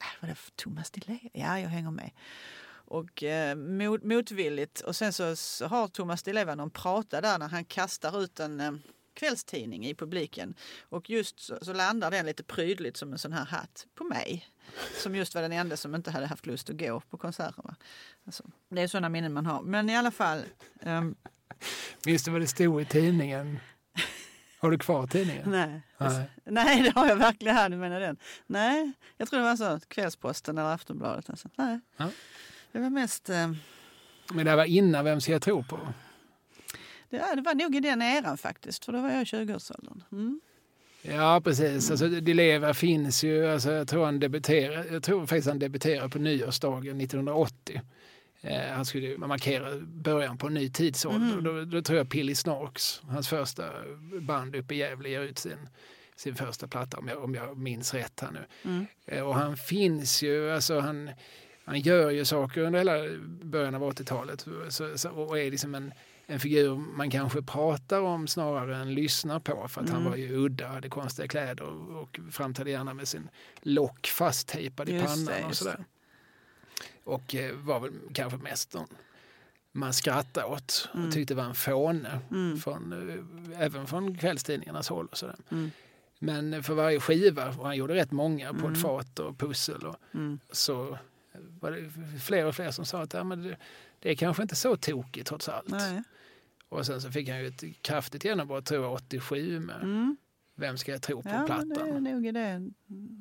Äh, 0.00 0.06
vad 0.20 0.30
är 0.30 0.34
det 0.34 0.38
för 0.40 0.50
Thomas 0.50 0.90
Di 0.90 1.00
Leva? 1.06 1.20
Ja, 1.32 1.60
jag 1.60 1.68
hänger 1.68 1.90
med. 1.90 2.10
Och 2.90 3.22
eh, 3.22 3.54
mot, 3.56 4.02
motvilligt. 4.02 4.80
Och 4.80 4.96
sen 4.96 5.12
så, 5.12 5.36
så 5.36 5.66
har 5.66 5.88
Thomas 5.88 6.22
Di 6.22 6.32
Leva 6.32 6.54
någon 6.54 6.70
prata 6.70 7.20
där 7.20 7.38
när 7.38 7.48
han 7.48 7.64
kastar 7.64 8.22
ut 8.22 8.40
en 8.40 8.60
eh, 8.60 8.72
kvällstidning 9.14 9.86
i 9.86 9.94
publiken. 9.94 10.54
Och 10.80 11.10
just 11.10 11.40
så, 11.40 11.58
så 11.62 11.72
landar 11.72 12.10
den 12.10 12.26
lite 12.26 12.42
prydligt 12.42 12.96
som 12.96 13.12
en 13.12 13.18
sån 13.18 13.32
här 13.32 13.44
hatt 13.44 13.86
på 13.94 14.04
mig. 14.04 14.48
Som 15.02 15.14
just 15.14 15.34
var 15.34 15.42
den 15.42 15.52
enda 15.52 15.76
som 15.76 15.94
inte 15.94 16.10
hade 16.10 16.26
haft 16.26 16.46
lust 16.46 16.70
att 16.70 16.78
gå 16.78 17.00
på 17.00 17.16
konserterna. 17.18 17.76
Alltså, 18.26 18.44
det 18.68 18.82
är 18.82 18.86
sådana 18.88 19.08
minnen 19.08 19.32
man 19.32 19.46
har. 19.46 19.62
Men 19.62 19.90
i 19.90 19.96
alla 19.96 20.10
fall. 20.10 20.42
ehm, 20.80 21.14
Minns 22.04 22.22
du 22.24 22.30
vad 22.30 22.40
det 22.40 22.46
stod 22.46 22.82
i 22.82 22.84
tidningen? 22.84 23.58
Har 24.58 24.70
du 24.70 24.78
kvar 24.78 25.06
tidningen? 25.06 25.50
nej. 25.50 25.80
Nej. 25.98 26.30
nej, 26.44 26.82
det 26.82 27.00
har 27.00 27.08
jag 27.08 27.16
verkligen 27.16 27.56
här. 27.56 27.68
Du 27.68 27.76
menar 27.76 28.00
den? 28.00 28.16
Nej, 28.46 28.92
jag 29.16 29.28
tror 29.28 29.40
det 29.40 29.46
var 29.46 29.56
så. 29.56 29.80
Kvällsposten 29.88 30.58
eller 30.58 30.74
Aftonbladet. 30.74 31.30
Alltså. 31.30 31.48
Nej. 31.56 31.80
Ja. 31.96 32.10
Det 32.72 32.78
var 32.78 32.90
mest... 32.90 33.30
ehm, 33.30 33.56
Men 34.32 34.46
det 34.46 34.56
var 34.56 34.64
innan 34.64 35.04
Vem 35.04 35.20
ska 35.20 35.32
jag 35.32 35.42
tro 35.42 35.64
på? 35.64 35.78
det, 37.10 37.34
det 37.34 37.42
var 37.42 37.54
nog 37.54 37.76
i 37.76 37.80
den 37.80 38.02
eran 38.02 38.38
faktiskt. 38.38 38.84
För 38.84 38.92
då 38.92 39.00
var 39.00 39.10
jag 39.10 39.22
i 39.22 39.24
20-årsåldern. 39.24 40.02
Mm. 40.12 40.40
Ja, 41.02 41.40
precis. 41.44 41.90
Alltså, 41.90 42.08
Di 42.08 42.34
Leva 42.34 42.74
finns 42.74 43.24
ju. 43.24 43.46
Alltså, 43.46 43.72
jag, 43.72 43.88
tror 43.88 44.04
han 44.04 44.20
debuterar, 44.20 44.84
jag 44.92 45.02
tror 45.02 45.26
faktiskt 45.26 45.48
han 45.48 45.58
debuterade 45.58 46.08
på 46.08 46.18
nyårsdagen 46.18 47.00
1980. 47.00 47.80
Eh, 48.40 48.72
han 48.72 48.84
skulle 48.84 49.18
markera 49.18 49.78
början 49.80 50.38
på 50.38 50.46
en 50.46 50.54
ny 50.54 50.68
tidsålder. 50.70 51.34
Mhm. 51.36 51.44
Då, 51.44 51.64
då 51.64 51.82
tror 51.82 51.98
jag 51.98 52.10
Pilly 52.10 52.34
Snorks, 52.34 53.02
hans 53.08 53.28
första 53.28 53.64
band 54.20 54.56
uppe 54.56 54.74
i 54.74 54.78
Gävle, 54.78 55.08
ger 55.08 55.20
ut 55.20 55.38
sin, 55.38 55.68
sin 56.16 56.34
första 56.34 56.68
platta 56.68 56.98
om 56.98 57.08
jag, 57.08 57.24
om 57.24 57.34
jag 57.34 57.58
minns 57.58 57.94
rätt 57.94 58.20
här 58.20 58.30
nu. 58.30 58.46
Mm. 58.70 58.86
Eh, 59.06 59.22
och 59.22 59.34
han 59.34 59.56
finns 59.56 60.22
ju, 60.22 60.50
alltså 60.50 60.80
han, 60.80 61.10
han 61.64 61.80
gör 61.80 62.10
ju 62.10 62.24
saker 62.24 62.60
under 62.60 62.78
hela 62.78 63.18
början 63.42 63.74
av 63.74 63.92
80-talet 63.92 64.46
så, 64.68 64.98
så, 64.98 65.10
och 65.10 65.38
är 65.38 65.50
liksom 65.50 65.74
en, 65.74 65.92
en 66.26 66.40
figur 66.40 66.76
man 66.76 67.10
kanske 67.10 67.42
pratar 67.42 68.00
om 68.00 68.26
snarare 68.28 68.76
än 68.76 68.94
lyssnar 68.94 69.40
på 69.40 69.68
för 69.68 69.80
att 69.80 69.88
han 69.88 70.00
Mm. 70.00 70.10
var 70.10 70.16
ju 70.16 70.36
udda, 70.36 70.68
hade 70.68 70.88
konstiga 70.88 71.28
kläder 71.28 71.64
och, 71.64 72.02
och 72.02 72.20
framträdde 72.30 72.70
gärna 72.70 72.94
med 72.94 73.08
sin 73.08 73.28
lock 73.62 74.06
fasttejpad 74.06 74.88
i 74.88 74.92
Just 74.92 75.06
pannan 75.06 75.24
det, 75.26 75.44
och 75.44 75.54
sådär. 75.56 75.84
Och 77.08 77.34
eh, 77.34 77.54
var 77.56 77.80
väl 77.80 77.92
kanske 78.14 78.38
mest 78.38 78.74
någon 78.74 78.88
man 79.72 79.92
skrattade 79.92 80.46
åt 80.46 80.88
och 80.92 80.98
Mm. 80.98 81.10
tyckte 81.10 81.34
var 81.34 81.44
en 81.44 81.54
fåne, 81.54 82.20
Mm. 82.30 82.58
från, 82.58 82.92
eh, 83.52 83.60
även 83.64 83.86
från 83.86 84.18
kvällstidningarnas 84.18 84.88
håll. 84.88 85.06
Och 85.06 85.18
sådär. 85.18 85.36
Mm. 85.50 85.70
Men 86.18 86.62
för 86.62 86.74
varje 86.74 87.00
skiva, 87.00 87.48
och 87.48 87.66
han 87.66 87.76
gjorde 87.76 87.94
rätt 87.94 88.10
många 88.12 88.52
på 88.54 88.58
Mm. 88.58 88.72
ett 88.72 88.82
fat 88.82 89.18
och 89.18 89.38
pussel, 89.38 89.86
och, 89.86 89.96
Mm. 90.14 90.38
så 90.50 90.98
var 91.60 91.70
det 91.70 91.90
fler 92.20 92.44
och 92.46 92.54
fler 92.54 92.70
som 92.70 92.84
sa 92.84 93.02
att 93.02 93.12
ja, 93.14 93.24
men 93.24 93.42
det, 93.42 93.56
det 94.00 94.10
är 94.10 94.14
kanske 94.14 94.42
inte 94.42 94.56
så 94.56 94.76
tokigt 94.76 95.28
trots 95.28 95.48
allt. 95.48 95.68
Nej. 95.68 96.02
Och 96.68 96.86
sen 96.86 97.00
så 97.00 97.10
fick 97.10 97.28
han 97.28 97.38
ju 97.40 97.46
ett 97.46 97.64
kraftigt 97.82 98.24
genombrott, 98.24 98.66
tror 98.66 98.84
jag, 98.84 98.92
87 98.92 99.60
med 99.60 99.76
Mm. 99.82 100.16
Vem 100.54 100.78
ska 100.78 100.92
jag 100.92 101.02
tro 101.02 101.22
på 101.22 101.28
Ja, 101.28 101.46
men 101.48 101.68
det 101.68 101.74
är 101.74 101.78
plattan. 101.78 102.04
nog 102.04 102.34
det. 102.34 102.70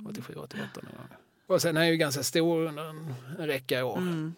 87, 0.10 0.34
88 0.36 0.82
någon 0.84 0.92
gång. 0.98 1.18
Och 1.48 1.62
sen 1.62 1.78
är 1.78 1.82
han 1.82 1.88
ju 1.90 1.96
ganska 1.98 2.24
stor 2.24 2.66
under 2.66 2.90
en, 2.90 3.16
räcka 3.38 3.86
år. 3.86 3.98
Mm. 3.98 4.36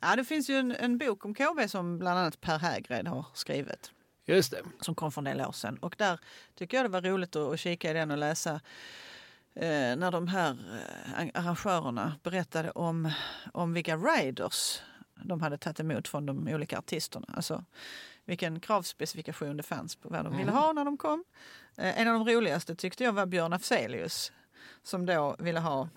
Ja, 0.00 0.16
det 0.16 0.24
finns 0.24 0.50
ju 0.50 0.54
en, 0.56 0.72
en 0.72 0.98
bok 0.98 1.24
om 1.24 1.34
KB 1.34 1.68
som 1.68 1.98
bland 1.98 2.18
annat 2.18 2.40
Per 2.40 2.58
Hägred 2.58 3.08
har 3.08 3.26
skrivit. 3.34 3.90
Just 4.26 4.50
det. 4.50 4.62
som 4.80 4.94
kom 4.94 5.12
för 5.12 5.20
en 5.20 5.24
del 5.24 5.40
år 5.40 5.52
sedan. 5.52 5.78
Och 5.78 5.94
där 5.98 6.20
tycker 6.54 6.76
jag 6.76 6.84
det 6.84 6.88
var 6.90 7.00
roligt 7.02 7.36
att, 7.36 7.52
att 7.52 7.60
kika 7.60 7.90
i 7.90 7.94
den 7.94 8.10
och 8.10 8.18
läsa 8.18 8.60
eh, 9.54 9.96
när 9.96 10.10
de 10.10 10.28
här 10.28 10.50
eh, 11.18 11.28
arrangörerna 11.34 12.14
berättade 12.22 12.70
om, 12.70 13.10
om 13.52 13.72
vilka 13.72 13.96
riders 13.96 14.80
de 15.14 15.40
hade 15.40 15.58
tagit 15.58 15.80
emot 15.80 16.08
från 16.08 16.26
de 16.26 16.48
olika 16.48 16.78
artisterna. 16.78 17.26
Alltså 17.36 17.64
vilken 18.24 18.60
kravspecifikation 18.60 19.56
det 19.56 19.62
fanns 19.62 19.96
på 19.96 20.08
vad 20.08 20.24
de 20.24 20.36
ville 20.36 20.42
Mm. 20.50 20.54
ha 20.54 20.72
när 20.72 20.84
de 20.84 20.96
kom. 20.96 21.24
Eh, 21.76 22.00
en 22.00 22.08
av 22.08 22.24
de 22.24 22.32
roligaste 22.34 22.74
tyckte 22.76 23.04
jag 23.04 23.12
var 23.12 23.26
Björn 23.26 23.52
Afzelius 23.52 24.32
som 24.82 25.06
då 25.06 25.36
ville 25.38 25.60
ha 25.60 25.88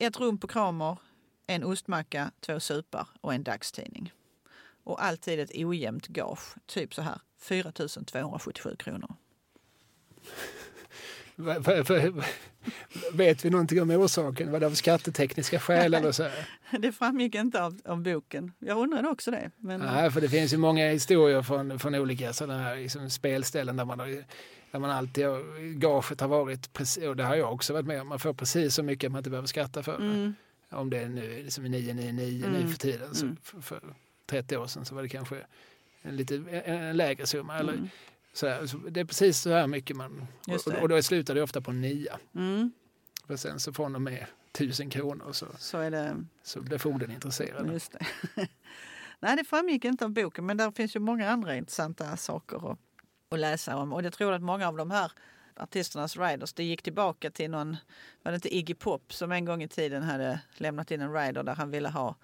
ett 0.00 0.20
rum 0.20 0.38
på 0.38 0.46
Kramer, 0.46 0.98
en 1.46 1.64
ostmacka, 1.64 2.30
två 2.40 2.60
supar 2.60 3.06
och 3.20 3.34
en 3.34 3.42
dagstidning. 3.42 4.12
Och 4.84 5.04
alltid 5.04 5.40
ett 5.40 5.50
ojämnt 5.54 6.06
gage, 6.06 6.54
typ 6.66 6.94
så 6.94 7.02
här 7.02 7.20
4 7.40 7.72
277 7.72 8.76
kronor. 8.78 9.14
Vet 13.12 13.44
vi 13.44 13.50
någonting 13.50 13.82
om 13.82 13.90
orsaken? 13.90 14.52
Var 14.52 14.60
det 14.60 14.66
av 14.66 14.74
skattetekniska 14.74 15.60
skäl 15.60 15.94
eller 15.94 16.12
så? 16.12 16.28
Det 16.78 16.92
framgick 16.92 17.34
inte 17.34 17.62
av, 17.62 17.80
av 17.84 18.02
boken. 18.02 18.52
Jag 18.58 18.78
undrade 18.78 19.08
också 19.08 19.30
det. 19.30 19.50
Men, 19.56 19.80
Nej, 19.80 20.10
för 20.10 20.20
det 20.20 20.28
finns 20.28 20.52
ju 20.52 20.56
många 20.56 20.88
historier 20.88 21.42
från, 21.42 21.78
från 21.78 21.94
olika 21.94 22.32
sådana 22.32 22.62
här 22.62 22.76
liksom 22.76 23.10
spelställen 23.10 23.76
där 23.76 23.84
man, 23.84 24.00
har, 24.00 24.24
där 24.70 24.78
man 24.78 24.90
alltid 24.90 25.26
gaget 25.80 26.20
har 26.20 26.28
varit, 26.28 26.72
precis, 26.72 27.04
och 27.04 27.16
det 27.16 27.24
har 27.24 27.36
jag 27.36 27.52
också 27.52 27.72
varit 27.72 27.86
med 27.86 28.00
om, 28.00 28.08
man 28.08 28.18
får 28.18 28.34
precis 28.34 28.74
så 28.74 28.82
mycket 28.82 29.08
att 29.08 29.12
man 29.12 29.18
inte 29.18 29.30
behöver 29.30 29.48
skatta 29.48 29.82
för 29.82 29.96
mm, 29.96 30.34
Om 30.70 30.90
det 30.90 30.98
är 30.98 31.08
nu 31.08 31.42
liksom 31.42 31.64
999 31.64 32.46
Mm. 32.46 32.60
nu 32.62 32.68
för 32.68 32.78
tiden, 32.78 33.14
så 33.14 33.24
Mm. 33.24 33.36
för, 33.42 33.60
för 33.60 33.80
30 34.26 34.56
år 34.56 34.66
sedan 34.66 34.84
så 34.84 34.94
var 34.94 35.02
det 35.02 35.08
kanske 35.08 35.36
en 36.02 36.16
lite 36.16 36.34
en, 36.64 36.96
lägre 36.96 37.26
summa. 37.26 37.58
Eller, 37.58 37.72
Mm. 37.72 37.88
så 38.32 38.46
här, 38.48 38.66
så 38.66 38.76
det 38.76 39.00
är 39.00 39.04
precis 39.04 39.38
så 39.38 39.50
här 39.50 39.66
mycket 39.66 39.96
man... 39.96 40.26
Och, 40.66 40.82
och 40.82 40.88
då 40.88 41.02
slutar 41.02 41.34
det 41.34 41.42
ofta 41.42 41.60
på 41.60 41.72
nia. 41.72 42.18
Mm. 42.34 42.72
För 43.26 43.36
sen 43.36 43.60
så 43.60 43.72
från 43.72 43.94
och 43.94 44.02
med 44.02 44.26
tusen 44.52 44.90
kronor 44.90 45.32
så, 45.32 45.46
Så 45.58 45.78
är 45.78 45.90
det. 45.90 46.24
så 46.42 46.60
blir 46.60 46.78
fogden 46.78 47.10
intresserad. 47.10 47.72
Just 47.72 47.92
det. 47.92 48.06
Nej, 49.20 49.36
det 49.36 49.44
framgick 49.44 49.84
inte 49.84 50.04
av 50.04 50.10
boken, 50.10 50.46
men 50.46 50.56
där 50.56 50.70
finns 50.70 50.96
ju 50.96 51.00
många 51.00 51.30
andra 51.30 51.56
intressanta 51.56 52.16
saker 52.16 52.72
att, 52.72 52.78
att 53.34 53.38
läsa 53.40 53.76
om. 53.76 53.92
Och 53.92 54.02
jag 54.02 54.12
tror 54.12 54.32
att 54.32 54.42
många 54.42 54.68
av 54.68 54.76
de 54.76 54.90
här 54.90 55.12
artisternas 55.56 56.16
riders, 56.16 56.52
det 56.52 56.64
gick 56.64 56.82
tillbaka 56.82 57.30
till 57.30 57.50
någon, 57.50 57.76
var 58.22 58.32
det 58.32 58.34
inte 58.36 58.56
Iggy 58.56 58.74
Pop 58.74 59.12
som 59.12 59.32
en 59.32 59.44
gång 59.44 59.62
i 59.62 59.68
tiden 59.68 60.02
hade 60.02 60.40
lämnat 60.56 60.90
in 60.90 61.00
en 61.00 61.12
rider 61.12 61.42
där 61.42 61.54
han 61.54 61.70
ville 61.70 61.88
ha, 61.88 62.14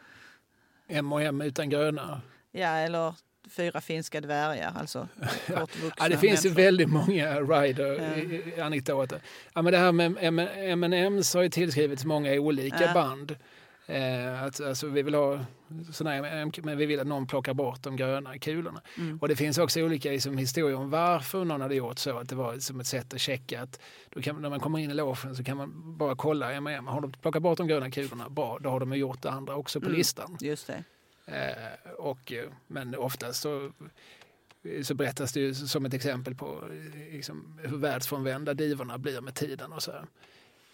M 0.88 1.12
och 1.12 1.22
M 1.22 1.40
utan 1.40 1.70
gröna. 1.70 2.20
ja 2.52 2.68
eller 2.68 3.14
fyra 3.50 3.80
finska 3.80 4.20
dvärgar, 4.20 4.72
alltså 4.76 5.08
Ja, 5.98 6.08
det 6.08 6.18
finns 6.18 6.44
ju 6.46 6.50
väldigt 6.50 6.88
många 6.88 7.40
rider 7.40 8.54
Ja. 8.56 8.64
anekdoter. 8.64 9.20
Ja, 9.54 9.62
men 9.62 9.72
det 9.72 9.78
här 9.78 9.92
med 9.92 10.16
M&M's 10.20 11.34
har 11.36 11.42
ju 11.42 11.48
tillskrivits 11.48 12.04
många 12.04 12.32
olika 12.32 12.82
Ja. 12.84 12.94
band. 12.94 13.36
Eh, 13.88 14.42
att, 14.42 14.60
alltså, 14.60 14.86
vi 14.86 15.02
vill 15.02 15.14
ha 15.14 15.36
här 16.04 16.12
M&M, 16.12 16.50
men 16.62 16.78
vi 16.78 16.86
vill 16.86 17.00
att 17.00 17.06
någon 17.06 17.26
plockar 17.26 17.54
bort 17.54 17.82
de 17.82 17.96
gröna 17.96 18.38
kulorna. 18.38 18.82
Mm. 18.98 19.18
Och 19.18 19.28
det 19.28 19.36
finns 19.36 19.58
också 19.58 19.80
olika 19.80 20.10
liksom, 20.10 20.38
historier 20.38 20.76
om 20.76 20.90
varför 20.90 21.44
någon 21.44 21.60
hade 21.60 21.74
gjort 21.74 21.98
så. 21.98 22.18
Att 22.18 22.28
det 22.28 22.34
var 22.34 22.58
som 22.58 22.80
ett 22.80 22.86
sätt 22.86 23.14
att 23.14 23.20
checka 23.20 23.62
att 23.62 23.80
då 24.10 24.22
kan, 24.22 24.42
när 24.42 24.50
man 24.50 24.60
kommer 24.60 24.78
in 24.78 24.90
i 24.90 24.94
logen 24.94 25.36
så 25.36 25.44
kan 25.44 25.56
man 25.56 25.96
bara 25.98 26.16
kolla 26.16 26.52
M&M. 26.52 26.86
Har 26.86 27.00
de 27.00 27.12
plockat 27.12 27.42
bort 27.42 27.58
de 27.58 27.66
gröna 27.66 27.90
kulorna, 27.90 28.28
bra, 28.28 28.58
då 28.60 28.70
har 28.70 28.80
de 28.80 28.92
gjort 28.96 29.22
det 29.22 29.30
andra 29.30 29.56
också 29.56 29.80
på 29.80 29.86
Mm. 29.86 29.98
listan. 29.98 30.36
Just 30.40 30.66
det. 30.66 30.84
Eh, 31.26 31.90
och, 31.90 32.32
eh, 32.32 32.44
men 32.66 32.94
oftast 32.94 33.42
så, 33.42 33.72
så 34.82 34.94
berättas 34.94 35.32
det 35.32 35.40
ju 35.40 35.54
som 35.54 35.86
ett 35.86 35.94
exempel 35.94 36.34
på 36.34 36.46
eh, 36.46 37.14
liksom, 37.14 37.60
hur 37.62 37.76
världsfrånvända 37.76 38.54
divorna 38.54 38.98
blir 38.98 39.20
med 39.20 39.34
tiden. 39.34 39.72
Och, 39.72 39.82
så 39.82 39.92
här. 39.92 40.04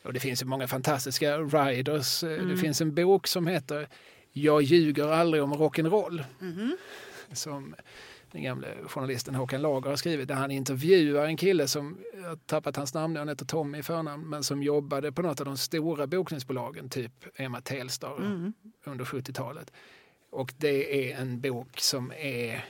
Och 0.03 0.13
det 0.13 0.21
finns 0.21 0.43
ju 0.43 0.47
många 0.47 0.69
fantastiska 0.69 1.39
riders. 1.39 2.25
Eh, 2.25 2.29
Det 2.31 2.37
Mm. 2.39 2.57
finns 2.59 2.81
en 2.81 2.95
bok 2.95 3.27
som 3.27 3.47
heter 3.47 3.89
Jag 4.33 4.63
ljuger 4.63 5.09
aldrig 5.09 5.43
om 5.43 5.55
rock'n'roll 5.55 6.25
Mhm. 6.39 6.77
som 7.33 7.75
den 8.31 8.43
gamle 8.43 8.69
journalisten 8.87 9.35
Håkan 9.35 9.63
Lager 9.63 9.91
har 9.91 9.97
skrivit 9.97 10.29
där 10.29 10.35
han 10.35 10.51
intervjuar 10.51 11.27
en 11.27 11.37
kille 11.37 11.69
som, 11.69 11.99
jag 12.15 12.29
har 12.29 12.37
tappat 12.37 12.77
hans 12.77 12.95
namn, 12.95 13.17
han 13.17 13.29
heter 13.29 13.45
Tommy 13.47 13.79
i 13.79 13.83
förnamn, 13.83 14.29
men 14.29 14.45
som 14.45 14.63
jobbade 14.63 15.13
på 15.13 15.23
något 15.23 15.41
av 15.41 15.47
de 15.47 15.57
stora 15.57 16.07
bokningsbolagen, 16.07 16.89
typ 16.89 17.13
Emma 17.35 17.61
Telstar 17.61 18.17
Mm. 18.17 18.53
under 18.85 19.05
70-talet. 19.05 19.73
Och 20.31 20.55
det 20.57 21.11
är 21.13 21.17
en 21.21 21.41
bok 21.41 21.81
som 21.81 22.13
är, 22.13 22.65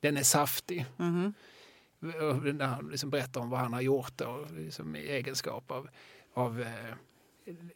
den 0.00 0.16
är 0.16 0.22
saftig. 0.22 0.86
Mhm. 0.96 1.34
Och 2.02 2.54
När 2.54 2.66
han 2.66 2.88
liksom 2.90 3.10
berättar 3.10 3.40
om 3.40 3.50
vad 3.50 3.60
han 3.60 3.72
har 3.72 3.80
gjort 3.80 4.20
och 4.20 4.50
liksom 4.50 4.96
i 4.96 5.00
egenskap 5.08 5.70
av, 5.70 5.88
av 6.34 6.60
eh, 6.60 6.94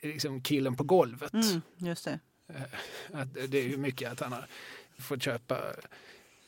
liksom 0.00 0.40
killen 0.40 0.76
på 0.76 0.84
golvet. 0.84 1.32
Mm. 1.32 1.62
Just 1.76 2.04
det. 2.04 2.18
Att 3.12 3.34
det 3.34 3.58
är 3.58 3.68
ju 3.68 3.76
mycket 3.76 4.12
att 4.12 4.20
han 4.20 4.32
har 4.32 4.46
fått 4.98 5.22
köpa 5.22 5.58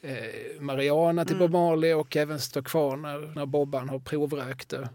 eh, 0.01 0.61
Mariana 0.61 1.25
till 1.25 1.37
Mm. 1.37 1.51
Bob 1.51 1.53
Marley 1.61 1.95
och 1.95 2.17
även 2.17 2.41
stå 2.41 2.63
kvar 2.63 2.97
när, 2.97 3.19
när 3.19 3.47
Bobban 3.47 3.89
har 3.89 3.99
provrökt 3.99 4.69
det. 4.69 4.89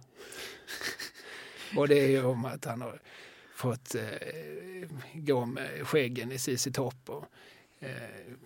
och 1.77 1.87
det 1.87 1.99
är 1.99 2.07
ju 2.07 2.25
om 2.25 2.45
att 2.45 2.65
han 2.65 2.81
har 2.81 3.01
fått 3.55 3.95
eh, 3.95 4.89
gå 5.13 5.45
med 5.45 5.87
skäggen 5.87 6.31
i 6.31 6.37
ZZ 6.37 6.67
Top. 6.73 7.09
Och, 7.09 7.25
eh, 7.79 7.91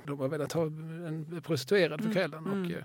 de 0.05 0.19
har 0.19 0.27
velat 0.27 0.51
ha 0.51 0.63
en 0.63 1.41
prostituerad 1.45 1.99
för 1.99 2.09
Mm, 2.09 2.13
kvällen 2.13 2.45
mm. 2.45 2.65
och 2.65 2.71
eh, 2.71 2.83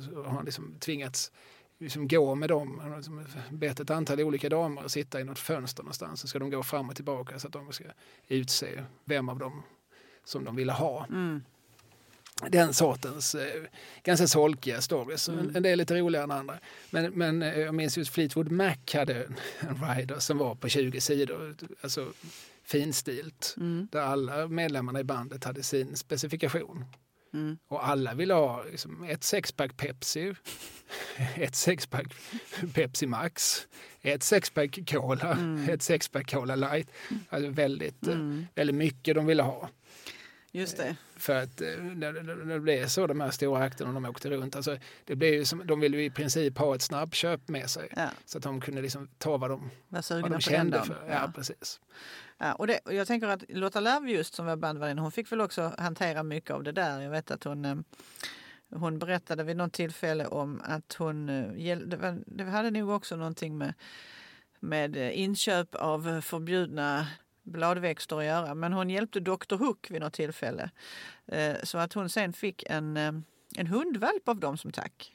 så 0.00 0.22
har 0.22 0.30
han 0.30 0.44
liksom 0.44 0.74
tvingats 0.80 1.32
liksom 1.80 2.08
gå 2.08 2.34
med 2.34 2.48
dem. 2.48 2.92
Liksom 2.96 3.26
bett 3.50 3.80
ett 3.80 3.90
antal 3.90 4.20
olika 4.20 4.48
damer 4.48 4.84
att 4.84 4.92
sitta 4.92 5.20
i 5.20 5.24
något 5.24 5.38
fönster 5.38 5.82
någonstans 5.82 6.20
så 6.20 6.28
ska 6.28 6.38
de 6.38 6.50
gå 6.50 6.62
fram 6.62 6.88
och 6.88 6.96
tillbaka 6.96 7.38
så 7.38 7.46
att 7.46 7.52
de 7.52 7.72
ska 7.72 7.84
utse 8.28 8.84
vem 9.04 9.28
av 9.28 9.38
dem 9.38 9.62
som 10.24 10.44
de 10.44 10.56
ville 10.56 10.72
ha. 10.72 11.06
Mm. 11.06 11.42
Den 12.48 12.74
sortens 12.74 13.34
eh, 13.34 13.62
ganska 14.02 14.26
solkiga 14.26 14.80
stories. 14.80 15.28
Mm. 15.28 15.48
En, 15.48 15.56
en 15.56 15.62
del 15.62 15.78
lite 15.78 16.00
roligare 16.00 16.24
än 16.24 16.30
andra. 16.30 16.58
Men, 16.90 17.12
men 17.12 17.42
eh, 17.42 17.58
jag 17.58 17.74
minns 17.74 17.98
just 17.98 18.14
Fleetwood 18.14 18.50
Mac 18.50 18.76
hade 18.94 19.24
en, 19.24 19.36
en 19.68 19.96
rider 19.96 20.18
som 20.18 20.38
var 20.38 20.54
på 20.54 20.68
20 20.68 21.00
sidor. 21.00 21.54
Alltså 21.80 22.12
finstilt. 22.64 23.54
Mm. 23.56 23.88
Där 23.92 24.00
alla 24.00 24.48
medlemmarna 24.48 25.00
i 25.00 25.04
bandet 25.04 25.44
hade 25.44 25.62
sin 25.62 25.96
specifikation. 25.96 26.84
Mm. 27.34 27.58
Och 27.68 27.88
alla 27.88 28.14
ville 28.14 28.34
ha 28.34 28.64
liksom, 28.64 29.04
ett 29.04 29.24
sexpack 29.24 29.76
Pepsi, 29.76 30.34
ett 31.36 31.54
sexpack 31.54 32.06
Pepsi 32.74 33.06
Max, 33.06 33.66
ett 34.02 34.22
sexpack 34.22 34.78
Cola, 34.90 35.32
Mm. 35.32 35.68
ett 35.68 35.82
sexpack 35.82 36.30
Cola 36.30 36.56
Light. 36.56 36.90
Alltså 37.28 37.50
väldigt, 37.50 38.06
eh, 38.06 38.12
Mm. 38.14 38.46
väldigt 38.54 38.76
mycket 38.76 39.14
de 39.14 39.26
ville 39.26 39.42
ha. 39.42 39.68
Just 40.52 40.76
det. 40.76 40.96
För 41.16 41.42
att 41.42 41.60
eh, 41.60 41.68
när, 41.78 42.12
det 42.48 42.60
blev 42.60 42.86
så, 42.86 43.06
de 43.06 43.20
här 43.20 43.30
stora 43.30 43.64
akterna, 43.64 43.92
de 43.92 44.04
åkte 44.04 44.30
runt, 44.30 44.56
alltså, 44.56 44.78
det 45.04 45.16
blev 45.16 45.34
ju 45.34 45.44
som, 45.44 45.66
de 45.66 45.80
ville 45.80 45.96
ju 45.96 46.04
i 46.04 46.10
princip 46.10 46.58
ha 46.58 46.74
ett 46.74 46.82
snabbköp 46.82 47.48
med 47.48 47.70
sig. 47.70 47.88
Ja. 47.96 48.08
Så 48.24 48.38
att 48.38 48.44
de 48.44 48.60
kunde 48.60 48.82
liksom 48.82 49.08
ta 49.18 49.36
vad 49.36 49.50
de, 49.50 49.70
vad 49.88 50.30
de 50.30 50.40
kände 50.40 50.76
dagen. 50.76 50.86
för. 50.86 51.08
Ja, 51.10 51.32
precis. 51.34 51.80
Ja, 52.38 52.52
och, 52.52 52.66
det, 52.66 52.78
och 52.84 52.94
jag 52.94 53.06
tänker 53.06 53.28
att 53.28 53.42
Lotta 53.48 53.80
Love 53.80 54.10
just 54.10 54.34
som 54.34 54.46
var 54.46 54.56
bandvärdinna, 54.56 55.02
hon 55.02 55.12
fick 55.12 55.32
väl 55.32 55.40
också 55.40 55.74
hantera 55.78 56.22
mycket 56.22 56.50
av 56.50 56.62
det 56.62 56.72
där. 56.72 57.00
Jag 57.00 57.10
vet 57.10 57.30
att 57.30 57.44
hon, 57.44 57.64
eh, 57.64 57.76
hon 58.70 58.98
berättade 58.98 59.44
vid 59.44 59.56
något 59.56 59.72
tillfälle 59.72 60.26
om 60.26 60.60
att 60.64 60.94
hon, 60.98 61.28
eh, 61.28 61.78
det, 61.78 61.96
var, 61.96 62.22
det 62.26 62.44
hade 62.44 62.70
nog 62.70 62.90
också 62.90 63.16
någonting 63.16 63.58
med, 63.58 63.74
med 64.60 64.96
eh, 64.96 65.20
inköp 65.20 65.74
av 65.74 66.08
eh, 66.08 66.20
förbjudna 66.20 67.06
bladväxter 67.42 68.16
att 68.16 68.24
göra. 68.24 68.54
Men 68.54 68.72
hon 68.72 68.90
hjälpte 68.90 69.20
Dr 69.20 69.56
Hook 69.56 69.90
vid 69.90 70.00
något 70.00 70.12
tillfälle. 70.12 70.70
Så 71.62 71.78
att 71.78 71.92
hon 71.92 72.08
sen 72.08 72.32
fick 72.32 72.64
en, 72.66 72.96
en 73.56 73.66
hundvalp 73.66 74.28
av 74.28 74.40
dem 74.40 74.58
som 74.58 74.72
tack. 74.72 75.12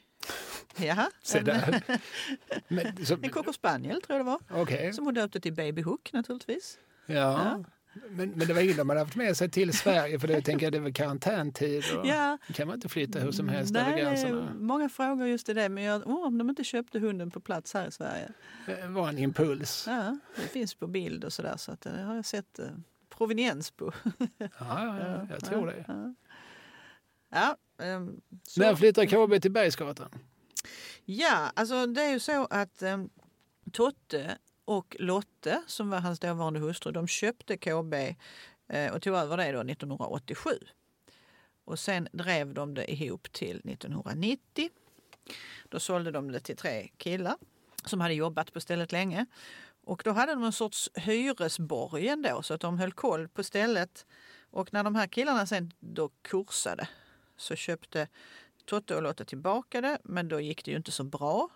Jaha, 0.76 1.10
Se 1.22 1.38
en, 1.38 1.44
där. 1.44 1.82
Men, 2.68 3.06
så, 3.06 3.14
en 3.22 3.30
cocker 3.30 3.52
spaniel 3.52 4.02
tror 4.02 4.18
jag 4.18 4.26
det 4.26 4.30
var. 4.30 4.62
Okej, 4.62 4.92
Som 4.92 5.04
hon 5.04 5.14
döpte 5.14 5.40
till 5.40 5.52
Baby 5.52 5.82
Hook 5.82 6.12
naturligtvis. 6.12 6.78
ja. 7.06 7.64
Men, 8.10 8.30
men 8.30 8.46
det 8.48 8.54
var 8.54 8.60
ingen 8.60 8.76
de 8.76 8.88
hade 8.88 9.00
haft 9.00 9.16
med 9.16 9.36
sig 9.36 9.50
till 9.50 9.72
Sverige 9.72 10.18
för 10.18 10.28
det 10.28 10.42
tänker 10.42 10.66
jag 10.66 10.72
det 10.72 10.78
är 10.78 10.82
väl 10.82 10.92
karantäntid 10.92 11.84
och 11.98 12.06
Ja, 12.06 12.38
det 12.46 12.52
kan 12.52 12.68
man 12.68 12.74
inte 12.74 12.88
flytta 12.88 13.18
hur 13.18 13.32
som 13.32 13.48
helst 13.48 13.72
Nej, 13.72 13.82
över 13.82 13.96
det 13.96 14.02
gränserna. 14.02 14.54
många 14.58 14.88
frågor 14.88 15.26
just 15.26 15.48
i 15.48 15.54
det. 15.54 15.68
Men 15.68 15.84
jag, 15.84 16.06
oh, 16.06 16.26
om 16.26 16.38
de 16.38 16.50
inte 16.50 16.64
köpte 16.64 16.98
hunden 16.98 17.30
på 17.30 17.40
plats 17.40 17.74
här 17.74 17.88
i 17.88 17.90
Sverige. 17.90 18.32
Det 18.66 18.88
var 18.88 19.08
en 19.08 19.18
impuls. 19.18 19.84
Ja, 19.88 20.18
det 20.36 20.48
finns 20.48 20.74
på 20.74 20.86
bild 20.86 21.24
och 21.24 21.32
sådär. 21.32 21.56
Så 21.56 21.72
att 21.72 21.80
det 21.80 22.02
har 22.02 22.14
jag 22.14 22.24
sett 22.24 22.58
eh, 22.58 22.66
proveniens 23.16 23.70
på. 23.70 23.92
Ja, 24.38 24.48
ja, 24.58 24.98
ja, 24.98 25.26
jag 25.30 25.44
tror 25.44 25.66
det. 25.66 25.84
Ja, 25.88 26.14
ja 27.30 27.56
ehm, 27.84 28.20
så. 28.42 28.60
När 28.60 28.74
flyttar 28.74 29.04
KB 29.04 29.42
till 29.42 29.52
Bergsgatan? 29.52 30.08
ja, 31.04 31.52
alltså 31.54 31.86
det 31.86 32.02
är 32.02 32.10
ju 32.10 32.20
så 32.20 32.46
att 32.50 32.82
um, 32.82 33.10
Totte 33.72 34.38
och 34.66 34.96
Lotte, 34.98 35.62
som 35.66 35.90
var 35.90 36.00
hans 36.00 36.20
dåvarande 36.20 36.60
hustru, 36.60 36.92
de 36.92 37.08
köpte 37.08 37.56
KB 37.56 37.94
eh, 38.68 38.92
och 38.92 39.02
tog 39.02 39.14
över 39.14 39.36
det 39.36 39.52
då 39.52 39.60
1987. 39.60 40.50
Och 41.64 41.78
sen 41.78 42.08
drev 42.12 42.54
de 42.54 42.74
det 42.74 42.92
ihop 42.92 43.32
till 43.32 43.56
1990. 43.56 44.70
Då 45.68 45.80
sålde 45.80 46.10
de 46.10 46.32
det 46.32 46.40
till 46.40 46.56
tre 46.56 46.88
killar 46.96 47.36
som 47.84 48.00
hade 48.00 48.14
jobbat 48.14 48.52
på 48.52 48.60
stället 48.60 48.92
länge. 48.92 49.26
Och 49.84 50.02
då 50.04 50.10
hade 50.10 50.32
de 50.32 50.44
en 50.44 50.52
sorts 50.52 50.90
hyresborgen 50.94 52.22
då, 52.22 52.42
så 52.42 52.54
att 52.54 52.60
de 52.60 52.78
höll 52.78 52.92
koll 52.92 53.28
på 53.28 53.42
stället. 53.42 54.06
Och 54.50 54.72
när 54.72 54.84
de 54.84 54.94
här 54.94 55.06
killarna 55.06 55.46
sen 55.46 55.72
då 55.80 56.10
kursade 56.22 56.88
så 57.36 57.56
köpte 57.56 58.08
Totte 58.64 58.96
och 58.96 59.02
Lotte 59.02 59.24
tillbaka 59.24 59.80
det, 59.80 59.98
men 60.04 60.28
då 60.28 60.40
gick 60.40 60.64
det 60.64 60.70
ju 60.70 60.76
inte 60.76 60.92
så 60.92 61.04
bra. 61.04 61.48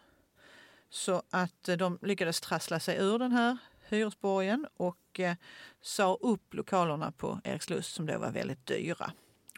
Så 0.91 1.23
att 1.31 1.69
eh, 1.69 1.77
de 1.77 1.99
lyckades 2.03 2.41
trassla 2.41 2.81
sig 2.81 2.99
ur 2.99 3.19
den 3.19 3.33
här 3.33 3.59
hyresborgen 3.89 4.67
och 4.77 5.21
eh, 5.21 5.37
sa 5.81 6.15
upp 6.21 6.55
lokalerna 6.55 7.13
på 7.13 7.41
Erikslust 7.45 7.95
som 7.95 8.07
då 8.07 8.19
var 8.19 8.31
väldigt 8.31 8.67
dyra. 8.67 9.13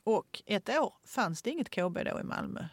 Och 0.04 0.42
ett 0.46 0.68
år 0.68 0.94
fanns 1.04 1.42
det 1.42 1.50
inget 1.50 1.70
KB 1.70 1.94
då 2.04 2.20
i 2.20 2.22
Malmö, 2.22 2.64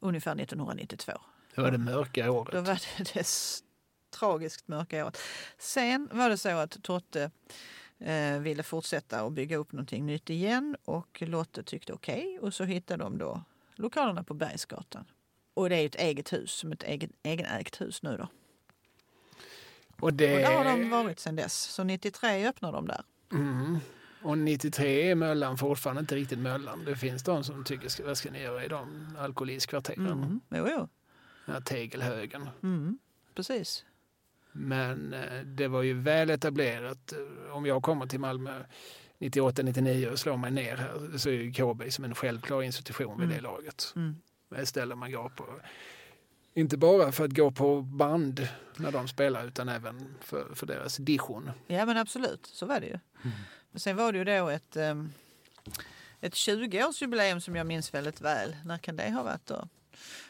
ungefär 0.00 0.32
1992. 0.40 1.12
Det 1.54 1.60
var 1.60 1.70
det 1.70 1.78
mörka 1.78 2.26
Då 2.26 2.32
året. 2.32 2.54
var 2.54 2.80
det 2.98 3.14
det 3.14 3.26
tragiskt 4.10 4.68
mörka 4.68 5.04
året. 5.04 5.18
Sen 5.58 6.08
var 6.12 6.28
det 6.30 6.38
så 6.38 6.48
att 6.48 6.82
Totte 6.82 7.30
eh, 7.98 8.38
ville 8.38 8.62
fortsätta 8.62 9.24
och 9.24 9.32
bygga 9.32 9.56
upp 9.56 9.72
någonting 9.72 10.06
nytt 10.06 10.30
igen 10.30 10.76
och 10.84 11.22
Lotte 11.26 11.62
tyckte 11.62 11.92
okej 11.92 12.38
och 12.40 12.54
så 12.54 12.64
hittade 12.64 13.04
de 13.04 13.18
då 13.18 13.42
lokalerna 13.74 14.24
på 14.24 14.34
Bergsgatan. 14.34 15.04
Och 15.54 15.68
det 15.68 15.76
är 15.76 15.86
ett 15.86 15.94
eget 15.94 16.32
hus, 16.32 16.52
som 16.52 16.72
ett 16.72 16.82
egen, 16.82 17.12
egenägt 17.22 17.80
hus 17.80 18.02
nu 18.02 18.16
då. 18.16 18.28
Och 20.00 20.14
det... 20.14 20.34
Och 20.34 20.40
där 20.40 20.56
har 20.56 20.64
de 20.64 20.90
varit 20.90 21.20
sedan 21.20 21.36
dess. 21.36 21.54
Så 21.62 21.84
93 21.84 22.46
öppnade 22.48 22.76
de 22.76 22.86
där. 22.88 23.02
Mm. 23.32 23.78
Och 24.22 24.38
93 24.38 25.10
är 25.10 25.14
Möllan 25.14 25.58
fortfarande 25.58 26.00
inte 26.00 26.14
riktigt 26.14 26.38
Möllan. 26.38 26.84
Det 26.84 26.96
finns 26.96 27.22
de 27.22 27.44
som 27.44 27.64
tycker, 27.64 28.04
vad 28.04 28.18
ska 28.18 28.30
ni 28.30 28.42
göra 28.42 28.64
i 28.64 28.68
de 28.68 29.08
alkoholistkvarteren? 29.18 30.06
Mm. 30.06 30.40
Jo, 30.50 30.66
jo. 30.70 30.88
Den 31.46 31.54
här 31.54 31.60
tegelhögen. 31.62 32.48
Mm. 32.62 32.98
Precis. 33.34 33.84
Men 34.52 35.12
eh, 35.14 35.40
det 35.44 35.68
var 35.68 35.82
ju 35.82 35.94
väl 36.00 36.30
etablerat. 36.30 37.12
eh, 37.12 37.52
Om 37.56 37.66
jag 37.66 37.82
kommer 37.82 38.06
till 38.06 38.20
Malmö 38.20 38.64
98-99 39.18 40.06
och 40.10 40.18
slår 40.18 40.36
mig 40.36 40.50
ner 40.50 40.76
här 40.76 41.18
så 41.18 41.28
är 41.28 41.32
ju 41.32 41.52
KB 41.52 41.90
som 41.92 42.04
en 42.04 42.14
självklar 42.14 42.62
institution 42.62 43.16
vid 43.20 43.24
Mm. 43.24 43.36
det 43.36 43.42
laget. 43.42 43.92
Mm. 43.96 44.16
Ett 44.56 44.68
ställe 44.68 44.94
man 44.94 45.12
går 45.12 45.28
på. 45.28 45.46
Inte 46.54 46.76
bara 46.76 47.12
för 47.12 47.24
att 47.24 47.36
gå 47.36 47.50
på 47.50 47.82
band 47.82 48.48
när 48.76 48.92
de 48.92 49.08
spelar 49.08 49.44
utan 49.46 49.68
även 49.68 50.14
för, 50.20 50.54
för 50.54 50.66
deras 50.66 50.96
dition. 50.96 51.50
Ja 51.66 51.86
men 51.86 51.96
absolut, 51.96 52.46
så 52.46 52.66
var 52.66 52.80
det 52.80 52.86
ju. 52.86 52.98
Men 53.70 53.80
sen 53.80 53.96
var 53.96 54.12
det 54.12 54.18
ju 54.18 54.24
då 54.24 54.48
ett, 54.48 54.76
um, 54.76 55.12
ett 56.20 56.32
20-årsjubileum 56.34 57.40
som 57.40 57.56
jag 57.56 57.66
minns 57.66 57.94
väldigt 57.94 58.20
väl. 58.20 58.56
När 58.64 58.78
kan 58.78 58.96
det 58.96 59.10
ha 59.10 59.22
varit 59.22 59.46
då? 59.46 59.68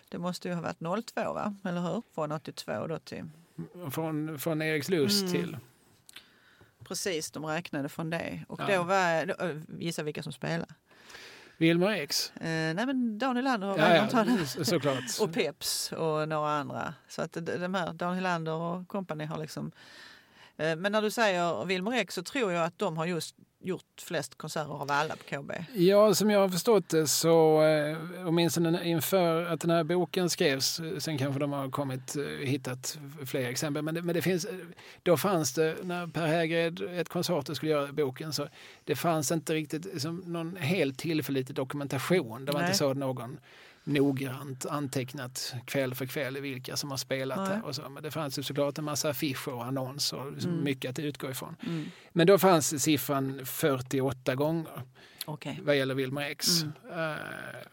Det 0.09 0.18
måste 0.18 0.48
ju 0.48 0.55
ha 0.55 0.62
varit 0.62 1.06
02 1.06 1.32
va? 1.32 1.56
Eller 1.64 1.80
hur? 1.80 2.02
Från 2.14 2.32
82 2.32 2.86
då 2.86 2.98
till... 2.98 3.24
Från, 3.92 4.38
från 4.38 4.62
Erikslust 4.62 5.20
Mm. 5.22 5.32
till... 5.32 5.56
Precis, 6.84 7.30
de 7.30 7.46
räknade 7.46 7.88
från 7.88 8.10
det. 8.10 8.44
Och 8.48 8.60
Ja. 8.60 8.76
då 8.76 8.82
var... 8.82 9.26
Då, 9.26 9.34
äh, 9.44 9.56
gissa 9.78 10.02
vilka 10.02 10.22
som 10.22 10.32
spelade. 10.32 10.74
Wilmer 11.59 11.90
X. 11.90 12.32
Eh, 12.36 12.44
nej 12.74 12.86
men 12.86 13.18
Daniel 13.18 13.44
Lander 13.44 13.68
och 13.70 13.78
Ja, 13.78 13.85
såklart. 14.64 15.05
Och 15.20 15.32
Peps 15.32 15.93
och 15.93 16.28
några 16.28 16.51
andra. 16.51 16.94
Så 17.09 17.22
att 17.22 17.32
de- 17.32 17.40
de 17.40 17.74
här, 17.74 17.93
Dan 17.93 18.14
Hylander 18.14 18.52
och 18.52 18.89
kompani 18.89 19.24
har 19.24 19.39
liksom... 19.39 19.72
Eh, 20.56 20.76
Men 20.76 20.93
när 20.93 21.02
du 21.02 21.10
säger 21.10 21.64
Wilmer 21.64 21.93
X 21.93 22.14
så 22.14 22.22
tror 22.22 22.52
jag 22.52 22.64
att 22.64 22.78
de 22.78 22.97
har 22.97 23.06
just 23.06 23.35
gjort 23.65 24.03
flest 24.03 24.39
konserter 24.39 24.73
av 24.73 24.91
alla 24.91 25.16
på 25.16 25.24
KB. 25.24 25.53
Ja, 25.74 26.15
som 26.15 26.31
jag 26.31 26.41
har 26.41 26.49
förstått 26.49 26.89
det 26.89 27.07
så, 27.07 27.62
eh, 27.62 27.97
åtminstone 28.27 28.85
inför 28.85 29.45
att 29.45 29.61
den 29.61 29.70
här 29.70 29.85
boken 29.85 30.31
skrevs, 30.31 30.81
eh, 30.81 30.99
sen 30.99 31.19
kanske 31.19 31.41
de 31.41 31.53
har 31.53 31.70
kommit, 31.70 32.16
eh, 32.16 32.23
hittat 32.23 32.99
fler 33.27 33.49
exempel, 33.49 33.82
men 33.82 33.95
det, 33.95 34.03
men 34.03 34.15
det 34.15 34.23
finns, 34.23 34.47
då 35.03 35.16
fanns 35.16 35.53
det, 35.53 35.77
när 35.82 36.07
Per 36.07 36.27
Hägred, 36.27 36.81
ett 37.01 37.09
konsortium 37.09 37.57
skulle 37.57 37.73
göra 37.73 37.93
boken, 37.93 38.32
så 38.32 38.49
det 38.85 38.97
fanns 38.97 39.32
inte 39.32 39.55
riktigt 39.55 39.85
liksom, 39.85 40.16
någon 40.27 40.57
helt 40.57 40.99
tillförlitlig 40.99 41.57
dokumentation. 41.57 42.45
Det 42.45 42.53
var 42.53 42.61
Nej. 42.61 42.69
inte 42.69 42.78
så 42.78 42.95
någon 42.95 43.39
noggrant 43.85 44.66
antecknat 44.66 45.55
kväll 45.65 45.94
för 45.94 46.06
kväll 46.06 46.40
vilka 46.40 46.77
som 46.77 46.90
har 46.90 46.97
spelat 46.97 47.39
Nej. 47.39 47.48
där 47.48 47.65
och 47.65 47.74
så. 47.74 47.89
Men 47.89 48.02
det 48.02 48.11
fanns 48.11 48.39
ju 48.39 48.43
såklart 48.43 48.78
en 48.78 48.85
massa 48.85 49.09
affischer 49.11 49.52
och 49.55 49.65
annonser 49.65 50.31
liksom 50.35 50.51
Mm. 50.51 50.65
mycket 50.65 50.90
att 50.90 50.98
utgå 50.98 51.31
ifrån. 51.31 51.56
Mm. 51.66 51.85
Men 52.12 52.27
då 52.27 52.39
fanns 52.39 52.82
siffran 52.82 53.47
48 53.47 54.35
gånger 54.35 54.82
Okej. 55.24 55.61
vad 55.62 55.77
gäller 55.77 55.94
Wilmer 55.94 56.23
X. 56.23 56.62
Mm. 56.62 57.11
Eh, 57.11 57.16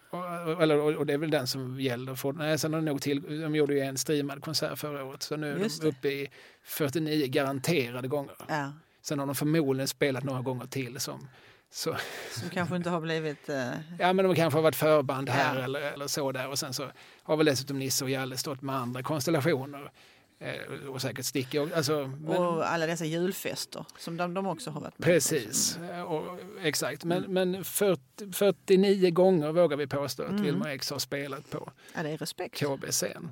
och, 0.09 0.61
och, 0.71 0.95
och 0.95 1.05
det 1.05 1.13
är 1.13 1.17
väl 1.17 1.31
den 1.31 1.47
som 1.47 1.79
gäller. 1.81 2.15
För, 2.15 2.33
nej, 2.33 2.57
sen 2.59 2.73
har 2.73 2.81
de, 2.81 2.85
nog 2.85 3.01
till, 3.01 3.41
de 3.41 3.55
gjorde 3.55 3.73
ju 3.73 3.79
en 3.79 3.97
streamad 3.97 4.41
konsert 4.43 4.79
förra 4.79 5.03
året 5.05 5.23
så 5.23 5.37
nu 5.37 5.51
är 5.53 5.57
Just 5.57 5.81
de 5.81 5.85
det. 5.89 5.97
uppe 5.97 6.07
i 6.09 6.27
49 6.63 7.27
garanterade 7.27 8.07
gånger. 8.07 8.35
Ja. 8.47 8.71
Sen 9.01 9.19
har 9.19 9.25
de 9.25 9.35
förmodligen 9.35 9.87
spelat 9.87 10.23
några 10.23 10.41
gånger 10.41 10.65
till. 10.65 10.99
Som, 10.99 11.27
så, 11.71 11.95
Som 12.31 12.49
kanske 12.49 12.75
inte 12.75 12.89
har 12.89 13.01
blivit... 13.01 13.49
eh, 13.49 13.69
ja, 13.99 14.13
men 14.13 14.25
de 14.25 14.35
kanske 14.35 14.57
har 14.57 14.63
varit 14.63 14.75
förband 14.75 15.29
här 15.29 15.55
Ja. 15.55 15.63
eller, 15.63 15.81
eller 15.81 16.07
så 16.07 16.31
där 16.31 16.47
och 16.47 16.59
sen 16.59 16.73
så 16.73 16.91
har 17.23 17.37
väl 17.37 17.45
dessutom 17.45 17.79
Nisse 17.79 18.03
och 18.03 18.09
Jalle 18.09 18.37
stått 18.37 18.61
med 18.61 18.75
andra 18.75 19.03
konstellationer. 19.03 19.91
Eh, 20.39 20.87
och 20.89 21.01
säkert 21.01 21.25
Sticky. 21.25 21.59
och- 21.59 21.71
Alltså, 21.71 22.11
men, 22.19 22.37
Och 22.37 22.69
alla 22.71 22.85
dessa 22.85 23.05
julfester 23.05 23.85
som 23.97 24.17
de, 24.17 24.33
de 24.33 24.47
också 24.47 24.71
har 24.71 24.81
varit 24.81 24.99
med 24.99 25.05
på. 25.07 25.11
Precis, 25.13 25.79
och, 26.07 26.39
exakt. 26.61 27.03
Men, 27.03 27.21
men 27.33 27.63
40, 27.63 28.31
49 28.33 29.11
gånger 29.11 29.51
vågar 29.51 29.77
vi 29.77 29.87
påstå 29.87 30.23
att 30.23 30.29
Mm. 30.29 30.43
Wilmer 30.43 30.69
X 30.69 30.91
har 30.91 30.99
spelat 30.99 31.49
på 31.49 31.71
Ja, 31.95 32.03
det 32.03 32.09
är 32.09 32.17
respekt. 32.17 32.59
KB-scen. 32.59 33.29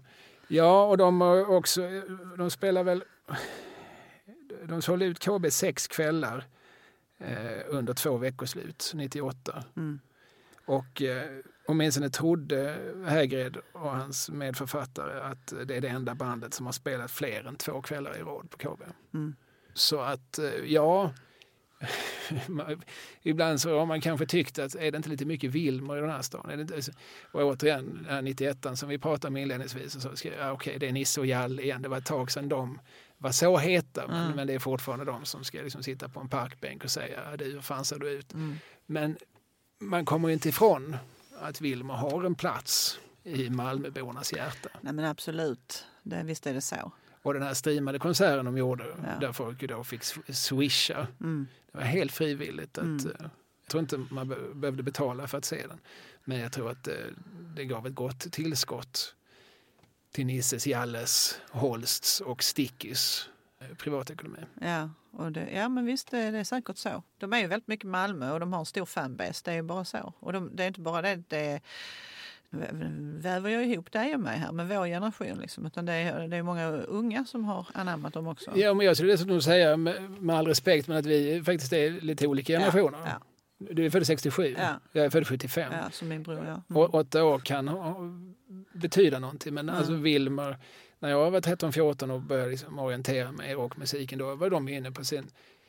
Ja, 0.48 0.84
och 0.86 0.98
de 0.98 1.22
har 1.22 1.50
också, 1.52 1.82
de 2.38 2.50
spelar 2.52 2.84
väl, 2.84 3.04
de 4.68 4.82
sålde 4.82 5.06
ut 5.06 5.20
KB 5.20 5.52
sex 5.52 5.88
kvällar 5.88 6.46
eh, 7.20 7.62
under 7.68 7.94
två 7.94 8.18
veckoslut, 8.18 8.92
98. 8.96 9.64
Mm. 9.78 10.00
Och 10.66 11.02
eh, 11.02 11.24
åtminstone 11.68 12.10
trodde 12.10 12.78
Hägred 13.06 13.58
och 13.72 13.92
hans 13.92 14.30
medförfattare 14.30 15.22
att 15.22 15.54
det 15.66 15.76
är 15.76 15.82
det 15.82 15.88
enda 15.88 16.16
bandet 16.16 16.54
som 16.54 16.66
har 16.66 16.74
spelat 16.74 17.12
fler 17.12 17.48
än 17.48 17.56
två 17.56 17.82
kvällar 17.82 18.18
i 18.18 18.22
rad 18.22 18.50
på 18.50 18.58
KB. 18.58 18.84
Mm. 19.14 19.36
Så 19.74 20.00
att, 20.00 20.40
eh, 20.40 20.46
ja. 20.66 21.14
Ibland 23.22 23.62
så 23.62 23.80
har 23.80 23.86
man 23.86 24.02
kanske 24.02 24.26
tyckt 24.26 24.60
att 24.60 24.76
är 24.76 24.92
det 24.92 24.98
inte 24.98 25.10
lite 25.10 25.26
mycket 25.26 25.52
Wilmer 25.52 25.98
i 25.98 26.02
den 26.02 26.10
här 26.10 26.22
stan? 26.22 26.50
Är 26.50 26.58
det 26.58 26.62
inte, 26.62 26.92
och 27.32 27.42
återigen, 27.42 27.98
den 28.04 28.14
här 28.14 28.22
91 28.22 28.66
som 28.76 28.90
vi 28.90 28.98
pratade 28.98 29.28
om 29.28 29.38
inledningsvis, 29.38 29.96
och 29.96 30.02
så 30.02 30.30
okej, 30.52 30.78
det 30.80 30.88
är 30.88 30.92
Nisse 30.92 31.20
och 31.20 31.26
Jalle 31.26 31.62
igen. 31.62 31.82
Det 31.82 31.90
var 31.90 31.98
ett 31.98 32.06
tag 32.06 32.32
sedan 32.32 32.50
de 32.50 32.80
var 33.22 33.32
så 33.32 33.58
heta, 33.58 34.08
men, 34.08 34.24
Mm. 34.26 34.36
men 34.36 34.48
det 34.48 34.54
är 34.54 34.60
fortfarande 34.60 35.06
de 35.06 35.26
som 35.26 35.44
ska 35.44 35.62
liksom 35.62 35.84
sitta 35.84 36.10
på 36.10 36.20
en 36.20 36.30
parkbänk 36.30 36.84
och 36.84 36.92
säga, 36.92 37.38
du, 37.38 37.46
hur 37.46 37.62
fan 37.62 37.86
ser 37.86 38.00
du 38.00 38.10
ut? 38.10 38.34
Mm. 38.34 38.56
Men 38.86 39.18
man 39.80 40.06
kommer 40.06 40.28
ju 40.28 40.34
inte 40.34 40.50
ifrån 40.50 40.96
att 41.40 41.62
Wilmer 41.62 41.94
har 41.94 42.24
en 42.24 42.36
plats 42.36 43.00
i 43.24 43.50
Malmöbornas 43.50 44.34
hjärta. 44.34 44.70
Nej 44.82 44.94
men 44.94 45.06
absolut, 45.06 45.86
det, 46.04 46.24
visst 46.24 46.48
är 46.48 46.54
det 46.54 46.62
så. 46.62 46.92
Och 47.22 47.34
den 47.34 47.44
här 47.44 47.54
streamade 47.54 48.00
konserten 48.00 48.46
de 48.46 48.58
gjorde, 48.58 48.86
Ja. 49.04 49.20
där 49.20 49.32
folk 49.32 49.62
ju 49.62 49.68
då 49.68 49.84
fick 49.84 50.02
sw- 50.02 50.32
swisha, 50.34 51.08
Mm. 51.20 51.48
det 51.72 51.78
var 51.78 51.86
helt 51.86 52.12
frivilligt. 52.12 52.78
Att, 52.78 52.84
Mm. 52.84 53.08
eh, 53.20 53.26
Jag 53.64 53.72
tror 53.72 53.82
inte 53.82 53.98
man 53.98 54.28
be 54.28 54.36
behövde 54.54 54.84
betala 54.84 55.28
för 55.28 55.38
att 55.38 55.46
se 55.46 55.68
den. 55.68 55.80
Men 56.26 56.40
jag 56.40 56.52
tror 56.52 56.72
att 56.72 56.88
eh, 56.88 56.94
det 57.56 57.66
gav 57.66 57.88
ett 57.88 57.96
gott 57.96 58.20
tillskott 58.32 59.16
till 60.12 60.26
Nisses, 60.26 60.68
Jalles, 60.68 61.42
Holsts 61.52 62.22
och 62.22 62.44
Stickys 62.44 63.30
eh, 63.62 63.76
privatekonomi. 63.78 64.40
Ja, 64.62 64.90
och 65.12 65.32
det, 65.32 65.50
ja 65.54 65.70
men 65.70 65.86
visst 65.86 66.12
det, 66.12 66.32
det 66.32 66.38
är 66.40 66.44
säkert 66.44 66.78
så. 66.78 67.04
De 67.18 67.34
är 67.34 67.40
ju 67.40 67.48
väldigt 67.48 67.68
mycket 67.68 67.86
Malmö 67.90 68.32
och 68.32 68.40
de 68.40 68.54
har 68.54 68.60
en 68.60 68.66
stor 68.66 68.86
fanbase, 68.86 69.42
det 69.46 69.52
är 69.52 69.56
ju 69.56 69.62
bara 69.62 69.86
så. 69.86 70.14
Och 70.20 70.34
de, 70.34 70.56
det 70.56 70.64
är 70.64 70.68
inte 70.68 70.82
bara 70.82 71.02
det, 71.02 71.16
det 71.30 71.62
väver 73.22 73.50
jag 73.50 73.66
ihop 73.66 73.92
dig 73.92 74.14
och 74.16 74.20
mig 74.22 74.38
här 74.38 74.52
med 74.52 74.68
vår 74.70 74.86
generation. 74.86 75.38
Liksom. 75.40 75.66
Utan 75.66 75.86
det 75.86 75.94
är, 75.94 76.28
det 76.28 76.38
är 76.38 76.44
många 76.44 76.68
unga 76.72 77.26
som 77.26 77.46
har 77.46 77.68
anammat 77.74 78.14
dem 78.14 78.28
också. 78.28 78.52
Ja, 78.56 78.74
men 78.74 78.86
jag 78.86 78.96
skulle 78.98 79.12
dessutom 79.12 79.42
säga, 79.42 79.78
med, 79.78 80.12
med 80.22 80.36
all 80.36 80.48
respekt, 80.48 80.88
men 80.88 80.98
att 80.98 81.06
vi 81.06 81.44
faktiskt 81.44 81.74
är 81.74 82.02
lite 82.02 82.28
olika 82.28 82.54
generationer. 82.54 83.00
Ja, 83.06 83.20
Du 83.58 83.86
är 83.86 83.90
född 83.90 84.08
67, 84.08 84.56
Ja. 84.60 84.80
jag 84.92 85.06
är 85.06 85.10
född 85.10 85.28
75. 85.28 85.74
ja, 85.74 85.90
som 85.92 86.08
min 86.08 86.24
bror 86.24 86.38
ja. 86.38 86.44
Mm. 86.44 86.64
Och 86.68 86.94
åtta 86.96 87.24
år 87.24 87.40
kan 87.40 87.68
betyda 88.74 89.20
någonting. 89.20 89.54
Men 89.54 89.70
alltså 89.70 89.92
Mm. 89.92 90.04
Wilmer, 90.04 90.58
när 91.00 91.10
jag 91.10 91.32
var 91.32 91.42
13-14 91.42 92.12
och 92.12 92.22
började 92.22 92.52
liksom 92.52 92.80
orientera 92.80 93.32
mig 93.32 93.52
i 93.52 93.54
rockmusiken, 93.54 94.20
då 94.20 94.36
var 94.36 94.50
de 94.50 94.68
inne 94.70 94.92
på 94.92 95.04
sin... 95.06 95.28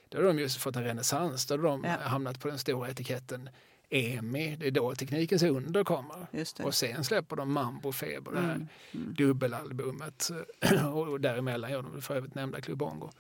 Då 0.08 0.18
hade 0.18 0.28
de 0.28 0.38
just 0.38 0.56
fått 0.56 0.76
en 0.76 0.84
renässans. 0.84 1.46
Då 1.46 1.54
hade 1.54 1.62
de 1.62 1.84
Ja. 1.84 2.08
hamnat 2.08 2.40
på 2.40 2.48
den 2.48 2.58
stora 2.58 2.88
etiketten 2.90 3.48
EMI. 3.90 4.56
Det 4.60 4.66
är 4.66 4.70
då 4.70 4.94
teknikens 4.94 5.42
under 5.42 5.84
kommer. 5.84 6.26
Och 6.66 6.74
sen 6.74 7.04
släpper 7.04 7.36
de 7.36 7.52
Mambo 7.52 7.92
Feber, 7.92 8.32
det 8.32 8.40
här 8.40 8.54
Mm. 8.54 8.68
Mm. 8.94 9.14
dubbelalbumet. 9.14 10.30
och 10.92 11.20
däremellan 11.20 11.70
gör 11.70 11.82
de 11.82 12.02
för 12.02 12.14
övrigt 12.16 12.34
nämnda 12.34 12.60
Club 12.60 12.78
Bongo. 12.78 13.10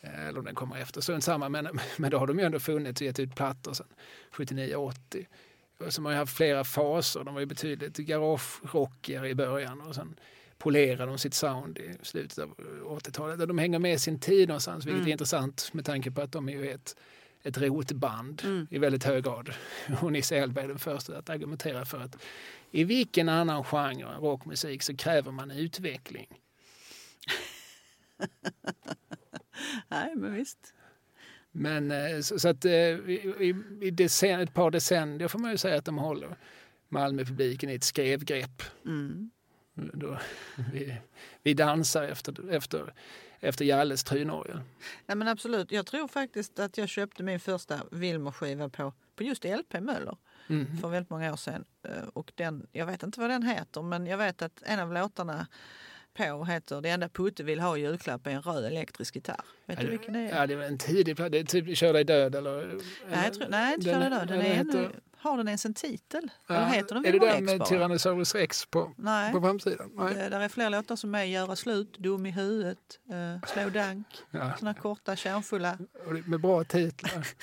Eh, 0.00 0.26
Eller 0.26 0.38
om 0.38 0.44
den 0.44 0.54
kommer 0.54 0.76
efter, 0.76 1.00
strunt 1.00 1.24
samma. 1.24 1.48
Men, 1.48 1.68
men 1.96 2.10
då 2.10 2.18
har 2.18 2.26
de 2.26 2.38
ju 2.38 2.44
ändå 2.44 2.58
funnits 2.60 3.00
och 3.00 3.04
gett 3.06 3.18
ut 3.20 3.34
plattor 3.36 3.72
sedan 3.72 3.86
79-80. 4.32 5.26
Som 5.90 6.04
har 6.04 6.12
haft 6.12 6.36
flera 6.36 6.64
faser. 6.64 7.24
De 7.24 7.34
var 7.34 7.40
ju 7.40 7.46
betydligt 7.46 7.96
garagerockigare 7.96 9.28
i 9.28 9.34
början 9.34 9.80
och 9.80 9.94
sen 9.94 10.14
polerade 10.58 11.06
de 11.06 11.18
sitt 11.18 11.34
sound 11.34 11.78
i 11.78 11.94
slutet 12.02 12.38
av 12.38 12.54
80-talet. 12.84 13.48
De 13.48 13.58
hänger 13.58 13.78
med 13.78 14.00
sin 14.00 14.20
tid 14.20 14.48
någonstans, 14.48 14.84
vilket 14.84 14.98
Mm. 14.98 15.08
är 15.08 15.12
intressant 15.12 15.70
med 15.72 15.84
tanke 15.84 16.10
på 16.10 16.20
att 16.22 16.32
de 16.32 16.48
är 16.48 16.52
ju 16.52 16.70
ett, 16.70 16.96
ett 17.42 17.58
rotband 17.58 18.42
Mm. 18.44 18.66
i 18.70 18.78
väldigt 18.78 19.04
hög 19.04 19.24
grad. 19.24 19.50
Och 20.02 20.12
Nisse 20.12 20.38
Hellberg 20.38 20.64
är 20.64 20.68
den 20.68 20.78
första 20.78 21.18
att 21.18 21.30
argumentera 21.30 21.84
för 21.84 21.98
att 22.00 22.16
i 22.70 22.84
vilken 22.84 23.28
annan 23.28 23.64
genre 23.64 24.14
än 24.14 24.20
rockmusik 24.20 24.82
så 24.82 24.96
kräver 24.96 25.32
man 25.32 25.50
utveckling. 25.50 26.26
Nej 29.88 30.14
men 30.16 30.34
visst. 30.34 30.74
Men 31.52 31.90
eh, 31.90 32.20
så, 32.20 32.38
så 32.38 32.48
att 32.48 32.64
eh, 32.64 32.72
i, 32.72 33.54
i, 33.80 33.90
decen, 33.90 34.40
ett 34.40 34.54
par 34.54 34.70
decennier 34.70 35.28
får 35.28 35.38
man 35.38 35.50
ju 35.50 35.56
säga 35.56 35.78
att 35.78 35.84
de 35.84 35.98
håller 35.98 36.36
Malmöpubliken 36.88 37.70
i 37.70 37.74
ett 37.74 37.84
skrevgrepp. 37.84 38.62
Mm. 38.86 39.30
Då, 39.74 40.18
vi, 40.72 40.96
vi 41.42 41.54
dansar 41.54 42.02
efter, 42.02 42.50
efter, 42.50 42.94
efter 43.40 43.64
Jalles 43.64 44.04
trynorgel. 44.04 44.60
Nej 45.06 45.16
men 45.16 45.28
absolut. 45.28 45.72
Jag 45.72 45.86
tror 45.86 46.08
faktiskt 46.08 46.58
att 46.58 46.78
jag 46.78 46.88
köpte 46.88 47.22
min 47.22 47.40
första 47.40 47.80
Wilmer-skiva 47.90 48.68
på, 48.68 48.92
på 49.16 49.22
just 49.22 49.44
LP 49.44 49.80
Möller 49.80 50.16
Mm. 50.48 50.78
för 50.78 50.88
väldigt 50.88 51.10
många 51.10 51.32
år 51.32 51.36
sedan. 51.36 51.64
Eh, 51.82 52.08
Och 52.12 52.32
den, 52.34 52.66
jag 52.72 52.86
vet 52.86 53.02
inte 53.02 53.20
vad 53.20 53.30
den 53.30 53.42
heter 53.42 53.82
men 53.82 54.06
jag 54.06 54.18
vet 54.18 54.42
att 54.42 54.62
en 54.62 54.80
av 54.80 54.92
låtarna 54.92 55.46
på 56.14 56.44
heter 56.44 56.80
Det 56.80 56.88
enda 56.88 57.08
Putte 57.08 57.42
vill 57.42 57.60
ha 57.60 57.76
i 57.76 57.80
julklapp 57.80 58.26
är 58.26 58.30
en 58.30 58.42
röd 58.42 58.64
elektrisk 58.64 59.14
gitarr. 59.14 59.44
Vet 59.66 59.80
du 59.80 59.90
vilken 59.90 60.12
det 60.12 60.20
är? 60.20 60.38
Ja, 60.38 60.46
det 60.46 60.56
var 60.56 60.64
en 60.64 60.78
tidig 60.78 61.16
platta. 61.16 61.28
Det 61.28 61.38
är 61.38 61.44
typ 61.44 61.76
Kör 61.76 61.92
dig 61.92 62.04
död 62.04 62.34
eller? 62.34 62.66
nej, 62.66 63.24
jag 63.24 63.34
tror, 63.34 63.46
nej, 63.48 63.74
inte 63.74 63.90
Kör 63.90 64.00
dig 64.00 64.10
död. 64.10 64.28
Den 64.28 64.40
är 64.40 64.54
heter, 64.54 64.78
ännu, 64.78 64.90
har 65.16 65.36
den 65.36 65.48
ens 65.48 65.66
en 65.66 65.74
titel? 65.74 66.30
Ja, 66.46 66.54
eller 66.54 66.66
heter 66.66 66.94
den 66.94 67.06
Är 67.06 67.12
det 67.12 67.18
den 67.18 67.44
med? 67.44 67.64
Tyrannosaurus 67.64 68.34
rex 68.34 68.66
på, 68.66 68.92
Nej. 68.96 69.32
på 69.32 69.40
framsidan? 69.40 69.90
Nej. 69.94 70.14
Det, 70.14 70.28
där 70.28 70.40
är 70.40 70.48
fler 70.48 70.70
låtar 70.70 70.96
som 70.96 71.14
är 71.14 71.24
Göra 71.24 71.56
slut, 71.56 71.98
Dum 71.98 72.26
i 72.26 72.30
huvudet, 72.30 72.78
uh, 73.12 73.46
Slå 73.46 73.70
dank. 73.70 74.06
Ja. 74.30 74.52
Såna 74.58 74.74
korta, 74.74 75.16
kärnfulla. 75.16 75.78
Med 76.26 76.40
bra 76.40 76.64
titlar. 76.64 77.26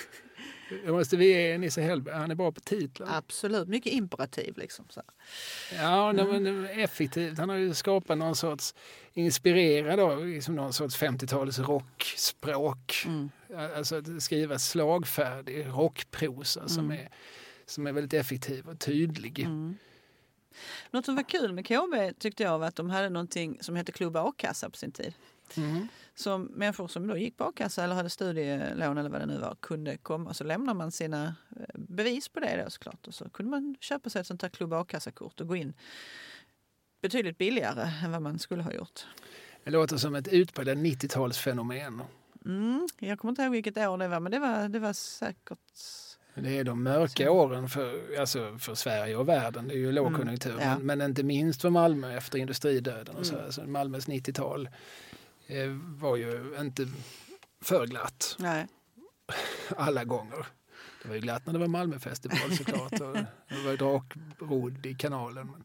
Jag 0.86 0.94
måste 0.94 1.18
vi 1.18 1.28
ge 1.28 1.58
Nisse 1.58 1.82
Hellberg, 1.82 2.16
han 2.16 2.32
är 2.32 2.36
bra 2.36 2.52
på 2.52 2.62
titlar. 2.62 3.08
Absolut, 3.18 3.68
mycket 3.68 3.94
imperativ 3.94 4.58
liksom. 4.58 4.86
Så. 4.90 5.02
Ja, 5.76 6.10
Mm. 6.10 6.44
men 6.44 6.66
är 6.66 6.80
effektivt. 6.80 7.38
Han 7.38 7.50
har 7.50 7.56
ju 7.56 7.74
skapat 7.74 8.18
någon 8.18 8.36
sorts, 8.36 8.74
inspirerad 9.14 10.00
av 10.00 10.26
liksom 10.28 10.56
någon 10.56 10.74
sorts 10.74 10.96
50-talets 10.98 11.60
rockspråk. 11.60 13.04
Mm. 13.06 13.30
Alltså 13.76 13.96
att 13.96 14.24
skriva 14.24 14.60
slagfärdig 14.60 15.66
rockprosa 15.68 16.68
som, 16.68 16.86
Mm. 16.86 16.98
är, 17.06 17.10
som 17.66 17.88
är 17.88 17.92
väldigt 17.92 18.14
effektiv 18.14 18.70
och 18.70 18.80
tydlig. 18.80 19.40
Mm. 19.40 19.78
Något 20.92 21.06
som 21.06 21.16
var 21.16 21.24
kul 21.24 21.54
med 21.54 21.66
KB 21.68 22.14
tyckte 22.20 22.44
jag 22.44 22.60
var 22.60 22.68
att 22.68 22.76
de 22.76 22.90
hade 22.90 23.10
någonting 23.10 23.58
som 23.62 23.76
hette 23.76 23.92
Klubb 23.92 24.16
A-kassa 24.16 24.70
på 24.70 24.78
sin 24.78 24.92
tid. 24.92 25.14
Mm. 25.58 25.88
Som 26.20 26.44
människor 26.44 26.88
som 26.88 27.08
då 27.08 27.18
gick 27.18 27.38
på 27.38 27.44
a-kassa 27.44 27.84
eller 27.84 27.96
hade 27.96 28.10
studielån 28.10 28.98
eller 28.98 29.10
vad 29.10 29.22
det 29.22 29.26
nu 29.26 29.38
var 29.38 29.56
kunde 29.60 29.98
komma. 29.98 30.34
Så 30.34 30.44
lämnar 30.44 30.74
man 30.74 30.92
sina 30.92 31.36
eh, 31.60 31.66
bevis 31.74 32.30
på 32.30 32.40
det 32.40 32.62
då 32.64 32.70
såklart. 32.70 33.08
Och 33.08 33.14
så 33.14 33.30
kunde 33.30 33.50
man 33.50 33.76
köpa 33.80 34.10
sig 34.10 34.22
ett 34.22 34.28
sånt 34.28 34.42
här 34.42 34.50
Klubb 34.50 34.74
A-kassakort 34.74 35.42
och 35.42 35.48
gå 35.48 35.56
in 35.56 35.74
betydligt 37.02 37.38
billigare 37.38 37.92
än 38.04 38.12
vad 38.12 38.22
man 38.22 38.40
skulle 38.40 38.64
ha 38.64 38.74
gjort. 38.74 39.06
Det 39.64 39.72
låter 39.72 39.98
som 39.98 40.16
ett 40.16 40.28
utpräglat 40.28 40.78
90-talsfenomen. 40.78 42.02
Mm, 42.46 42.88
jag 43.00 43.20
kommer 43.20 43.32
inte 43.32 43.42
ihåg 43.42 43.52
vilket 43.52 43.78
år 43.78 43.98
det 43.98 44.08
var 44.08 44.20
men 44.20 44.32
det 44.32 44.40
var, 44.40 44.70
det 44.70 44.80
var 44.80 44.94
säkert... 44.94 45.60
Det 46.36 46.58
är 46.58 46.64
de 46.64 46.84
mörka 46.84 47.32
åren 47.32 47.70
för, 47.70 48.20
alltså 48.20 48.58
för 48.58 48.76
Sverige 48.76 49.16
och 49.16 49.30
världen. 49.30 49.68
Det 49.68 49.74
är 49.74 49.78
ju 49.78 49.92
lågkonjunktur. 49.92 50.52
Mm, 50.52 50.68
ja. 50.68 50.78
men, 50.78 50.98
men 50.98 51.10
inte 51.10 51.24
minst 51.24 51.62
för 51.62 51.70
Malmö 51.70 52.18
efter 52.18 52.38
industridöden. 52.38 53.16
Och 53.16 53.26
så. 53.26 53.34
Mm. 53.34 53.46
Alltså 53.46 53.64
Malmös 53.64 54.08
90-tal 54.08 54.66
eh, 54.66 54.72
var 55.98 56.16
ju 56.16 56.56
inte 56.60 56.88
för 57.62 57.88
glatt 57.88 58.36
Nej. 58.40 58.68
alla 59.78 60.04
gånger. 60.04 60.46
Det 61.02 61.08
var 61.08 61.16
ju 61.16 61.22
glatt 61.22 61.46
när 61.46 61.54
det 61.54 61.60
var 61.60 61.68
Malmöfestival 61.68 62.56
såklart. 62.58 62.92
och 63.02 63.14
det 63.50 63.64
var 63.66 63.78
drakrodd 63.78 64.86
i 64.86 64.94
kanalen. 64.96 65.48
Men 65.52 65.64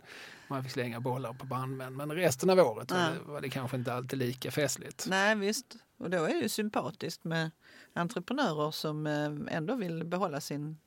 man 0.49 0.63
fick 0.63 0.73
slänga 0.73 1.01
bollar 1.01 1.33
på 1.33 1.47
brandmän. 1.47 1.97
Men 1.97 2.13
resten 2.13 2.51
av 2.51 2.59
året 2.59 2.91
var, 2.91 2.99
Ja. 2.99 3.11
det, 3.11 3.33
var 3.33 3.41
det 3.41 3.49
kanske 3.51 3.77
inte 3.77 3.95
alltid 3.95 4.19
lika 4.19 4.51
festligt. 4.51 5.07
Nej 5.09 5.35
visst. 5.37 5.77
Och 5.97 6.11
då 6.11 6.25
är 6.25 6.29
det 6.35 6.41
ju 6.41 6.49
sympatiskt 6.49 7.25
med 7.25 7.51
entreprenörer 7.93 8.71
som 8.71 9.07
eh, 9.07 9.57
ändå 9.57 9.75
vill 9.77 10.05
behålla 10.05 10.41
sin 10.41 10.79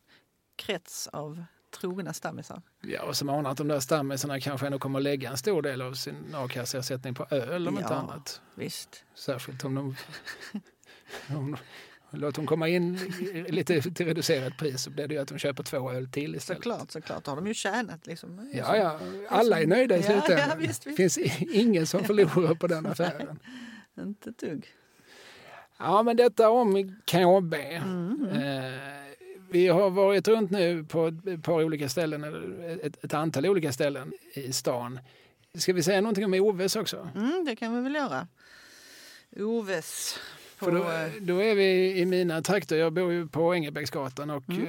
krets 0.55 1.07
av 1.07 1.43
trogna 1.81 2.13
stammisar. 2.13 2.61
Ja, 2.81 3.03
och 3.03 3.15
som 3.17 3.29
anar 3.29 3.51
att 3.51 3.57
de 3.57 3.67
där 3.67 3.79
stammisarna 3.79 4.39
kanske 4.39 4.65
ändå 4.65 4.79
kommer 4.79 4.99
att 4.99 5.03
lägga 5.03 5.29
en 5.29 5.37
stor 5.37 5.61
del 5.61 5.81
av 5.81 5.93
sin 5.93 6.35
a-kasseersättning 6.35 7.13
på 7.15 7.25
öl 7.31 7.67
om 7.67 7.77
inte 7.79 7.93
Ja. 7.93 7.95
annat. 7.99 8.41
Visst. 8.55 9.03
Särskilt 9.15 9.63
om 9.63 9.75
de, 9.75 9.95
om 11.29 11.57
de 12.11 12.17
låter 12.17 12.35
dem 12.35 12.45
komma 12.47 12.67
in 12.67 12.95
lite 13.49 13.81
till 13.81 14.05
reducerat 14.05 14.57
pris 14.57 14.81
så 14.83 14.89
blir 14.89 15.07
det 15.07 15.13
ju 15.13 15.21
att 15.21 15.27
de 15.27 15.37
köper 15.37 15.63
två 15.63 15.91
öl 15.91 16.07
till 16.11 16.35
istället. 16.35 16.63
Såklart, 16.63 16.91
såklart. 16.91 17.23
Då 17.23 17.31
har 17.31 17.35
de 17.35 17.47
ju 17.47 17.53
tjänat 17.53 18.07
liksom. 18.07 18.49
Ja, 18.53 18.77
ja, 18.77 18.99
alla 19.29 19.59
är 19.61 19.67
nöjda 19.67 19.95
i 19.97 19.99
Ja, 19.99 20.05
slutändan. 20.05 20.49
ja, 20.49 20.55
visst, 20.55 20.87
visst. 20.87 20.97
finns 20.97 21.17
ingen 21.39 21.87
som 21.87 22.03
förlorar 22.03 22.55
på 22.55 22.67
den 22.67 22.85
affären. 22.85 23.39
Inte 23.99 24.29
ett 24.29 24.37
dugg. 24.39 24.67
Ja, 25.79 26.03
men 26.03 26.17
detta 26.17 26.49
om 26.49 26.95
KB. 27.05 27.53
Mm. 27.53 28.27
Eh, 28.29 28.96
vi 29.49 29.67
har 29.67 29.89
varit 29.89 30.27
runt 30.27 30.51
nu 30.51 30.83
på 30.83 31.07
ett 31.07 31.43
par 31.43 31.63
olika 31.63 31.89
ställen, 31.89 32.23
ett, 32.83 33.03
ett 33.03 33.13
antal 33.13 33.45
olika 33.45 33.71
ställen 33.71 34.13
i 34.33 34.53
stan. 34.53 34.99
Ska 35.55 35.73
vi 35.73 35.83
säga 35.83 36.01
någonting 36.01 36.25
om 36.25 36.33
Oves 36.33 36.75
också? 36.75 37.09
Mm, 37.15 37.45
det 37.45 37.55
kan 37.55 37.75
vi 37.75 37.81
väl 37.81 37.95
göra. 37.95 38.27
Oves. 39.35 40.19
På, 40.59 40.65
För 40.65 40.71
då, 40.71 41.09
då 41.33 41.43
är 41.43 41.55
vi 41.55 41.99
i 41.99 42.05
mina 42.05 42.41
trakter. 42.41 42.75
Jag 42.77 42.93
bor 42.93 43.11
ju 43.11 43.27
på 43.27 43.53
Ängelbäcksgatan 43.53 44.29
och 44.29 44.49
Mm. 44.49 44.67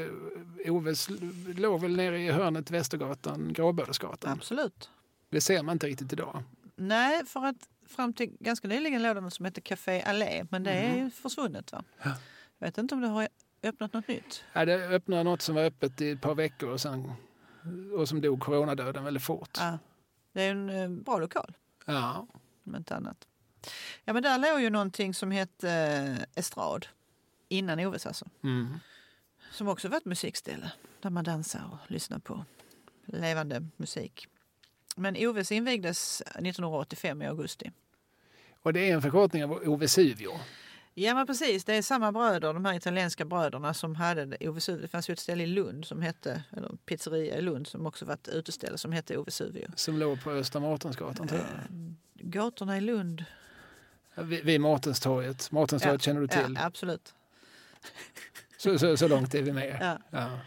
eh, 0.65 0.73
Oves 0.75 1.09
låg 1.57 1.81
väl 1.81 1.97
nere 1.97 2.21
i 2.21 2.31
hörnet 2.31 2.71
Västergatan, 2.71 3.53
Gråbödesgatan. 3.53 4.33
absolut. 4.33 4.91
Det 5.31 5.41
ser 5.41 5.63
man 5.63 5.73
inte 5.73 5.87
riktigt 5.87 6.13
idag. 6.13 6.43
Nej, 6.77 7.25
för 7.27 7.45
att 7.47 7.57
fram 7.87 8.13
till 8.13 8.37
ganska 8.41 8.69
nyligen 8.69 9.03
låg 9.03 9.17
det 9.17 9.21
något 9.21 9.35
som 9.35 9.45
hette 9.45 9.61
Café 9.61 10.03
Allé, 10.03 10.45
men 10.51 10.63
det 10.63 10.71
är 10.71 10.97
ju 10.97 11.11
försvunnet. 11.11 11.73
Va? 11.73 11.85
Ja. 12.03 12.11
Jag 12.59 12.67
vet 12.67 12.79
inte 12.79 12.95
om 12.95 13.01
det 13.01 13.09
har 13.09 13.29
öppnat 13.63 13.93
något 13.93 14.09
nytt. 14.09 14.45
Ja, 14.53 14.65
det 14.65 14.75
öppnade 14.89 15.23
något 15.23 15.43
som 15.43 15.55
var 15.55 15.63
öppet 15.65 16.01
i 16.01 16.11
ett 16.11 16.21
par 16.21 16.35
veckor 16.35 16.69
och, 16.71 16.81
sen, 16.81 17.13
och 17.97 18.09
som 18.09 18.21
dog 18.21 18.41
coronadöden 18.41 19.05
väldigt 19.05 19.23
fort. 19.23 19.51
Ja, 19.59 19.79
det 20.33 20.43
är 20.43 20.51
en 20.51 20.71
eh, 20.71 20.89
bra 20.89 21.19
lokal, 21.19 21.57
Ja. 21.87 22.27
om 22.65 22.77
inte 22.77 22.97
annat. 22.97 23.27
Ja, 24.05 24.13
men 24.13 24.23
där 24.23 24.39
låg 24.39 24.61
ju 24.61 24.71
någonting 24.71 25.15
som 25.15 25.31
hette 25.31 25.71
eh, 25.71 26.41
Estrad, 26.41 26.87
innan 27.49 27.81
Oves 27.81 28.07
alltså. 28.07 28.27
Mm. 28.45 28.75
Som 29.51 29.69
också 29.69 29.89
var 29.89 29.97
ett 29.97 30.05
musikställe 30.05 30.73
där 31.01 31.11
man 31.11 31.25
dansar 31.25 31.63
och 31.73 31.91
lyssnar 31.91 32.19
på 32.19 32.45
levande 33.07 33.67
musik. 33.77 34.27
Men 34.97 35.17
Oves 35.17 35.53
invigdes 35.53 36.21
1985 36.21 37.23
i 37.23 37.27
augusti. 37.27 37.71
Och 38.63 38.73
det 38.73 38.91
är 38.91 38.95
en 38.95 39.03
förkortning 39.03 39.45
av 39.45 39.53
Ovesuvio. 39.53 40.41
Ja 41.01 41.15
men 41.15 41.27
precis, 41.27 41.65
det 41.65 41.75
är 41.75 41.83
samma 41.83 42.13
bröder, 42.13 42.53
de 42.55 42.65
här 42.65 42.75
italienska 42.75 43.25
bröderna 43.25 43.75
som 43.75 43.95
hade 43.95 44.37
Ove 44.49 44.61
Suvio. 44.61 44.83
Det 44.83 44.89
fanns 44.89 45.11
ju 45.11 45.13
ett 45.13 45.19
ställe 45.19 45.43
i 45.43 45.47
Lund 45.47 45.85
som 45.85 46.03
hette, 46.03 46.43
eller 46.57 46.69
pizzeria 46.87 47.37
i 47.39 47.43
Lund 47.43 47.67
som 47.67 47.87
också 47.87 48.05
var 48.05 48.15
ett 48.15 48.29
uteställe 48.29 48.79
som 48.79 48.93
hette 48.93 49.17
Ove 49.19 49.31
Suvio. 49.31 49.69
Som 49.77 49.99
låg 49.99 50.23
på 50.23 50.31
Östra 50.31 50.61
Mårtensgatan. 50.61 51.29
tror 51.29 51.41
jag. 51.41 51.95
Gatorna 52.15 52.79
i 52.79 52.81
Lund. 52.81 53.25
Vid, 54.15 54.45
vid 54.45 54.61
Mårtenstorget. 54.61 55.51
Mårtenstorget 55.51 56.03
känner 56.03 56.21
du 56.21 56.27
till. 56.29 56.55
Ja, 56.59 56.65
absolut. 56.67 57.15
Så, 58.59 58.79
så, 58.79 58.97
så 58.97 59.09
långt 59.09 59.35
är 59.35 59.43
vi 59.43 59.53
med. 59.53 59.79
Ja. 59.81 59.99
Ja. 60.11 60.39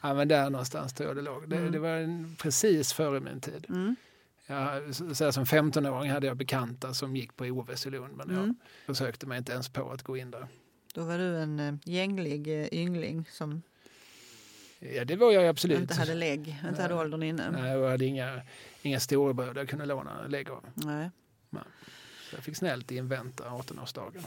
Ja, 0.00 0.14
men 0.14 0.28
där 0.28 0.50
någonstans 0.50 0.92
tror 0.92 1.08
jag 1.08 1.16
det 1.16 1.22
låg. 1.22 1.48
Det, 1.50 1.56
Mm. 1.56 1.72
det 1.72 1.78
var 1.78 1.88
en, 1.88 2.36
precis 2.38 2.92
före 2.92 3.20
min 3.20 3.40
tid. 3.40 3.66
Mm. 3.68 3.96
Jag, 4.50 4.94
så, 4.94 5.32
som 5.32 5.44
15-åring 5.44 6.10
hade 6.10 6.26
jag 6.26 6.36
bekanta 6.36 6.94
som 6.94 7.16
gick 7.16 7.36
på 7.36 7.44
Oves 7.44 7.86
i 7.86 7.90
Lund. 7.90 8.16
Men 8.16 8.30
Mm. 8.30 8.54
jag 8.86 8.96
försökte 8.96 9.26
mig 9.26 9.38
inte 9.38 9.52
ens 9.52 9.68
på 9.68 9.90
att 9.90 10.02
gå 10.02 10.16
in 10.16 10.30
där. 10.30 10.48
Då 10.94 11.04
var 11.04 11.18
du 11.18 11.36
en 11.38 11.60
eh, 11.60 11.74
gänglig 11.84 12.60
eh, 12.62 12.74
yngling 12.74 13.24
som 13.30 13.62
Ja, 14.80 15.04
det 15.04 15.16
var 15.16 15.32
jag 15.32 15.46
absolut. 15.46 15.80
inte 15.80 15.94
hade 15.94 16.14
lägg, 16.14 16.48
inte 16.68 16.82
hade 16.82 16.94
Nej. 16.94 17.02
åldern 17.04 17.22
inne. 17.22 17.50
Nej, 17.50 17.72
jag 17.72 17.90
hade 17.90 18.04
inga, 18.04 18.40
inga 18.82 19.00
storebröder 19.00 19.60
jag 19.60 19.68
kunde 19.68 19.86
låna 19.86 20.26
lägg 20.26 20.50
av. 20.50 20.64
Nej. 20.74 21.10
Så 22.30 22.36
jag 22.36 22.44
fick 22.44 22.56
snällt 22.56 22.90
invänta 22.90 23.44
18-årsdagen. 23.44 24.22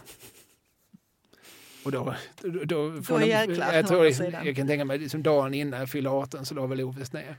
Och 1.86 1.92
då, 1.92 2.16
då, 2.42 2.64
då, 2.64 3.02
från- 3.04 3.26
jäklar, 3.28 3.74
jag, 3.74 3.88
tror, 3.88 4.24
andra 4.26 4.46
jag, 4.46 4.56
kan 4.56 4.68
tänka 4.68 4.86
mig 4.86 4.98
liksom 4.98 5.24
dagen 5.24 5.54
innan 5.54 5.80
jag 5.80 5.90
fyllde 5.90 6.10
18 6.10 6.46
så 6.46 6.56
la 6.56 6.66
väl 6.68 6.82
Oves 6.82 7.14
ner. 7.14 7.36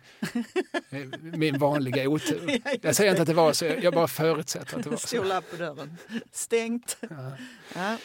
Min 1.36 1.58
vanliga 1.58 2.08
otur. 2.08 2.60
Ja, 2.64 2.70
Jag 2.82 2.96
säger 2.96 3.10
inte 3.10 3.22
att 3.22 3.28
det 3.28 3.34
var 3.34 3.52
så, 3.52 3.64
jag 3.64 3.94
bara 3.94 4.08
förutsätter 4.08 4.76
att 4.78 4.84
det 4.84 4.90
var 4.90 4.96
Stor 4.96 5.18
så. 5.18 5.24
lapp 5.24 5.50
på 5.50 5.56
dörren. 5.56 5.96
Stängt. 6.32 6.96
Ja. 7.10 7.32
Ja, 7.74 7.96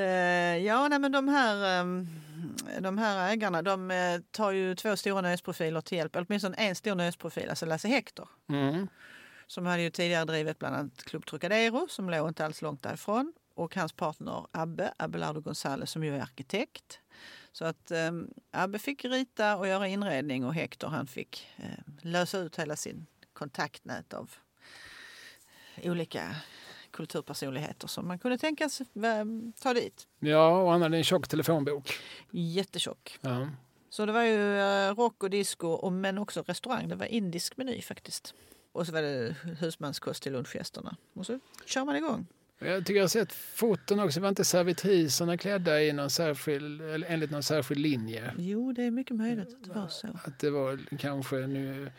eh, 0.00 0.56
ja 0.58 0.88
nej, 0.88 0.98
men 0.98 1.12
de 1.12 1.28
här, 1.28 1.80
ehm, 1.80 2.06
de 2.80 2.98
här 2.98 3.32
ägarna 3.32 3.62
de 3.62 3.90
eh, 3.90 4.20
tar 4.30 4.50
ju 4.52 4.74
två 4.74 4.96
stora 4.96 5.20
nöjesprofiler 5.20 5.80
till 5.80 5.98
hjälp. 5.98 6.16
Eller 6.16 6.26
åtminstone 6.28 6.56
en 6.56 6.74
stor 6.74 6.94
nöjesprofil, 6.94 7.48
alltså 7.50 7.66
Lasse 7.66 7.88
Hector. 7.88 8.28
Mm. 8.48 8.88
Som 9.46 9.66
hade 9.66 9.82
ju 9.82 9.90
tidigare 9.90 10.24
drivit 10.24 10.58
bland 10.58 10.76
annat 10.76 11.04
Club 11.04 11.26
Trocadero 11.26 11.86
som 11.90 12.10
låg 12.10 12.28
inte 12.28 12.44
alls 12.44 12.62
långt 12.62 12.82
därifrån. 12.82 13.32
Och 13.54 13.76
hans 13.76 13.92
partner 13.92 14.46
Abbe, 14.52 14.94
Abelardo 14.96 15.40
González 15.40 15.86
som 15.86 16.04
ju 16.04 16.16
är 16.16 16.20
arkitekt. 16.20 17.00
Så 17.52 17.64
att 17.64 17.90
eh, 17.90 18.12
Abbe 18.50 18.78
fick 18.78 19.04
rita 19.04 19.56
och 19.56 19.68
göra 19.68 19.88
inredning 19.88 20.44
och 20.44 20.54
Hector 20.54 20.88
han 20.88 21.06
fick 21.06 21.48
eh, 21.56 21.64
lösa 22.02 22.38
ut 22.38 22.58
hela 22.58 22.76
sin 22.76 23.06
kontaktnät 23.32 24.14
av 24.14 24.30
olika 25.82 26.36
kulturpersonligheter 26.90 27.88
som 27.88 28.08
man 28.08 28.18
kunde 28.18 28.38
tänkas 28.38 28.80
eh, 28.80 29.24
ta 29.60 29.74
dit. 29.74 30.08
ja, 30.18 30.62
och 30.62 30.70
han 30.70 30.82
hade 30.82 30.96
en 30.96 31.04
tjock 31.04 31.28
telefonbok. 31.28 31.92
Jättetjock. 32.30 33.18
Ja. 33.20 33.48
Så 33.90 34.06
det 34.06 34.12
var 34.12 34.22
ju 34.22 34.58
eh, 34.58 34.94
rock 34.94 35.22
och 35.22 35.30
disco 35.30 35.68
och, 35.68 35.92
men 35.92 36.18
också 36.18 36.42
restaurang. 36.42 36.88
Det 36.88 36.94
var 36.94 37.06
indisk 37.06 37.56
meny 37.56 37.82
faktiskt. 37.82 38.34
Och 38.72 38.86
så 38.86 38.92
var 38.92 39.02
det 39.02 39.36
husmanskost 39.60 40.22
till 40.22 40.32
lunchgästerna. 40.32 40.96
Och 41.14 41.26
så 41.26 41.40
kör 41.66 41.84
man 41.84 41.96
igång. 41.96 42.26
Jag 42.64 42.86
tycker 42.86 42.94
jag 42.94 43.02
har 43.02 43.08
sett 43.08 43.32
foton 43.32 44.00
också. 44.00 44.20
Var 44.20 44.28
inte 44.28 44.44
servitriserna 44.44 45.36
klädda 45.36 45.82
i 45.82 45.92
någon 45.92 46.10
särskild, 46.10 46.80
eller 46.82 47.06
enligt 47.10 47.30
någon 47.30 47.42
särskild 47.42 47.80
linje? 47.80 48.34
Jo, 48.38 48.72
det 48.72 48.82
är 48.82 48.90
mycket 48.90 49.16
möjligt 49.16 49.48
att 49.48 49.64
det 49.64 49.70
var 49.80 49.88
så. 49.88 50.06
Att 50.24 50.38
det 50.38 50.50
var 50.50 50.96
kanske, 50.98 51.36
nu 51.36 51.90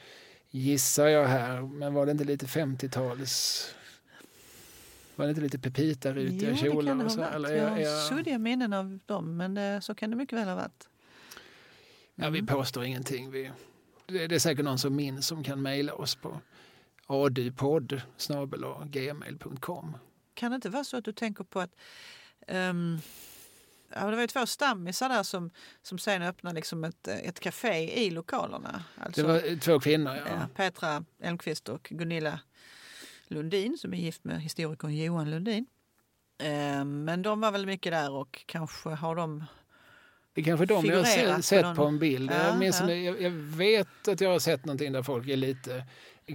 gissar 0.49 1.07
jag 1.07 1.25
här, 1.27 1.61
men 1.61 1.93
var 1.93 2.05
det 2.05 2.11
inte 2.11 2.23
lite 2.23 2.45
50-tals 2.45 3.75
Var 5.15 5.25
det 5.25 5.29
inte 5.29 5.41
lite 5.41 5.59
pepita-rutiga 5.59 6.49
Jo, 6.49 6.55
det 6.55 6.57
kjolar? 6.57 6.87
kan 6.91 6.97
det 6.97 7.03
ha 7.09 7.15
varit. 7.17 7.33
eller 7.35 7.55
Jag 7.55 7.69
har 7.69 7.77
är- 7.77 8.09
suddiga 8.09 8.37
minnen 8.37 8.73
av 8.73 8.99
dem, 9.05 9.37
men 9.37 9.53
det, 9.53 9.81
så 9.81 9.95
kan 9.95 10.09
det 10.09 10.15
mycket 10.15 10.39
väl 10.39 10.47
ha 10.47 10.55
varit. 10.55 10.87
Ja, 12.15 12.29
vi 12.29 12.43
påstår 12.45 12.83
ingenting. 12.83 13.31
Vi, 13.31 13.51
det, 14.05 14.27
det 14.27 14.35
är 14.35 14.39
säkert 14.39 14.65
någon 14.65 14.79
som 14.79 14.95
minns 14.95 15.27
som 15.27 15.43
kan 15.43 15.61
mejla 15.61 15.93
oss 15.93 16.15
på 16.15 16.39
adupodd 17.07 18.01
gmail.com. 18.85 19.97
Kan 20.33 20.51
det 20.51 20.55
inte 20.55 20.69
vara 20.69 20.83
så 20.83 20.97
att 20.97 21.05
du 21.05 21.11
tänker 21.13 21.43
på 21.43 21.59
att 21.59 21.75
ehm, 22.47 22.99
ja, 23.95 24.05
det 24.05 24.15
var 24.15 24.21
ju 24.21 24.27
två 24.27 24.45
stammisar 24.45 25.09
där 25.09 25.23
som, 25.23 25.51
som 25.81 25.97
sen 25.97 26.21
öppnade 26.21 26.55
liksom 26.55 26.83
ett, 26.83 27.07
ett 27.07 27.39
café 27.39 28.03
i 28.05 28.09
lokalerna. 28.09 28.83
Alltså, 28.97 29.21
Det 29.21 29.27
var 29.27 29.59
två 29.59 29.79
kvinnor, 29.79 30.15
ja. 30.15 30.47
Petra 30.55 31.05
Elmqvist 31.19 31.69
och 31.69 31.87
Gunilla 31.91 32.39
Lundin 33.27 33.77
som 33.77 33.93
är 33.93 33.97
gift 33.97 34.23
med 34.23 34.41
historikern 34.41 34.95
Johan 34.97 35.31
Lundin. 35.31 35.65
Ehm, 36.37 37.03
men 37.03 37.21
de 37.21 37.41
var 37.41 37.51
väl 37.51 37.65
mycket 37.65 37.91
där 37.91 38.11
och 38.11 38.43
kanske 38.45 38.89
har 38.89 39.15
de... 39.15 39.43
Det 40.35 40.43
kanske 40.43 40.65
de 40.65 40.85
jag 40.85 40.97
har 40.97 41.35
på 41.35 41.41
sett 41.41 41.61
någon- 41.65 41.75
på 41.75 41.85
en 41.85 41.99
bild. 41.99 42.31
Ja, 42.31 42.47
jag, 42.47 42.59
minns, 42.59 42.81
ja. 42.81 42.91
jag, 42.93 43.21
jag 43.21 43.29
vet 43.31 44.07
att 44.07 44.21
jag 44.21 44.29
har 44.29 44.39
sett 44.39 44.65
någonting 44.65 44.91
där 44.93 45.03
folk 45.03 45.27
är 45.27 45.37
lite, 45.37 45.85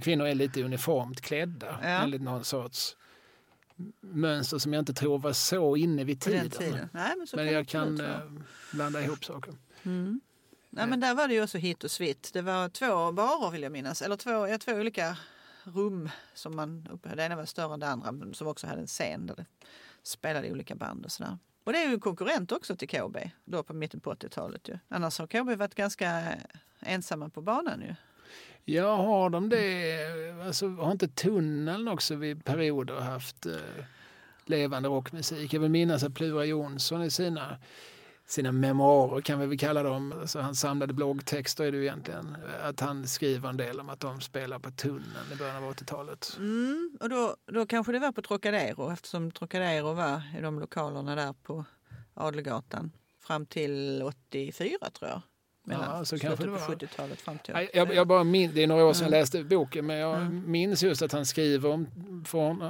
kvinnor 0.01 0.27
är 0.27 0.35
lite 0.35 0.63
uniformt 0.63 1.21
klädda 1.21 1.79
Ja. 1.81 1.87
enligt 1.87 2.21
någon 2.21 2.43
sorts 2.43 2.95
mönster 4.01 4.57
som 4.57 4.73
jag 4.73 4.81
inte 4.81 4.93
tror 4.93 5.19
var 5.19 5.33
så 5.33 5.75
inne 5.75 6.03
vid 6.03 6.21
tiden. 6.21 6.39
den 6.39 6.49
tiden. 6.49 6.89
Nej, 6.93 7.13
men 7.17 7.27
Men 7.33 7.45
jag 7.45 7.65
det 7.65 7.69
kan 7.71 7.95
vara. 7.95 8.07
eh, 8.13 8.21
blanda 8.71 9.01
ihop 9.01 9.25
saker. 9.25 9.53
Mm. 9.83 10.21
Nej, 10.69 10.87
men 10.87 10.99
där 10.99 11.15
var 11.15 11.27
det 11.27 11.33
ju 11.33 11.43
också 11.43 11.57
hit 11.57 11.83
och 11.83 11.91
svitt. 11.91 12.29
Det 12.33 12.41
var 12.41 12.69
två 12.69 13.11
barer 13.11 13.51
vill 13.51 13.61
jag 13.63 13.71
minnas. 13.71 14.01
Eller 14.01 14.15
två, 14.17 14.47
ja, 14.47 14.57
två 14.57 14.71
olika 14.71 15.17
rum 15.63 16.09
som 16.33 16.55
man 16.55 16.87
uppe. 16.91 17.15
Det 17.15 17.23
ena 17.23 17.35
var 17.35 17.45
större 17.45 17.73
än 17.73 17.79
det 17.79 17.87
andra 17.87 18.11
men 18.11 18.33
som 18.33 18.47
också 18.47 18.67
hade 18.67 18.81
en 18.81 18.87
scen 18.87 19.25
där 19.25 19.35
det 19.35 19.45
spelade 20.03 20.51
olika 20.51 20.75
band 20.75 21.05
och 21.05 21.11
sådär. 21.11 21.37
Och 21.63 21.73
det 21.73 21.79
är 21.83 21.87
ju 21.87 21.93
en 21.93 21.99
konkurrent 21.99 22.51
också 22.51 22.75
till 22.75 22.89
KB 22.89 23.17
då 23.45 23.63
på 23.63 23.73
mitten 23.73 23.99
på 23.99 24.13
80-talet 24.13 24.67
ju. 24.69 24.77
Annars 24.87 25.19
har 25.19 25.27
KB 25.27 25.57
varit 25.57 25.75
ganska 25.75 26.23
ensamma 26.79 27.29
på 27.29 27.41
banan 27.41 27.81
ju. 27.81 27.95
Ja, 28.65 28.95
har 28.95 29.29
de 29.29 29.49
det? 29.49 30.01
Alltså, 30.45 30.67
har 30.67 30.91
inte 30.91 31.07
Tunneln 31.07 31.87
också 31.87 32.15
vid 32.15 32.45
perioder 32.45 32.99
haft 32.99 33.45
eh, 33.45 33.53
levande 34.45 34.89
rockmusik? 34.89 35.53
Jag 35.53 35.59
vill 35.59 35.71
minnas 35.71 36.03
att 36.03 36.15
Plura 36.15 36.45
Jonsson 36.45 37.03
i 37.03 37.11
sina, 37.11 37.57
sina 38.27 38.51
memoarer, 38.51 39.21
kan 39.21 39.39
vi 39.39 39.45
väl 39.45 39.59
kalla 39.59 39.83
dem, 39.83 40.13
alltså 40.21 40.39
hans 40.39 40.59
samlade 40.59 40.93
bloggtexter 40.93 41.63
är 41.63 41.71
det 41.71 41.77
ju 41.77 41.83
egentligen, 41.83 42.37
att 42.63 42.79
han 42.79 43.07
skriver 43.07 43.49
en 43.49 43.57
del 43.57 43.79
om 43.79 43.89
att 43.89 43.99
de 43.99 44.21
spelar 44.21 44.59
på 44.59 44.71
Tunneln 44.71 45.31
i 45.33 45.35
början 45.35 45.63
av 45.63 45.73
80-talet. 45.73 46.35
Mm, 46.37 46.97
och 46.99 47.09
då, 47.09 47.35
då 47.45 47.65
kanske 47.65 47.91
det 47.91 47.99
var 47.99 48.11
på 48.11 48.21
Trocadero 48.21 48.91
eftersom 48.91 49.31
Trocadero 49.31 49.93
var 49.93 50.21
i 50.37 50.41
de 50.41 50.59
lokalerna 50.59 51.15
där 51.15 51.33
på 51.33 51.65
Adelgatan 52.13 52.91
fram 53.19 53.45
till 53.45 54.03
84 54.03 54.77
tror 54.93 55.09
jag. 55.09 55.21
Mellan 55.69 55.97
Ja, 55.97 56.05
så 56.05 56.19
kanske 56.19 56.45
det 56.45 56.51
var. 56.51 56.57
70-talet 56.59 57.21
fram 57.21 57.37
till 57.37 57.67
Jag, 57.73 57.93
jag 57.95 58.07
bara 58.07 58.23
min, 58.23 58.51
det 58.53 58.63
är 58.63 58.67
några 58.67 58.85
år 58.85 58.93
sedan 58.93 59.03
jag 59.05 59.09
Mm. 59.13 59.19
läste 59.21 59.43
boken, 59.43 59.85
men 59.85 59.95
jag 59.95 60.15
Mm. 60.21 60.51
minns 60.51 60.83
just 60.83 61.01
att 61.01 61.11
han 61.11 61.25
skriver 61.25 61.69
om, 61.69 61.87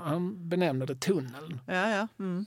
han 0.04 0.50
benämner 0.50 0.86
det 0.86 0.96
Tunneln. 0.96 1.60
Ja, 1.66 1.90
ja. 1.90 2.08
Mm. 2.20 2.46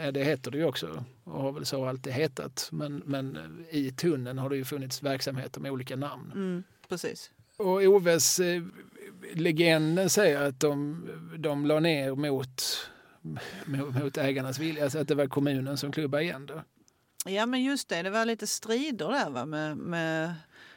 Eh, 0.00 0.12
det 0.12 0.24
heter 0.24 0.50
det 0.50 0.58
ju 0.58 0.64
också 0.64 1.04
och 1.24 1.42
har 1.42 1.52
väl 1.52 1.66
så 1.66 1.84
alltid 1.86 2.12
hetat. 2.12 2.68
Men, 2.72 3.02
men 3.06 3.38
i 3.70 3.90
tunneln 3.90 4.38
har 4.38 4.50
det 4.50 4.56
ju 4.56 4.64
funnits 4.64 5.02
verksamheter 5.02 5.60
med 5.60 5.70
olika 5.72 5.96
namn. 5.96 6.32
Mm, 6.34 6.62
precis. 6.88 7.30
Och 7.56 7.66
Oves 7.82 8.40
eh, 8.40 8.62
legenden 9.34 10.10
säger 10.10 10.42
att 10.48 10.60
de, 10.60 11.06
de 11.38 11.66
la 11.66 11.80
ner 11.80 12.14
mot, 12.14 12.62
mot, 13.22 13.94
mot 14.02 14.16
ägarnas 14.18 14.58
vilja, 14.58 14.84
alltså 14.84 14.98
att 14.98 15.08
det 15.08 15.14
var 15.14 15.26
kommunen 15.26 15.76
som 15.76 15.92
klubbade 15.92 16.22
igen 16.24 16.46
det. 16.46 16.62
Ja, 17.28 17.46
men 17.46 17.62
just 17.62 17.88
det. 17.88 18.02
Det 18.02 18.10
var 18.10 18.24
lite 18.24 18.46
strider 18.46 19.08
där 19.08 19.30
va? 19.30 19.46
med, 19.46 19.76
med 19.76 20.34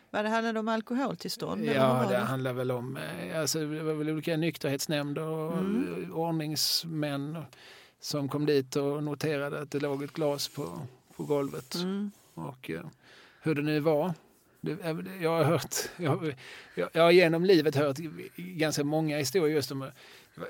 vad 0.10 0.26
det 0.26 0.30
handlade 0.30 0.60
om 0.60 0.68
alkoholtillstånd. 0.68 1.66
Ja, 1.66 1.94
var 1.94 2.12
det 2.12 2.18
handlar 2.18 2.54
väl 2.54 2.72
om 2.72 2.98
eh, 2.98 3.40
alltså, 3.40 3.60
det 3.60 3.84
var 3.84 3.94
väl 3.94 4.10
olika 4.10 4.38
nykterhetsnämnder 4.38 5.24
och 5.24 5.54
Mm. 5.58 6.14
ordningsmän 6.14 7.38
som 8.00 8.30
kom 8.30 8.46
dit 8.46 8.76
och 8.76 9.04
noterade 9.04 9.62
att 9.62 9.72
det 9.72 9.80
låg 9.80 10.04
ett 10.04 10.14
glas 10.14 10.48
på, 10.48 10.82
på 11.16 11.24
golvet. 11.24 11.76
Mm. 11.76 12.12
Och 12.34 12.70
eh, 12.70 12.82
hur 13.42 13.56
det 13.56 13.62
nu 13.62 13.80
var. 13.80 14.14
Det, 14.62 14.72
eh, 14.72 14.98
jag 15.22 15.30
har 15.30 15.44
hört, 15.44 15.76
jag, 15.98 16.36
jag, 16.76 16.90
jag 16.94 17.04
har 17.04 17.12
genom 17.12 17.46
livet 17.46 17.76
hört 17.76 17.98
ganska 18.36 18.84
många 18.84 19.18
historier 19.18 19.56
just 19.56 19.72
om 19.72 19.92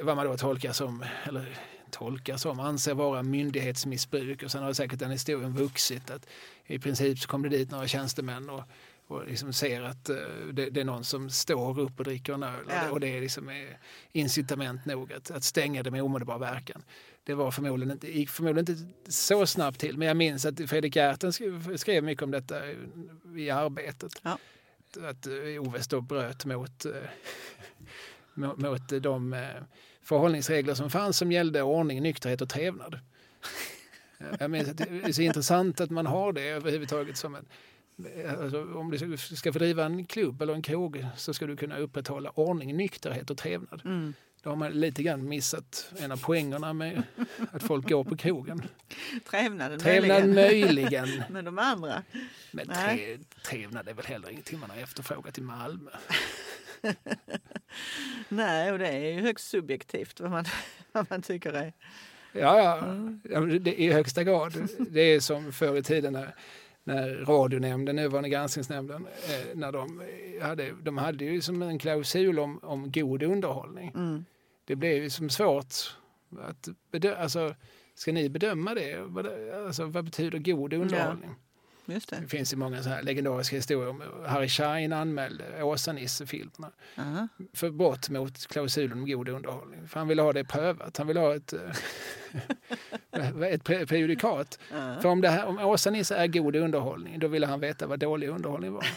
vad 0.01 0.15
man 0.15 0.25
då 0.25 0.37
tolkar 0.37 0.71
som, 0.71 1.05
eller 1.23 1.57
tolkar 1.89 2.37
som, 2.37 2.59
anser 2.59 2.93
vara 2.93 3.23
myndighetsmissbruk. 3.23 4.43
Och 4.43 4.51
sen 4.51 4.63
har 4.63 4.73
säkert 4.73 4.99
den 4.99 5.11
historien 5.11 5.53
vuxit. 5.53 6.09
Att 6.09 6.27
I 6.65 6.79
princip 6.79 7.19
så 7.19 7.27
kom 7.27 7.41
det 7.41 7.49
dit 7.49 7.71
några 7.71 7.87
tjänstemän 7.87 8.49
och, 8.49 8.63
och 9.07 9.27
liksom 9.27 9.53
ser 9.53 9.81
att 9.81 10.09
eh, 10.09 10.15
det, 10.53 10.69
det 10.69 10.81
är 10.81 10.85
någon 10.85 11.03
som 11.03 11.29
står 11.29 11.79
upp 11.79 11.99
och 11.99 12.05
dricker 12.05 12.33
en 12.33 12.43
öl. 12.43 12.65
Och, 12.65 12.71
Ja. 12.71 12.83
det, 12.83 12.89
och 12.89 12.99
det 12.99 13.17
är 13.17 13.21
liksom 13.21 13.49
eh, 13.49 13.55
incitament 14.11 14.85
nog 14.85 15.13
att, 15.13 15.31
att 15.31 15.43
stänga 15.43 15.83
det 15.83 15.91
med 15.91 16.03
omedelbar 16.03 16.39
verkan. 16.39 16.83
Det 17.23 17.33
var 17.33 17.51
förmodligen 17.51 17.91
inte, 17.91 18.17
gick 18.17 18.29
förmodligen 18.29 18.77
inte 18.77 19.11
så 19.11 19.45
snabbt 19.45 19.79
till. 19.79 19.97
Men 19.97 20.07
jag 20.07 20.17
minns 20.17 20.45
att 20.45 20.69
Fredrik 20.69 20.95
Gerten 20.95 21.33
skrev, 21.33 21.77
skrev 21.77 22.03
mycket 22.03 22.23
om 22.23 22.31
detta 22.31 22.55
i 23.37 23.49
arbetet. 23.49 24.21
Ja. 24.23 24.37
Att 25.09 25.27
eh, 25.27 25.61
Oves 25.61 25.87
då 25.87 26.01
bröt 26.01 26.45
mot, 26.45 26.85
mot, 28.33 28.57
mot 28.57 28.89
de 29.03 29.33
förhållningsregler 30.01 30.73
som 30.73 30.89
fanns 30.89 31.17
som 31.17 31.31
gällde 31.31 31.61
ordning, 31.61 32.03
nykterhet 32.03 32.41
och 32.41 32.49
trevnad. 32.49 32.99
Jag 34.39 34.51
menar, 34.51 34.73
det 34.73 35.09
är 35.09 35.11
så 35.11 35.21
intressant 35.21 35.81
att 35.81 35.89
man 35.89 36.05
har 36.05 36.33
det 36.33 36.41
överhuvudtaget 36.41 37.17
som 37.17 37.35
en 37.35 37.45
Alltså, 38.39 38.61
om 38.61 38.91
du 38.91 39.17
ska 39.17 39.53
få 39.53 39.59
driva 39.59 39.85
en 39.85 40.05
klubb 40.05 40.41
eller 40.41 40.53
en 40.53 40.61
krog 40.61 41.05
så 41.17 41.33
ska 41.33 41.45
du 41.47 41.57
kunna 41.57 41.77
upprätthålla 41.77 42.29
ordning, 42.29 42.77
nykterhet 42.77 43.29
och 43.29 43.37
trevnad. 43.37 43.81
Mm. 43.85 44.13
Då 44.43 44.49
har 44.49 44.55
man 44.55 44.71
lite 44.71 45.03
grann 45.03 45.29
missat 45.29 45.91
en 45.99 46.11
av 46.11 46.17
poängerna 46.17 46.73
med 46.73 47.03
att 47.51 47.63
folk 47.63 47.89
går 47.89 48.03
på 48.03 48.17
krogen. 48.17 48.61
Trevnaden 49.29 49.79
Trevnad 49.79 50.29
möjligen. 50.29 50.33
möjligen. 50.35 51.23
Men 51.29 51.45
de 51.45 51.59
andra? 51.59 52.03
Men 52.51 52.67
tre, 52.67 53.17
trevnad 53.43 53.87
är 53.87 53.93
väl 53.93 54.05
heller 54.05 54.29
ingenting 54.29 54.59
man 54.59 54.69
har 54.69 54.77
efterfrågat 54.77 55.37
i 55.37 55.41
Malmö. 55.41 55.91
Nej, 58.29 58.71
och 58.71 58.79
det 58.79 58.87
är 58.87 59.11
ju 59.11 59.21
högst 59.21 59.49
subjektivt 59.49 60.19
vad 60.19 60.31
man, 60.31 60.45
vad 60.91 61.05
man 61.09 61.21
tycker 61.21 61.53
är. 61.53 61.73
Ja, 62.31 62.59
ja. 62.59 62.77
Mm. 62.77 63.63
det, 63.63 63.81
i 63.81 63.91
högsta 63.91 64.23
grad. 64.23 64.67
Det 64.89 65.01
är 65.01 65.19
som 65.19 65.53
förr 65.53 65.77
i 65.77 65.83
tiden 65.83 66.13
när, 66.13 66.35
när 66.83 67.25
radionämnden, 67.25 67.95
nuvarande 67.95 68.29
granskningsnämnden, 68.29 69.05
eh, 69.05 69.57
när 69.57 69.71
de 69.71 70.01
hade, 70.41 70.71
de 70.83 70.97
hade 70.97 71.25
ju 71.25 71.41
som 71.41 71.61
en 71.61 71.79
klausul 71.79 72.39
om, 72.39 72.59
om 72.63 72.91
god 72.91 73.23
underhållning. 73.23 73.91
Mm. 73.95 74.25
Det 74.65 74.75
blev 74.75 75.03
ju 75.03 75.09
som 75.09 75.29
svårt 75.29 75.73
att 76.39 76.69
bedöma, 76.91 77.15
alltså, 77.15 77.55
ska 77.95 78.11
ni 78.11 78.29
bedöma 78.29 78.73
det? 78.73 78.97
Alltså, 79.67 79.85
vad 79.85 80.05
betyder 80.05 80.39
god 80.39 80.73
underhållning? 80.73 81.35
Just 81.91 82.09
det. 82.09 82.15
Det 82.21 82.27
finns 82.27 82.53
ju 82.53 82.57
många 82.57 82.83
så 82.83 82.89
här 82.89 83.03
legendariska 83.03 83.55
historier 83.55 83.89
om 83.89 84.03
Harry 84.25 84.49
Schein 84.49 84.93
anmälde 84.93 85.63
Åsa-Nisse-filmerna 85.63 86.71
Aha. 86.97 87.27
för 87.53 87.69
brott 87.69 88.09
mot 88.09 88.47
klausulen 88.47 88.93
om 88.97 89.05
god 89.09 89.29
underhållning. 89.29 89.87
För 89.87 89.99
han 89.99 90.07
ville 90.07 90.21
ha 90.21 90.33
det 90.33 90.43
prövat. 90.43 90.97
Han 90.97 91.07
ville 91.07 91.19
ha 91.19 91.35
ett, 91.35 91.53
eh, 91.53 91.59
ett 93.43 93.63
pre- 93.63 93.85
prejudikat. 93.85 94.59
Ja. 94.71 94.99
För 95.01 95.09
om, 95.09 95.21
det 95.21 95.29
här, 95.29 95.45
om 95.45 95.59
Åsa-Nisse 95.59 96.15
är 96.15 96.27
god 96.27 96.55
underhållning, 96.55 97.19
då 97.19 97.27
ville 97.27 97.47
han 97.47 97.59
veta 97.59 97.87
vad 97.87 97.99
dålig 97.99 98.29
underhållning 98.29 98.73
var. 98.73 98.85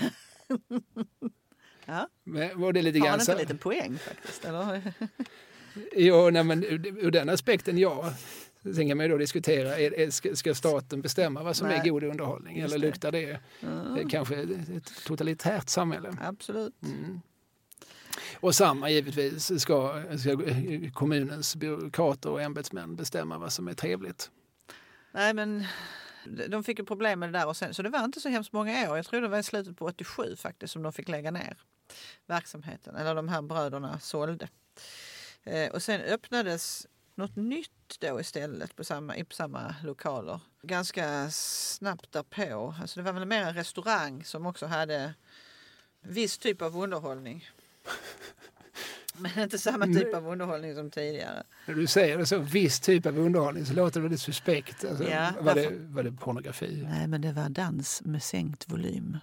Ja. 1.85 2.09
Men, 2.24 2.60
var 2.60 2.73
det 2.73 2.82
lite 2.82 2.98
Har 2.98 3.09
han 3.09 3.20
inte 3.20 3.32
en 3.32 3.39
liten 3.39 3.59
poäng 3.59 3.98
faktiskt? 3.98 4.44
Eller? 4.44 4.82
Jo, 5.97 6.31
nej, 6.31 6.44
men 6.44 6.64
ur, 6.64 6.86
ur 6.86 7.10
den 7.10 7.28
aspekten, 7.28 7.78
ja. 7.78 8.12
Sen 8.62 8.89
kan 8.89 8.97
man 8.97 9.06
ju 9.06 9.12
då 9.12 9.18
diskutera, 9.18 9.78
är, 9.78 10.01
är, 10.01 10.34
ska, 10.34 10.55
staten 10.55 11.02
bestämma 11.02 11.43
vad 11.43 11.56
som 11.56 11.68
Nej. 11.68 11.78
är 11.78 11.84
god 11.84 12.05
underhållning? 12.05 12.59
Just 12.60 12.74
Eller 12.74 12.86
det. 12.86 12.90
luktar 12.90 13.12
det 13.12 13.30
eh, 13.60 14.09
kanske 14.10 14.36
ett 14.76 15.05
totalitärt 15.06 15.68
samhälle? 15.68 16.16
Absolut. 16.20 16.74
Mm. 16.82 17.20
Och 18.40 18.55
samma 18.55 18.90
givetvis 18.90 19.60
ska, 19.60 20.02
ska 20.18 20.36
kommunens 20.93 21.56
byråkrater 21.56 22.30
och 22.30 22.43
ämbetsmän 22.43 22.97
bestämma 22.97 23.39
vad 23.39 23.52
som 23.52 23.68
är 23.68 23.74
trevligt. 23.74 24.30
Nej, 25.12 25.34
men 25.34 25.64
de 26.48 26.64
fick 26.64 26.78
ju 26.78 26.84
problem 26.84 27.18
med 27.18 27.32
det 27.32 27.39
där 27.39 27.47
och 27.47 27.56
sen, 27.56 27.74
så 27.74 27.82
det 27.82 27.89
var 27.89 28.05
inte 28.05 28.20
så 28.20 28.28
hemskt 28.28 28.52
många 28.52 28.90
år. 28.90 28.97
Jag 28.97 29.06
tror 29.06 29.20
det 29.20 29.28
var 29.28 29.39
i 29.39 29.43
slutet 29.43 29.76
på 29.76 29.84
87 29.84 30.36
faktiskt 30.36 30.72
som 30.72 30.82
de 30.82 30.93
fick 30.93 31.09
lägga 31.09 31.30
ner 31.30 31.56
verksamheten. 32.26 32.97
Eller 32.97 33.14
de 33.14 33.28
här 33.28 33.43
bröderna 33.43 34.01
sålde. 34.01 34.48
Eh, 35.44 35.70
och 35.70 35.82
sen 35.82 36.01
öppnades 36.01 36.86
något 37.14 37.36
nytt 37.36 37.97
då 38.01 38.20
istället 38.20 38.76
på 38.76 38.84
samma, 38.84 39.16
i 39.16 39.24
samma 39.30 39.74
lokaler. 39.84 40.40
Ganska 40.62 41.30
snabbt 41.30 42.12
därpå. 42.12 42.74
Alltså 42.80 43.01
det 43.01 43.05
var 43.05 43.12
väl 43.12 43.24
mer 43.26 43.43
en 43.43 43.55
restaurang 43.55 44.24
som 44.24 44.47
också 44.47 44.66
hade 44.66 45.14
viss 46.01 46.39
typ 46.39 46.62
av 46.62 46.76
underhållning. 46.76 47.48
Men 49.16 49.39
inte 49.39 49.59
samma 49.59 49.86
typ 49.86 50.14
av 50.14 50.28
underhållning 50.28 50.74
som 50.74 50.90
tidigare. 50.90 51.43
När 51.66 51.74
du 51.74 51.86
säger 51.86 52.18
det 52.18 52.26
så, 52.26 52.39
viss 52.39 52.80
typ 52.80 53.06
av 53.06 53.18
underhållning, 53.18 53.66
så 53.66 53.74
låter 53.74 54.01
det 54.01 54.02
väldigt 54.02 54.20
suspekt. 54.20 54.84
Alltså, 54.84 55.05
Ja, 55.10 55.32
var, 55.40 55.55
det, 55.55 55.70
var 55.70 56.02
det 56.02 56.12
pornografi? 56.12 56.86
Nej, 56.90 57.06
men 57.06 57.20
det 57.20 57.32
var 57.32 57.48
dans 57.48 58.02
med 58.05 58.22
sänkt 58.22 58.72
volym. 58.72 59.18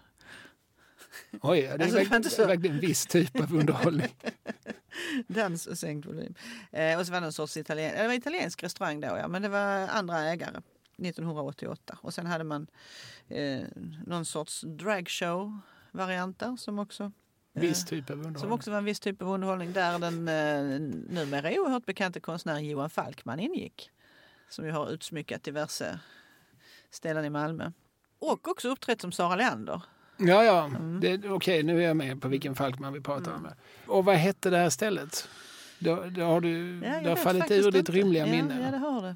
Oj, 1.42 1.62
det 1.62 1.68
är 1.68 1.80
Alltså, 1.80 1.96
verkligen, 1.98 2.24
så. 2.24 2.46
verkligen 2.48 2.76
en 2.76 2.82
viss 2.82 3.06
typ 3.06 3.40
av 3.40 3.56
underhållning. 3.56 4.16
Dans 5.28 5.68
och 5.68 5.78
sänkt 5.78 6.08
volym. 6.08 6.34
Eh, 6.72 7.00
och 7.00 7.06
så 7.06 7.12
var 7.12 7.22
det 7.22 7.28
en 7.28 7.34
sorts 7.34 7.58
italien 7.58 7.94
det 7.98 8.08
var 8.08 8.14
italiensk 8.14 8.64
restaurang 8.64 9.02
då, 9.02 9.08
ja, 9.08 9.28
men 9.28 9.42
det 9.42 9.50
var 9.50 9.88
andra 9.88 10.20
ägare. 10.20 10.62
1988. 11.00 11.98
Och 12.02 12.14
sen 12.14 12.26
hade 12.26 12.44
man 12.44 12.68
eh, 13.28 13.62
någon 14.06 14.26
sorts 14.26 14.64
dragshow-varianter 14.64 16.56
som 16.56 16.80
också 16.80 17.12
eh, 17.54 17.62
Viss 17.62 17.86
typ 17.86 18.10
av 18.10 18.16
underhållning. 18.16 18.42
Som 18.42 18.52
också 18.52 18.72
var 18.72 18.78
en 18.78 18.86
viss 18.86 19.00
typ 19.00 19.22
av 19.22 19.30
underhållning 19.30 19.74
där 19.74 20.00
den 20.00 20.28
eh, 20.28 20.80
numera 21.10 21.52
oerhört 21.52 21.86
bekanta 21.86 22.20
konstnären 22.20 22.66
Johan 22.66 22.90
Falkman 22.90 23.40
ingick. 23.40 23.92
Som 24.50 24.66
ju 24.66 24.72
har 24.72 24.90
utsmyckat 24.90 25.44
diverse 25.44 26.00
ställen 26.90 27.26
i 27.26 27.30
Malmö. 27.30 27.72
Och 28.20 28.48
också 28.48 28.70
uppträtt 28.70 29.02
som 29.02 29.12
Sara 29.12 29.36
Leander. 29.36 29.82
Ja, 30.20 30.44
ja. 30.44 30.66
Mm. 30.66 31.00
Det- 31.00 31.30
Okej, 31.30 31.64
nu 31.64 31.78
är 31.84 31.88
jag 31.88 31.98
med 31.98 32.22
på 32.22 32.28
vilken 32.28 32.56
Falkman 32.56 32.94
vi 32.94 33.02
pratar 33.02 33.34
om. 33.34 33.48
Och 33.88 34.06
vad 34.06 34.16
hette 34.16 34.50
det 34.50 34.58
här 34.58 34.70
stället? 34.70 35.30
Då, 35.80 35.96
då 36.10 36.22
har 36.26 36.42
du 36.42 36.82
Ja, 36.84 37.02
det 37.02 37.10
har 37.10 37.16
fallit 37.16 37.52
ur 37.52 37.72
ditt 37.72 37.76
inte. 37.76 37.92
rimliga 37.92 38.26
ja, 38.28 38.32
minne. 38.32 38.62
Ja, 38.66 38.72
det 38.72 38.78
har 38.78 39.02
det. 39.02 39.16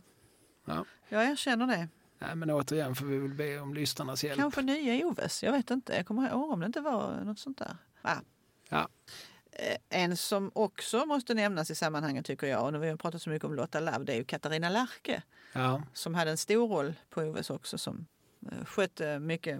Ja. 0.66 0.86
Jag 1.10 1.24
erkänner 1.32 1.68
det. 1.68 1.88
Nej, 2.20 2.36
men 2.36 2.52
återigen 2.52 2.96
får 2.96 3.06
vi 3.06 3.18
väl 3.18 3.34
be 3.34 3.60
om 3.60 3.74
lyssnarnas 3.74 4.24
hjälp. 4.24 4.40
Kanske 4.40 4.62
nya 4.62 5.06
Oves. 5.08 5.44
Jag 5.44 5.52
vet 5.52 5.72
inte. 5.72 5.94
Jag 5.96 6.08
kommer 6.08 6.30
ihåg 6.30 6.52
om 6.52 6.60
det 6.60 6.66
inte 6.66 6.82
var 6.82 7.22
något 7.26 7.40
sånt 7.40 7.58
där. 7.58 7.78
Ah. 8.02 8.16
Ja. 8.70 8.88
Eh, 9.52 10.02
En 10.04 10.18
som 10.18 10.52
också 10.56 11.06
måste 11.06 11.34
nämnas 11.34 11.72
i 11.72 11.76
sammanhanget 11.76 12.26
tycker 12.26 12.48
jag, 12.48 12.76
och 12.76 12.84
vi 12.84 12.90
har 12.90 12.98
pratat 12.98 13.22
så 13.22 13.30
mycket 13.30 13.46
om 13.46 13.56
Lotta 13.56 13.80
Love, 13.80 14.04
det 14.04 14.14
är 14.14 14.18
ju 14.18 14.24
Katarina 14.24 14.70
Larke. 14.70 15.22
Ja. 15.54 15.82
som 15.94 16.16
hade 16.16 16.32
en 16.32 16.38
stor 16.38 16.68
roll 16.68 16.94
på 17.10 17.22
OS 17.22 17.50
också 17.50 17.78
som 17.78 18.06
eh, 18.52 18.66
skötte 18.66 19.20
mycket 19.20 19.60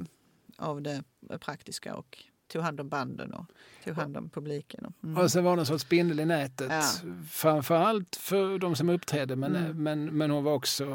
av 0.57 0.81
det 0.81 1.03
praktiska 1.39 1.95
och 1.95 2.23
tog 2.47 2.61
hand 2.61 2.80
om 2.81 2.89
banden 2.89 3.34
och 3.34 3.45
tog 3.84 3.95
hand 3.95 4.17
om 4.17 4.30
publiken. 4.30 4.85
Och, 4.85 4.93
mm. 5.03 5.17
Och 5.23 5.31
sen 5.31 5.43
var 5.43 5.55
det 5.55 5.61
en 5.61 5.65
sorts 5.65 5.84
spindel 5.84 6.19
i 6.19 6.25
nätet. 6.25 6.71
Ja. 6.71 6.84
Framförallt 7.30 8.15
för 8.15 8.57
de 8.59 8.75
som 8.75 8.89
uppträdde 8.89 9.35
men, 9.35 9.55
Mm. 9.55 9.84
men, 9.84 10.05
men 10.17 10.31
hon 10.31 10.43
var 10.43 10.53
också 10.53 10.85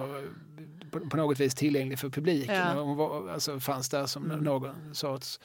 på, 0.90 1.00
på 1.00 1.16
något 1.16 1.40
vis 1.40 1.54
tillgänglig 1.54 1.98
för 1.98 2.08
publiken. 2.10 2.54
Ja. 2.54 2.80
Hon 2.82 2.96
var, 2.96 3.28
alltså, 3.30 3.60
fanns 3.60 3.88
där 3.88 4.06
som 4.06 4.24
Mm. 4.24 4.38
någon 4.44 4.94
sorts 4.94 5.40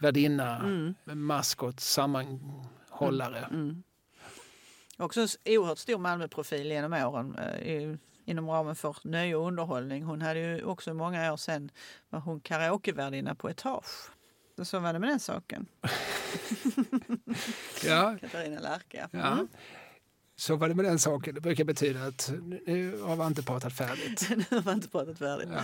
värdinna, 0.00 0.56
Mm. 0.58 0.94
maskot, 1.04 1.80
sammanhållare. 1.80 3.38
Mm. 3.50 3.82
Också 4.96 5.20
en 5.20 5.28
oerhört 5.58 5.78
stor 5.78 5.98
Malmöprofil 5.98 6.66
genom 6.66 6.92
åren 6.92 7.34
eh, 7.38 7.96
inom 8.28 8.48
ramen 8.48 8.76
för 8.76 8.96
nöje 9.02 9.36
och 9.36 9.46
underhållning. 9.46 10.02
Hon 10.02 10.22
hade 10.22 10.40
ju 10.40 10.64
också 10.64 10.94
många 10.94 11.32
år 11.32 11.36
sedan 11.36 11.70
var 12.08 12.20
hon 12.20 12.40
karaokevärdinna 12.40 13.34
på 13.34 13.50
Etage. 13.50 14.10
Så 14.62 14.78
var 14.78 14.92
det 14.92 14.98
med 14.98 15.08
den 15.08 15.20
saken. 15.20 15.66
Ja, 17.84 18.16
Katarina 18.20 18.60
Lärka. 18.60 19.08
ja. 19.12 19.32
Mm. 19.32 19.48
Så 20.40 20.56
var 20.56 20.68
det 20.68 20.74
med 20.74 20.84
den 20.84 20.98
saken. 20.98 21.34
Det 21.34 21.40
brukar 21.40 21.64
betyda 21.64 22.04
att 22.04 22.32
nu 22.66 22.98
har 23.02 23.16
vi 23.16 23.24
inte 23.26 23.42
pratat 23.42 23.72
färdigt. 23.72 24.30
Nu 24.36 24.44
har 24.50 24.64
man 24.64 24.74
inte 24.74 24.88
pratat 24.88 25.18
färdigt. 25.18 25.48
Ja. 25.52 25.62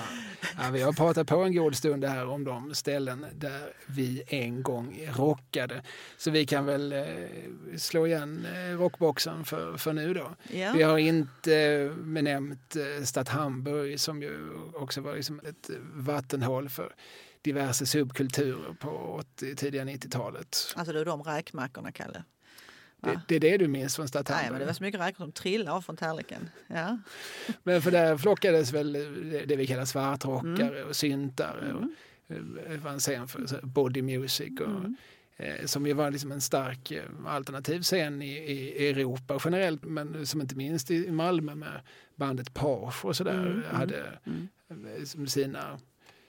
Ja, 0.58 0.70
vi 0.72 0.82
har 0.82 0.92
pratat 0.92 1.26
på 1.26 1.36
en 1.36 1.54
god 1.54 1.76
stund 1.76 2.04
här 2.04 2.26
om 2.26 2.44
de 2.44 2.74
ställen 2.74 3.26
där 3.34 3.72
vi 3.86 4.22
en 4.26 4.62
gång 4.62 5.00
rockade. 5.16 5.82
Så 6.16 6.30
vi 6.30 6.46
kan 6.46 6.66
väl 6.66 6.92
eh, 6.92 7.04
slå 7.76 8.06
igen 8.06 8.46
eh, 8.54 8.78
rockboxen 8.78 9.44
för, 9.44 9.76
för 9.76 9.92
nu 9.92 10.14
då. 10.14 10.30
Ja. 10.52 10.72
Vi 10.76 10.82
har 10.82 10.98
inte 10.98 11.92
benämnt 11.98 12.76
eh, 12.76 13.04
Stadt 13.04 13.28
Hamburg 13.28 14.00
som 14.00 14.22
ju 14.22 14.50
också 14.74 15.00
var 15.00 15.14
liksom 15.14 15.40
ett 15.44 15.70
vattenhål 15.94 16.68
för 16.68 16.94
diverse 17.42 17.86
subkulturer 17.86 18.72
på 18.80 18.90
80, 18.90 19.56
tidiga 19.56 19.84
90-talet. 19.84 20.74
Alltså 20.76 20.98
är 20.98 21.04
de 21.04 21.22
räkmackorna, 21.22 21.92
Kalle. 21.92 22.24
Det, 23.04 23.20
det 23.28 23.34
är 23.36 23.40
det 23.40 23.56
du 23.56 23.68
minns 23.68 23.96
från 23.96 24.08
Stadt 24.08 24.28
Nej, 24.28 24.50
men 24.50 24.60
det 24.60 24.66
var 24.66 24.72
så 24.72 24.82
mycket 24.82 25.00
räkor 25.00 25.24
som 25.24 25.32
trillade 25.32 25.72
av 25.72 25.80
från 25.82 25.96
tallriken. 25.96 26.50
Ja. 26.66 26.98
Men 27.62 27.82
för 27.82 27.90
där 27.90 28.16
flockades 28.16 28.72
väl 28.72 28.92
det- 28.92 29.44
det 29.46 29.56
vi 29.56 29.66
kallar 29.66 29.84
svartrockare 29.84 30.76
Mm. 30.78 30.88
och 30.88 30.96
syntare. 30.96 31.72
Och, 31.72 31.82
eh, 32.34 32.42
det 32.70 32.76
var 32.76 32.90
en 32.90 32.98
scen 33.00 33.28
för 33.28 33.46
så 33.46 33.56
body 33.62 34.02
music. 34.02 34.60
Och, 34.60 34.66
Mm. 34.66 34.96
eh, 35.36 35.66
som 35.66 35.86
ju 35.86 35.92
var 35.92 36.10
liksom 36.10 36.32
en 36.32 36.40
stark 36.40 36.90
eh, 36.90 37.02
alternativ 37.26 37.82
scen 37.82 38.22
i, 38.22 38.32
i 38.32 38.88
Europa 38.88 39.40
generellt 39.44 39.84
men 39.84 40.26
som 40.26 40.40
inte 40.40 40.56
minst 40.56 40.90
i 40.90 41.10
Malmö 41.10 41.54
med 41.54 41.80
bandet 42.16 42.54
Page 42.54 43.04
och 43.04 43.16
sådär 43.16 43.32
Mm, 43.38 43.52
mm, 43.52 43.64
hade 43.76 44.18
mm. 44.24 44.48
eh, 45.20 45.26
sina, 45.26 45.78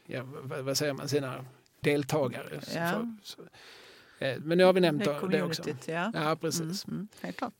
ja, 0.05 0.23
vad, 0.63 0.77
säger 0.77 0.93
man, 0.93 1.07
sina 1.09 1.45
deltagare. 1.81 2.61
Så 2.61 2.77
Ja. 2.77 3.15
så, 3.23 3.41
eh, 3.41 3.47
men 4.19 4.57
nu 4.57 4.63
har 4.63 4.73
vi 4.73 4.81
nämnt 4.81 5.03
Det 5.05 5.27
det, 5.31 5.41
också. 5.43 5.63
ja. 5.85 6.11
Ja, 6.13 6.35
precis. 6.41 6.85
Mm, 6.87 6.97
mm, 6.97 7.07
helt 7.21 7.37
klart. 7.37 7.53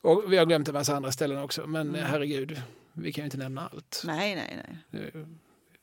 Och 0.00 0.24
vi 0.32 0.36
har 0.36 0.46
glömt 0.46 0.68
en 0.68 0.74
massa 0.74 0.96
andra 0.96 1.12
ställen 1.12 1.38
också 1.38 1.66
men 1.66 1.88
Mm. 1.88 2.00
eh, 2.00 2.06
herregud, 2.06 2.62
vi 2.92 3.12
kan 3.12 3.22
ju 3.22 3.26
inte 3.26 3.36
nämna 3.36 3.68
allt. 3.68 4.02
Nej, 4.06 4.34
nej, 4.34 4.58
nej. 4.90 5.10
Det 5.12 5.26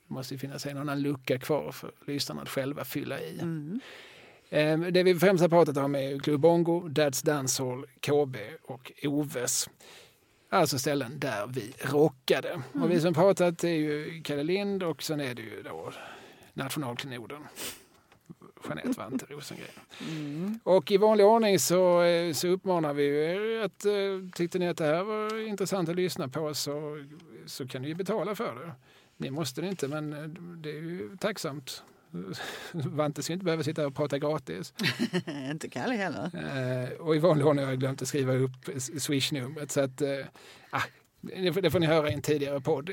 måste 0.07 0.33
ju 0.33 0.37
finnas 0.37 0.65
en 0.65 0.77
annan 0.77 1.01
lucka 1.01 1.39
kvar 1.39 1.71
för 1.71 1.91
lyssnarna 2.07 2.41
att 2.41 2.49
själva 2.49 2.85
fylla 2.85 3.19
i. 3.21 3.39
Mm. 3.39 3.79
Eh, 4.49 4.79
Det 4.79 5.03
vi 5.03 5.15
främst 5.15 5.41
har 5.41 5.49
pratat 5.49 5.77
om 5.77 5.95
är 5.95 6.19
Club 6.19 6.41
Bongo, 6.41 6.87
Dads 6.89 7.21
Dancehall, 7.21 7.85
KB 7.99 8.35
och 8.63 8.91
Oves. 9.03 9.69
Alltså 10.49 10.79
ställen 10.79 11.19
där 11.19 11.47
vi 11.47 11.73
rockade. 11.81 12.61
Och 12.73 12.91
vi 12.91 13.01
som 13.01 13.13
pratat 13.13 13.63
är 13.63 13.67
ju 13.69 14.21
Kalle 14.23 14.43
Lind 14.43 14.83
och 14.83 15.03
sen 15.03 15.19
är 15.19 15.35
det 15.35 15.41
ju 15.41 15.61
då 15.63 15.93
nationalklenoden. 16.53 17.41
Jeanette 18.67 18.99
Vante 18.99 19.25
Rosengren. 19.29 19.67
Mm. 20.01 20.59
Och 20.63 20.91
i 20.91 20.97
vanlig 20.97 21.25
ordning 21.25 21.59
så, 21.59 22.01
eh, 22.01 22.33
så 22.33 22.47
uppmanar 22.47 22.93
vi 22.93 23.07
er 23.07 23.65
att 23.65 23.85
eh, 23.85 23.93
tyckte 24.35 24.59
ni 24.59 24.67
att 24.67 24.77
det 24.77 24.85
här 24.85 25.03
var 25.03 25.47
intressant 25.47 25.89
att 25.89 25.95
lyssna 25.95 26.27
på 26.27 26.53
så, 26.53 27.05
så 27.45 27.67
kan 27.67 27.81
ni 27.81 27.87
ju 27.87 27.93
betala 27.93 28.35
för 28.35 28.55
det. 28.55 28.71
Ni 29.17 29.31
måste 29.31 29.61
det 29.61 29.67
inte 29.67 29.87
men 29.87 30.13
eh, 30.13 30.29
det 30.57 30.69
är 30.69 30.73
ju 30.73 31.17
tacksamt. 31.19 31.83
Vante 32.71 33.23
ska 33.23 33.33
inte 33.33 33.45
behöva 33.45 33.63
sitta 33.63 33.87
och 33.87 33.95
prata 33.95 34.19
gratis. 34.19 34.73
Inte 35.51 35.69
Kalle 35.69 35.93
heller. 35.93 36.31
Eh, 36.33 36.89
och 36.89 37.15
i 37.15 37.19
vanlig 37.19 37.45
ordning 37.47 37.65
har 37.65 37.71
jag 37.71 37.79
glömt 37.79 38.01
att 38.01 38.07
skriva 38.07 38.33
upp 38.33 38.69
Swish-numret 38.97 39.71
så 39.71 39.81
att 39.81 40.01
eh, 40.01 40.09
ah, 40.69 40.83
det, 41.21 41.53
får, 41.53 41.61
det 41.61 41.71
får 41.71 41.79
ni 41.79 41.85
höra 41.85 42.09
i 42.09 42.13
en 42.13 42.21
tidigare 42.21 42.61
podd. 42.61 42.89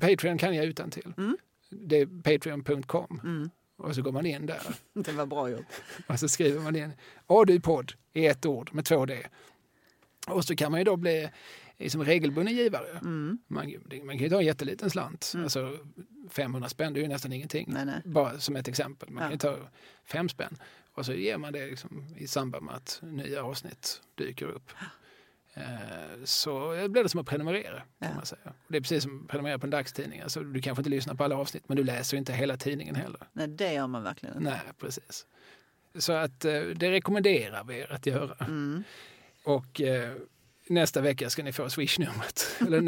Patreon 0.00 0.38
kan 0.38 0.54
jag 0.54 0.64
utan 0.64 0.90
till. 0.90 1.12
Mm. 1.16 1.36
Det 1.70 2.00
är 2.00 2.06
patreon.com 2.06 3.20
Mm. 3.24 3.50
Och 3.76 3.94
så 3.94 4.02
går 4.02 4.12
man 4.12 4.26
in 4.26 4.46
där. 4.46 4.62
Det 4.92 5.12
var 5.12 5.26
bra 5.26 5.50
gjort. 5.50 5.66
Och 6.06 6.20
så 6.20 6.28
skriver 6.28 6.60
man 6.60 6.76
in 6.76 6.92
A-du-podd 7.26 7.92
i 8.12 8.26
ett 8.26 8.46
ord 8.46 8.70
med 8.74 8.84
två 8.84 9.06
D. 9.06 9.26
Och 10.26 10.44
så 10.44 10.56
kan 10.56 10.70
man 10.70 10.80
ju 10.80 10.84
då 10.84 10.96
bli 10.96 11.30
liksom 11.78 12.04
regelbunden 12.04 12.54
givare. 12.54 12.90
Mm. 12.90 13.38
Man, 13.46 13.74
man 14.04 14.16
kan 14.16 14.24
ju 14.24 14.28
ta 14.30 14.38
en 14.40 14.46
jätteliten 14.46 14.90
slant. 14.90 15.30
Mm. 15.34 15.44
Alltså 15.44 15.78
500 16.30 16.68
spänn, 16.68 16.92
det 16.92 17.00
är 17.00 17.02
ju 17.02 17.08
nästan 17.08 17.32
ingenting. 17.32 17.66
Nej, 17.70 17.84
nej. 17.86 18.02
Bara 18.04 18.38
som 18.38 18.56
ett 18.56 18.68
exempel. 18.68 19.10
Man 19.10 19.22
Ja. 19.22 19.28
kan 19.28 19.32
ju 19.32 19.38
ta 19.38 19.68
fem 20.04 20.28
spänn. 20.28 20.56
Och 20.92 21.06
så 21.06 21.12
ger 21.12 21.38
man 21.38 21.52
det 21.52 21.66
liksom 21.66 22.14
i 22.16 22.26
samband 22.26 22.64
med 22.66 22.74
att 22.74 23.00
nya 23.02 23.44
avsnitt 23.44 24.02
dyker 24.14 24.46
upp. 24.46 24.70
Eh, 25.54 25.64
Så 26.24 26.68
blir 26.88 27.02
det 27.02 27.08
som 27.08 27.20
att 27.20 27.26
prenumerera. 27.26 27.78
Kan 27.78 27.86
Ja. 27.98 28.14
man 28.14 28.26
säga. 28.26 28.52
Det 28.68 28.76
är 28.76 28.80
precis 28.80 29.02
som 29.02 29.20
att 29.22 29.28
prenumerera 29.28 29.58
på 29.58 29.66
en 29.66 29.70
dagstidning. 29.70 30.20
Alltså, 30.20 30.40
du 30.40 30.60
kanske 30.62 30.80
inte 30.80 30.90
lyssnar 30.90 31.14
på 31.14 31.24
alla 31.24 31.36
avsnitt 31.36 31.62
men 31.68 31.76
du 31.76 31.84
läser 31.84 32.16
inte 32.16 32.32
hela 32.32 32.56
tidningen 32.56 32.94
heller. 32.94 33.20
nej, 33.32 33.48
det 33.48 33.72
gör 33.72 33.86
man 33.86 34.02
verkligen 34.02 34.36
inte. 34.36 34.50
Nej, 34.50 34.60
precis. 34.78 35.26
Så 35.98 36.12
att 36.12 36.44
eh, 36.44 36.52
det 36.62 36.90
rekommenderar 36.90 37.64
vi 37.64 37.78
er 37.78 37.92
att 37.92 38.06
göra. 38.06 38.36
Mm. 38.44 38.84
Och 39.44 39.80
eh, 39.80 40.12
nästa 40.68 41.00
vecka 41.00 41.30
ska 41.30 41.42
ni 41.42 41.52
få 41.52 41.70
swishnumret. 41.70 42.56
eller 42.60 42.80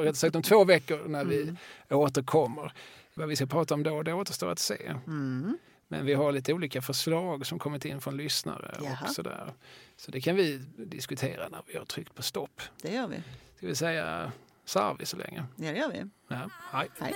rättare 0.00 0.14
sagt 0.14 0.36
om 0.36 0.42
två 0.42 0.64
veckor 0.64 1.08
när 1.08 1.24
vi 1.24 1.42
Mm. 1.42 1.56
återkommer. 1.90 2.72
Vad 3.14 3.28
vi 3.28 3.36
ska 3.36 3.46
prata 3.46 3.74
om 3.74 3.82
då, 3.82 4.02
det 4.02 4.12
återstår 4.12 4.50
att 4.50 4.58
se. 4.58 4.94
Mm. 5.06 5.58
Men 5.88 6.06
vi 6.06 6.14
har 6.14 6.32
lite 6.32 6.52
olika 6.52 6.82
förslag 6.82 7.46
som 7.46 7.58
kommit 7.58 7.84
in 7.84 8.00
från 8.00 8.16
lyssnare 8.16 8.76
Jaha. 8.82 8.98
och 9.02 9.10
sådär. 9.10 9.52
Så 9.96 10.10
det 10.10 10.20
kan 10.20 10.36
vi 10.36 10.56
diskutera 10.76 11.48
när 11.48 11.62
vi 11.66 11.78
har 11.78 11.84
tryckt 11.84 12.14
på 12.14 12.22
stopp. 12.22 12.62
Det 12.82 12.92
gör 12.92 13.08
vi. 13.08 13.16
Ska 13.56 13.66
vi 13.66 13.74
säga 13.74 14.32
Sarvi 14.64 15.06
så 15.06 15.16
länge? 15.16 15.44
Ja, 15.56 15.72
det 15.72 15.78
gör 15.78 15.88
vi. 15.88 16.04
Ja, 16.28 16.50
hej. 16.72 16.88
Hej. 17.00 17.14